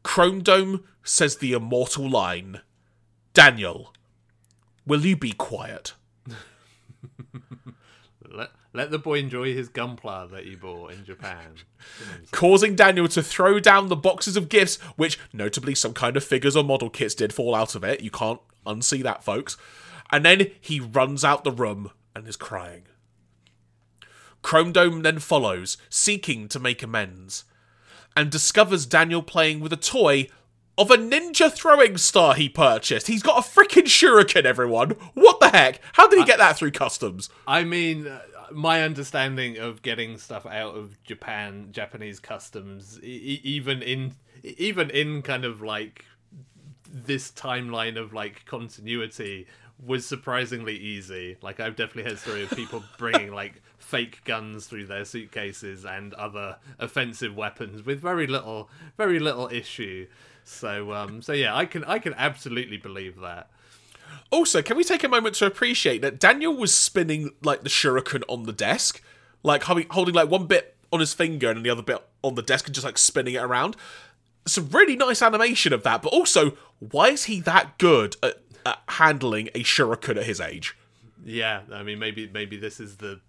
Chrome 0.03 0.41
Dome 0.41 0.83
says 1.03 1.37
the 1.37 1.53
immortal 1.53 2.09
line 2.09 2.61
Daniel, 3.33 3.93
will 4.85 5.05
you 5.05 5.15
be 5.15 5.31
quiet? 5.31 5.93
Let 8.29 8.51
let 8.73 8.91
the 8.91 8.99
boy 8.99 9.19
enjoy 9.19 9.53
his 9.53 9.69
gunpla 9.69 10.29
that 10.29 10.45
he 10.45 10.55
bought 10.55 10.91
in 10.91 11.03
Japan. 11.03 11.55
causing 12.31 12.75
Daniel 12.75 13.07
to 13.07 13.23
throw 13.23 13.59
down 13.59 13.87
the 13.87 13.95
boxes 13.95 14.37
of 14.37 14.49
gifts, 14.49 14.75
which 14.97 15.17
notably 15.33 15.73
some 15.73 15.93
kind 15.93 16.15
of 16.15 16.23
figures 16.23 16.55
or 16.55 16.63
model 16.63 16.89
kits 16.89 17.15
did 17.15 17.33
fall 17.33 17.55
out 17.55 17.73
of 17.73 17.83
it. 17.83 18.01
You 18.01 18.11
can't 18.11 18.39
unsee 18.67 19.01
that, 19.01 19.23
folks. 19.23 19.57
And 20.11 20.25
then 20.25 20.51
he 20.61 20.79
runs 20.79 21.23
out 21.23 21.43
the 21.43 21.51
room 21.51 21.91
and 22.15 22.27
is 22.27 22.35
crying. 22.35 22.83
Chrome 24.41 24.71
Dome 24.71 25.01
then 25.01 25.19
follows, 25.19 25.77
seeking 25.89 26.47
to 26.49 26.59
make 26.59 26.81
amends, 26.81 27.43
and 28.15 28.31
discovers 28.31 28.85
Daniel 28.85 29.21
playing 29.21 29.59
with 29.59 29.73
a 29.73 29.77
toy 29.77 30.27
of 30.77 30.91
a 30.91 30.97
ninja 30.97 31.51
throwing 31.51 31.97
star 31.97 32.35
he 32.35 32.47
purchased. 32.47 33.07
He's 33.07 33.23
got 33.23 33.39
a 33.39 33.47
freaking 33.47 33.85
shuriken, 33.85 34.45
everyone. 34.45 34.91
What 35.15 35.39
the 35.39 35.49
heck? 35.49 35.81
How 35.93 36.07
did 36.07 36.19
he 36.19 36.25
get 36.25 36.37
that 36.37 36.57
through 36.57 36.71
customs? 36.71 37.29
I 37.47 37.63
mean, 37.63 38.07
uh, 38.07 38.21
my 38.51 38.83
understanding 38.83 39.57
of 39.57 39.81
getting 39.81 40.17
stuff 40.17 40.45
out 40.45 40.75
of 40.75 41.01
Japan, 41.03 41.69
Japanese 41.71 42.19
customs, 42.19 42.99
e- 43.03 43.07
e- 43.07 43.41
even 43.43 43.81
in 43.81 44.15
even 44.43 44.89
in 44.91 45.23
kind 45.23 45.43
of 45.43 45.61
like 45.61 46.05
this 46.89 47.31
timeline 47.31 47.97
of 47.97 48.13
like 48.13 48.45
continuity 48.45 49.47
was 49.85 50.05
surprisingly 50.05 50.77
easy. 50.77 51.37
Like 51.41 51.59
I've 51.59 51.75
definitely 51.75 52.09
heard 52.09 52.19
stories 52.19 52.51
of 52.51 52.57
people 52.57 52.83
bringing 52.97 53.33
like 53.33 53.61
fake 53.77 54.23
guns 54.25 54.65
through 54.65 54.87
their 54.87 55.05
suitcases 55.05 55.85
and 55.85 56.13
other 56.15 56.57
offensive 56.79 57.35
weapons 57.35 57.85
with 57.85 58.01
very 58.01 58.27
little 58.27 58.69
very 58.97 59.19
little 59.19 59.47
issue. 59.49 60.07
So 60.43 60.93
um 60.93 61.21
so 61.21 61.33
yeah, 61.33 61.55
I 61.55 61.65
can 61.65 61.83
I 61.83 61.99
can 61.99 62.13
absolutely 62.15 62.77
believe 62.77 63.19
that. 63.19 63.49
Also, 64.31 64.61
can 64.61 64.77
we 64.77 64.83
take 64.83 65.03
a 65.03 65.07
moment 65.07 65.35
to 65.35 65.45
appreciate 65.45 66.01
that 66.01 66.19
Daniel 66.19 66.55
was 66.55 66.73
spinning 66.73 67.31
like 67.43 67.63
the 67.63 67.69
shuriken 67.69 68.23
on 68.27 68.43
the 68.43 68.53
desk, 68.53 69.01
like 69.43 69.63
holding, 69.63 69.87
holding 69.89 70.15
like 70.15 70.29
one 70.29 70.47
bit 70.47 70.75
on 70.91 70.99
his 70.99 71.13
finger 71.13 71.49
and 71.49 71.65
the 71.65 71.69
other 71.69 71.81
bit 71.81 72.01
on 72.23 72.35
the 72.35 72.41
desk 72.41 72.65
and 72.65 72.75
just 72.75 72.85
like 72.85 72.97
spinning 72.97 73.35
it 73.35 73.43
around. 73.43 73.75
Some 74.45 74.69
really 74.69 74.95
nice 74.95 75.21
animation 75.21 75.73
of 75.73 75.83
that, 75.83 76.01
but 76.01 76.13
also, 76.13 76.57
why 76.79 77.09
is 77.09 77.25
he 77.25 77.41
that 77.41 77.77
good 77.77 78.15
at, 78.23 78.37
at 78.67 78.79
handling 78.89 79.47
a 79.55 79.63
shuriken 79.63 80.17
at 80.17 80.25
his 80.25 80.41
age? 80.41 80.77
Yeah, 81.23 81.61
I 81.71 81.83
mean 81.83 81.99
maybe 81.99 82.29
maybe 82.31 82.57
this 82.57 82.79
is 82.79 82.97
the 82.97 83.21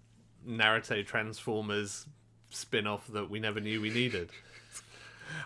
Naruto 0.47 1.05
Transformers 1.05 2.05
spin-off 2.49 3.07
that 3.07 3.29
we 3.29 3.39
never 3.39 3.59
knew 3.59 3.81
we 3.81 3.89
needed. 3.89 4.29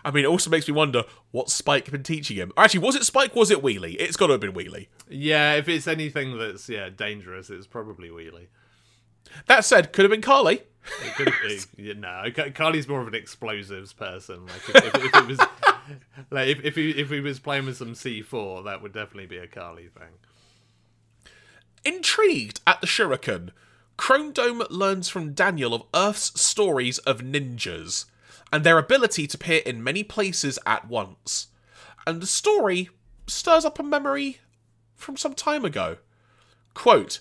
I 0.04 0.10
mean, 0.10 0.24
it 0.24 0.28
also 0.28 0.48
makes 0.48 0.66
me 0.66 0.72
wonder 0.72 1.04
what 1.30 1.50
Spike 1.50 1.90
been 1.90 2.02
teaching 2.02 2.36
him. 2.36 2.52
Actually, 2.56 2.80
was 2.80 2.96
it 2.96 3.04
Spike? 3.04 3.34
Was 3.34 3.50
it 3.50 3.62
Wheelie? 3.62 3.96
It's 3.98 4.16
got 4.16 4.28
to 4.28 4.32
have 4.32 4.40
been 4.40 4.54
Wheelie. 4.54 4.88
Yeah, 5.10 5.54
if 5.54 5.68
it's 5.68 5.86
anything 5.86 6.38
that's 6.38 6.68
yeah 6.68 6.88
dangerous, 6.88 7.50
it's 7.50 7.66
probably 7.66 8.08
Wheelie. 8.08 8.46
That 9.46 9.64
said, 9.64 9.92
could 9.92 10.04
have 10.04 10.10
been 10.10 10.22
Carly. 10.22 10.62
It 11.02 11.14
could 11.16 11.28
have 11.28 11.42
been, 11.42 11.58
yeah, 11.76 11.94
no, 11.94 12.50
Carly's 12.52 12.88
more 12.88 13.00
of 13.00 13.08
an 13.08 13.14
explosives 13.14 13.92
person. 13.92 14.46
Like 14.46 14.68
if, 14.68 14.76
if, 14.76 15.04
if 15.04 15.14
it 15.14 15.26
was, 15.26 15.38
like 16.30 16.48
if, 16.48 16.64
if 16.64 16.76
he 16.76 16.90
if 16.90 17.10
he 17.10 17.20
was 17.20 17.38
playing 17.38 17.66
with 17.66 17.76
some 17.76 17.94
C 17.94 18.22
four, 18.22 18.62
that 18.62 18.82
would 18.82 18.92
definitely 18.92 19.26
be 19.26 19.38
a 19.38 19.46
Carly 19.46 19.88
thing. 19.88 20.18
Intrigued 21.84 22.60
at 22.66 22.80
the 22.80 22.86
shuriken, 22.86 23.50
Chrome 23.96 24.32
Dome 24.32 24.62
learns 24.70 25.08
from 25.08 25.34
Daniel 25.34 25.74
of 25.74 25.82
Earth's 25.94 26.40
stories 26.40 26.98
of 26.98 27.20
ninjas 27.20 28.06
and 28.52 28.64
their 28.64 28.78
ability 28.78 29.26
to 29.26 29.36
appear 29.36 29.60
in 29.66 29.84
many 29.84 30.02
places 30.02 30.58
at 30.64 30.88
once. 30.88 31.48
And 32.06 32.20
the 32.20 32.26
story 32.26 32.88
stirs 33.26 33.64
up 33.64 33.78
a 33.78 33.82
memory 33.82 34.38
from 34.94 35.16
some 35.16 35.34
time 35.34 35.64
ago. 35.64 35.98
Quote 36.72 37.20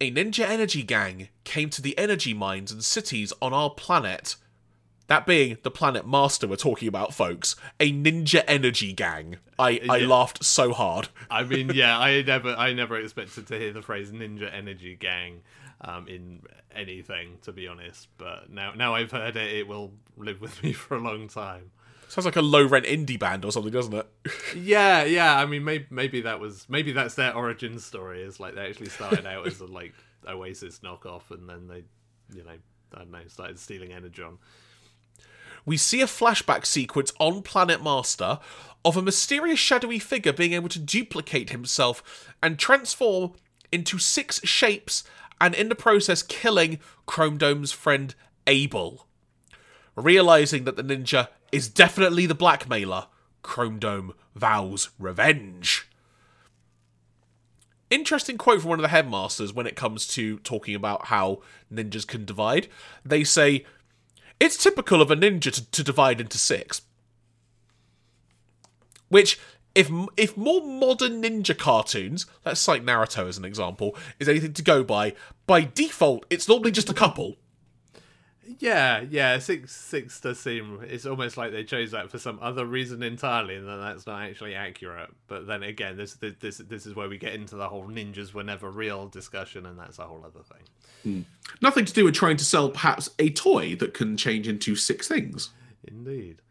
A 0.00 0.10
ninja 0.10 0.48
energy 0.48 0.82
gang 0.82 1.28
came 1.44 1.70
to 1.70 1.82
the 1.82 1.96
energy 1.98 2.34
mines 2.34 2.72
and 2.72 2.84
cities 2.84 3.32
on 3.40 3.52
our 3.52 3.70
planet. 3.70 4.36
That 5.10 5.26
being 5.26 5.58
the 5.64 5.72
Planet 5.72 6.06
Master 6.06 6.46
we're 6.46 6.54
talking 6.54 6.86
about, 6.86 7.12
folks. 7.12 7.56
A 7.80 7.92
ninja 7.92 8.44
energy 8.46 8.92
gang. 8.92 9.38
I, 9.58 9.80
I 9.90 9.96
Yeah. 9.96 10.06
laughed 10.06 10.44
so 10.44 10.72
hard. 10.72 11.08
I 11.28 11.42
mean, 11.42 11.72
yeah, 11.74 11.98
I 11.98 12.22
never, 12.26 12.50
I 12.54 12.72
never 12.74 12.96
expected 12.96 13.48
to 13.48 13.58
hear 13.58 13.72
the 13.72 13.82
phrase 13.82 14.12
"Ninja 14.12 14.48
Energy 14.54 14.94
Gang" 14.94 15.40
um, 15.80 16.06
in 16.06 16.42
anything, 16.72 17.38
to 17.42 17.50
be 17.50 17.66
honest. 17.66 18.06
But 18.18 18.50
now, 18.50 18.72
now 18.74 18.94
I've 18.94 19.10
heard 19.10 19.34
it, 19.36 19.52
it 19.52 19.66
will 19.66 19.90
live 20.16 20.40
with 20.40 20.62
me 20.62 20.72
for 20.74 20.94
a 20.96 21.00
long 21.00 21.26
time. 21.26 21.72
Sounds 22.06 22.24
like 22.24 22.36
a 22.36 22.40
low 22.42 22.64
rent 22.64 22.86
indie 22.86 23.18
band 23.18 23.44
or 23.44 23.50
something, 23.50 23.72
doesn't 23.72 23.92
it? 23.94 24.06
Yeah, 24.56 25.02
yeah. 25.02 25.36
I 25.40 25.44
mean, 25.46 25.64
maybe, 25.64 25.86
maybe 25.90 26.20
that 26.20 26.38
was, 26.38 26.66
maybe 26.68 26.92
that's 26.92 27.16
their 27.16 27.34
origin 27.34 27.80
story. 27.80 28.22
Is 28.22 28.38
like 28.38 28.54
they 28.54 28.64
actually 28.68 28.90
started 28.90 29.26
out 29.26 29.44
as 29.44 29.58
a 29.58 29.66
like 29.66 29.92
Oasis 30.28 30.78
knockoff, 30.84 31.32
and 31.32 31.48
then 31.48 31.66
they, 31.66 31.82
you 32.32 32.44
know, 32.44 32.52
I 32.94 32.98
don't 32.98 33.10
know, 33.10 33.18
started 33.26 33.58
stealing 33.58 33.92
Energon. 33.92 34.38
We 35.64 35.76
see 35.76 36.00
a 36.00 36.06
flashback 36.06 36.66
sequence 36.66 37.12
on 37.18 37.42
Planet 37.42 37.82
Master 37.82 38.38
of 38.84 38.96
a 38.96 39.02
mysterious 39.02 39.58
shadowy 39.58 39.98
figure 39.98 40.32
being 40.32 40.52
able 40.52 40.68
to 40.68 40.78
duplicate 40.78 41.50
himself 41.50 42.32
and 42.42 42.58
transform 42.58 43.32
into 43.72 43.98
six 43.98 44.40
shapes, 44.44 45.04
and 45.40 45.54
in 45.54 45.68
the 45.68 45.74
process 45.74 46.22
killing 46.22 46.78
Chrome 47.06 47.38
Dome's 47.38 47.72
friend 47.72 48.14
Abel. 48.46 49.06
Realizing 49.96 50.64
that 50.64 50.76
the 50.76 50.82
ninja 50.82 51.28
is 51.52 51.68
definitely 51.68 52.26
the 52.26 52.34
blackmailer, 52.34 53.06
Chrome 53.42 53.78
Dome 53.78 54.14
vows 54.34 54.90
revenge. 54.98 55.88
Interesting 57.90 58.38
quote 58.38 58.60
from 58.60 58.70
one 58.70 58.78
of 58.78 58.82
the 58.82 58.88
headmasters 58.88 59.52
when 59.52 59.66
it 59.66 59.76
comes 59.76 60.06
to 60.08 60.38
talking 60.40 60.74
about 60.74 61.06
how 61.06 61.40
ninjas 61.72 62.06
can 62.06 62.24
divide. 62.24 62.68
They 63.04 63.24
say, 63.24 63.64
it's 64.40 64.56
typical 64.56 65.00
of 65.02 65.10
a 65.10 65.16
ninja 65.16 65.52
to, 65.52 65.70
to 65.70 65.84
divide 65.84 66.20
into 66.20 66.38
six. 66.38 66.82
Which, 69.08 69.38
if 69.74 69.90
if 70.16 70.36
more 70.36 70.64
modern 70.64 71.22
ninja 71.22 71.56
cartoons, 71.56 72.26
let's 72.44 72.60
cite 72.60 72.84
Naruto 72.84 73.28
as 73.28 73.38
an 73.38 73.44
example, 73.44 73.94
is 74.18 74.28
anything 74.28 74.54
to 74.54 74.62
go 74.62 74.82
by, 74.82 75.14
by 75.46 75.62
default, 75.62 76.26
it's 76.30 76.48
normally 76.48 76.70
just 76.70 76.90
a 76.90 76.94
couple. 76.94 77.36
Yeah, 78.58 79.04
yeah. 79.08 79.38
Six, 79.38 79.74
six 79.74 80.20
does 80.20 80.40
seem. 80.40 80.80
It's 80.82 81.06
almost 81.06 81.36
like 81.36 81.52
they 81.52 81.64
chose 81.64 81.90
that 81.92 82.10
for 82.10 82.18
some 82.18 82.38
other 82.42 82.64
reason 82.66 83.02
entirely, 83.02 83.56
and 83.56 83.68
then 83.68 83.80
that's 83.80 84.06
not 84.06 84.22
actually 84.22 84.54
accurate. 84.54 85.10
But 85.28 85.46
then 85.46 85.62
again, 85.62 85.96
this 85.96 86.14
this 86.14 86.34
this, 86.40 86.58
this 86.58 86.86
is 86.86 86.94
where 86.94 87.08
we 87.08 87.18
get 87.18 87.34
into 87.34 87.56
the 87.56 87.68
whole 87.68 87.86
ninjas 87.86 88.34
were 88.34 88.42
never 88.42 88.70
real 88.70 89.08
discussion, 89.08 89.66
and 89.66 89.78
that's 89.78 89.98
a 89.98 90.04
whole 90.04 90.24
other 90.24 90.42
thing. 90.42 90.62
Hmm. 91.02 91.20
Nothing 91.62 91.84
to 91.84 91.92
do 91.92 92.04
with 92.04 92.14
trying 92.14 92.36
to 92.38 92.44
sell 92.44 92.70
perhaps 92.70 93.10
a 93.18 93.30
toy 93.30 93.76
that 93.76 93.94
can 93.94 94.16
change 94.16 94.48
into 94.48 94.74
six 94.74 95.06
things. 95.06 95.50
Indeed. 95.86 96.42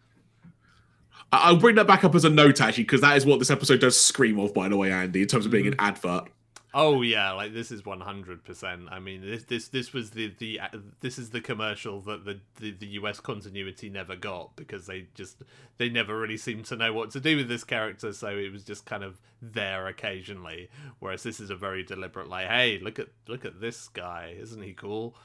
I- 1.31 1.49
I'll 1.49 1.57
bring 1.57 1.75
that 1.75 1.87
back 1.87 2.03
up 2.03 2.15
as 2.15 2.25
a 2.25 2.29
note 2.29 2.61
actually, 2.61 2.83
because 2.83 3.01
that 3.01 3.17
is 3.17 3.25
what 3.25 3.39
this 3.39 3.51
episode 3.51 3.79
does 3.79 3.99
scream 3.99 4.39
of, 4.39 4.53
by 4.53 4.69
the 4.69 4.77
way, 4.77 4.91
Andy, 4.91 5.21
in 5.21 5.27
terms 5.27 5.45
of 5.45 5.51
being 5.51 5.65
mm-hmm. 5.65 5.73
an 5.73 5.79
advert. 5.79 6.29
Oh 6.71 7.01
yeah, 7.01 7.31
like 7.31 7.53
this 7.53 7.71
is 7.71 7.83
one 7.83 8.01
hundred 8.01 8.43
percent. 8.43 8.89
I 8.91 8.99
mean, 8.99 9.21
this 9.21 9.43
this 9.43 9.69
this 9.69 9.91
was 9.91 10.11
the 10.11 10.33
the 10.37 10.59
uh, 10.59 10.67
this 10.99 11.17
is 11.17 11.31
the 11.31 11.41
commercial 11.41 11.99
that 12.01 12.25
the, 12.25 12.39
the 12.57 12.71
the 12.71 12.87
US 12.87 13.19
continuity 13.19 13.89
never 13.89 14.15
got 14.15 14.55
because 14.55 14.85
they 14.85 15.07
just 15.15 15.41
they 15.77 15.89
never 15.89 16.19
really 16.19 16.37
seemed 16.37 16.65
to 16.65 16.75
know 16.75 16.93
what 16.93 17.09
to 17.11 17.19
do 17.19 17.37
with 17.37 17.47
this 17.47 17.63
character, 17.63 18.13
so 18.13 18.27
it 18.27 18.51
was 18.51 18.63
just 18.63 18.85
kind 18.85 19.03
of 19.03 19.19
there 19.41 19.87
occasionally. 19.87 20.69
Whereas 20.99 21.23
this 21.23 21.39
is 21.39 21.49
a 21.49 21.55
very 21.55 21.81
deliberate, 21.83 22.29
like, 22.29 22.47
hey, 22.47 22.77
look 22.79 22.99
at 22.99 23.07
look 23.27 23.45
at 23.45 23.59
this 23.59 23.87
guy, 23.87 24.35
isn't 24.39 24.61
he 24.61 24.73
cool? 24.73 25.15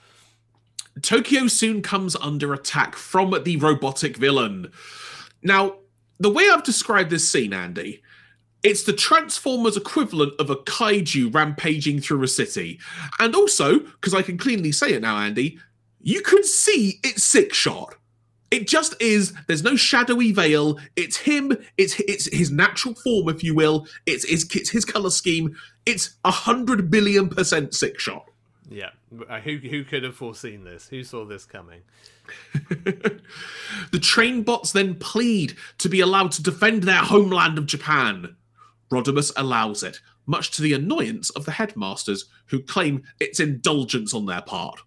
Tokyo 1.03 1.49
soon 1.49 1.83
comes 1.83 2.17
under 2.17 2.55
attack 2.55 2.97
from 2.97 3.35
the 3.45 3.57
robotic 3.59 4.17
villain. 4.17 4.71
Now, 5.43 5.77
the 6.19 6.31
way 6.31 6.49
I've 6.49 6.63
described 6.63 7.11
this 7.11 7.29
scene, 7.29 7.53
Andy, 7.53 8.03
it's 8.65 8.83
the 8.83 8.95
Transformers 8.95 9.77
equivalent 9.77 10.33
of 10.41 10.51
a 10.51 10.57
kaiju 10.57 11.33
rampaging 11.33 12.01
through 12.01 12.23
a 12.23 12.29
city. 12.29 12.81
And 13.21 13.37
also, 13.37 13.79
because 13.79 14.15
I 14.15 14.23
can 14.23 14.39
cleanly 14.39 14.73
say 14.73 14.95
it 14.95 15.03
now, 15.03 15.19
Andy, 15.19 15.59
you 16.01 16.23
can 16.23 16.43
see 16.43 16.99
it's 17.05 17.31
Sixshot. 17.33 17.93
It 18.51 18.67
just 18.67 19.01
is. 19.01 19.35
There's 19.47 19.63
no 19.65 19.77
shadowy 19.77 20.33
veil. 20.33 20.79
It's 20.97 21.17
him. 21.17 21.57
It's 21.77 21.99
it's 22.01 22.33
his 22.33 22.51
natural 22.51 22.95
form, 22.95 23.29
if 23.29 23.43
you 23.43 23.55
will. 23.55 23.87
It's 24.07 24.25
it's, 24.25 24.45
it's 24.55 24.71
his 24.71 24.85
color 24.85 25.11
scheme. 25.11 25.57
It's 25.87 26.15
a 26.25 26.31
hundred 26.31 26.91
billion 26.91 27.29
percent 27.29 27.73
Sixshot. 27.73 28.25
Yeah, 28.71 28.91
Uh, 29.29 29.41
who 29.41 29.57
who 29.57 29.85
could 29.85 30.05
have 30.05 30.15
foreseen 30.15 30.65
this? 30.65 30.89
Who 30.89 31.05
saw 31.05 31.25
this 31.25 31.45
coming? 31.45 31.83
the 32.53 33.99
Trainbots 34.01 34.73
then 34.73 34.95
plead 34.95 35.57
to 35.79 35.89
be 35.89 36.01
allowed 36.01 36.33
to 36.33 36.43
defend 36.43 36.85
their 36.85 37.03
homeland 37.03 37.59
of 37.59 37.67
Japan. 37.67 38.37
Rodimus 38.91 39.33
allows 39.37 39.83
it, 39.83 40.01
much 40.27 40.51
to 40.53 40.63
the 40.63 40.73
annoyance 40.73 41.31
of 41.31 41.45
the 41.45 41.53
headmasters, 41.53 42.27
who 42.47 42.61
claim 42.61 43.03
it's 43.21 43.41
indulgence 43.41 44.15
on 44.15 44.27
their 44.27 44.43
part. 44.43 44.81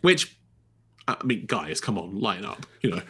Which, 0.00 0.38
I 1.06 1.16
mean, 1.24 1.46
guys, 1.46 1.80
come 1.80 1.98
on, 1.98 2.20
line 2.20 2.44
up, 2.44 2.66
you 2.82 2.90
know. 2.90 3.02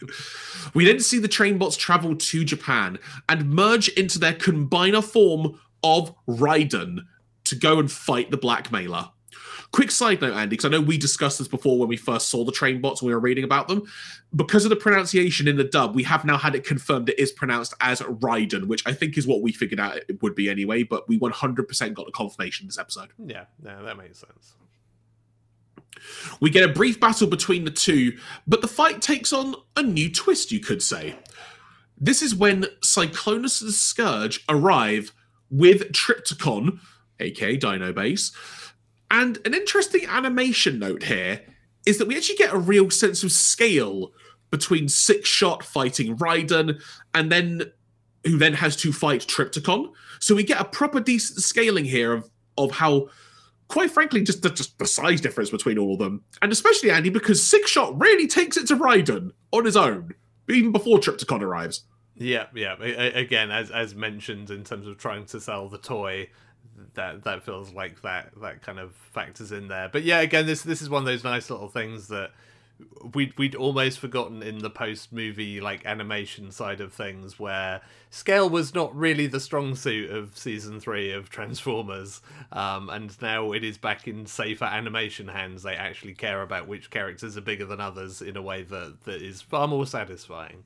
we 0.74 0.84
then 0.84 1.00
see 1.00 1.18
the 1.18 1.28
Trainbots 1.28 1.76
travel 1.76 2.16
to 2.16 2.44
Japan 2.44 2.98
and 3.28 3.50
merge 3.50 3.88
into 3.88 4.18
their 4.18 4.32
combiner 4.32 5.04
form 5.04 5.60
of 5.82 6.14
Raiden 6.26 7.00
to 7.44 7.56
go 7.56 7.78
and 7.78 7.90
fight 7.90 8.30
the 8.30 8.36
blackmailer. 8.36 9.10
Quick 9.74 9.90
side 9.90 10.20
note, 10.20 10.34
Andy, 10.34 10.50
because 10.50 10.64
I 10.66 10.68
know 10.68 10.80
we 10.80 10.96
discussed 10.96 11.40
this 11.40 11.48
before 11.48 11.80
when 11.80 11.88
we 11.88 11.96
first 11.96 12.28
saw 12.28 12.44
the 12.44 12.52
Trainbots 12.52 13.00
and 13.00 13.08
we 13.08 13.12
were 13.12 13.18
reading 13.18 13.42
about 13.42 13.66
them. 13.66 13.82
Because 14.36 14.64
of 14.64 14.70
the 14.70 14.76
pronunciation 14.76 15.48
in 15.48 15.56
the 15.56 15.64
dub, 15.64 15.96
we 15.96 16.04
have 16.04 16.24
now 16.24 16.36
had 16.36 16.54
it 16.54 16.64
confirmed 16.64 17.08
it 17.08 17.18
is 17.18 17.32
pronounced 17.32 17.74
as 17.80 18.00
Raiden, 18.00 18.68
which 18.68 18.86
I 18.86 18.92
think 18.92 19.18
is 19.18 19.26
what 19.26 19.42
we 19.42 19.50
figured 19.50 19.80
out 19.80 19.96
it 19.96 20.22
would 20.22 20.36
be 20.36 20.48
anyway, 20.48 20.84
but 20.84 21.08
we 21.08 21.18
100% 21.18 21.92
got 21.92 22.06
the 22.06 22.12
confirmation 22.12 22.68
this 22.68 22.78
episode. 22.78 23.08
Yeah, 23.18 23.46
no, 23.60 23.82
that 23.82 23.96
makes 23.96 24.20
sense. 24.20 24.54
We 26.38 26.50
get 26.50 26.62
a 26.62 26.72
brief 26.72 27.00
battle 27.00 27.26
between 27.26 27.64
the 27.64 27.72
two, 27.72 28.16
but 28.46 28.60
the 28.60 28.68
fight 28.68 29.02
takes 29.02 29.32
on 29.32 29.56
a 29.76 29.82
new 29.82 30.08
twist, 30.08 30.52
you 30.52 30.60
could 30.60 30.84
say. 30.84 31.16
This 31.98 32.22
is 32.22 32.32
when 32.32 32.66
Cyclonus 32.84 33.60
and 33.60 33.72
Scourge 33.72 34.44
arrive 34.48 35.12
with 35.50 35.90
Trypticon, 35.90 36.78
aka 37.18 37.56
Dino 37.56 37.92
Base. 37.92 38.30
And 39.14 39.38
an 39.46 39.54
interesting 39.54 40.06
animation 40.06 40.80
note 40.80 41.04
here 41.04 41.40
is 41.86 41.98
that 41.98 42.08
we 42.08 42.16
actually 42.16 42.34
get 42.34 42.52
a 42.52 42.58
real 42.58 42.90
sense 42.90 43.22
of 43.22 43.30
scale 43.30 44.12
between 44.50 44.86
Sixshot 44.86 45.62
fighting 45.62 46.16
Raiden 46.16 46.82
and 47.14 47.30
then 47.30 47.62
who 48.26 48.38
then 48.38 48.54
has 48.54 48.74
to 48.76 48.92
fight 48.92 49.20
Trypticon. 49.20 49.92
So 50.18 50.34
we 50.34 50.42
get 50.42 50.60
a 50.60 50.64
proper 50.64 50.98
decent 50.98 51.44
scaling 51.44 51.84
here 51.84 52.12
of, 52.12 52.28
of 52.58 52.72
how 52.72 53.08
quite 53.68 53.92
frankly, 53.92 54.22
just 54.24 54.42
the, 54.42 54.50
just 54.50 54.76
the 54.78 54.86
size 54.86 55.20
difference 55.20 55.50
between 55.50 55.78
all 55.78 55.92
of 55.92 56.00
them. 56.00 56.24
And 56.42 56.50
especially 56.50 56.90
Andy, 56.90 57.10
because 57.10 57.40
Sixshot 57.40 58.00
really 58.00 58.26
takes 58.26 58.56
it 58.56 58.66
to 58.66 58.76
Raiden 58.76 59.30
on 59.52 59.64
his 59.64 59.76
own, 59.76 60.12
even 60.48 60.72
before 60.72 60.98
Trypticon 60.98 61.40
arrives. 61.40 61.84
Yeah, 62.16 62.46
yeah. 62.54 62.80
Again, 62.82 63.50
as 63.52 63.70
as 63.70 63.94
mentioned 63.94 64.50
in 64.50 64.64
terms 64.64 64.86
of 64.86 64.98
trying 64.98 65.26
to 65.26 65.40
sell 65.40 65.68
the 65.68 65.78
toy, 65.78 66.30
that 66.94 67.24
that 67.24 67.42
feels 67.42 67.72
like 67.72 68.02
that 68.02 68.30
that 68.40 68.62
kind 68.62 68.78
of 68.78 68.94
factors 68.94 69.52
in 69.52 69.68
there. 69.68 69.88
But 69.88 70.04
yeah, 70.04 70.20
again, 70.20 70.46
this 70.46 70.62
this 70.62 70.82
is 70.82 70.90
one 70.90 71.02
of 71.02 71.06
those 71.06 71.24
nice 71.24 71.50
little 71.50 71.68
things 71.68 72.08
that 72.08 72.30
we'd 73.14 73.36
we'd 73.38 73.54
almost 73.54 73.98
forgotten 73.98 74.42
in 74.42 74.58
the 74.58 74.70
post 74.70 75.12
movie 75.12 75.60
like 75.60 75.86
animation 75.86 76.50
side 76.50 76.80
of 76.80 76.92
things 76.92 77.38
where 77.38 77.80
scale 78.10 78.48
was 78.48 78.74
not 78.74 78.94
really 78.96 79.26
the 79.26 79.38
strong 79.38 79.76
suit 79.76 80.10
of 80.10 80.36
season 80.36 80.80
three 80.80 81.12
of 81.12 81.30
Transformers 81.30 82.20
um, 82.50 82.90
and 82.90 83.20
now 83.22 83.52
it 83.52 83.62
is 83.62 83.78
back 83.78 84.08
in 84.08 84.26
safer 84.26 84.64
animation 84.64 85.28
hands 85.28 85.62
they 85.62 85.76
actually 85.76 86.14
care 86.14 86.42
about 86.42 86.66
which 86.66 86.90
characters 86.90 87.36
are 87.36 87.42
bigger 87.42 87.64
than 87.64 87.80
others 87.80 88.20
in 88.20 88.36
a 88.36 88.42
way 88.42 88.62
that 88.62 89.04
that 89.04 89.22
is 89.22 89.40
far 89.40 89.68
more 89.68 89.86
satisfying 89.86 90.64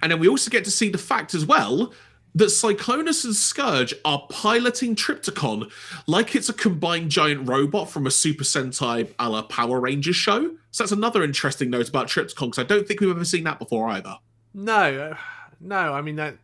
And 0.00 0.12
then 0.12 0.20
we 0.20 0.28
also 0.28 0.50
get 0.50 0.64
to 0.64 0.70
see 0.70 0.90
the 0.90 0.98
fact 0.98 1.34
as 1.34 1.44
well 1.44 1.92
that 2.34 2.46
Cyclonus 2.46 3.24
and 3.24 3.34
Scourge 3.34 3.94
are 4.04 4.26
piloting 4.28 4.96
Trypticon 4.96 5.70
like 6.06 6.34
it's 6.34 6.48
a 6.48 6.52
combined 6.52 7.10
giant 7.10 7.48
robot 7.48 7.88
from 7.90 8.06
a 8.06 8.10
Super 8.10 8.44
Sentai 8.44 9.12
a 9.18 9.28
la 9.28 9.42
Power 9.42 9.80
Rangers 9.80 10.16
show. 10.16 10.56
So 10.70 10.82
that's 10.82 10.92
another 10.92 11.22
interesting 11.22 11.70
note 11.70 11.88
about 11.88 12.08
Trypticon 12.08 12.46
because 12.46 12.58
I 12.58 12.64
don't 12.64 12.86
think 12.86 13.00
we've 13.00 13.10
ever 13.10 13.24
seen 13.24 13.44
that 13.44 13.58
before 13.58 13.88
either. 13.90 14.18
No, 14.52 14.74
uh, 15.12 15.16
no. 15.60 15.92
I 15.92 16.00
mean 16.00 16.16
that 16.16 16.36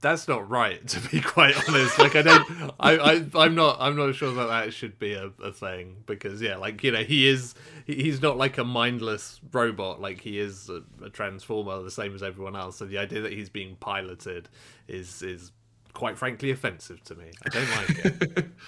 that's 0.00 0.28
not 0.28 0.48
right. 0.48 0.86
To 0.88 1.00
be 1.08 1.20
quite 1.34 1.56
honest, 1.68 1.98
like 1.98 2.16
I 2.16 2.22
don't, 2.22 2.72
I, 2.78 2.98
I, 2.98 3.44
I'm 3.44 3.54
not, 3.54 3.76
I'm 3.80 3.96
not 3.96 4.14
sure 4.14 4.32
that 4.32 4.46
that 4.46 4.72
should 4.72 4.98
be 4.98 5.14
a, 5.14 5.30
a 5.42 5.52
thing 5.52 5.96
because 6.06 6.40
yeah, 6.40 6.56
like 6.56 6.82
you 6.84 6.92
know, 6.92 7.02
he 7.02 7.28
is, 7.28 7.54
he's 7.86 8.22
not 8.22 8.36
like 8.36 8.58
a 8.58 8.64
mindless 8.64 9.40
robot. 9.52 10.00
Like 10.00 10.20
he 10.20 10.38
is 10.38 10.68
a, 10.68 10.82
a 11.04 11.10
transformer, 11.10 11.82
the 11.82 11.90
same 11.90 12.14
as 12.14 12.22
everyone 12.22 12.56
else. 12.56 12.76
So 12.76 12.86
the 12.86 12.98
idea 12.98 13.22
that 13.22 13.32
he's 13.32 13.48
being 13.48 13.76
piloted 13.76 14.48
is 14.86 15.22
is 15.22 15.52
quite 15.94 16.16
frankly 16.16 16.50
offensive 16.50 17.02
to 17.04 17.14
me. 17.14 17.30
I 17.44 17.48
don't 17.48 17.70
like 17.70 18.04
it. 18.04 18.48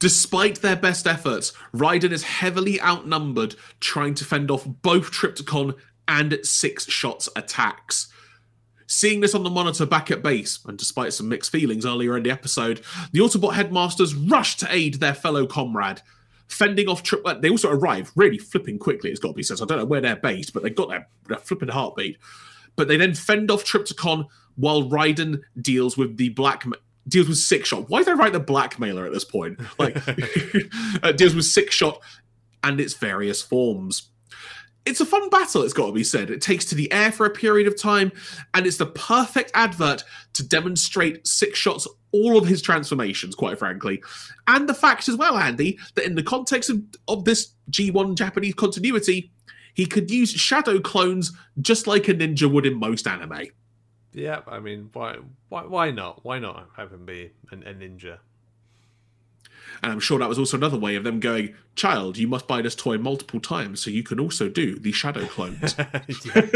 Despite 0.00 0.60
their 0.62 0.76
best 0.76 1.06
efforts, 1.06 1.52
Raiden 1.74 2.10
is 2.10 2.22
heavily 2.22 2.80
outnumbered, 2.80 3.54
trying 3.80 4.14
to 4.14 4.24
fend 4.24 4.50
off 4.50 4.66
both 4.66 5.12
Trypticon 5.12 5.76
and 6.06 6.32
Sixshot's 6.32 7.28
attacks. 7.36 8.12
Seeing 8.90 9.20
this 9.20 9.34
on 9.34 9.42
the 9.42 9.50
monitor 9.50 9.84
back 9.84 10.10
at 10.10 10.22
base, 10.22 10.58
and 10.66 10.78
despite 10.78 11.12
some 11.12 11.28
mixed 11.28 11.52
feelings 11.52 11.84
earlier 11.84 12.16
in 12.16 12.22
the 12.22 12.30
episode, 12.30 12.80
the 13.12 13.20
Autobot 13.20 13.52
headmasters 13.52 14.14
rush 14.14 14.56
to 14.56 14.66
aid 14.70 14.94
their 14.94 15.12
fellow 15.14 15.46
comrade, 15.46 16.00
fending 16.48 16.88
off. 16.88 17.02
Tri- 17.02 17.34
they 17.34 17.50
also 17.50 17.70
arrive 17.70 18.10
really 18.16 18.38
flipping 18.38 18.78
quickly. 18.78 19.10
It's 19.10 19.20
got 19.20 19.28
to 19.28 19.34
be 19.34 19.42
said. 19.42 19.58
I 19.60 19.66
don't 19.66 19.78
know 19.78 19.84
where 19.84 20.00
they're 20.00 20.16
based, 20.16 20.54
but 20.54 20.62
they've 20.62 20.74
got 20.74 20.88
their, 20.88 21.06
their 21.28 21.36
flipping 21.36 21.68
heartbeat. 21.68 22.16
But 22.76 22.88
they 22.88 22.96
then 22.96 23.14
fend 23.14 23.50
off 23.50 23.62
Trypticon 23.62 24.26
while 24.56 24.84
Raiden 24.84 25.42
deals 25.60 25.98
with 25.98 26.16
the 26.16 26.30
black 26.30 26.64
deals 27.08 27.28
with 27.28 27.38
Sixshot. 27.38 27.88
Why 27.88 28.00
did 28.00 28.08
I 28.08 28.12
write 28.14 28.32
the 28.32 28.40
blackmailer 28.40 29.06
at 29.06 29.12
this 29.12 29.24
point? 29.24 29.60
Like 29.78 29.96
uh, 31.02 31.12
deals 31.12 31.34
with 31.34 31.44
Sixshot 31.44 32.00
and 32.64 32.80
its 32.80 32.94
various 32.94 33.42
forms. 33.42 34.10
It's 34.86 35.00
a 35.00 35.06
fun 35.06 35.28
battle, 35.28 35.62
it's 35.62 35.74
got 35.74 35.86
to 35.88 35.92
be 35.92 36.04
said. 36.04 36.30
It 36.30 36.40
takes 36.40 36.64
to 36.66 36.74
the 36.74 36.90
air 36.92 37.12
for 37.12 37.26
a 37.26 37.30
period 37.30 37.66
of 37.66 37.78
time, 37.78 38.10
and 38.54 38.66
it's 38.66 38.78
the 38.78 38.86
perfect 38.86 39.50
advert 39.54 40.02
to 40.32 40.46
demonstrate 40.46 41.24
Sixshot's 41.24 41.86
all 42.12 42.38
of 42.38 42.46
his 42.46 42.62
transformations, 42.62 43.34
quite 43.34 43.58
frankly. 43.58 44.02
And 44.46 44.68
the 44.68 44.74
fact 44.74 45.08
as 45.08 45.16
well, 45.16 45.36
Andy, 45.36 45.78
that 45.94 46.06
in 46.06 46.14
the 46.14 46.22
context 46.22 46.70
of, 46.70 46.82
of 47.06 47.24
this 47.24 47.52
G1 47.70 48.14
Japanese 48.14 48.54
continuity, 48.54 49.30
he 49.74 49.86
could 49.86 50.10
use 50.10 50.30
shadow 50.30 50.80
clones 50.80 51.32
just 51.60 51.86
like 51.86 52.08
a 52.08 52.14
ninja 52.14 52.50
would 52.50 52.66
in 52.66 52.78
most 52.78 53.06
anime. 53.06 53.48
Yeah, 54.12 54.40
I 54.46 54.58
mean, 54.58 54.90
why, 54.92 55.18
why, 55.50 55.66
why 55.66 55.90
not? 55.90 56.24
Why 56.24 56.38
not 56.38 56.70
have 56.76 56.92
him 56.92 57.04
be 57.04 57.30
an, 57.50 57.62
a 57.64 57.74
ninja? 57.74 58.18
And 59.82 59.92
I'm 59.92 60.00
sure 60.00 60.18
that 60.18 60.28
was 60.28 60.38
also 60.38 60.56
another 60.56 60.78
way 60.78 60.96
of 60.96 61.04
them 61.04 61.20
going, 61.20 61.54
Child, 61.76 62.18
you 62.18 62.28
must 62.28 62.46
buy 62.46 62.62
this 62.62 62.74
toy 62.74 62.98
multiple 62.98 63.40
times 63.40 63.80
so 63.80 63.90
you 63.90 64.02
can 64.02 64.18
also 64.18 64.48
do 64.48 64.78
the 64.78 64.92
shadow 64.92 65.24
clones. 65.26 65.76
yeah. 65.78 66.46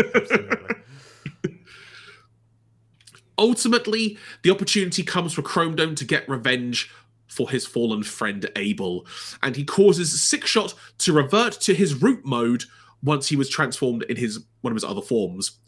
Ultimately, 3.39 4.19
the 4.43 4.51
opportunity 4.51 5.03
comes 5.03 5.33
for 5.33 5.43
Chromedome 5.43 5.95
to 5.97 6.05
get 6.05 6.29
revenge 6.29 6.91
for 7.27 7.51
his 7.51 7.67
fallen 7.67 8.03
friend 8.03 8.49
Abel, 8.57 9.07
and 9.43 9.57
he 9.57 9.65
causes 9.65 10.13
Sixshot 10.13 10.75
to 10.99 11.13
revert 11.13 11.55
to 11.63 11.75
his 11.75 12.01
root 12.03 12.25
mode 12.25 12.65
once 13.03 13.29
he 13.29 13.37
was 13.37 13.49
transformed 13.49 14.03
in 14.05 14.17
his 14.17 14.45
one 14.61 14.71
of 14.71 14.77
his 14.77 14.85
other 14.85 15.01
forms. 15.01 15.59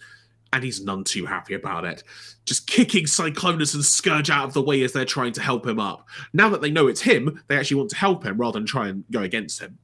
And 0.55 0.63
he's 0.63 0.85
none 0.85 1.03
too 1.03 1.27
happy 1.27 1.55
about 1.55 1.85
it. 1.85 2.05
Just 2.45 2.69
kicking 2.69 3.07
Cyclonus 3.07 3.75
and 3.75 3.85
Scourge 3.85 4.31
out 4.31 4.45
of 4.45 4.55
the 4.55 4.63
way 4.63 4.85
as 4.85 4.93
they're 4.93 5.05
trying 5.05 5.33
to 5.33 5.43
help 5.43 5.67
him 5.67 5.81
up. 5.81 6.07
Now 6.33 6.49
that 6.51 6.61
they 6.61 6.71
know 6.71 6.87
it's 6.87 7.01
him, 7.01 7.43
they 7.49 7.57
actually 7.57 7.79
want 7.79 7.91
to 7.91 7.97
help 7.97 8.25
him 8.25 8.39
rather 8.39 8.61
than 8.61 8.67
try 8.67 8.87
and 8.87 9.03
go 9.11 9.23
against 9.23 9.61
him. 9.61 9.79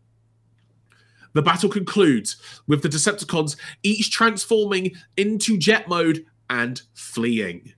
The 1.32 1.42
battle 1.42 1.68
concludes 1.68 2.36
with 2.68 2.82
the 2.82 2.88
Decepticons 2.88 3.56
each 3.82 4.12
transforming 4.12 4.92
into 5.16 5.58
jet 5.58 5.88
mode 5.88 6.24
and 6.48 6.80
fleeing. 6.94 7.74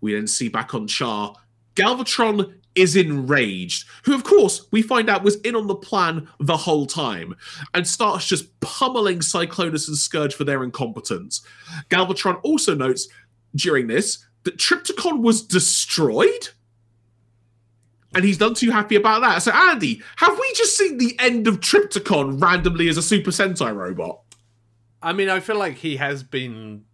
We 0.00 0.14
then 0.14 0.28
see 0.28 0.48
back 0.48 0.74
on 0.74 0.86
Char. 0.86 1.34
Galvatron 1.74 2.54
is 2.78 2.96
enraged, 2.96 3.88
who, 4.04 4.14
of 4.14 4.24
course, 4.24 4.66
we 4.70 4.82
find 4.82 5.10
out 5.10 5.24
was 5.24 5.36
in 5.40 5.56
on 5.56 5.66
the 5.66 5.74
plan 5.74 6.28
the 6.40 6.56
whole 6.56 6.86
time, 6.86 7.34
and 7.74 7.86
starts 7.86 8.26
just 8.26 8.58
pummeling 8.60 9.18
Cyclonus 9.18 9.88
and 9.88 9.96
Scourge 9.96 10.34
for 10.34 10.44
their 10.44 10.62
incompetence. 10.62 11.42
Galvatron 11.90 12.40
also 12.42 12.74
notes 12.74 13.08
during 13.54 13.86
this 13.86 14.24
that 14.44 14.56
Trypticon 14.56 15.22
was 15.22 15.42
destroyed. 15.42 16.48
And 18.14 18.24
he's 18.24 18.40
none 18.40 18.54
too 18.54 18.70
happy 18.70 18.96
about 18.96 19.20
that. 19.20 19.42
So, 19.42 19.52
Andy, 19.52 20.02
have 20.16 20.38
we 20.38 20.52
just 20.54 20.78
seen 20.78 20.96
the 20.96 21.14
end 21.18 21.46
of 21.46 21.60
Trypticon 21.60 22.40
randomly 22.42 22.88
as 22.88 22.96
a 22.96 23.02
Super 23.02 23.30
Sentai 23.30 23.74
robot? 23.74 24.20
I 25.02 25.12
mean, 25.12 25.28
I 25.28 25.40
feel 25.40 25.58
like 25.58 25.76
he 25.76 25.96
has 25.96 26.22
been 26.22 26.84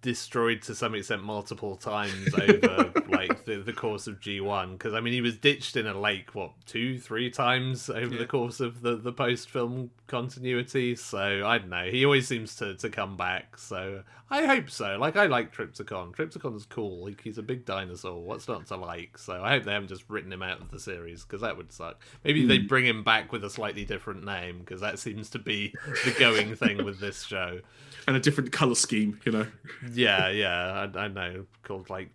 destroyed 0.00 0.62
to 0.62 0.74
some 0.74 0.94
extent 0.94 1.24
multiple 1.24 1.76
times 1.76 2.32
over 2.34 2.92
like 3.08 3.44
the, 3.44 3.56
the 3.56 3.72
course 3.72 4.06
of 4.06 4.20
G1 4.20 4.72
because 4.72 4.94
I 4.94 5.00
mean 5.00 5.12
he 5.12 5.20
was 5.20 5.36
ditched 5.36 5.76
in 5.76 5.86
a 5.86 5.98
lake 5.98 6.34
what 6.34 6.52
two 6.66 6.98
three 6.98 7.30
times 7.30 7.90
over 7.90 8.14
Yeah. 8.14 8.18
the 8.18 8.26
course 8.26 8.60
of 8.60 8.82
the 8.82 8.96
the 8.96 9.12
post 9.12 9.50
film 9.50 9.90
continuity? 10.06 10.94
So 10.94 11.44
I 11.44 11.58
don't 11.58 11.70
know. 11.70 11.90
He 11.90 12.04
always 12.04 12.28
seems 12.28 12.54
to 12.56 12.74
to 12.76 12.88
come 12.88 13.16
back 13.16 13.58
so 13.58 14.02
I 14.30 14.44
hope 14.44 14.70
so. 14.70 14.98
Like 14.98 15.16
I 15.16 15.26
like 15.26 15.54
Trypticon 15.54 16.14
Trypticon's 16.14 16.66
cool. 16.66 17.06
Like 17.06 17.20
he's 17.22 17.38
a 17.38 17.42
big 17.42 17.64
dinosaur. 17.64 18.22
What's 18.22 18.46
not 18.46 18.66
to 18.66 18.76
like? 18.76 19.18
So 19.18 19.42
I 19.42 19.50
hope 19.50 19.64
they 19.64 19.72
haven't 19.72 19.88
just 19.88 20.08
written 20.08 20.32
him 20.32 20.42
out 20.42 20.60
of 20.60 20.70
the 20.70 20.78
series 20.78 21.24
because 21.24 21.40
that 21.40 21.56
would 21.56 21.72
suck. 21.72 22.00
Maybe 22.22 22.46
they 22.46 22.58
hmm. 22.58 22.66
bring 22.66 22.86
him 22.86 23.02
back 23.02 23.32
with 23.32 23.42
a 23.42 23.50
slightly 23.50 23.84
different 23.84 24.24
name 24.24 24.60
because 24.60 24.80
that 24.80 24.98
seems 24.98 25.30
to 25.30 25.38
be 25.38 25.74
the 26.04 26.14
going 26.18 26.54
thing 26.54 26.84
with 26.84 27.00
this 27.00 27.24
show 27.24 27.60
And 28.08 28.16
a 28.16 28.20
different 28.20 28.52
color 28.52 28.74
scheme, 28.74 29.20
you 29.26 29.32
know? 29.32 29.46
yeah, 29.92 30.30
yeah, 30.30 30.88
I, 30.94 30.98
I 30.98 31.08
know, 31.08 31.44
called 31.62 31.90
like 31.90 32.08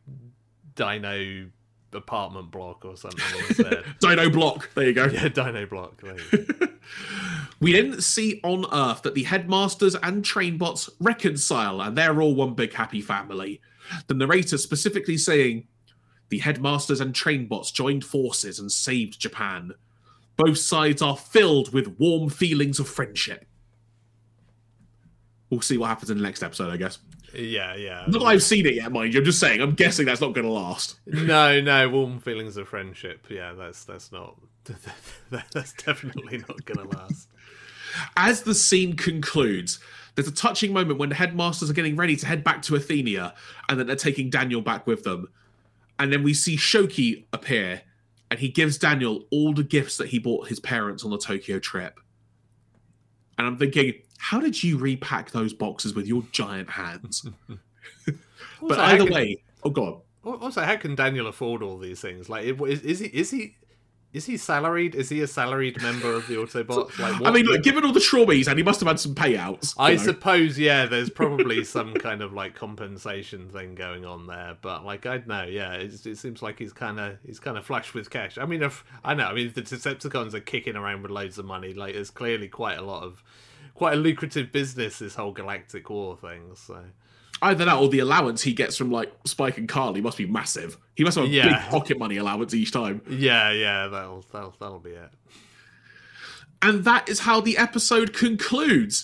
Dino 0.73 1.45
Apartment 1.93 2.49
Block 2.49 2.83
or 2.83 2.97
something. 2.97 3.21
Dino 4.01 4.27
Block. 4.31 4.71
There 4.73 4.85
you 4.87 4.93
go. 4.93 5.05
yeah, 5.05 5.27
Dino 5.27 5.67
Block. 5.67 6.01
there 6.01 6.17
you 6.17 6.43
go. 6.45 6.67
We 7.59 7.73
then 7.73 8.01
see 8.01 8.41
on 8.43 8.65
Earth 8.73 9.03
that 9.03 9.13
the 9.13 9.23
headmasters 9.23 9.95
and 9.95 10.25
trainbots 10.25 10.89
reconcile 10.99 11.79
and 11.79 11.95
they're 11.97 12.21
all 12.21 12.35
one 12.35 12.55
big 12.55 12.73
happy 12.73 12.99
family. 12.99 13.61
The 14.07 14.15
narrator 14.15 14.57
specifically 14.57 15.17
saying, 15.17 15.67
The 16.29 16.39
headmasters 16.39 16.99
and 16.99 17.15
trainbots 17.15 17.71
joined 17.71 18.03
forces 18.03 18.59
and 18.59 18.69
saved 18.69 19.17
Japan. 19.19 19.73
Both 20.35 20.57
sides 20.57 21.01
are 21.01 21.15
filled 21.15 21.71
with 21.71 21.99
warm 21.99 22.29
feelings 22.29 22.79
of 22.79 22.89
friendship. 22.89 23.45
We'll 25.53 25.61
see 25.61 25.77
what 25.77 25.87
happens 25.87 26.09
in 26.09 26.17
the 26.17 26.23
next 26.23 26.41
episode, 26.41 26.71
I 26.71 26.77
guess. 26.77 26.97
Yeah, 27.33 27.75
yeah. 27.75 28.05
Not 28.07 28.19
that 28.19 28.25
I've 28.25 28.43
seen 28.43 28.65
it 28.65 28.75
yet, 28.75 28.91
mind 28.91 29.13
you. 29.13 29.19
I'm 29.19 29.25
just 29.25 29.39
saying, 29.39 29.61
I'm 29.61 29.75
guessing 29.75 30.05
that's 30.07 30.19
not 30.21 30.33
going 30.33 30.47
to 30.47 30.51
last. 30.51 30.99
No, 31.05 31.61
no, 31.61 31.89
warm 31.89 32.19
feelings 32.19 32.57
of 32.57 32.67
friendship. 32.67 33.27
Yeah, 33.29 33.53
that's 33.53 33.85
that's 33.85 34.11
not. 34.11 34.35
That's 35.51 35.73
definitely 35.73 36.37
not 36.37 36.63
gonna 36.63 36.87
last. 36.87 37.27
As 38.15 38.43
the 38.43 38.55
scene 38.55 38.95
concludes, 38.95 39.79
there's 40.15 40.27
a 40.29 40.33
touching 40.33 40.71
moment 40.71 40.99
when 40.99 41.09
the 41.09 41.15
headmasters 41.15 41.69
are 41.69 41.73
getting 41.73 41.97
ready 41.97 42.15
to 42.15 42.25
head 42.25 42.45
back 42.45 42.61
to 42.63 42.73
Athenia, 42.75 43.33
and 43.67 43.77
then 43.77 43.87
they're 43.87 43.97
taking 43.97 44.29
Daniel 44.29 44.61
back 44.61 44.87
with 44.87 45.03
them. 45.03 45.27
And 45.99 46.13
then 46.13 46.23
we 46.23 46.33
see 46.33 46.55
Shoki 46.55 47.25
appear, 47.33 47.81
and 48.31 48.39
he 48.39 48.47
gives 48.47 48.77
Daniel 48.77 49.25
all 49.31 49.53
the 49.53 49.63
gifts 49.63 49.97
that 49.97 50.07
he 50.07 50.17
bought 50.19 50.47
his 50.47 50.61
parents 50.61 51.03
on 51.03 51.11
the 51.11 51.17
Tokyo 51.17 51.59
trip. 51.59 51.99
And 53.37 53.45
I'm 53.45 53.57
thinking, 53.57 53.95
how 54.23 54.39
did 54.39 54.63
you 54.63 54.77
repack 54.77 55.31
those 55.31 55.53
boxes 55.53 55.93
with 55.93 56.07
your 56.07 56.23
giant 56.31 56.69
hands? 56.69 57.25
but 58.05 58.79
Also, 58.79 58.81
either 58.81 59.03
can- 59.03 59.13
way, 59.13 59.43
oh 59.65 59.69
god, 59.69 59.99
Also, 60.23 60.61
how 60.61 60.77
can 60.77 60.95
Daniel 60.95 61.27
afford 61.27 61.61
all 61.61 61.77
these 61.77 61.99
things? 61.99 62.29
Like, 62.29 62.45
is, 62.45 62.81
is 62.81 62.99
he 62.99 63.07
is 63.07 63.31
he 63.31 63.55
is 64.13 64.25
he 64.25 64.37
salaried? 64.37 64.95
Is 64.95 65.09
he 65.09 65.19
a 65.19 65.27
salaried 65.27 65.81
member 65.81 66.13
of 66.13 66.25
the 66.27 66.35
Autobots? 66.37 66.97
Like, 66.99 67.21
I 67.21 67.31
mean, 67.31 67.45
look, 67.45 67.63
given 67.63 67.83
all 67.83 67.91
the 67.91 67.99
trauma 67.99 68.31
and 68.31 68.57
he 68.57 68.63
must 68.63 68.79
have 68.79 68.87
had 68.87 68.99
some 68.99 69.13
payouts. 69.13 69.73
I 69.77 69.95
know. 69.95 69.97
suppose, 69.97 70.57
yeah, 70.57 70.85
there's 70.85 71.09
probably 71.09 71.65
some 71.65 71.93
kind 71.95 72.21
of 72.21 72.31
like 72.31 72.55
compensation 72.55 73.49
thing 73.49 73.75
going 73.75 74.05
on 74.05 74.27
there, 74.27 74.55
but 74.61 74.85
like 74.85 75.05
I 75.05 75.17
don't 75.17 75.27
know, 75.27 75.43
yeah, 75.43 75.73
it, 75.73 76.05
it 76.05 76.17
seems 76.17 76.41
like 76.41 76.59
he's 76.59 76.71
kind 76.71 76.97
of 76.97 77.17
he's 77.25 77.39
kind 77.41 77.57
of 77.57 77.65
flush 77.65 77.93
with 77.93 78.09
cash. 78.09 78.37
I 78.37 78.45
mean, 78.45 78.63
if 78.63 78.85
I 79.03 79.15
know, 79.15 79.25
I 79.25 79.33
mean, 79.33 79.51
the 79.53 79.63
Decepticons 79.63 80.33
are 80.33 80.39
kicking 80.39 80.77
around 80.77 81.01
with 81.01 81.11
loads 81.11 81.37
of 81.37 81.43
money. 81.43 81.73
Like, 81.73 81.95
there's 81.95 82.09
clearly 82.09 82.47
quite 82.47 82.77
a 82.77 82.83
lot 82.83 83.03
of 83.03 83.21
quite 83.73 83.93
a 83.93 83.97
lucrative 83.97 84.51
business 84.51 84.99
this 84.99 85.15
whole 85.15 85.31
galactic 85.31 85.89
war 85.89 86.15
thing. 86.17 86.51
So 86.55 86.83
Either 87.41 87.65
that 87.65 87.75
or 87.75 87.89
the 87.89 87.99
allowance 87.99 88.41
he 88.41 88.53
gets 88.53 88.77
from 88.77 88.89
like 88.91 89.11
Spike 89.25 89.57
and 89.57 89.67
Carly 89.67 89.99
must 89.99 90.17
be 90.17 90.25
massive. 90.25 90.77
He 90.95 91.03
must 91.03 91.17
have 91.17 91.25
a 91.25 91.29
Yeah. 91.29 91.47
big 91.63 91.69
pocket 91.71 91.99
money 91.99 92.15
allowance 92.17 92.53
each 92.53 92.71
time. 92.71 93.01
yeah, 93.09 93.51
yeah, 93.51 93.87
that'll 93.87 94.23
that'll 94.31 94.55
that'll 94.59 94.79
be 94.79 94.91
it. 94.91 95.09
And 96.61 96.85
that 96.85 97.09
is 97.09 97.19
how 97.19 97.41
the 97.41 97.57
episode 97.57 98.13
concludes. 98.13 99.03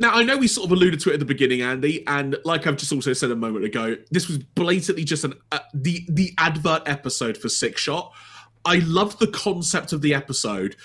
Now, 0.00 0.10
I 0.10 0.22
know 0.24 0.36
we 0.36 0.48
sort 0.48 0.66
of 0.66 0.72
alluded 0.72 1.00
to 1.00 1.10
it 1.10 1.14
at 1.14 1.20
the 1.20 1.24
beginning, 1.24 1.62
Andy, 1.62 2.04
and 2.06 2.36
like 2.44 2.66
I've 2.66 2.76
just 2.76 2.92
also 2.92 3.12
said 3.12 3.30
a 3.30 3.36
moment 3.36 3.64
ago, 3.64 3.96
this 4.10 4.28
was 4.28 4.38
blatantly 4.38 5.04
just 5.04 5.24
an 5.24 5.34
uh, 5.52 5.60
the 5.72 6.04
the 6.08 6.34
advert 6.36 6.82
episode 6.86 7.38
for 7.38 7.48
Sixshot. 7.48 8.10
I 8.66 8.76
loved 8.80 9.20
the 9.20 9.28
concept 9.28 9.92
of 9.92 10.02
the 10.02 10.12
episode. 10.12 10.76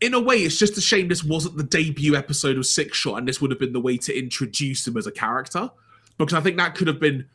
In 0.00 0.14
a 0.14 0.20
way, 0.20 0.36
it's 0.38 0.58
just 0.58 0.76
a 0.76 0.80
shame 0.80 1.08
this 1.08 1.24
wasn't 1.24 1.56
the 1.56 1.62
debut 1.62 2.16
episode 2.16 2.56
of 2.56 2.64
Sixshot, 2.64 3.18
and 3.18 3.26
this 3.26 3.40
would 3.40 3.50
have 3.50 3.60
been 3.60 3.72
the 3.72 3.80
way 3.80 3.96
to 3.98 4.18
introduce 4.18 4.86
him 4.86 4.96
as 4.96 5.06
a 5.06 5.12
character, 5.12 5.70
because 6.18 6.34
I 6.34 6.40
think 6.40 6.56
that 6.58 6.74
could 6.74 6.86
have 6.86 7.00
been 7.00 7.26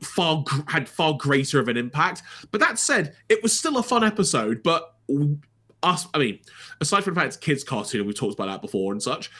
far 0.00 0.44
had 0.66 0.88
far 0.88 1.14
greater 1.14 1.60
of 1.60 1.68
an 1.68 1.76
impact. 1.76 2.22
But 2.50 2.60
that 2.60 2.78
said, 2.78 3.14
it 3.28 3.42
was 3.42 3.56
still 3.56 3.78
a 3.78 3.82
fun 3.82 4.04
episode. 4.04 4.62
But 4.62 4.94
us, 5.82 6.06
I 6.14 6.18
mean, 6.18 6.40
aside 6.80 7.04
from 7.04 7.14
the 7.14 7.20
fact 7.20 7.28
it's 7.28 7.36
kids' 7.36 7.64
cartoon, 7.64 8.06
we've 8.06 8.16
talked 8.16 8.34
about 8.34 8.46
that 8.46 8.62
before 8.62 8.92
and 8.92 9.02
such, 9.02 9.30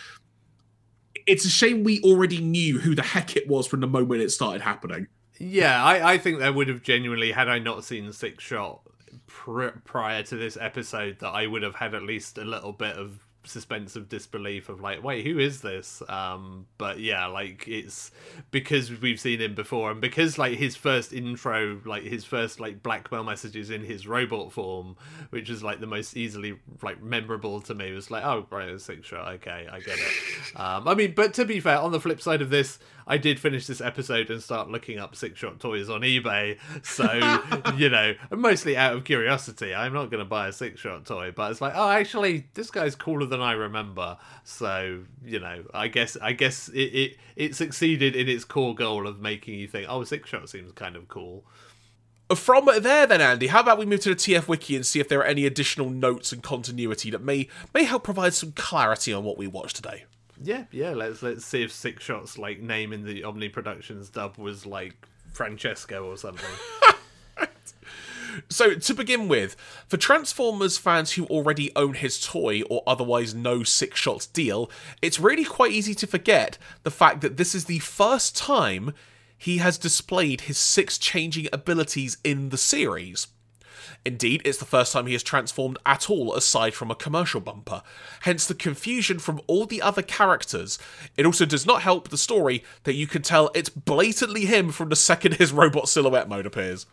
it's 1.27 1.45
a 1.45 1.51
shame 1.51 1.85
we 1.85 2.01
already 2.03 2.41
knew 2.41 2.79
who 2.79 2.95
the 2.95 3.03
heck 3.03 3.37
it 3.37 3.49
was 3.49 3.67
from 3.67 3.81
the 3.81 3.87
moment 3.87 4.23
it 4.23 4.31
started 4.31 4.63
happening. 4.63 5.09
Yeah, 5.39 5.83
I, 5.83 6.15
I 6.15 6.19
think 6.19 6.39
there 6.39 6.53
would 6.53 6.69
have 6.69 6.83
genuinely, 6.83 7.33
had 7.33 7.49
I 7.49 7.59
not 7.59 7.85
seen 7.85 8.07
Sixshot, 8.07 8.81
pr- 9.27 9.79
prior 9.85 10.23
to 10.25 10.37
this 10.37 10.57
episode 10.61 11.19
that 11.21 11.29
I 11.31 11.47
would 11.47 11.63
have 11.63 11.77
had 11.77 11.95
at 11.95 12.03
least 12.03 12.39
a 12.39 12.45
little 12.45 12.73
bit 12.73 12.97
of 12.97 13.21
suspense 13.45 13.97
of 13.97 14.11
disbelief 14.11 14.69
of 14.69 14.81
like 14.83 15.03
wait 15.03 15.25
who 15.25 15.39
is 15.39 15.63
this? 15.63 16.03
Um 16.09 16.67
but 16.77 17.01
yeah 17.01 17.27
like 17.27 17.67
it's 17.67 18.11
because 18.51 18.91
we've 19.01 19.19
seen 19.19 19.41
him 19.41 19.55
before 19.55 19.91
and 19.91 20.01
because 20.03 20.37
like 20.37 20.59
his 20.59 20.77
first 20.77 21.15
intro 21.15 21.81
like 21.87 22.03
his 22.03 22.25
first 22.25 22.61
like 22.61 22.83
blackmail 22.83 23.25
messages 23.25 23.71
in 23.71 23.83
his 23.85 24.07
robot 24.07 24.53
form 24.53 24.97
which 25.31 25.49
is 25.49 25.63
like 25.63 25.81
the 25.81 25.87
most 25.87 26.17
easily 26.17 26.59
like 26.83 27.03
memorable 27.03 27.61
to 27.63 27.75
me 27.75 27.91
was 27.93 28.11
like 28.11 28.25
oh 28.25 28.47
right 28.51 28.69
Sixshot. 28.69 29.35
Okay 29.37 29.67
i 29.71 29.81
get 29.81 29.99
it. 29.99 30.61
Um 30.61 30.87
i 30.87 30.95
mean 30.95 31.15
but 31.17 31.33
to 31.35 31.47
be 31.47 31.59
fair 31.61 31.79
on 31.79 31.93
the 31.93 32.01
flip 32.01 32.21
side 32.21 32.43
of 32.43 32.51
this 32.51 32.79
I 33.09 33.17
did 33.17 33.41
finish 33.41 33.67
this 33.67 33.81
episode 33.81 34.29
and 34.29 34.43
start 34.43 34.71
looking 34.71 34.99
up 34.99 35.15
Sixshot 35.15 35.59
toys 35.59 35.89
on 35.89 36.03
eBay. 36.03 36.59
So, 36.83 37.73
you 37.77 37.89
know, 37.89 38.15
mostly 38.31 38.77
out 38.77 38.95
of 38.95 39.05
curiosity. 39.05 39.75
I'm 39.75 39.95
not 39.95 40.11
going 40.11 40.23
to 40.23 40.29
buy 40.29 40.49
a 40.49 40.51
Sixshot 40.51 41.07
toy, 41.07 41.33
but 41.35 41.51
it's 41.51 41.63
like, 41.63 41.73
oh, 41.75 41.89
actually, 41.89 42.47
this 42.53 42.71
guy's 42.71 42.95
cooler 42.95 43.25
than 43.25 43.41
I 43.41 43.53
remember. 43.53 44.19
So, 44.45 45.05
you 45.25 45.41
know, 45.41 45.65
I 45.73 45.89
guess 45.89 46.19
I 46.21 46.33
guess 46.33 46.69
it 46.69 46.79
it, 46.79 47.17
it 47.35 47.55
succeeded 47.57 48.15
in 48.15 48.29
its 48.29 48.45
core 48.45 48.75
goal 48.75 49.09
of 49.09 49.21
making 49.21 49.59
you 49.59 49.67
think, 49.67 49.87
oh, 49.89 50.01
Sixshot 50.01 50.49
seems 50.49 50.73
kind 50.73 50.95
of 50.95 51.09
cool. 51.09 51.47
From 52.37 52.69
there, 52.83 53.07
then, 53.07 53.23
Andy, 53.23 53.47
how 53.47 53.61
about 53.61 53.79
we 53.79 53.87
move 53.87 54.01
to 54.01 54.11
the 54.11 54.15
TF 54.15 54.49
Wiki 54.49 54.77
and 54.77 54.85
see 54.85 55.01
if 55.01 55.09
there 55.09 55.21
are 55.21 55.25
any 55.25 55.47
additional 55.47 55.89
notes 55.89 56.31
and 56.31 56.43
continuity 56.43 57.11
that 57.11 57.23
may 57.23 57.49
may 57.73 57.85
help 57.85 58.05
provide 58.05 58.35
some 58.35 58.53
clarity 58.53 59.15
on 59.15 59.25
what 59.25 59.39
we 59.39 59.47
watched 59.47 59.77
today. 59.77 60.05
Yeah, 60.43 60.65
yeah. 60.71 60.91
Let's 60.91 61.23
let's 61.23 61.45
see 61.45 61.63
if 61.63 61.73
Sixshots 61.73 62.39
like 62.39 62.61
name 62.61 62.93
in 62.93 63.05
the 63.05 63.25
Omni 63.25 63.49
Productions 63.49 64.09
dub 64.09 64.37
was 64.39 64.67
like 64.67 64.95
Francesco 65.33 66.05
or 66.09 66.17
something. 66.17 66.51
So, 68.49 68.75
to 68.75 68.95
begin 68.95 69.29
with, 69.29 69.57
for 69.89 69.97
Transformers 69.97 70.79
fans 70.79 71.13
who 71.13 71.25
already 71.27 71.75
own 71.75 71.95
his 71.95 72.21
toy 72.21 72.63
or 72.71 72.83
otherwise 72.87 73.35
know 73.35 73.61
Sixshot's 73.61 74.27
deal, 74.27 74.71
it's 75.03 75.19
really 75.19 75.45
quite 75.45 75.73
easy 75.73 75.95
to 75.97 76.07
forget 76.07 76.59
the 76.83 76.91
fact 76.91 77.21
that 77.23 77.37
this 77.37 77.55
is 77.55 77.65
the 77.65 77.81
first 77.81 78.37
time 78.37 78.95
he 79.37 79.59
has 79.59 79.79
displayed 79.79 80.43
his 80.43 80.59
six 80.59 80.99
changing 80.99 81.49
abilities 81.53 82.19
in 82.23 82.51
the 82.51 82.59
series. 82.59 83.29
Indeed, 84.05 84.43
it's 84.45 84.59
the 84.59 84.65
first 84.65 84.93
time 84.93 85.07
he 85.07 85.13
has 85.13 85.23
transformed 85.23 85.79
at 85.85 86.09
all 86.09 86.35
aside 86.35 86.75
from 86.75 86.91
a 86.91 86.95
commercial 86.95 87.41
bumper, 87.41 87.83
hence 88.21 88.47
the 88.47 88.55
confusion 88.55 89.19
from 89.19 89.41
all 89.47 89.67
the 89.67 89.83
other 89.83 90.03
characters. 90.03 90.79
It 91.17 91.27
also 91.27 91.45
does 91.45 91.67
not 91.67 91.83
help 91.83 92.09
the 92.09 92.17
story 92.17 92.65
that 92.85 92.95
you 92.95 93.07
can 93.07 93.23
tell 93.23 93.51
it's 93.55 93.69
blatantly 93.69 94.47
him 94.47 94.71
from 94.71 94.89
the 94.89 94.97
second 94.97 95.35
his 95.35 95.53
robot 95.53 95.89
silhouette 95.89 96.29
mode 96.29 96.47
appears. 96.47 96.87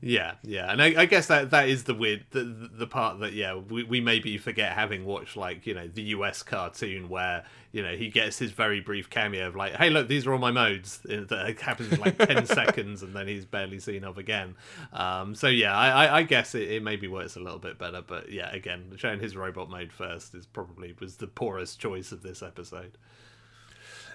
Yeah, 0.00 0.34
yeah, 0.42 0.70
and 0.70 0.82
I, 0.82 1.02
I, 1.02 1.06
guess 1.06 1.26
that 1.26 1.50
that 1.50 1.68
is 1.68 1.84
the 1.84 1.94
weird 1.94 2.24
the 2.30 2.44
the 2.44 2.86
part 2.86 3.20
that 3.20 3.32
yeah 3.32 3.54
we 3.54 3.84
we 3.84 4.00
maybe 4.00 4.38
forget 4.38 4.72
having 4.72 5.04
watched 5.04 5.36
like 5.36 5.66
you 5.66 5.74
know 5.74 5.88
the 5.88 6.02
US 6.02 6.42
cartoon 6.42 7.08
where 7.08 7.44
you 7.72 7.82
know 7.82 7.96
he 7.96 8.08
gets 8.08 8.38
his 8.38 8.52
very 8.52 8.80
brief 8.80 9.10
cameo 9.10 9.48
of 9.48 9.56
like 9.56 9.74
hey 9.74 9.90
look 9.90 10.08
these 10.08 10.26
are 10.26 10.32
all 10.32 10.38
my 10.38 10.50
modes 10.50 10.98
that 11.04 11.56
happens 11.60 11.92
in 11.92 12.00
like 12.00 12.18
ten 12.18 12.46
seconds 12.46 13.02
and 13.02 13.14
then 13.14 13.28
he's 13.28 13.44
barely 13.44 13.78
seen 13.78 14.04
of 14.04 14.18
again. 14.18 14.54
Um, 14.92 15.34
so 15.34 15.48
yeah, 15.48 15.76
I 15.76 16.18
I, 16.18 16.22
guess 16.22 16.54
it, 16.54 16.70
it 16.70 16.82
maybe 16.82 17.08
works 17.08 17.36
a 17.36 17.40
little 17.40 17.58
bit 17.58 17.78
better, 17.78 18.02
but 18.02 18.30
yeah, 18.30 18.50
again 18.52 18.92
showing 18.96 19.20
his 19.20 19.36
robot 19.36 19.70
mode 19.70 19.92
first 19.92 20.34
is 20.34 20.46
probably 20.46 20.94
was 21.00 21.16
the 21.16 21.26
poorest 21.26 21.78
choice 21.78 22.12
of 22.12 22.22
this 22.22 22.42
episode. 22.42 22.98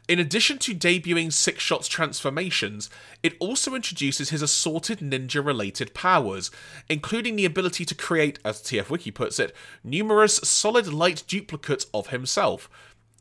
In 0.07 0.19
addition 0.19 0.57
to 0.59 0.75
debuting 0.75 1.27
Sixshot's 1.27 1.87
transformations, 1.87 2.89
it 3.23 3.35
also 3.39 3.75
introduces 3.75 4.29
his 4.29 4.41
assorted 4.41 4.99
ninja 4.99 5.45
related 5.45 5.93
powers, 5.93 6.51
including 6.89 7.35
the 7.35 7.45
ability 7.45 7.85
to 7.85 7.95
create, 7.95 8.39
as 8.43 8.61
TF 8.61 8.89
Wiki 8.89 9.11
puts 9.11 9.39
it, 9.39 9.55
numerous 9.83 10.37
solid 10.37 10.87
light 10.87 11.23
duplicates 11.27 11.85
of 11.93 12.07
himself, 12.07 12.69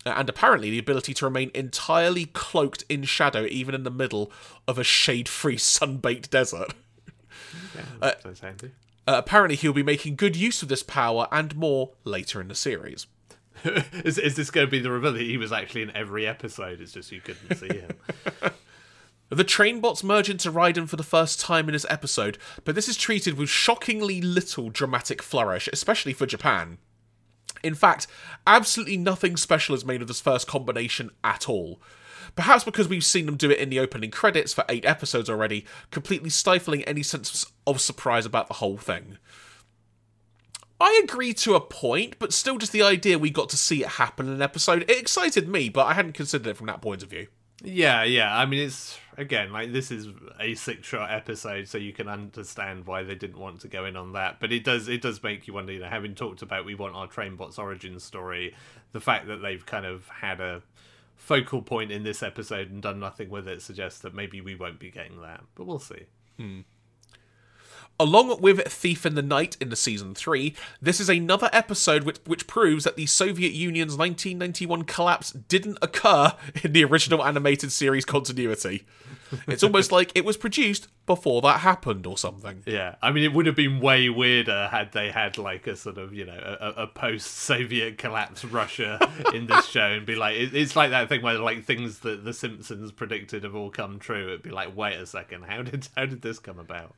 and 0.07 0.28
apparently 0.28 0.70
the 0.70 0.78
ability 0.78 1.12
to 1.15 1.27
remain 1.27 1.51
entirely 1.55 2.27
cloaked 2.27 2.85
in 2.89 3.05
shadow 3.05 3.44
even 3.47 3.74
in 3.74 3.85
the 3.85 3.90
middle 3.90 4.32
of 4.66 4.78
a 4.78 4.85
shade 4.85 5.28
free 5.28 5.57
sun 5.59 5.98
baked 5.98 6.31
desert. 6.31 6.74
Yeah, 7.74 7.82
uh, 8.01 8.12
uh, 9.07 9.15
apparently, 9.19 9.57
he'll 9.57 9.73
be 9.73 9.82
making 9.82 10.16
good 10.16 10.36
use 10.36 10.62
of 10.62 10.69
this 10.69 10.82
power 10.82 11.28
and 11.31 11.55
more 11.57 11.90
later 12.05 12.40
in 12.40 12.48
the 12.48 12.55
series. 12.55 13.07
is, 14.04 14.18
is 14.18 14.36
this 14.36 14.50
going 14.50 14.66
to 14.66 14.70
be 14.70 14.80
the 14.80 14.90
reveal 14.90 15.12
that 15.12 15.22
he 15.22 15.36
was 15.36 15.52
actually 15.52 15.82
in 15.82 15.96
every 15.96 16.26
episode? 16.26 16.80
It's 16.80 16.92
just 16.92 17.12
you 17.12 17.20
couldn't 17.20 17.56
see 17.56 17.68
him. 17.68 17.90
The 19.32 19.44
Trainbots 19.44 20.02
merge 20.02 20.28
into 20.28 20.50
Raiden 20.50 20.88
for 20.88 20.96
the 20.96 21.04
first 21.04 21.38
time 21.38 21.68
in 21.68 21.72
this 21.72 21.86
episode, 21.88 22.36
but 22.64 22.74
this 22.74 22.88
is 22.88 22.96
treated 22.96 23.38
with 23.38 23.48
shockingly 23.48 24.20
little 24.20 24.70
dramatic 24.70 25.22
flourish, 25.22 25.68
especially 25.72 26.12
for 26.12 26.26
Japan. 26.26 26.78
In 27.62 27.76
fact, 27.76 28.08
absolutely 28.44 28.96
nothing 28.96 29.36
special 29.36 29.76
is 29.76 29.84
made 29.84 30.02
of 30.02 30.08
this 30.08 30.20
first 30.20 30.48
combination 30.48 31.10
at 31.22 31.48
all. 31.48 31.80
Perhaps 32.34 32.64
because 32.64 32.88
we've 32.88 33.04
seen 33.04 33.26
them 33.26 33.36
do 33.36 33.52
it 33.52 33.58
in 33.60 33.70
the 33.70 33.78
opening 33.78 34.10
credits 34.10 34.52
for 34.52 34.64
eight 34.68 34.84
episodes 34.84 35.30
already, 35.30 35.64
completely 35.92 36.30
stifling 36.30 36.82
any 36.82 37.04
sense 37.04 37.46
of 37.68 37.80
surprise 37.80 38.26
about 38.26 38.48
the 38.48 38.54
whole 38.54 38.78
thing. 38.78 39.18
I 40.81 41.01
agree 41.05 41.35
to 41.35 41.55
a 41.55 41.61
point, 41.61 42.16
but 42.19 42.32
still 42.32 42.57
just 42.57 42.73
the 42.73 42.82
idea 42.82 43.19
we 43.19 43.31
got 43.31 43.51
to 43.51 43.57
see 43.57 43.82
it 43.82 43.89
happen 43.89 44.27
in 44.27 44.32
an 44.32 44.43
episode, 44.43 44.82
it 44.82 44.98
excited 44.98 45.47
me, 45.47 45.69
but 45.69 45.86
I 45.86 45.93
hadn't 45.93 46.15
considered 46.15 46.48
it 46.48 46.57
from 46.57 46.69
that 46.69 46.81
point 46.81 47.02
of 47.02 47.11
view. 47.11 47.27
Yeah, 47.62 48.05
yeah. 48.05 48.36
I 48.36 48.47
mean, 48.47 48.61
it's 48.61 48.98
again 49.19 49.52
like 49.52 49.73
this 49.73 49.90
is 49.90 50.07
a 50.39 50.52
Sixshot 50.52 51.15
episode, 51.15 51.69
so 51.69 51.77
you 51.77 51.93
can 51.93 52.09
understand 52.09 52.86
why 52.86 53.02
they 53.02 53.15
didn't 53.15 53.39
want 53.39 53.61
to 53.61 53.69
go 53.69 53.85
in 53.85 53.97
on 53.97 54.12
that. 54.15 54.40
But 54.40 54.52
it 54.52 54.65
does 54.65 54.89
it 54.89 55.02
does 55.02 55.23
make 55.23 55.47
you 55.47 55.55
wonder. 55.55 55.73
You 55.73 55.81
know, 55.81 55.89
having 55.89 56.15
talked 56.15 56.40
about 56.40 56.65
we 56.65 56.74
want 56.74 56.94
our 56.94 57.07
Trainbots 57.07 57.59
origin 57.59 58.01
story, 58.01 58.55
the 58.93 59.01
fact 59.01 59.27
that 59.27 59.43
they've 59.43 59.65
kind 59.65 59.85
of 59.85 60.09
had 60.09 60.40
a 60.40 60.62
focal 61.16 61.61
point 61.61 61.93
in 61.93 62.02
this 62.02 62.23
episode 62.23 62.70
and 62.70 62.81
done 62.81 62.98
nothing 62.98 63.28
with 63.28 63.47
it 63.47 63.61
suggests 63.61 64.01
that 64.01 64.15
maybe 64.15 64.40
we 64.40 64.55
won't 64.55 64.78
be 64.78 64.90
getting 64.90 65.20
that. 65.20 65.43
But 65.55 65.66
we'll 65.66 65.78
see. 65.78 66.07
Hmm. 66.39 66.61
Along 68.01 68.40
with 68.40 68.66
Thief 68.66 69.05
in 69.05 69.14
the 69.14 69.20
Night 69.20 69.59
in 69.60 69.68
the 69.68 69.77
season 69.77 70.14
3, 70.14 70.55
this 70.81 71.01
is 71.01 71.10
another 71.10 71.51
episode 71.52 72.05
which, 72.05 72.16
which 72.24 72.47
proves 72.47 72.85
that 72.85 72.97
the 72.97 73.05
Soviet 73.05 73.52
Union's 73.52 73.94
1991 73.94 74.85
collapse 74.85 75.32
didn't 75.32 75.77
occur 75.82 76.32
in 76.64 76.72
the 76.72 76.82
original 76.82 77.22
animated 77.22 77.70
series 77.70 78.06
continuity. 78.06 78.86
It's 79.47 79.62
almost 79.62 79.93
like 79.93 80.12
it 80.14 80.24
was 80.24 80.39
produced 80.39 80.89
before 81.05 81.43
that 81.43 81.60
happened 81.60 82.06
or 82.06 82.16
something. 82.16 82.62
Yeah, 82.64 82.94
I 83.02 83.12
mean, 83.12 83.22
it 83.22 83.35
would 83.35 83.44
have 83.44 83.55
been 83.55 83.81
way 83.81 84.09
weirder 84.09 84.68
had 84.68 84.93
they 84.93 85.10
had 85.10 85.36
like 85.36 85.66
a 85.66 85.77
sort 85.77 85.98
of, 85.98 86.14
you 86.14 86.24
know, 86.24 86.56
a, 86.59 86.85
a 86.85 86.86
post 86.86 87.27
Soviet 87.27 87.98
collapse 87.98 88.47
Russia 88.47 88.98
in 89.35 89.47
this 89.47 89.66
show 89.66 89.90
and 89.90 90.06
be 90.06 90.16
like, 90.16 90.36
it, 90.36 90.55
it's 90.55 90.74
like 90.74 90.89
that 90.89 91.10
thing 91.10 91.20
where 91.20 91.39
like 91.39 91.66
things 91.66 91.98
that 91.98 92.24
The 92.24 92.32
Simpsons 92.32 92.93
predicted 92.93 93.44
have 93.44 93.55
all 93.55 93.68
come 93.68 93.98
true. 93.98 94.28
It'd 94.28 94.43
be 94.43 94.51
like, 94.51 94.74
wait 94.74 94.94
a 94.94 95.05
second, 95.05 95.43
how 95.43 95.60
did 95.60 95.86
how 95.98 96.06
did 96.06 96.22
this 96.22 96.39
come 96.39 96.59
about? 96.59 96.94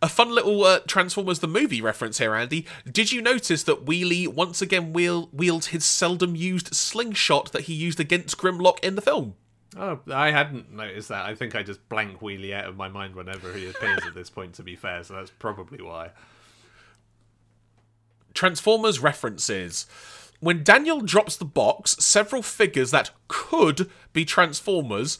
A 0.00 0.08
fun 0.08 0.34
little 0.34 0.64
uh, 0.64 0.80
Transformers 0.86 1.38
the 1.38 1.46
movie 1.46 1.80
reference 1.80 2.18
here, 2.18 2.34
Andy. 2.34 2.66
Did 2.90 3.12
you 3.12 3.22
notice 3.22 3.62
that 3.64 3.84
Wheelie 3.84 4.28
once 4.28 4.62
again 4.62 4.92
wheel- 4.92 5.28
wields 5.32 5.68
his 5.68 5.84
seldom 5.84 6.34
used 6.34 6.74
slingshot 6.74 7.52
that 7.52 7.62
he 7.62 7.74
used 7.74 8.00
against 8.00 8.38
Grimlock 8.38 8.80
in 8.80 8.94
the 8.94 9.02
film? 9.02 9.34
Oh, 9.76 10.00
I 10.12 10.30
hadn't 10.30 10.72
noticed 10.72 11.08
that. 11.08 11.24
I 11.24 11.34
think 11.34 11.54
I 11.54 11.62
just 11.62 11.88
blank 11.88 12.20
Wheelie 12.20 12.52
out 12.52 12.66
of 12.66 12.76
my 12.76 12.88
mind 12.88 13.14
whenever 13.14 13.52
he 13.52 13.68
appears 13.68 14.04
at 14.06 14.14
this 14.14 14.28
point, 14.28 14.54
to 14.54 14.62
be 14.62 14.76
fair, 14.76 15.02
so 15.02 15.14
that's 15.14 15.30
probably 15.30 15.82
why. 15.82 16.10
Transformers 18.34 19.00
references. 19.00 19.86
When 20.40 20.64
Daniel 20.64 21.00
drops 21.00 21.36
the 21.36 21.44
box, 21.44 21.96
several 22.00 22.42
figures 22.42 22.90
that 22.90 23.10
could 23.28 23.88
be 24.12 24.24
Transformers 24.24 25.18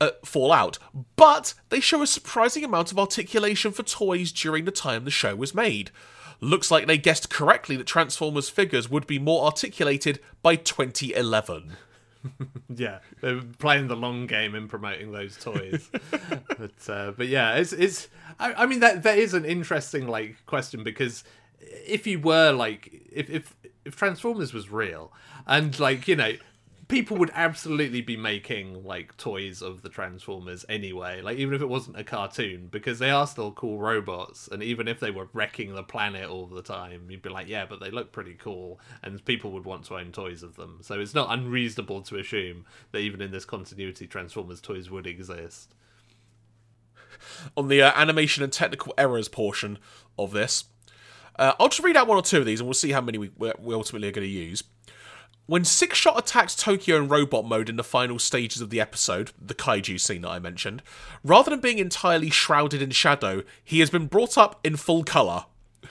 uh, 0.00 0.10
fall 0.24 0.52
out, 0.52 0.78
but 1.16 1.54
they 1.68 1.80
show 1.80 2.02
a 2.02 2.06
surprising 2.06 2.64
amount 2.64 2.92
of 2.92 2.98
articulation 2.98 3.72
for 3.72 3.82
toys 3.82 4.32
during 4.32 4.64
the 4.64 4.70
time 4.70 5.04
the 5.04 5.10
show 5.10 5.34
was 5.34 5.54
made. 5.54 5.90
Looks 6.40 6.70
like 6.70 6.86
they 6.86 6.98
guessed 6.98 7.30
correctly 7.30 7.76
that 7.76 7.86
Transformers 7.86 8.50
figures 8.50 8.90
would 8.90 9.06
be 9.06 9.18
more 9.18 9.44
articulated 9.44 10.20
by 10.42 10.56
2011. 10.56 11.76
yeah, 12.74 12.98
they're 13.20 13.40
playing 13.58 13.88
the 13.88 13.96
long 13.96 14.26
game 14.26 14.54
in 14.54 14.68
promoting 14.68 15.12
those 15.12 15.36
toys. 15.36 15.90
but 16.10 16.88
uh, 16.88 17.12
but 17.12 17.28
yeah, 17.28 17.54
it's 17.54 17.72
it's. 17.72 18.08
I, 18.38 18.52
I 18.54 18.66
mean 18.66 18.80
that 18.80 19.02
that 19.04 19.18
is 19.18 19.32
an 19.32 19.44
interesting 19.44 20.06
like 20.06 20.44
question 20.46 20.82
because 20.82 21.24
if 21.60 22.06
you 22.06 22.20
were 22.20 22.52
like 22.52 23.02
if 23.10 23.30
if 23.30 23.56
if 23.84 23.96
Transformers 23.96 24.52
was 24.52 24.70
real 24.70 25.12
and 25.46 25.78
like 25.78 26.08
you 26.08 26.16
know 26.16 26.32
people 26.88 27.16
would 27.16 27.30
absolutely 27.34 28.00
be 28.00 28.16
making 28.16 28.84
like 28.84 29.16
toys 29.16 29.60
of 29.60 29.82
the 29.82 29.88
Transformers 29.88 30.64
anyway, 30.68 31.20
like 31.20 31.38
even 31.38 31.54
if 31.54 31.60
it 31.60 31.68
wasn't 31.68 31.98
a 31.98 32.04
cartoon, 32.04 32.68
because 32.70 32.98
they 32.98 33.10
are 33.10 33.26
still 33.26 33.52
cool 33.52 33.78
robots, 33.78 34.48
and 34.48 34.62
even 34.62 34.86
if 34.86 35.00
they 35.00 35.10
were 35.10 35.28
wrecking 35.32 35.74
the 35.74 35.82
planet 35.82 36.28
all 36.28 36.46
the 36.46 36.62
time, 36.62 37.10
you'd 37.10 37.22
be 37.22 37.28
like, 37.28 37.48
yeah, 37.48 37.66
but 37.66 37.80
they 37.80 37.90
look 37.90 38.12
pretty 38.12 38.34
cool, 38.34 38.80
and 39.02 39.24
people 39.24 39.50
would 39.52 39.64
want 39.64 39.84
to 39.86 39.96
own 39.96 40.12
toys 40.12 40.42
of 40.42 40.56
them. 40.56 40.78
So 40.82 41.00
it's 41.00 41.14
not 41.14 41.32
unreasonable 41.36 42.02
to 42.02 42.18
assume 42.18 42.66
that 42.92 42.98
even 42.98 43.20
in 43.20 43.32
this 43.32 43.44
continuity, 43.44 44.06
Transformers 44.06 44.60
toys 44.60 44.90
would 44.90 45.06
exist. 45.06 45.72
on 47.56 47.68
the 47.68 47.82
uh, 47.82 47.92
animation 47.94 48.42
and 48.42 48.52
technical 48.52 48.94
errors 48.96 49.28
portion 49.28 49.78
of 50.18 50.32
this. 50.32 50.64
Uh, 51.38 51.52
I'll 51.60 51.68
just 51.68 51.84
read 51.84 51.96
out 51.96 52.06
one 52.06 52.16
or 52.16 52.22
two 52.22 52.38
of 52.38 52.46
these 52.46 52.60
and 52.60 52.66
we'll 52.66 52.74
see 52.74 52.92
how 52.92 53.00
many 53.00 53.18
we, 53.18 53.30
we 53.36 53.74
ultimately 53.74 54.08
are 54.08 54.12
going 54.12 54.26
to 54.26 54.32
use. 54.32 54.62
When 55.46 55.62
Sixshot 55.62 56.18
attacks 56.18 56.56
Tokyo 56.56 56.96
in 56.96 57.06
robot 57.06 57.44
mode 57.44 57.68
in 57.68 57.76
the 57.76 57.84
final 57.84 58.18
stages 58.18 58.60
of 58.60 58.70
the 58.70 58.80
episode, 58.80 59.30
the 59.40 59.54
kaiju 59.54 60.00
scene 60.00 60.22
that 60.22 60.30
I 60.30 60.40
mentioned, 60.40 60.82
rather 61.22 61.50
than 61.50 61.60
being 61.60 61.78
entirely 61.78 62.30
shrouded 62.30 62.82
in 62.82 62.90
shadow, 62.90 63.44
he 63.62 63.78
has 63.78 63.88
been 63.88 64.08
brought 64.08 64.36
up 64.36 64.58
in 64.64 64.74
full 64.76 65.04
colour. 65.04 65.44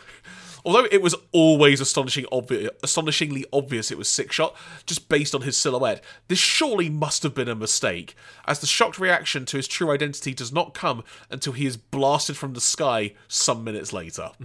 Although 0.65 0.89
it 0.91 1.01
was 1.01 1.15
always 1.31 1.79
astonishing 1.79 2.25
obvi- 2.33 2.69
astonishingly 2.83 3.45
obvious 3.53 3.91
it 3.91 3.97
was 3.97 4.09
Sixshot, 4.09 4.53
just 4.85 5.07
based 5.07 5.33
on 5.33 5.43
his 5.43 5.55
silhouette, 5.55 6.03
this 6.27 6.39
surely 6.39 6.89
must 6.89 7.23
have 7.23 7.33
been 7.33 7.47
a 7.47 7.55
mistake, 7.55 8.13
as 8.45 8.59
the 8.59 8.67
shocked 8.67 8.99
reaction 8.99 9.45
to 9.45 9.57
his 9.57 9.69
true 9.69 9.89
identity 9.89 10.33
does 10.33 10.51
not 10.51 10.73
come 10.73 11.01
until 11.29 11.53
he 11.53 11.65
is 11.65 11.77
blasted 11.77 12.35
from 12.35 12.55
the 12.55 12.61
sky 12.61 13.13
some 13.29 13.63
minutes 13.63 13.93
later. 13.93 14.31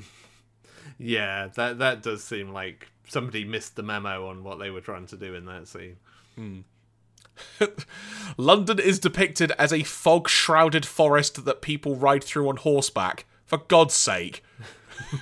Yeah, 1.03 1.49
that 1.55 1.78
that 1.78 2.03
does 2.03 2.23
seem 2.23 2.53
like 2.53 2.91
somebody 3.11 3.45
missed 3.45 3.77
the 3.77 3.82
memo 3.82 4.28
on 4.28 4.45
what 4.45 4.59
they 4.59 4.70
were 4.70 4.81
trying 4.81 5.07
to 5.07 5.16
do 5.16 5.35
in 5.35 5.45
that 5.47 5.69
scene. 5.69 5.97
Hmm. 6.37 6.61
London 8.37 8.78
is 8.78 8.99
depicted 8.99 9.53
as 9.53 9.73
a 9.73 9.82
fog 9.82 10.28
shrouded 10.28 10.87
forest 10.87 11.45
that 11.45 11.62
people 11.62 11.97
ride 11.97 12.23
through 12.23 12.49
on 12.49 12.57
horseback. 12.57 13.27
For 13.47 13.59
God's 13.59 13.95
sake. 13.95 14.45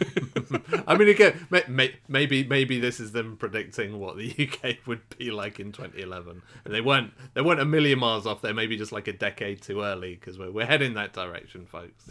I 0.87 0.97
mean, 0.97 1.09
again, 1.09 1.47
may, 1.49 1.63
may, 1.67 1.95
maybe 2.09 2.45
maybe 2.45 2.79
this 2.79 3.01
is 3.01 3.13
them 3.13 3.39
predicting 3.39 3.99
what 3.99 4.19
the 4.19 4.31
UK 4.65 4.87
would 4.87 5.01
be 5.17 5.31
like 5.31 5.59
in 5.59 5.73
2011. 5.73 6.43
And 6.65 6.75
they 6.75 6.83
weren't 6.83 7.13
they 7.33 7.41
weren't 7.41 7.61
a 7.61 7.65
million 7.65 7.99
miles 7.99 8.27
off. 8.27 8.43
They're 8.43 8.53
maybe 8.53 8.77
just 8.77 8.93
like 8.93 9.09
a 9.09 9.15
decade 9.15 9.63
too 9.63 9.81
early 9.81 10.15
because 10.15 10.39
we're 10.39 10.51
we're 10.51 10.67
heading 10.67 10.93
that 10.95 11.15
direction, 11.15 11.65
folks. 11.65 12.11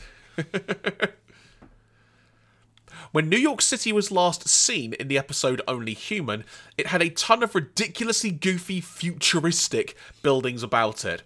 When 3.11 3.30
New 3.30 3.38
York 3.38 3.61
City 3.61 3.91
was 3.91 4.11
last 4.11 4.48
seen 4.48 4.94
in 4.94 5.07
the 5.07 5.18
episode 5.18 5.61
Only 5.68 5.94
Human, 5.94 6.44
it 6.78 6.88
had 6.88 7.02
a 7.02 7.10
ton 7.10 7.44
of 7.44 7.56
ridiculously 7.56 8.32
goofy, 8.32 8.82
futuristic 8.82 9.95
buildings 10.22 10.64
about 10.64 11.06
it. 11.06 11.24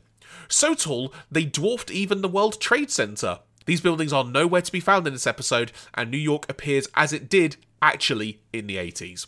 So 0.47 0.73
tall, 0.73 1.13
they 1.31 1.45
dwarfed 1.45 1.91
even 1.91 2.21
the 2.21 2.27
World 2.27 2.59
Trade 2.59 2.91
Center. 2.91 3.39
These 3.65 3.81
buildings 3.81 4.11
are 4.11 4.23
nowhere 4.23 4.61
to 4.61 4.71
be 4.71 4.79
found 4.79 5.07
in 5.07 5.13
this 5.13 5.27
episode, 5.27 5.71
and 5.93 6.09
New 6.09 6.17
York 6.17 6.49
appears 6.49 6.87
as 6.95 7.13
it 7.13 7.29
did 7.29 7.57
actually 7.81 8.41
in 8.51 8.67
the 8.67 8.77
80s. 8.77 9.27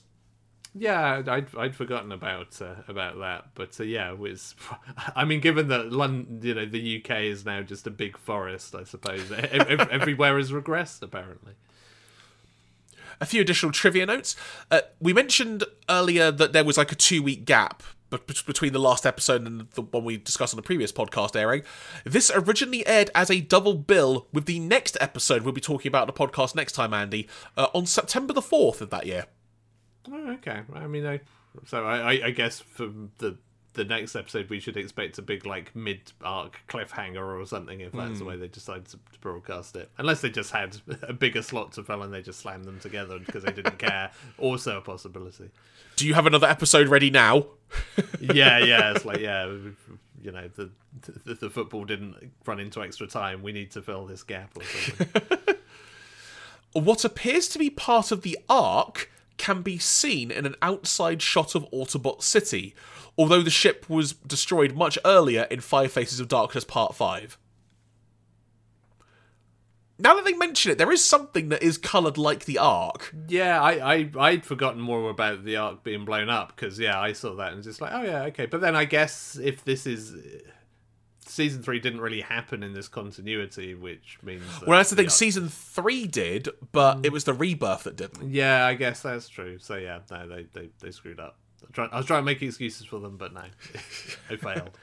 Yeah, 0.75 1.21
I'd 1.27 1.55
I'd 1.55 1.75
forgotten 1.75 2.11
about 2.11 2.59
uh, 2.59 2.75
about 2.87 3.19
that, 3.19 3.49
but 3.53 3.79
uh, 3.79 3.83
yeah, 3.83 4.09
it 4.11 4.17
was. 4.17 4.55
I 5.15 5.23
mean, 5.23 5.39
given 5.39 5.67
that 5.67 5.91
London, 5.91 6.39
you 6.41 6.55
know, 6.55 6.65
the 6.65 6.99
UK 6.99 7.21
is 7.21 7.45
now 7.45 7.61
just 7.61 7.85
a 7.85 7.91
big 7.91 8.17
forest, 8.17 8.73
I 8.73 8.83
suppose 8.83 9.31
ev- 9.31 9.87
everywhere 9.91 10.37
has 10.37 10.51
regressed 10.51 11.03
apparently. 11.03 11.53
A 13.23 13.25
few 13.25 13.39
additional 13.39 13.71
trivia 13.71 14.05
notes. 14.05 14.35
Uh, 14.69 14.81
we 14.99 15.13
mentioned 15.13 15.63
earlier 15.89 16.29
that 16.29 16.51
there 16.51 16.65
was 16.65 16.77
like 16.77 16.91
a 16.91 16.95
two 16.95 17.23
week 17.23 17.45
gap 17.45 17.81
be- 18.09 18.17
be- 18.27 18.35
between 18.45 18.73
the 18.73 18.79
last 18.79 19.05
episode 19.05 19.47
and 19.47 19.61
the 19.71 19.81
one 19.81 20.03
we 20.03 20.17
discussed 20.17 20.53
on 20.53 20.57
the 20.57 20.61
previous 20.61 20.91
podcast 20.91 21.33
airing. 21.33 21.63
This 22.03 22.29
originally 22.35 22.85
aired 22.85 23.11
as 23.15 23.31
a 23.31 23.39
double 23.39 23.75
bill 23.75 24.27
with 24.33 24.45
the 24.45 24.59
next 24.59 24.97
episode 24.99 25.43
we'll 25.43 25.53
be 25.53 25.61
talking 25.61 25.89
about 25.89 26.07
the 26.07 26.11
podcast 26.11 26.53
next 26.53 26.73
time, 26.73 26.93
Andy, 26.93 27.29
uh, 27.55 27.67
on 27.73 27.85
September 27.85 28.33
the 28.33 28.41
4th 28.41 28.81
of 28.81 28.89
that 28.89 29.05
year. 29.05 29.27
Oh, 30.11 30.31
okay. 30.31 30.59
I 30.73 30.87
mean, 30.87 31.05
I 31.05 31.21
so 31.65 31.85
I, 31.85 32.15
I, 32.15 32.25
I 32.25 32.31
guess 32.31 32.59
for 32.59 32.89
the 33.19 33.37
the 33.73 33.83
next 33.83 34.15
episode 34.15 34.49
we 34.49 34.59
should 34.59 34.77
expect 34.77 35.17
a 35.17 35.21
big 35.21 35.45
like 35.45 35.75
mid 35.75 36.11
arc 36.23 36.59
cliffhanger 36.67 37.39
or 37.39 37.45
something 37.45 37.79
if 37.79 37.91
that's 37.91 38.19
the 38.19 38.23
hmm. 38.23 38.31
way 38.31 38.37
they 38.37 38.47
decide 38.47 38.85
to, 38.85 38.97
to 38.97 39.19
broadcast 39.19 39.75
it. 39.75 39.89
Unless 39.97 40.21
they 40.21 40.29
just 40.29 40.51
had 40.51 40.77
a 41.01 41.13
bigger 41.13 41.41
slot 41.41 41.73
to 41.73 41.83
fill 41.83 42.03
and 42.03 42.13
they 42.13 42.21
just 42.21 42.39
slammed 42.39 42.65
them 42.65 42.79
together 42.79 43.19
because 43.19 43.43
they 43.43 43.51
didn't 43.51 43.79
care. 43.79 44.11
Also 44.37 44.77
a 44.77 44.81
possibility. 44.81 45.49
Do 45.95 46.07
you 46.07 46.13
have 46.13 46.25
another 46.25 46.47
episode 46.47 46.87
ready 46.87 47.09
now? 47.09 47.47
Yeah, 48.19 48.59
yeah. 48.59 48.91
It's 48.91 49.03
like 49.03 49.19
yeah, 49.19 49.45
you 50.21 50.31
know 50.31 50.47
the 50.55 50.69
the, 51.25 51.33
the 51.33 51.49
football 51.49 51.83
didn't 51.83 52.31
run 52.45 52.59
into 52.59 52.81
extra 52.81 53.05
time. 53.07 53.43
We 53.43 53.51
need 53.51 53.71
to 53.71 53.81
fill 53.81 54.05
this 54.05 54.23
gap 54.23 54.55
or 54.57 54.63
something. 54.63 55.55
What 56.73 57.05
appears 57.05 57.47
to 57.49 57.59
be 57.59 57.69
part 57.69 58.11
of 58.11 58.21
the 58.21 58.37
arc 58.49 59.11
can 59.43 59.61
be 59.61 59.77
seen 59.77 60.31
in 60.31 60.45
an 60.45 60.55
outside 60.61 61.21
shot 61.21 61.53
of 61.53 61.69
Autobot 61.71 62.21
City, 62.21 62.73
although 63.17 63.41
the 63.41 63.49
ship 63.49 63.89
was 63.89 64.13
destroyed 64.13 64.73
much 64.73 64.97
earlier 65.03 65.47
in 65.51 65.59
Five 65.59 65.91
Faces 65.91 66.21
of 66.21 66.29
Darkness 66.29 66.63
Part 66.63 66.95
5. 66.95 67.37
Now 69.99 70.15
that 70.15 70.23
they 70.23 70.31
mention 70.31 70.71
it, 70.71 70.77
there 70.77 70.93
is 70.93 71.03
something 71.03 71.49
that 71.49 71.61
is 71.61 71.77
coloured 71.77 72.17
like 72.17 72.45
the 72.45 72.57
arc. 72.57 73.13
Yeah, 73.27 73.61
I, 73.61 73.95
I 73.95 74.11
I'd 74.17 74.45
forgotten 74.45 74.79
more 74.79 75.09
about 75.09 75.43
the 75.43 75.57
arc 75.57 75.83
being 75.83 76.05
blown 76.05 76.29
up 76.29 76.55
because 76.55 76.79
yeah, 76.79 76.97
I 76.97 77.11
saw 77.11 77.35
that 77.35 77.51
and 77.51 77.61
just 77.61 77.81
like, 77.81 77.91
oh 77.93 78.01
yeah, 78.01 78.23
okay. 78.23 78.45
But 78.45 78.61
then 78.61 78.77
I 78.77 78.85
guess 78.85 79.37
if 79.41 79.65
this 79.65 79.85
is 79.85 80.15
season 81.29 81.61
three 81.63 81.79
didn't 81.79 82.01
really 82.01 82.21
happen 82.21 82.63
in 82.63 82.73
this 82.73 82.87
continuity, 82.87 83.75
which 83.75 84.17
means 84.23 84.43
that 84.59 84.67
Well, 84.67 84.77
that's 84.79 84.89
the 84.89 84.95
thing, 84.95 85.09
season 85.09 85.49
3 85.49 86.07
did, 86.07 86.49
but 86.71 87.05
it 87.05 87.11
was 87.11 87.23
the 87.23 87.33
rebirth 87.33 87.83
that 87.83 87.95
didn't. 87.95 88.31
yeah, 88.31 88.65
I 88.65 88.73
guess 88.73 89.01
that's 89.01 89.27
true. 89.29 89.57
So 89.59 89.75
yeah, 89.75 89.99
no, 90.11 90.27
they 90.27 90.43
they, 90.53 90.69
they 90.79 90.91
screwed 90.91 91.19
up. 91.19 91.37
I, 91.67 91.71
try, 91.71 91.87
I 91.91 91.97
was 91.97 92.05
trying 92.05 92.21
to 92.21 92.25
make 92.25 92.41
excuses 92.41 92.85
for 92.85 92.99
them, 92.99 93.17
but 93.17 93.33
no, 93.33 93.41
I 94.29 94.35
failed. 94.35 94.77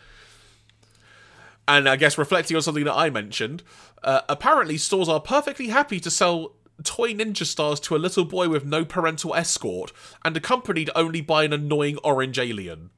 And 1.69 1.89
I 1.89 1.97
guess 1.97 2.19
reflecting 2.19 2.57
on 2.57 2.63
something 2.63 2.85
that 2.85 2.95
I 2.97 3.11
mentioned, 3.11 3.63
uh, 4.03 4.23
apparently 4.29 4.77
stores 4.77 5.09
are 5.09 5.21
perfectly 5.21 5.69
happy 5.69 6.01
to 6.01 6.11
sell 6.11 6.55
toy 6.83 7.13
ninja 7.13 7.45
stars 7.45 7.79
to 7.79 7.95
a 7.95 7.99
little 7.99 8.25
boy 8.25 8.49
with 8.49 8.65
no 8.65 8.85
parental 8.85 9.35
escort 9.35 9.93
and 10.25 10.37
accompanied 10.37 10.91
only 10.97 11.21
by 11.21 11.45
an 11.45 11.53
annoying 11.53 11.99
orange 12.03 12.39
alien. 12.39 12.91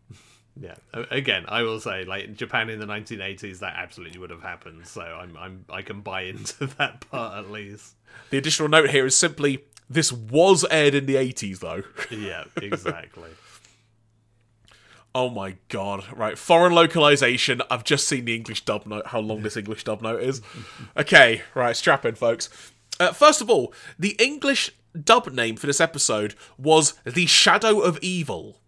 Yeah. 0.61 0.75
Again, 1.11 1.45
I 1.49 1.63
will 1.63 1.81
say, 1.81 2.05
like 2.05 2.25
in 2.25 2.37
Japan 2.37 2.69
in 2.69 2.79
the 2.79 2.87
1980s, 2.87 3.61
that 3.61 3.75
absolutely 3.77 4.19
would 4.19 4.31
have 4.31 4.43
happened. 4.43 4.87
So 4.87 5.01
I'm, 5.01 5.37
I'm, 5.37 5.65
I 5.71 5.83
can 5.83 6.03
buy 6.03 6.23
into 6.23 6.67
that 6.79 7.09
part 7.11 7.39
at 7.39 7.51
least. 7.51 7.95
The 8.31 8.39
additional 8.39 8.69
note 8.69 8.91
here 8.91 9.07
is 9.07 9.17
simply 9.17 9.65
this 9.89 10.13
was 10.13 10.65
aired 10.71 10.95
in 10.95 11.07
the 11.07 11.15
80s 11.17 11.61
though. 11.61 11.83
Yeah, 12.17 12.45
exactly. 12.61 13.31
oh 15.15 15.31
my 15.31 15.57
god. 15.69 16.05
Right, 16.15 16.37
foreign 16.39 16.75
localization. 16.75 17.63
I've 17.71 17.85
just 17.85 18.07
seen 18.07 18.25
the 18.27 18.35
English 18.35 18.65
dub 18.65 18.87
note, 18.87 19.07
how 19.09 19.21
long 19.21 19.43
this 19.43 19.57
English 19.57 19.85
dub 19.85 20.03
note 20.03 20.23
is. 20.23 20.43
Okay, 20.97 21.43
right, 21.55 21.75
strap 21.77 22.05
in, 22.05 22.15
folks. 22.15 22.51
Uh, 23.01 23.13
first 23.13 23.41
of 23.41 23.49
all, 23.49 23.73
the 23.99 24.17
English 24.19 24.71
dub 25.03 25.33
name 25.33 25.57
for 25.57 25.67
this 25.67 25.81
episode 25.81 26.35
was 26.59 26.93
The 27.05 27.25
Shadow 27.27 27.81
of 27.81 27.99
Evil. 28.03 28.59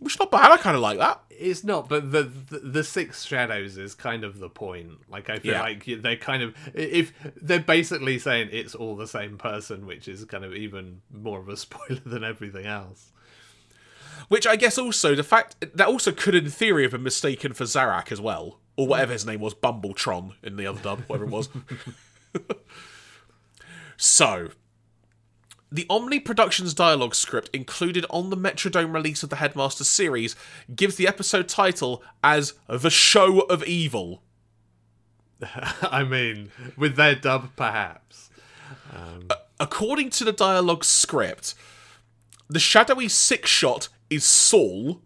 Which 0.00 0.14
is 0.14 0.20
not 0.20 0.30
bad, 0.30 0.52
I 0.52 0.56
kind 0.58 0.76
of 0.76 0.82
like 0.82 0.98
that. 0.98 1.22
it's 1.30 1.64
not, 1.64 1.88
but 1.88 2.12
the, 2.12 2.22
the 2.22 2.58
the 2.60 2.84
six 2.84 3.24
shadows 3.24 3.76
is 3.76 3.94
kind 3.96 4.22
of 4.22 4.38
the 4.38 4.48
point. 4.48 4.92
Like 5.10 5.28
I 5.28 5.38
feel 5.40 5.54
Yeah. 5.54 5.62
like 5.62 5.84
they're 5.86 6.16
kind 6.16 6.42
of 6.42 6.54
if 6.72 7.12
they're 7.40 7.58
basically 7.58 8.18
saying 8.20 8.50
it's 8.52 8.74
all 8.76 8.94
the 8.94 9.08
same 9.08 9.38
person, 9.38 9.86
which 9.86 10.06
is 10.06 10.24
kind 10.24 10.44
of 10.44 10.54
even 10.54 11.00
more 11.12 11.40
of 11.40 11.48
a 11.48 11.56
spoiler 11.64 12.00
than 12.06 12.22
everything 12.22 12.64
else. 12.66 13.10
Which 14.28 14.46
I 14.46 14.56
guess 14.56 14.78
also 14.78 15.14
the 15.14 15.24
fact 15.24 15.56
that 15.74 15.86
also 15.88 16.12
could 16.12 16.34
in 16.34 16.48
theory 16.48 16.82
have 16.82 16.92
been 16.92 17.02
mistaken 17.02 17.52
for 17.52 17.64
Zarak 17.64 18.12
as 18.12 18.20
well, 18.20 18.60
or 18.76 18.86
whatever 18.86 19.12
his 19.12 19.26
name 19.26 19.40
was, 19.40 19.54
Bumbletron 19.54 20.34
in 20.44 20.56
the 20.56 20.66
other 20.66 20.80
dub, 20.80 21.00
whatever 21.08 21.24
it 21.24 21.30
was. 21.30 21.48
so, 23.96 24.50
the 25.70 25.86
Omni 25.90 26.20
Productions 26.20 26.72
dialogue 26.72 27.14
script 27.14 27.50
included 27.52 28.06
on 28.08 28.30
the 28.30 28.36
Metrodome 28.36 28.92
release 28.92 29.22
of 29.22 29.30
the 29.30 29.36
Headmaster 29.36 29.84
series 29.84 30.34
gives 30.74 30.96
the 30.96 31.06
episode 31.06 31.48
title 31.48 32.02
as 32.24 32.54
The 32.68 32.90
Show 32.90 33.40
of 33.40 33.62
Evil. 33.64 34.22
I 35.82 36.04
mean, 36.04 36.50
with 36.76 36.96
their 36.96 37.14
dub, 37.14 37.50
perhaps. 37.54 38.30
Um, 38.94 39.28
according 39.60 40.10
to 40.10 40.24
the 40.24 40.32
dialogue 40.32 40.84
script, 40.84 41.54
the 42.48 42.58
shadowy 42.58 43.06
Sixshot 43.06 43.88
is 44.08 44.24
Saul, 44.24 45.02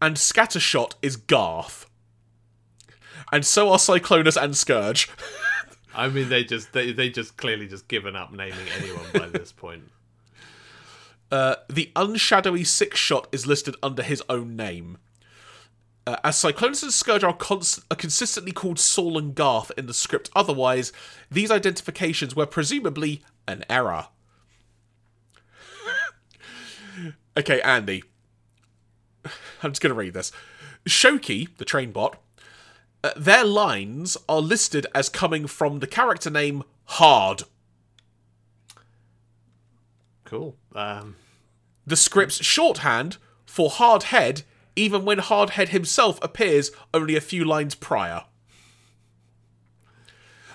and 0.00 0.16
scattershot 0.16 0.94
is 1.02 1.16
Garth. 1.16 1.86
And 3.32 3.44
so 3.44 3.70
are 3.72 3.78
Cyclonus 3.78 4.40
and 4.40 4.56
Scourge. 4.56 5.10
I 5.96 6.08
mean, 6.08 6.28
they 6.28 6.44
just 6.44 6.72
they 6.72 6.92
they 6.92 7.08
just 7.08 7.36
clearly 7.36 7.66
just 7.66 7.88
given 7.88 8.14
up 8.14 8.32
naming 8.32 8.68
anyone 8.78 9.06
by 9.14 9.26
this 9.32 9.50
point. 9.50 9.82
Uh, 11.30 11.56
the 11.68 11.90
unshadowy 11.96 12.62
Sixshot 12.62 13.26
is 13.32 13.46
listed 13.46 13.74
under 13.82 14.02
his 14.02 14.22
own 14.28 14.56
name. 14.56 14.98
Uh, 16.06 16.16
as 16.22 16.36
Cyclonus 16.36 16.84
and 16.84 16.92
Scourge 16.92 17.24
are, 17.24 17.36
are 17.90 17.96
consistently 17.96 18.52
called 18.52 18.78
Saul 18.78 19.18
and 19.18 19.34
Garth 19.34 19.72
in 19.76 19.86
the 19.86 19.94
script, 19.94 20.30
otherwise, 20.36 20.92
these 21.30 21.50
identifications 21.50 22.36
were 22.36 22.46
presumably 22.46 23.22
an 23.48 23.64
error. 23.68 24.06
okay, 27.36 27.60
Andy. 27.62 28.04
I'm 29.62 29.72
just 29.72 29.82
going 29.82 29.92
to 29.92 29.98
read 29.98 30.14
this. 30.14 30.30
Shoki, 30.86 31.48
the 31.58 31.64
Trainbot, 31.64 32.14
Uh, 33.02 33.10
their 33.16 33.44
lines 33.44 34.16
are 34.28 34.40
listed 34.40 34.86
as 34.94 35.08
coming 35.08 35.46
from 35.46 35.80
the 35.80 35.86
character 35.86 36.30
name 36.30 36.62
Hard. 36.84 37.42
Cool. 40.26 40.56
Um, 40.74 41.16
The 41.86 41.96
script's 41.96 42.44
shorthand 42.44 43.16
for 43.46 43.70
Hardhead, 43.70 44.42
even 44.74 45.04
when 45.04 45.18
Hardhead 45.18 45.68
himself 45.68 46.18
appears 46.20 46.70
only 46.92 47.16
a 47.16 47.20
few 47.20 47.44
lines 47.44 47.74
prior. 47.74 48.24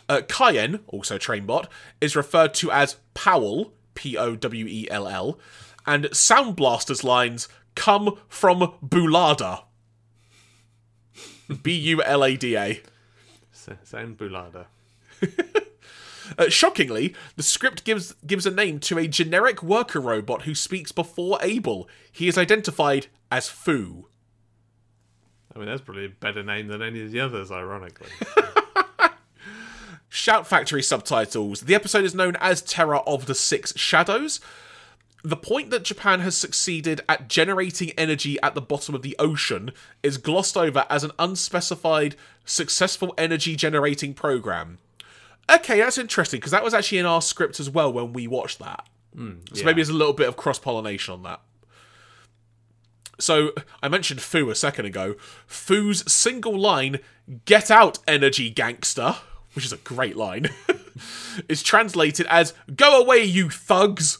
Uh, 0.07 0.22
Cayenne, 0.27 0.81
also 0.88 1.18
Trainbot, 1.18 1.68
is 2.02 2.15
referred 2.18 2.53
to 2.56 2.69
as 2.69 2.98
Powell, 3.14 3.73
P 3.95 4.18
O 4.18 4.35
W 4.35 4.65
E 4.68 4.88
L 4.91 5.07
L, 5.07 5.39
and 5.88 6.06
Soundblaster's 6.06 7.03
lines 7.03 7.48
come 7.76 8.18
from 8.27 8.73
Bulada. 8.85 9.64
B 11.64 11.73
U 11.73 12.03
L 12.03 12.23
A 12.26 12.35
D 12.35 12.57
A. 12.57 12.81
Sound 13.53 14.18
Bulada. 14.18 14.65
Uh, 16.38 16.49
shockingly, 16.49 17.16
the 17.36 17.44
script 17.44 17.84
gives 17.84 18.14
gives 18.26 18.45
a 18.45 18.52
name 18.52 18.80
to 18.80 18.98
a 18.98 19.08
generic 19.08 19.62
worker 19.62 19.99
robot 19.99 20.44
who 20.44 20.56
speaks 20.56 20.91
before 20.91 21.40
Abel. 21.41 21.88
He 22.12 22.28
is 22.28 22.38
identified 22.38 23.08
as 23.32 23.49
Foo. 23.49 24.08
I 25.56 25.60
mean, 25.60 25.68
that's 25.68 25.82
probably 25.82 26.06
a 26.06 26.10
better 26.10 26.44
name 26.44 26.68
than 26.68 26.82
any 26.82 27.02
of 27.03 27.12
the 27.12 27.20
others, 27.20 27.52
ironically. 27.52 28.10
Shout 30.10 30.48
Factory 30.48 30.84
subtitles. 30.84 31.62
The 31.62 31.76
episode 31.76 32.03
is 32.03 32.16
known 32.16 32.36
as 32.40 32.62
Terror 32.62 32.98
of 33.08 33.26
the 33.26 33.36
Six 33.36 33.78
Shadows. 33.78 34.40
The 35.24 35.38
point 35.38 35.70
that 35.70 35.84
Japan 35.84 36.20
has 36.22 36.36
succeeded 36.36 37.02
at 37.08 37.30
generating 37.30 37.91
energy 37.91 38.40
at 38.41 38.56
the 38.56 38.62
bottom 38.62 38.95
of 38.95 39.03
the 39.03 39.16
ocean 39.20 39.72
is 40.02 40.18
glossed 40.18 40.58
over 40.58 40.86
as 40.90 41.03
an 41.03 41.12
unspecified, 41.20 42.16
successful 42.44 43.14
energy 43.18 43.56
generating 43.56 44.14
program. 44.14 44.80
Okay, 45.52 45.80
that's 45.80 45.98
interesting 45.98 46.40
because 46.40 46.52
that 46.52 46.64
was 46.64 46.73
actually 46.73 46.99
in 46.99 47.06
our 47.06 47.22
script 47.22 47.60
as 47.60 47.69
well 47.69 47.91
when 47.91 48.14
we 48.14 48.28
watched 48.28 48.60
that. 48.60 48.88
Hmm, 49.14 49.40
so 49.53 49.65
maybe 49.65 49.78
there's 49.78 49.90
a 49.90 49.94
little 49.94 50.14
bit 50.14 50.28
of 50.28 50.38
cross 50.38 50.57
pollination 50.60 51.14
on 51.14 51.23
that. 51.23 51.41
So 53.19 53.52
I 53.84 53.88
mentioned 53.90 54.22
Foo 54.22 54.49
a 54.49 54.56
second 54.56 54.86
ago. 54.86 55.15
Foo's 55.45 56.10
single 56.11 56.57
line, 56.57 56.99
"Get 57.45 57.69
out, 57.69 57.99
energy 58.07 58.49
gangster," 58.49 59.18
which 59.53 59.65
is 59.65 59.73
a 59.73 59.78
great 59.78 60.15
line, 60.15 60.49
is 61.49 61.61
translated 61.61 62.26
as 62.28 62.53
"Go 62.76 63.02
away, 63.02 63.23
you 63.23 63.49
thugs." 63.49 64.19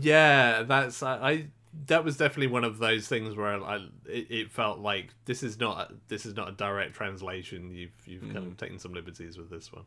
yeah, 0.00 0.62
that's 0.62 1.02
I, 1.02 1.14
I. 1.16 1.46
That 1.86 2.04
was 2.04 2.16
definitely 2.16 2.48
one 2.48 2.64
of 2.64 2.78
those 2.78 3.08
things 3.08 3.36
where 3.36 3.62
I, 3.62 3.76
it, 4.06 4.26
it 4.30 4.50
felt 4.50 4.80
like 4.80 5.14
this 5.24 5.42
is 5.42 5.58
not 5.58 5.90
a, 5.90 5.94
this 6.08 6.26
is 6.26 6.34
not 6.34 6.48
a 6.48 6.52
direct 6.52 6.94
translation. 6.94 7.74
You've 7.74 7.92
you've 8.04 8.22
kind 8.32 8.46
of 8.46 8.56
taken 8.56 8.78
some 8.78 8.92
liberties 8.92 9.38
with 9.38 9.48
this 9.48 9.72
one. 9.72 9.84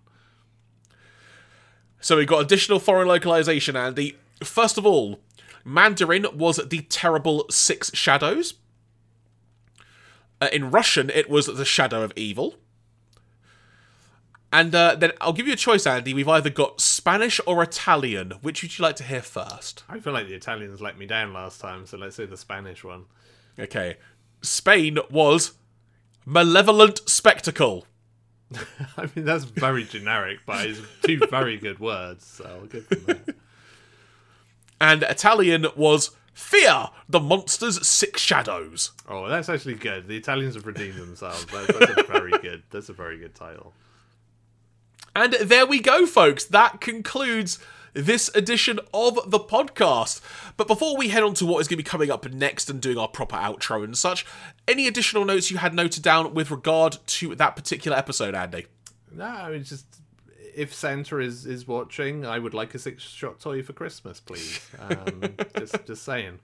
So 2.00 2.18
we've 2.18 2.28
got 2.28 2.40
additional 2.40 2.80
foreign 2.80 3.08
localization, 3.08 3.76
Andy. 3.76 4.18
First 4.44 4.78
of 4.80 4.86
all, 4.86 5.20
Mandarin 5.64 6.26
was 6.34 6.58
the 6.58 6.82
terrible 6.82 7.46
Six 7.50 7.92
Shadows. 7.94 8.56
Uh, 10.42 10.50
in 10.52 10.72
Russian, 10.72 11.12
it 11.12 11.30
was 11.30 11.46
the 11.46 11.66
Shadow 11.66 12.02
of 12.02 12.12
Evil. 12.16 12.56
And 14.54 14.76
uh, 14.76 14.96
then 14.96 15.14
I'll 15.22 15.34
give 15.34 15.48
you 15.48 15.54
a 15.54 15.58
choice, 15.58 15.88
Andy. 15.88 16.14
We've 16.14 16.28
either 16.28 16.50
got 16.50 16.82
Spanish 16.82 17.40
or 17.48 17.64
Italian. 17.64 18.32
Which 18.42 18.62
would 18.62 18.78
you 18.78 18.84
like 18.84 18.98
to 18.98 19.04
hear 19.04 19.22
first? 19.22 19.84
I 19.88 20.00
feel 20.00 20.12
like 20.12 20.28
the 20.28 20.34
Italians 20.34 20.82
let 20.82 20.98
me 20.98 21.06
down 21.06 21.34
last 21.34 21.62
time, 21.62 21.86
so 21.86 21.98
let's 21.98 22.18
say 22.18 22.26
the 22.26 22.38
Spanish 22.38 22.84
one. 22.84 23.06
Okay. 23.58 23.98
Spain 24.42 24.98
was 25.10 25.54
Malevolent 26.26 27.08
Spectacle. 27.08 27.86
I 28.98 29.10
mean, 29.16 29.24
that's 29.24 29.46
very 29.46 29.86
generic, 29.86 30.40
but 30.46 30.66
it's 30.66 30.82
two 31.04 31.20
very 31.30 31.58
good 31.58 31.80
words, 31.80 32.26
so 32.26 32.46
I'll 32.46 32.66
give 32.66 32.90
them 32.90 33.04
that. 33.06 33.36
And 34.82 35.04
Italian 35.04 35.68
was 35.76 36.10
Fear, 36.34 36.88
the 37.08 37.20
Monster's 37.20 37.88
Six 37.88 38.20
Shadows. 38.20 38.94
Oh, 39.08 39.30
that's 39.30 39.48
actually 39.48 39.76
good. 39.76 40.08
The 40.08 40.18
Italians 40.18 40.56
have 40.56 40.66
redeemed 40.66 40.96
themselves. 40.96 41.46
That's, 41.46 41.68
that's 41.78 42.00
a 42.00 42.04
very 42.12 42.32
good. 42.32 42.64
That's 42.72 42.90
a 42.90 42.94
very 42.94 43.20
good 43.20 43.36
title. 43.36 43.76
And 45.16 45.34
there 45.34 45.66
we 45.66 45.80
go, 45.80 46.06
folks. 46.06 46.46
That 46.46 46.80
concludes 46.80 47.60
this 47.94 48.30
edition 48.34 48.80
of 48.94 49.20
the 49.30 49.40
podcast. 49.40 50.22
But 50.56 50.68
before 50.68 50.98
we 50.98 51.10
head 51.10 51.24
on 51.24 51.34
to 51.36 51.46
what 51.46 51.60
is 51.60 51.68
going 51.68 51.78
to 51.78 51.84
be 51.84 51.90
coming 51.90 52.10
up 52.10 52.30
next 52.32 52.70
and 52.70 52.82
doing 52.82 52.98
our 52.98 53.08
proper 53.08 53.36
outro 53.36 53.84
and 53.84 53.98
such, 53.98 54.26
any 54.68 54.88
additional 54.88 55.26
notes 55.26 55.52
you 55.52 55.58
had 55.58 55.74
noted 55.74 56.04
down 56.04 56.34
with 56.34 56.52
regard 56.52 56.98
to 57.08 57.36
that 57.36 57.56
particular 57.56 57.98
episode, 57.98 58.36
Andy? 58.36 58.68
No, 59.12 59.26
I 59.26 59.52
mean 59.52 59.64
just 59.64 59.86
if 60.56 60.74
Santa 60.74 61.20
is 61.20 61.46
is 61.46 61.68
watching, 61.68 62.26
I 62.26 62.40
would 62.40 62.54
like 62.54 62.74
a 62.76 62.78
Sixshot 62.78 63.40
toy 63.40 63.64
for 63.64 63.74
Christmas, 63.74 64.20
please. 64.20 64.60
Um, 64.80 65.36
just 65.58 65.86
just 65.86 66.04
saying. 66.04 66.40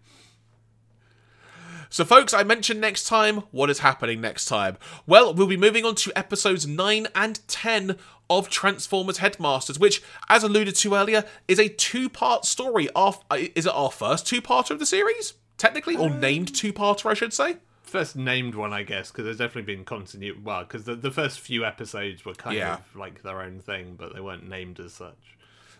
So, 1.90 2.04
folks, 2.04 2.34
I 2.34 2.44
mentioned 2.44 2.82
next 2.82 3.08
time. 3.08 3.44
What 3.52 3.70
is 3.70 3.80
happening 3.80 4.20
next 4.20 4.46
time? 4.46 4.78
Well, 5.06 5.34
we'll 5.34 5.48
be 5.48 5.56
moving 5.56 5.86
on 5.86 5.96
to 5.96 6.18
episodes 6.18 6.68
9 6.68 7.08
and 7.16 7.48
10 7.48 7.98
of 8.30 8.50
Transformers 8.50 9.18
Headmasters, 9.20 9.80
which, 9.80 10.02
as 10.30 10.44
alluded 10.44 10.76
to 10.76 10.96
earlier, 10.96 11.24
is 11.48 11.60
a 11.60 11.70
two 11.70 12.10
part 12.10 12.46
story. 12.46 12.90
Our, 12.96 13.20
uh, 13.32 13.38
is 13.56 13.66
it 13.66 13.74
our 13.74 13.92
first 13.92 14.26
two 14.28 14.42
parter 14.42 14.72
of 14.72 14.80
the 14.80 14.86
series? 14.86 15.34
Technically? 15.58 15.96
Or 15.98 16.10
named 16.10 16.54
two 16.56 16.72
parter, 16.74 17.10
I 17.10 17.14
should 17.14 17.34
say? 17.34 17.58
First 17.84 18.16
named 18.18 18.54
one, 18.54 18.74
I 18.74 18.84
guess, 18.84 19.10
because 19.12 19.24
there's 19.26 19.38
definitely 19.38 19.74
been 19.74 19.86
continuity. 19.86 20.38
Well, 20.44 20.62
because 20.64 20.84
the, 20.84 20.96
the 20.96 21.10
first 21.12 21.40
few 21.40 21.64
episodes 21.66 22.26
were 22.26 22.34
kind 22.34 22.58
Yeah. 22.58 22.76
of 22.76 22.96
like 22.96 23.24
their 23.24 23.42
own 23.42 23.60
thing, 23.60 23.96
but 23.98 24.14
they 24.14 24.20
weren't 24.20 24.48
named 24.48 24.80
as 24.82 24.94
such. 24.94 25.16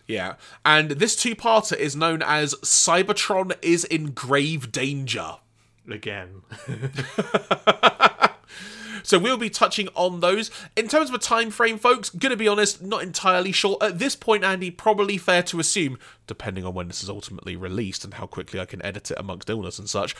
Yeah. 0.06 0.36
And 0.64 0.92
this 0.92 1.14
two 1.14 1.36
parter 1.36 1.76
is 1.76 1.94
known 1.94 2.22
as 2.22 2.54
Cybertron 2.64 3.54
is 3.60 3.84
in 3.84 4.12
Grave 4.12 4.72
Danger. 4.72 5.36
Again, 5.90 6.42
So 9.02 9.18
we'll 9.18 9.36
be 9.36 9.50
touching 9.50 9.88
on 9.94 10.20
those. 10.20 10.50
In 10.76 10.88
terms 10.88 11.08
of 11.08 11.14
a 11.14 11.18
time 11.18 11.50
frame, 11.50 11.78
folks, 11.78 12.10
gonna 12.10 12.36
be 12.36 12.48
honest, 12.48 12.82
not 12.82 13.02
entirely 13.02 13.52
sure. 13.52 13.76
At 13.80 13.98
this 13.98 14.16
point, 14.16 14.44
Andy, 14.44 14.70
probably 14.70 15.18
fair 15.18 15.42
to 15.44 15.60
assume, 15.60 15.98
depending 16.26 16.64
on 16.64 16.74
when 16.74 16.88
this 16.88 17.02
is 17.02 17.08
ultimately 17.08 17.56
released 17.56 18.04
and 18.04 18.14
how 18.14 18.26
quickly 18.26 18.60
I 18.60 18.64
can 18.64 18.84
edit 18.84 19.10
it 19.10 19.18
amongst 19.18 19.48
illness 19.48 19.78
and 19.78 19.88
such, 19.88 20.14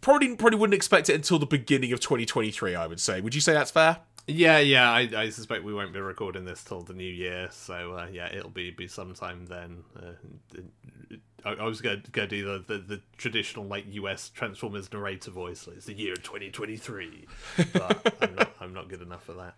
probably 0.00 0.36
probably 0.36 0.58
wouldn't 0.58 0.74
expect 0.74 1.08
it 1.08 1.14
until 1.14 1.38
the 1.38 1.46
beginning 1.46 1.92
of 1.92 2.00
2023, 2.00 2.74
I 2.74 2.86
would 2.86 3.00
say. 3.00 3.20
Would 3.20 3.34
you 3.34 3.40
say 3.40 3.52
that's 3.54 3.70
fair? 3.70 3.98
yeah, 4.28 4.58
yeah. 4.58 4.90
I, 4.90 5.08
I 5.16 5.30
suspect 5.30 5.64
we 5.64 5.72
won't 5.72 5.92
be 5.92 6.00
recording 6.00 6.44
this 6.44 6.62
till 6.62 6.82
the 6.82 6.92
new 6.92 7.10
year, 7.10 7.48
so 7.50 7.94
uh, 7.94 8.06
yeah, 8.12 8.28
it'll 8.32 8.50
be 8.50 8.70
be 8.70 8.86
sometime 8.86 9.46
then. 9.46 9.84
Uh, 9.96 11.16
I, 11.44 11.64
was 11.64 11.80
going 11.80 12.02
to 12.02 12.26
do 12.26 12.44
the, 12.44 12.64
the, 12.66 12.78
the 12.78 13.00
traditional 13.16 13.64
like 13.64 13.84
US 13.90 14.28
Transformers 14.30 14.92
narrator 14.92 15.30
voice. 15.30 15.66
Like, 15.66 15.76
it's 15.76 15.86
the 15.86 15.94
year 15.94 16.14
2023, 16.16 17.26
but 17.72 18.16
I'm 18.20 18.34
not 18.34 18.56
I'm 18.60 18.72
not 18.72 18.88
good 18.88 19.02
enough 19.02 19.24
for 19.24 19.34
that. 19.34 19.54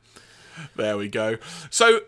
There 0.77 0.97
we 0.97 1.09
go. 1.09 1.39
So, 1.71 2.01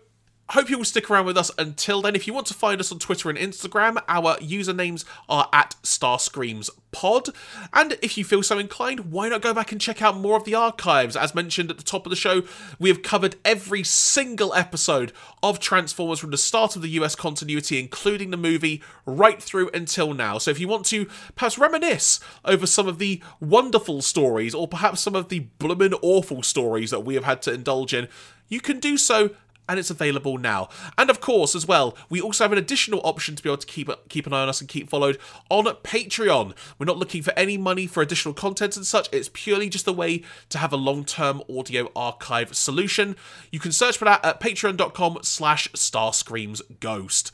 hope 0.53 0.69
you 0.69 0.77
will 0.77 0.85
stick 0.85 1.11
around 1.11 1.25
with 1.25 1.39
us 1.39 1.51
until 1.57 2.03
then. 2.03 2.15
If 2.15 2.27
you 2.27 2.35
want 2.35 2.47
to 2.49 2.55
find 2.55 2.79
us 2.79 2.93
on 2.93 2.99
Twitter 2.99 3.31
and 3.31 3.39
Instagram, 3.39 4.03
our 4.07 4.37
usernames 4.37 5.07
are 5.27 5.49
at 5.51 5.77
StarscreamsPod. 5.83 7.35
And 7.73 7.97
if 8.03 8.19
you 8.19 8.25
feel 8.25 8.43
so 8.43 8.59
inclined, 8.59 9.11
why 9.11 9.31
not 9.31 9.41
go 9.41 9.55
back 9.55 9.73
and 9.73 9.81
check 9.81 10.03
out 10.03 10.19
more 10.19 10.37
of 10.37 10.45
the 10.45 10.55
archives? 10.55 11.17
As 11.17 11.35
mentioned 11.35 11.71
at 11.71 11.79
the 11.79 11.83
top 11.83 12.05
of 12.05 12.11
the 12.11 12.17
show, 12.17 12.43
we 12.79 12.91
have 12.91 13.03
covered 13.03 13.37
every 13.47 13.83
single 13.83 14.53
episode 14.53 15.13
of 15.43 15.59
Transformers 15.59 16.19
from 16.19 16.33
the 16.33 16.37
start 16.37 16.77
of 16.77 16.83
the 16.83 16.91
US 16.91 17.15
continuity, 17.15 17.81
including 17.81 18.31
the 18.31 18.37
movie, 18.37 18.83
right 19.07 19.43
through 19.43 19.71
until 19.73 20.13
now. 20.13 20.37
So 20.37 20.51
if 20.51 20.61
you 20.61 20.69
want 20.69 20.85
to 20.87 21.07
perhaps 21.35 21.57
reminisce 21.57 22.21
over 22.45 22.67
some 22.67 22.87
of 22.87 22.99
the 22.99 23.23
wonderful 23.41 24.03
stories, 24.03 24.55
or 24.55 24.69
perhaps 24.69 25.01
some 25.01 25.15
of 25.15 25.31
the 25.31 25.47
bloomin' 25.59 25.95
awful 26.03 26.43
stories 26.43 26.91
that 26.91 27.01
we 27.01 27.15
have 27.15 27.25
had 27.25 27.41
to 27.43 27.55
indulge 27.55 27.95
in, 27.95 28.09
you 28.49 28.61
can 28.61 28.81
do 28.81 28.99
so 28.99 29.31
and 29.69 29.79
it's 29.79 29.91
available 29.91 30.39
now. 30.39 30.69
And 30.99 31.11
of 31.11 31.21
course, 31.21 31.55
as 31.55 31.67
well, 31.67 31.97
we 32.11 32.21
also 32.21 32.45
have 32.45 32.53
an 32.53 32.59
additional 32.59 33.01
option 33.05 33.37
to 33.37 33.43
be 33.43 33.49
able 33.49 33.59
to 33.59 33.67
keep 33.67 33.91
keep 34.09 34.27
an 34.27 34.33
eye 34.33 34.43
on 34.43 34.49
us 34.49 34.61
and 34.61 34.69
keep 34.69 34.89
followed 34.89 35.19
on 35.51 35.65
Patreon. 35.65 36.55
We're 36.79 36.87
not 36.87 36.99
looking 36.99 37.23
for 37.23 37.33
any 37.37 37.57
money 37.57 37.87
for 37.87 38.03
additional 38.03 38.35
content 38.35 38.77
and 38.77 38.87
such. 38.87 39.09
It's 39.13 39.31
purely 39.33 39.69
just 39.69 39.87
a 39.87 39.93
way 39.93 40.23
to 40.51 40.59
have 40.59 40.73
a 40.73 40.77
long-term 40.77 41.43
audio 41.49 41.91
archive 41.95 42.55
solution. 42.57 43.17
You 43.51 43.61
can 43.61 43.73
search 43.73 43.97
for 43.97 44.05
that 44.05 44.25
at 44.25 44.41
patreon.com 44.41 45.19
slash 45.23 45.69
starscreamsghost. 45.73 47.31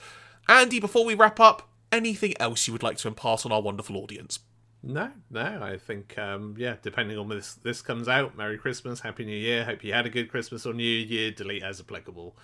Andy, 0.49 0.81
before 0.81 1.05
we 1.05 1.15
wrap 1.15 1.41
up, 1.41 1.69
anything 1.93 2.35
else 2.41 2.67
you 2.67 2.73
would 2.73 2.83
like 2.83 2.99
to 2.99 3.09
impart 3.09 3.45
on 3.45 3.53
our 3.53 3.63
wonderful 3.63 3.97
audience? 3.97 4.39
No, 4.83 5.11
no. 5.31 5.61
I 5.63 5.77
think 5.77 6.17
um, 6.19 6.55
yeah. 6.57 6.77
Depending 6.83 7.19
on 7.19 7.29
when 7.29 7.39
this 7.39 7.55
this 7.55 7.83
comes 7.83 8.09
out, 8.09 8.37
Merry 8.37 8.59
Christmas, 8.59 9.01
Happy 9.01 9.25
New 9.25 9.37
Year. 9.37 9.65
Hope 9.65 9.83
you 9.83 9.93
had 9.93 10.07
a 10.07 10.11
good 10.11 10.31
Christmas 10.31 10.65
or 10.65 10.73
New 10.73 10.85
Year. 10.85 11.31
Delete 11.31 11.63
as 11.63 11.81
applicable. 11.81 12.37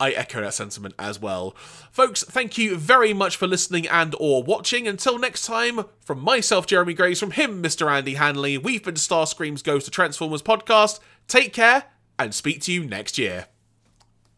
I 0.00 0.10
echo 0.10 0.40
that 0.40 0.54
sentiment 0.54 0.96
as 0.98 1.20
well. 1.20 1.52
Folks, 1.92 2.24
thank 2.24 2.58
you 2.58 2.76
very 2.76 3.12
much 3.12 3.36
for 3.36 3.46
listening 3.46 3.86
and 3.86 4.16
or 4.18 4.42
watching. 4.42 4.88
Until 4.88 5.16
next 5.16 5.46
time, 5.46 5.84
from 6.00 6.18
myself, 6.20 6.66
Jeremy 6.66 6.94
Graves, 6.94 7.20
from 7.20 7.30
him, 7.30 7.62
Mr. 7.62 7.88
Andy 7.88 8.14
Hanley, 8.14 8.58
we've 8.58 8.82
been 8.82 8.96
Starscream's 8.96 9.62
Ghost 9.62 9.84
to 9.84 9.92
Transformers 9.92 10.42
podcast. 10.42 10.98
Take 11.28 11.52
care 11.52 11.84
and 12.18 12.34
speak 12.34 12.62
to 12.62 12.72
you 12.72 12.84
next 12.84 13.16
year. 13.16 13.46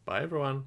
Bye, 0.05 0.23
everyone. 0.23 0.67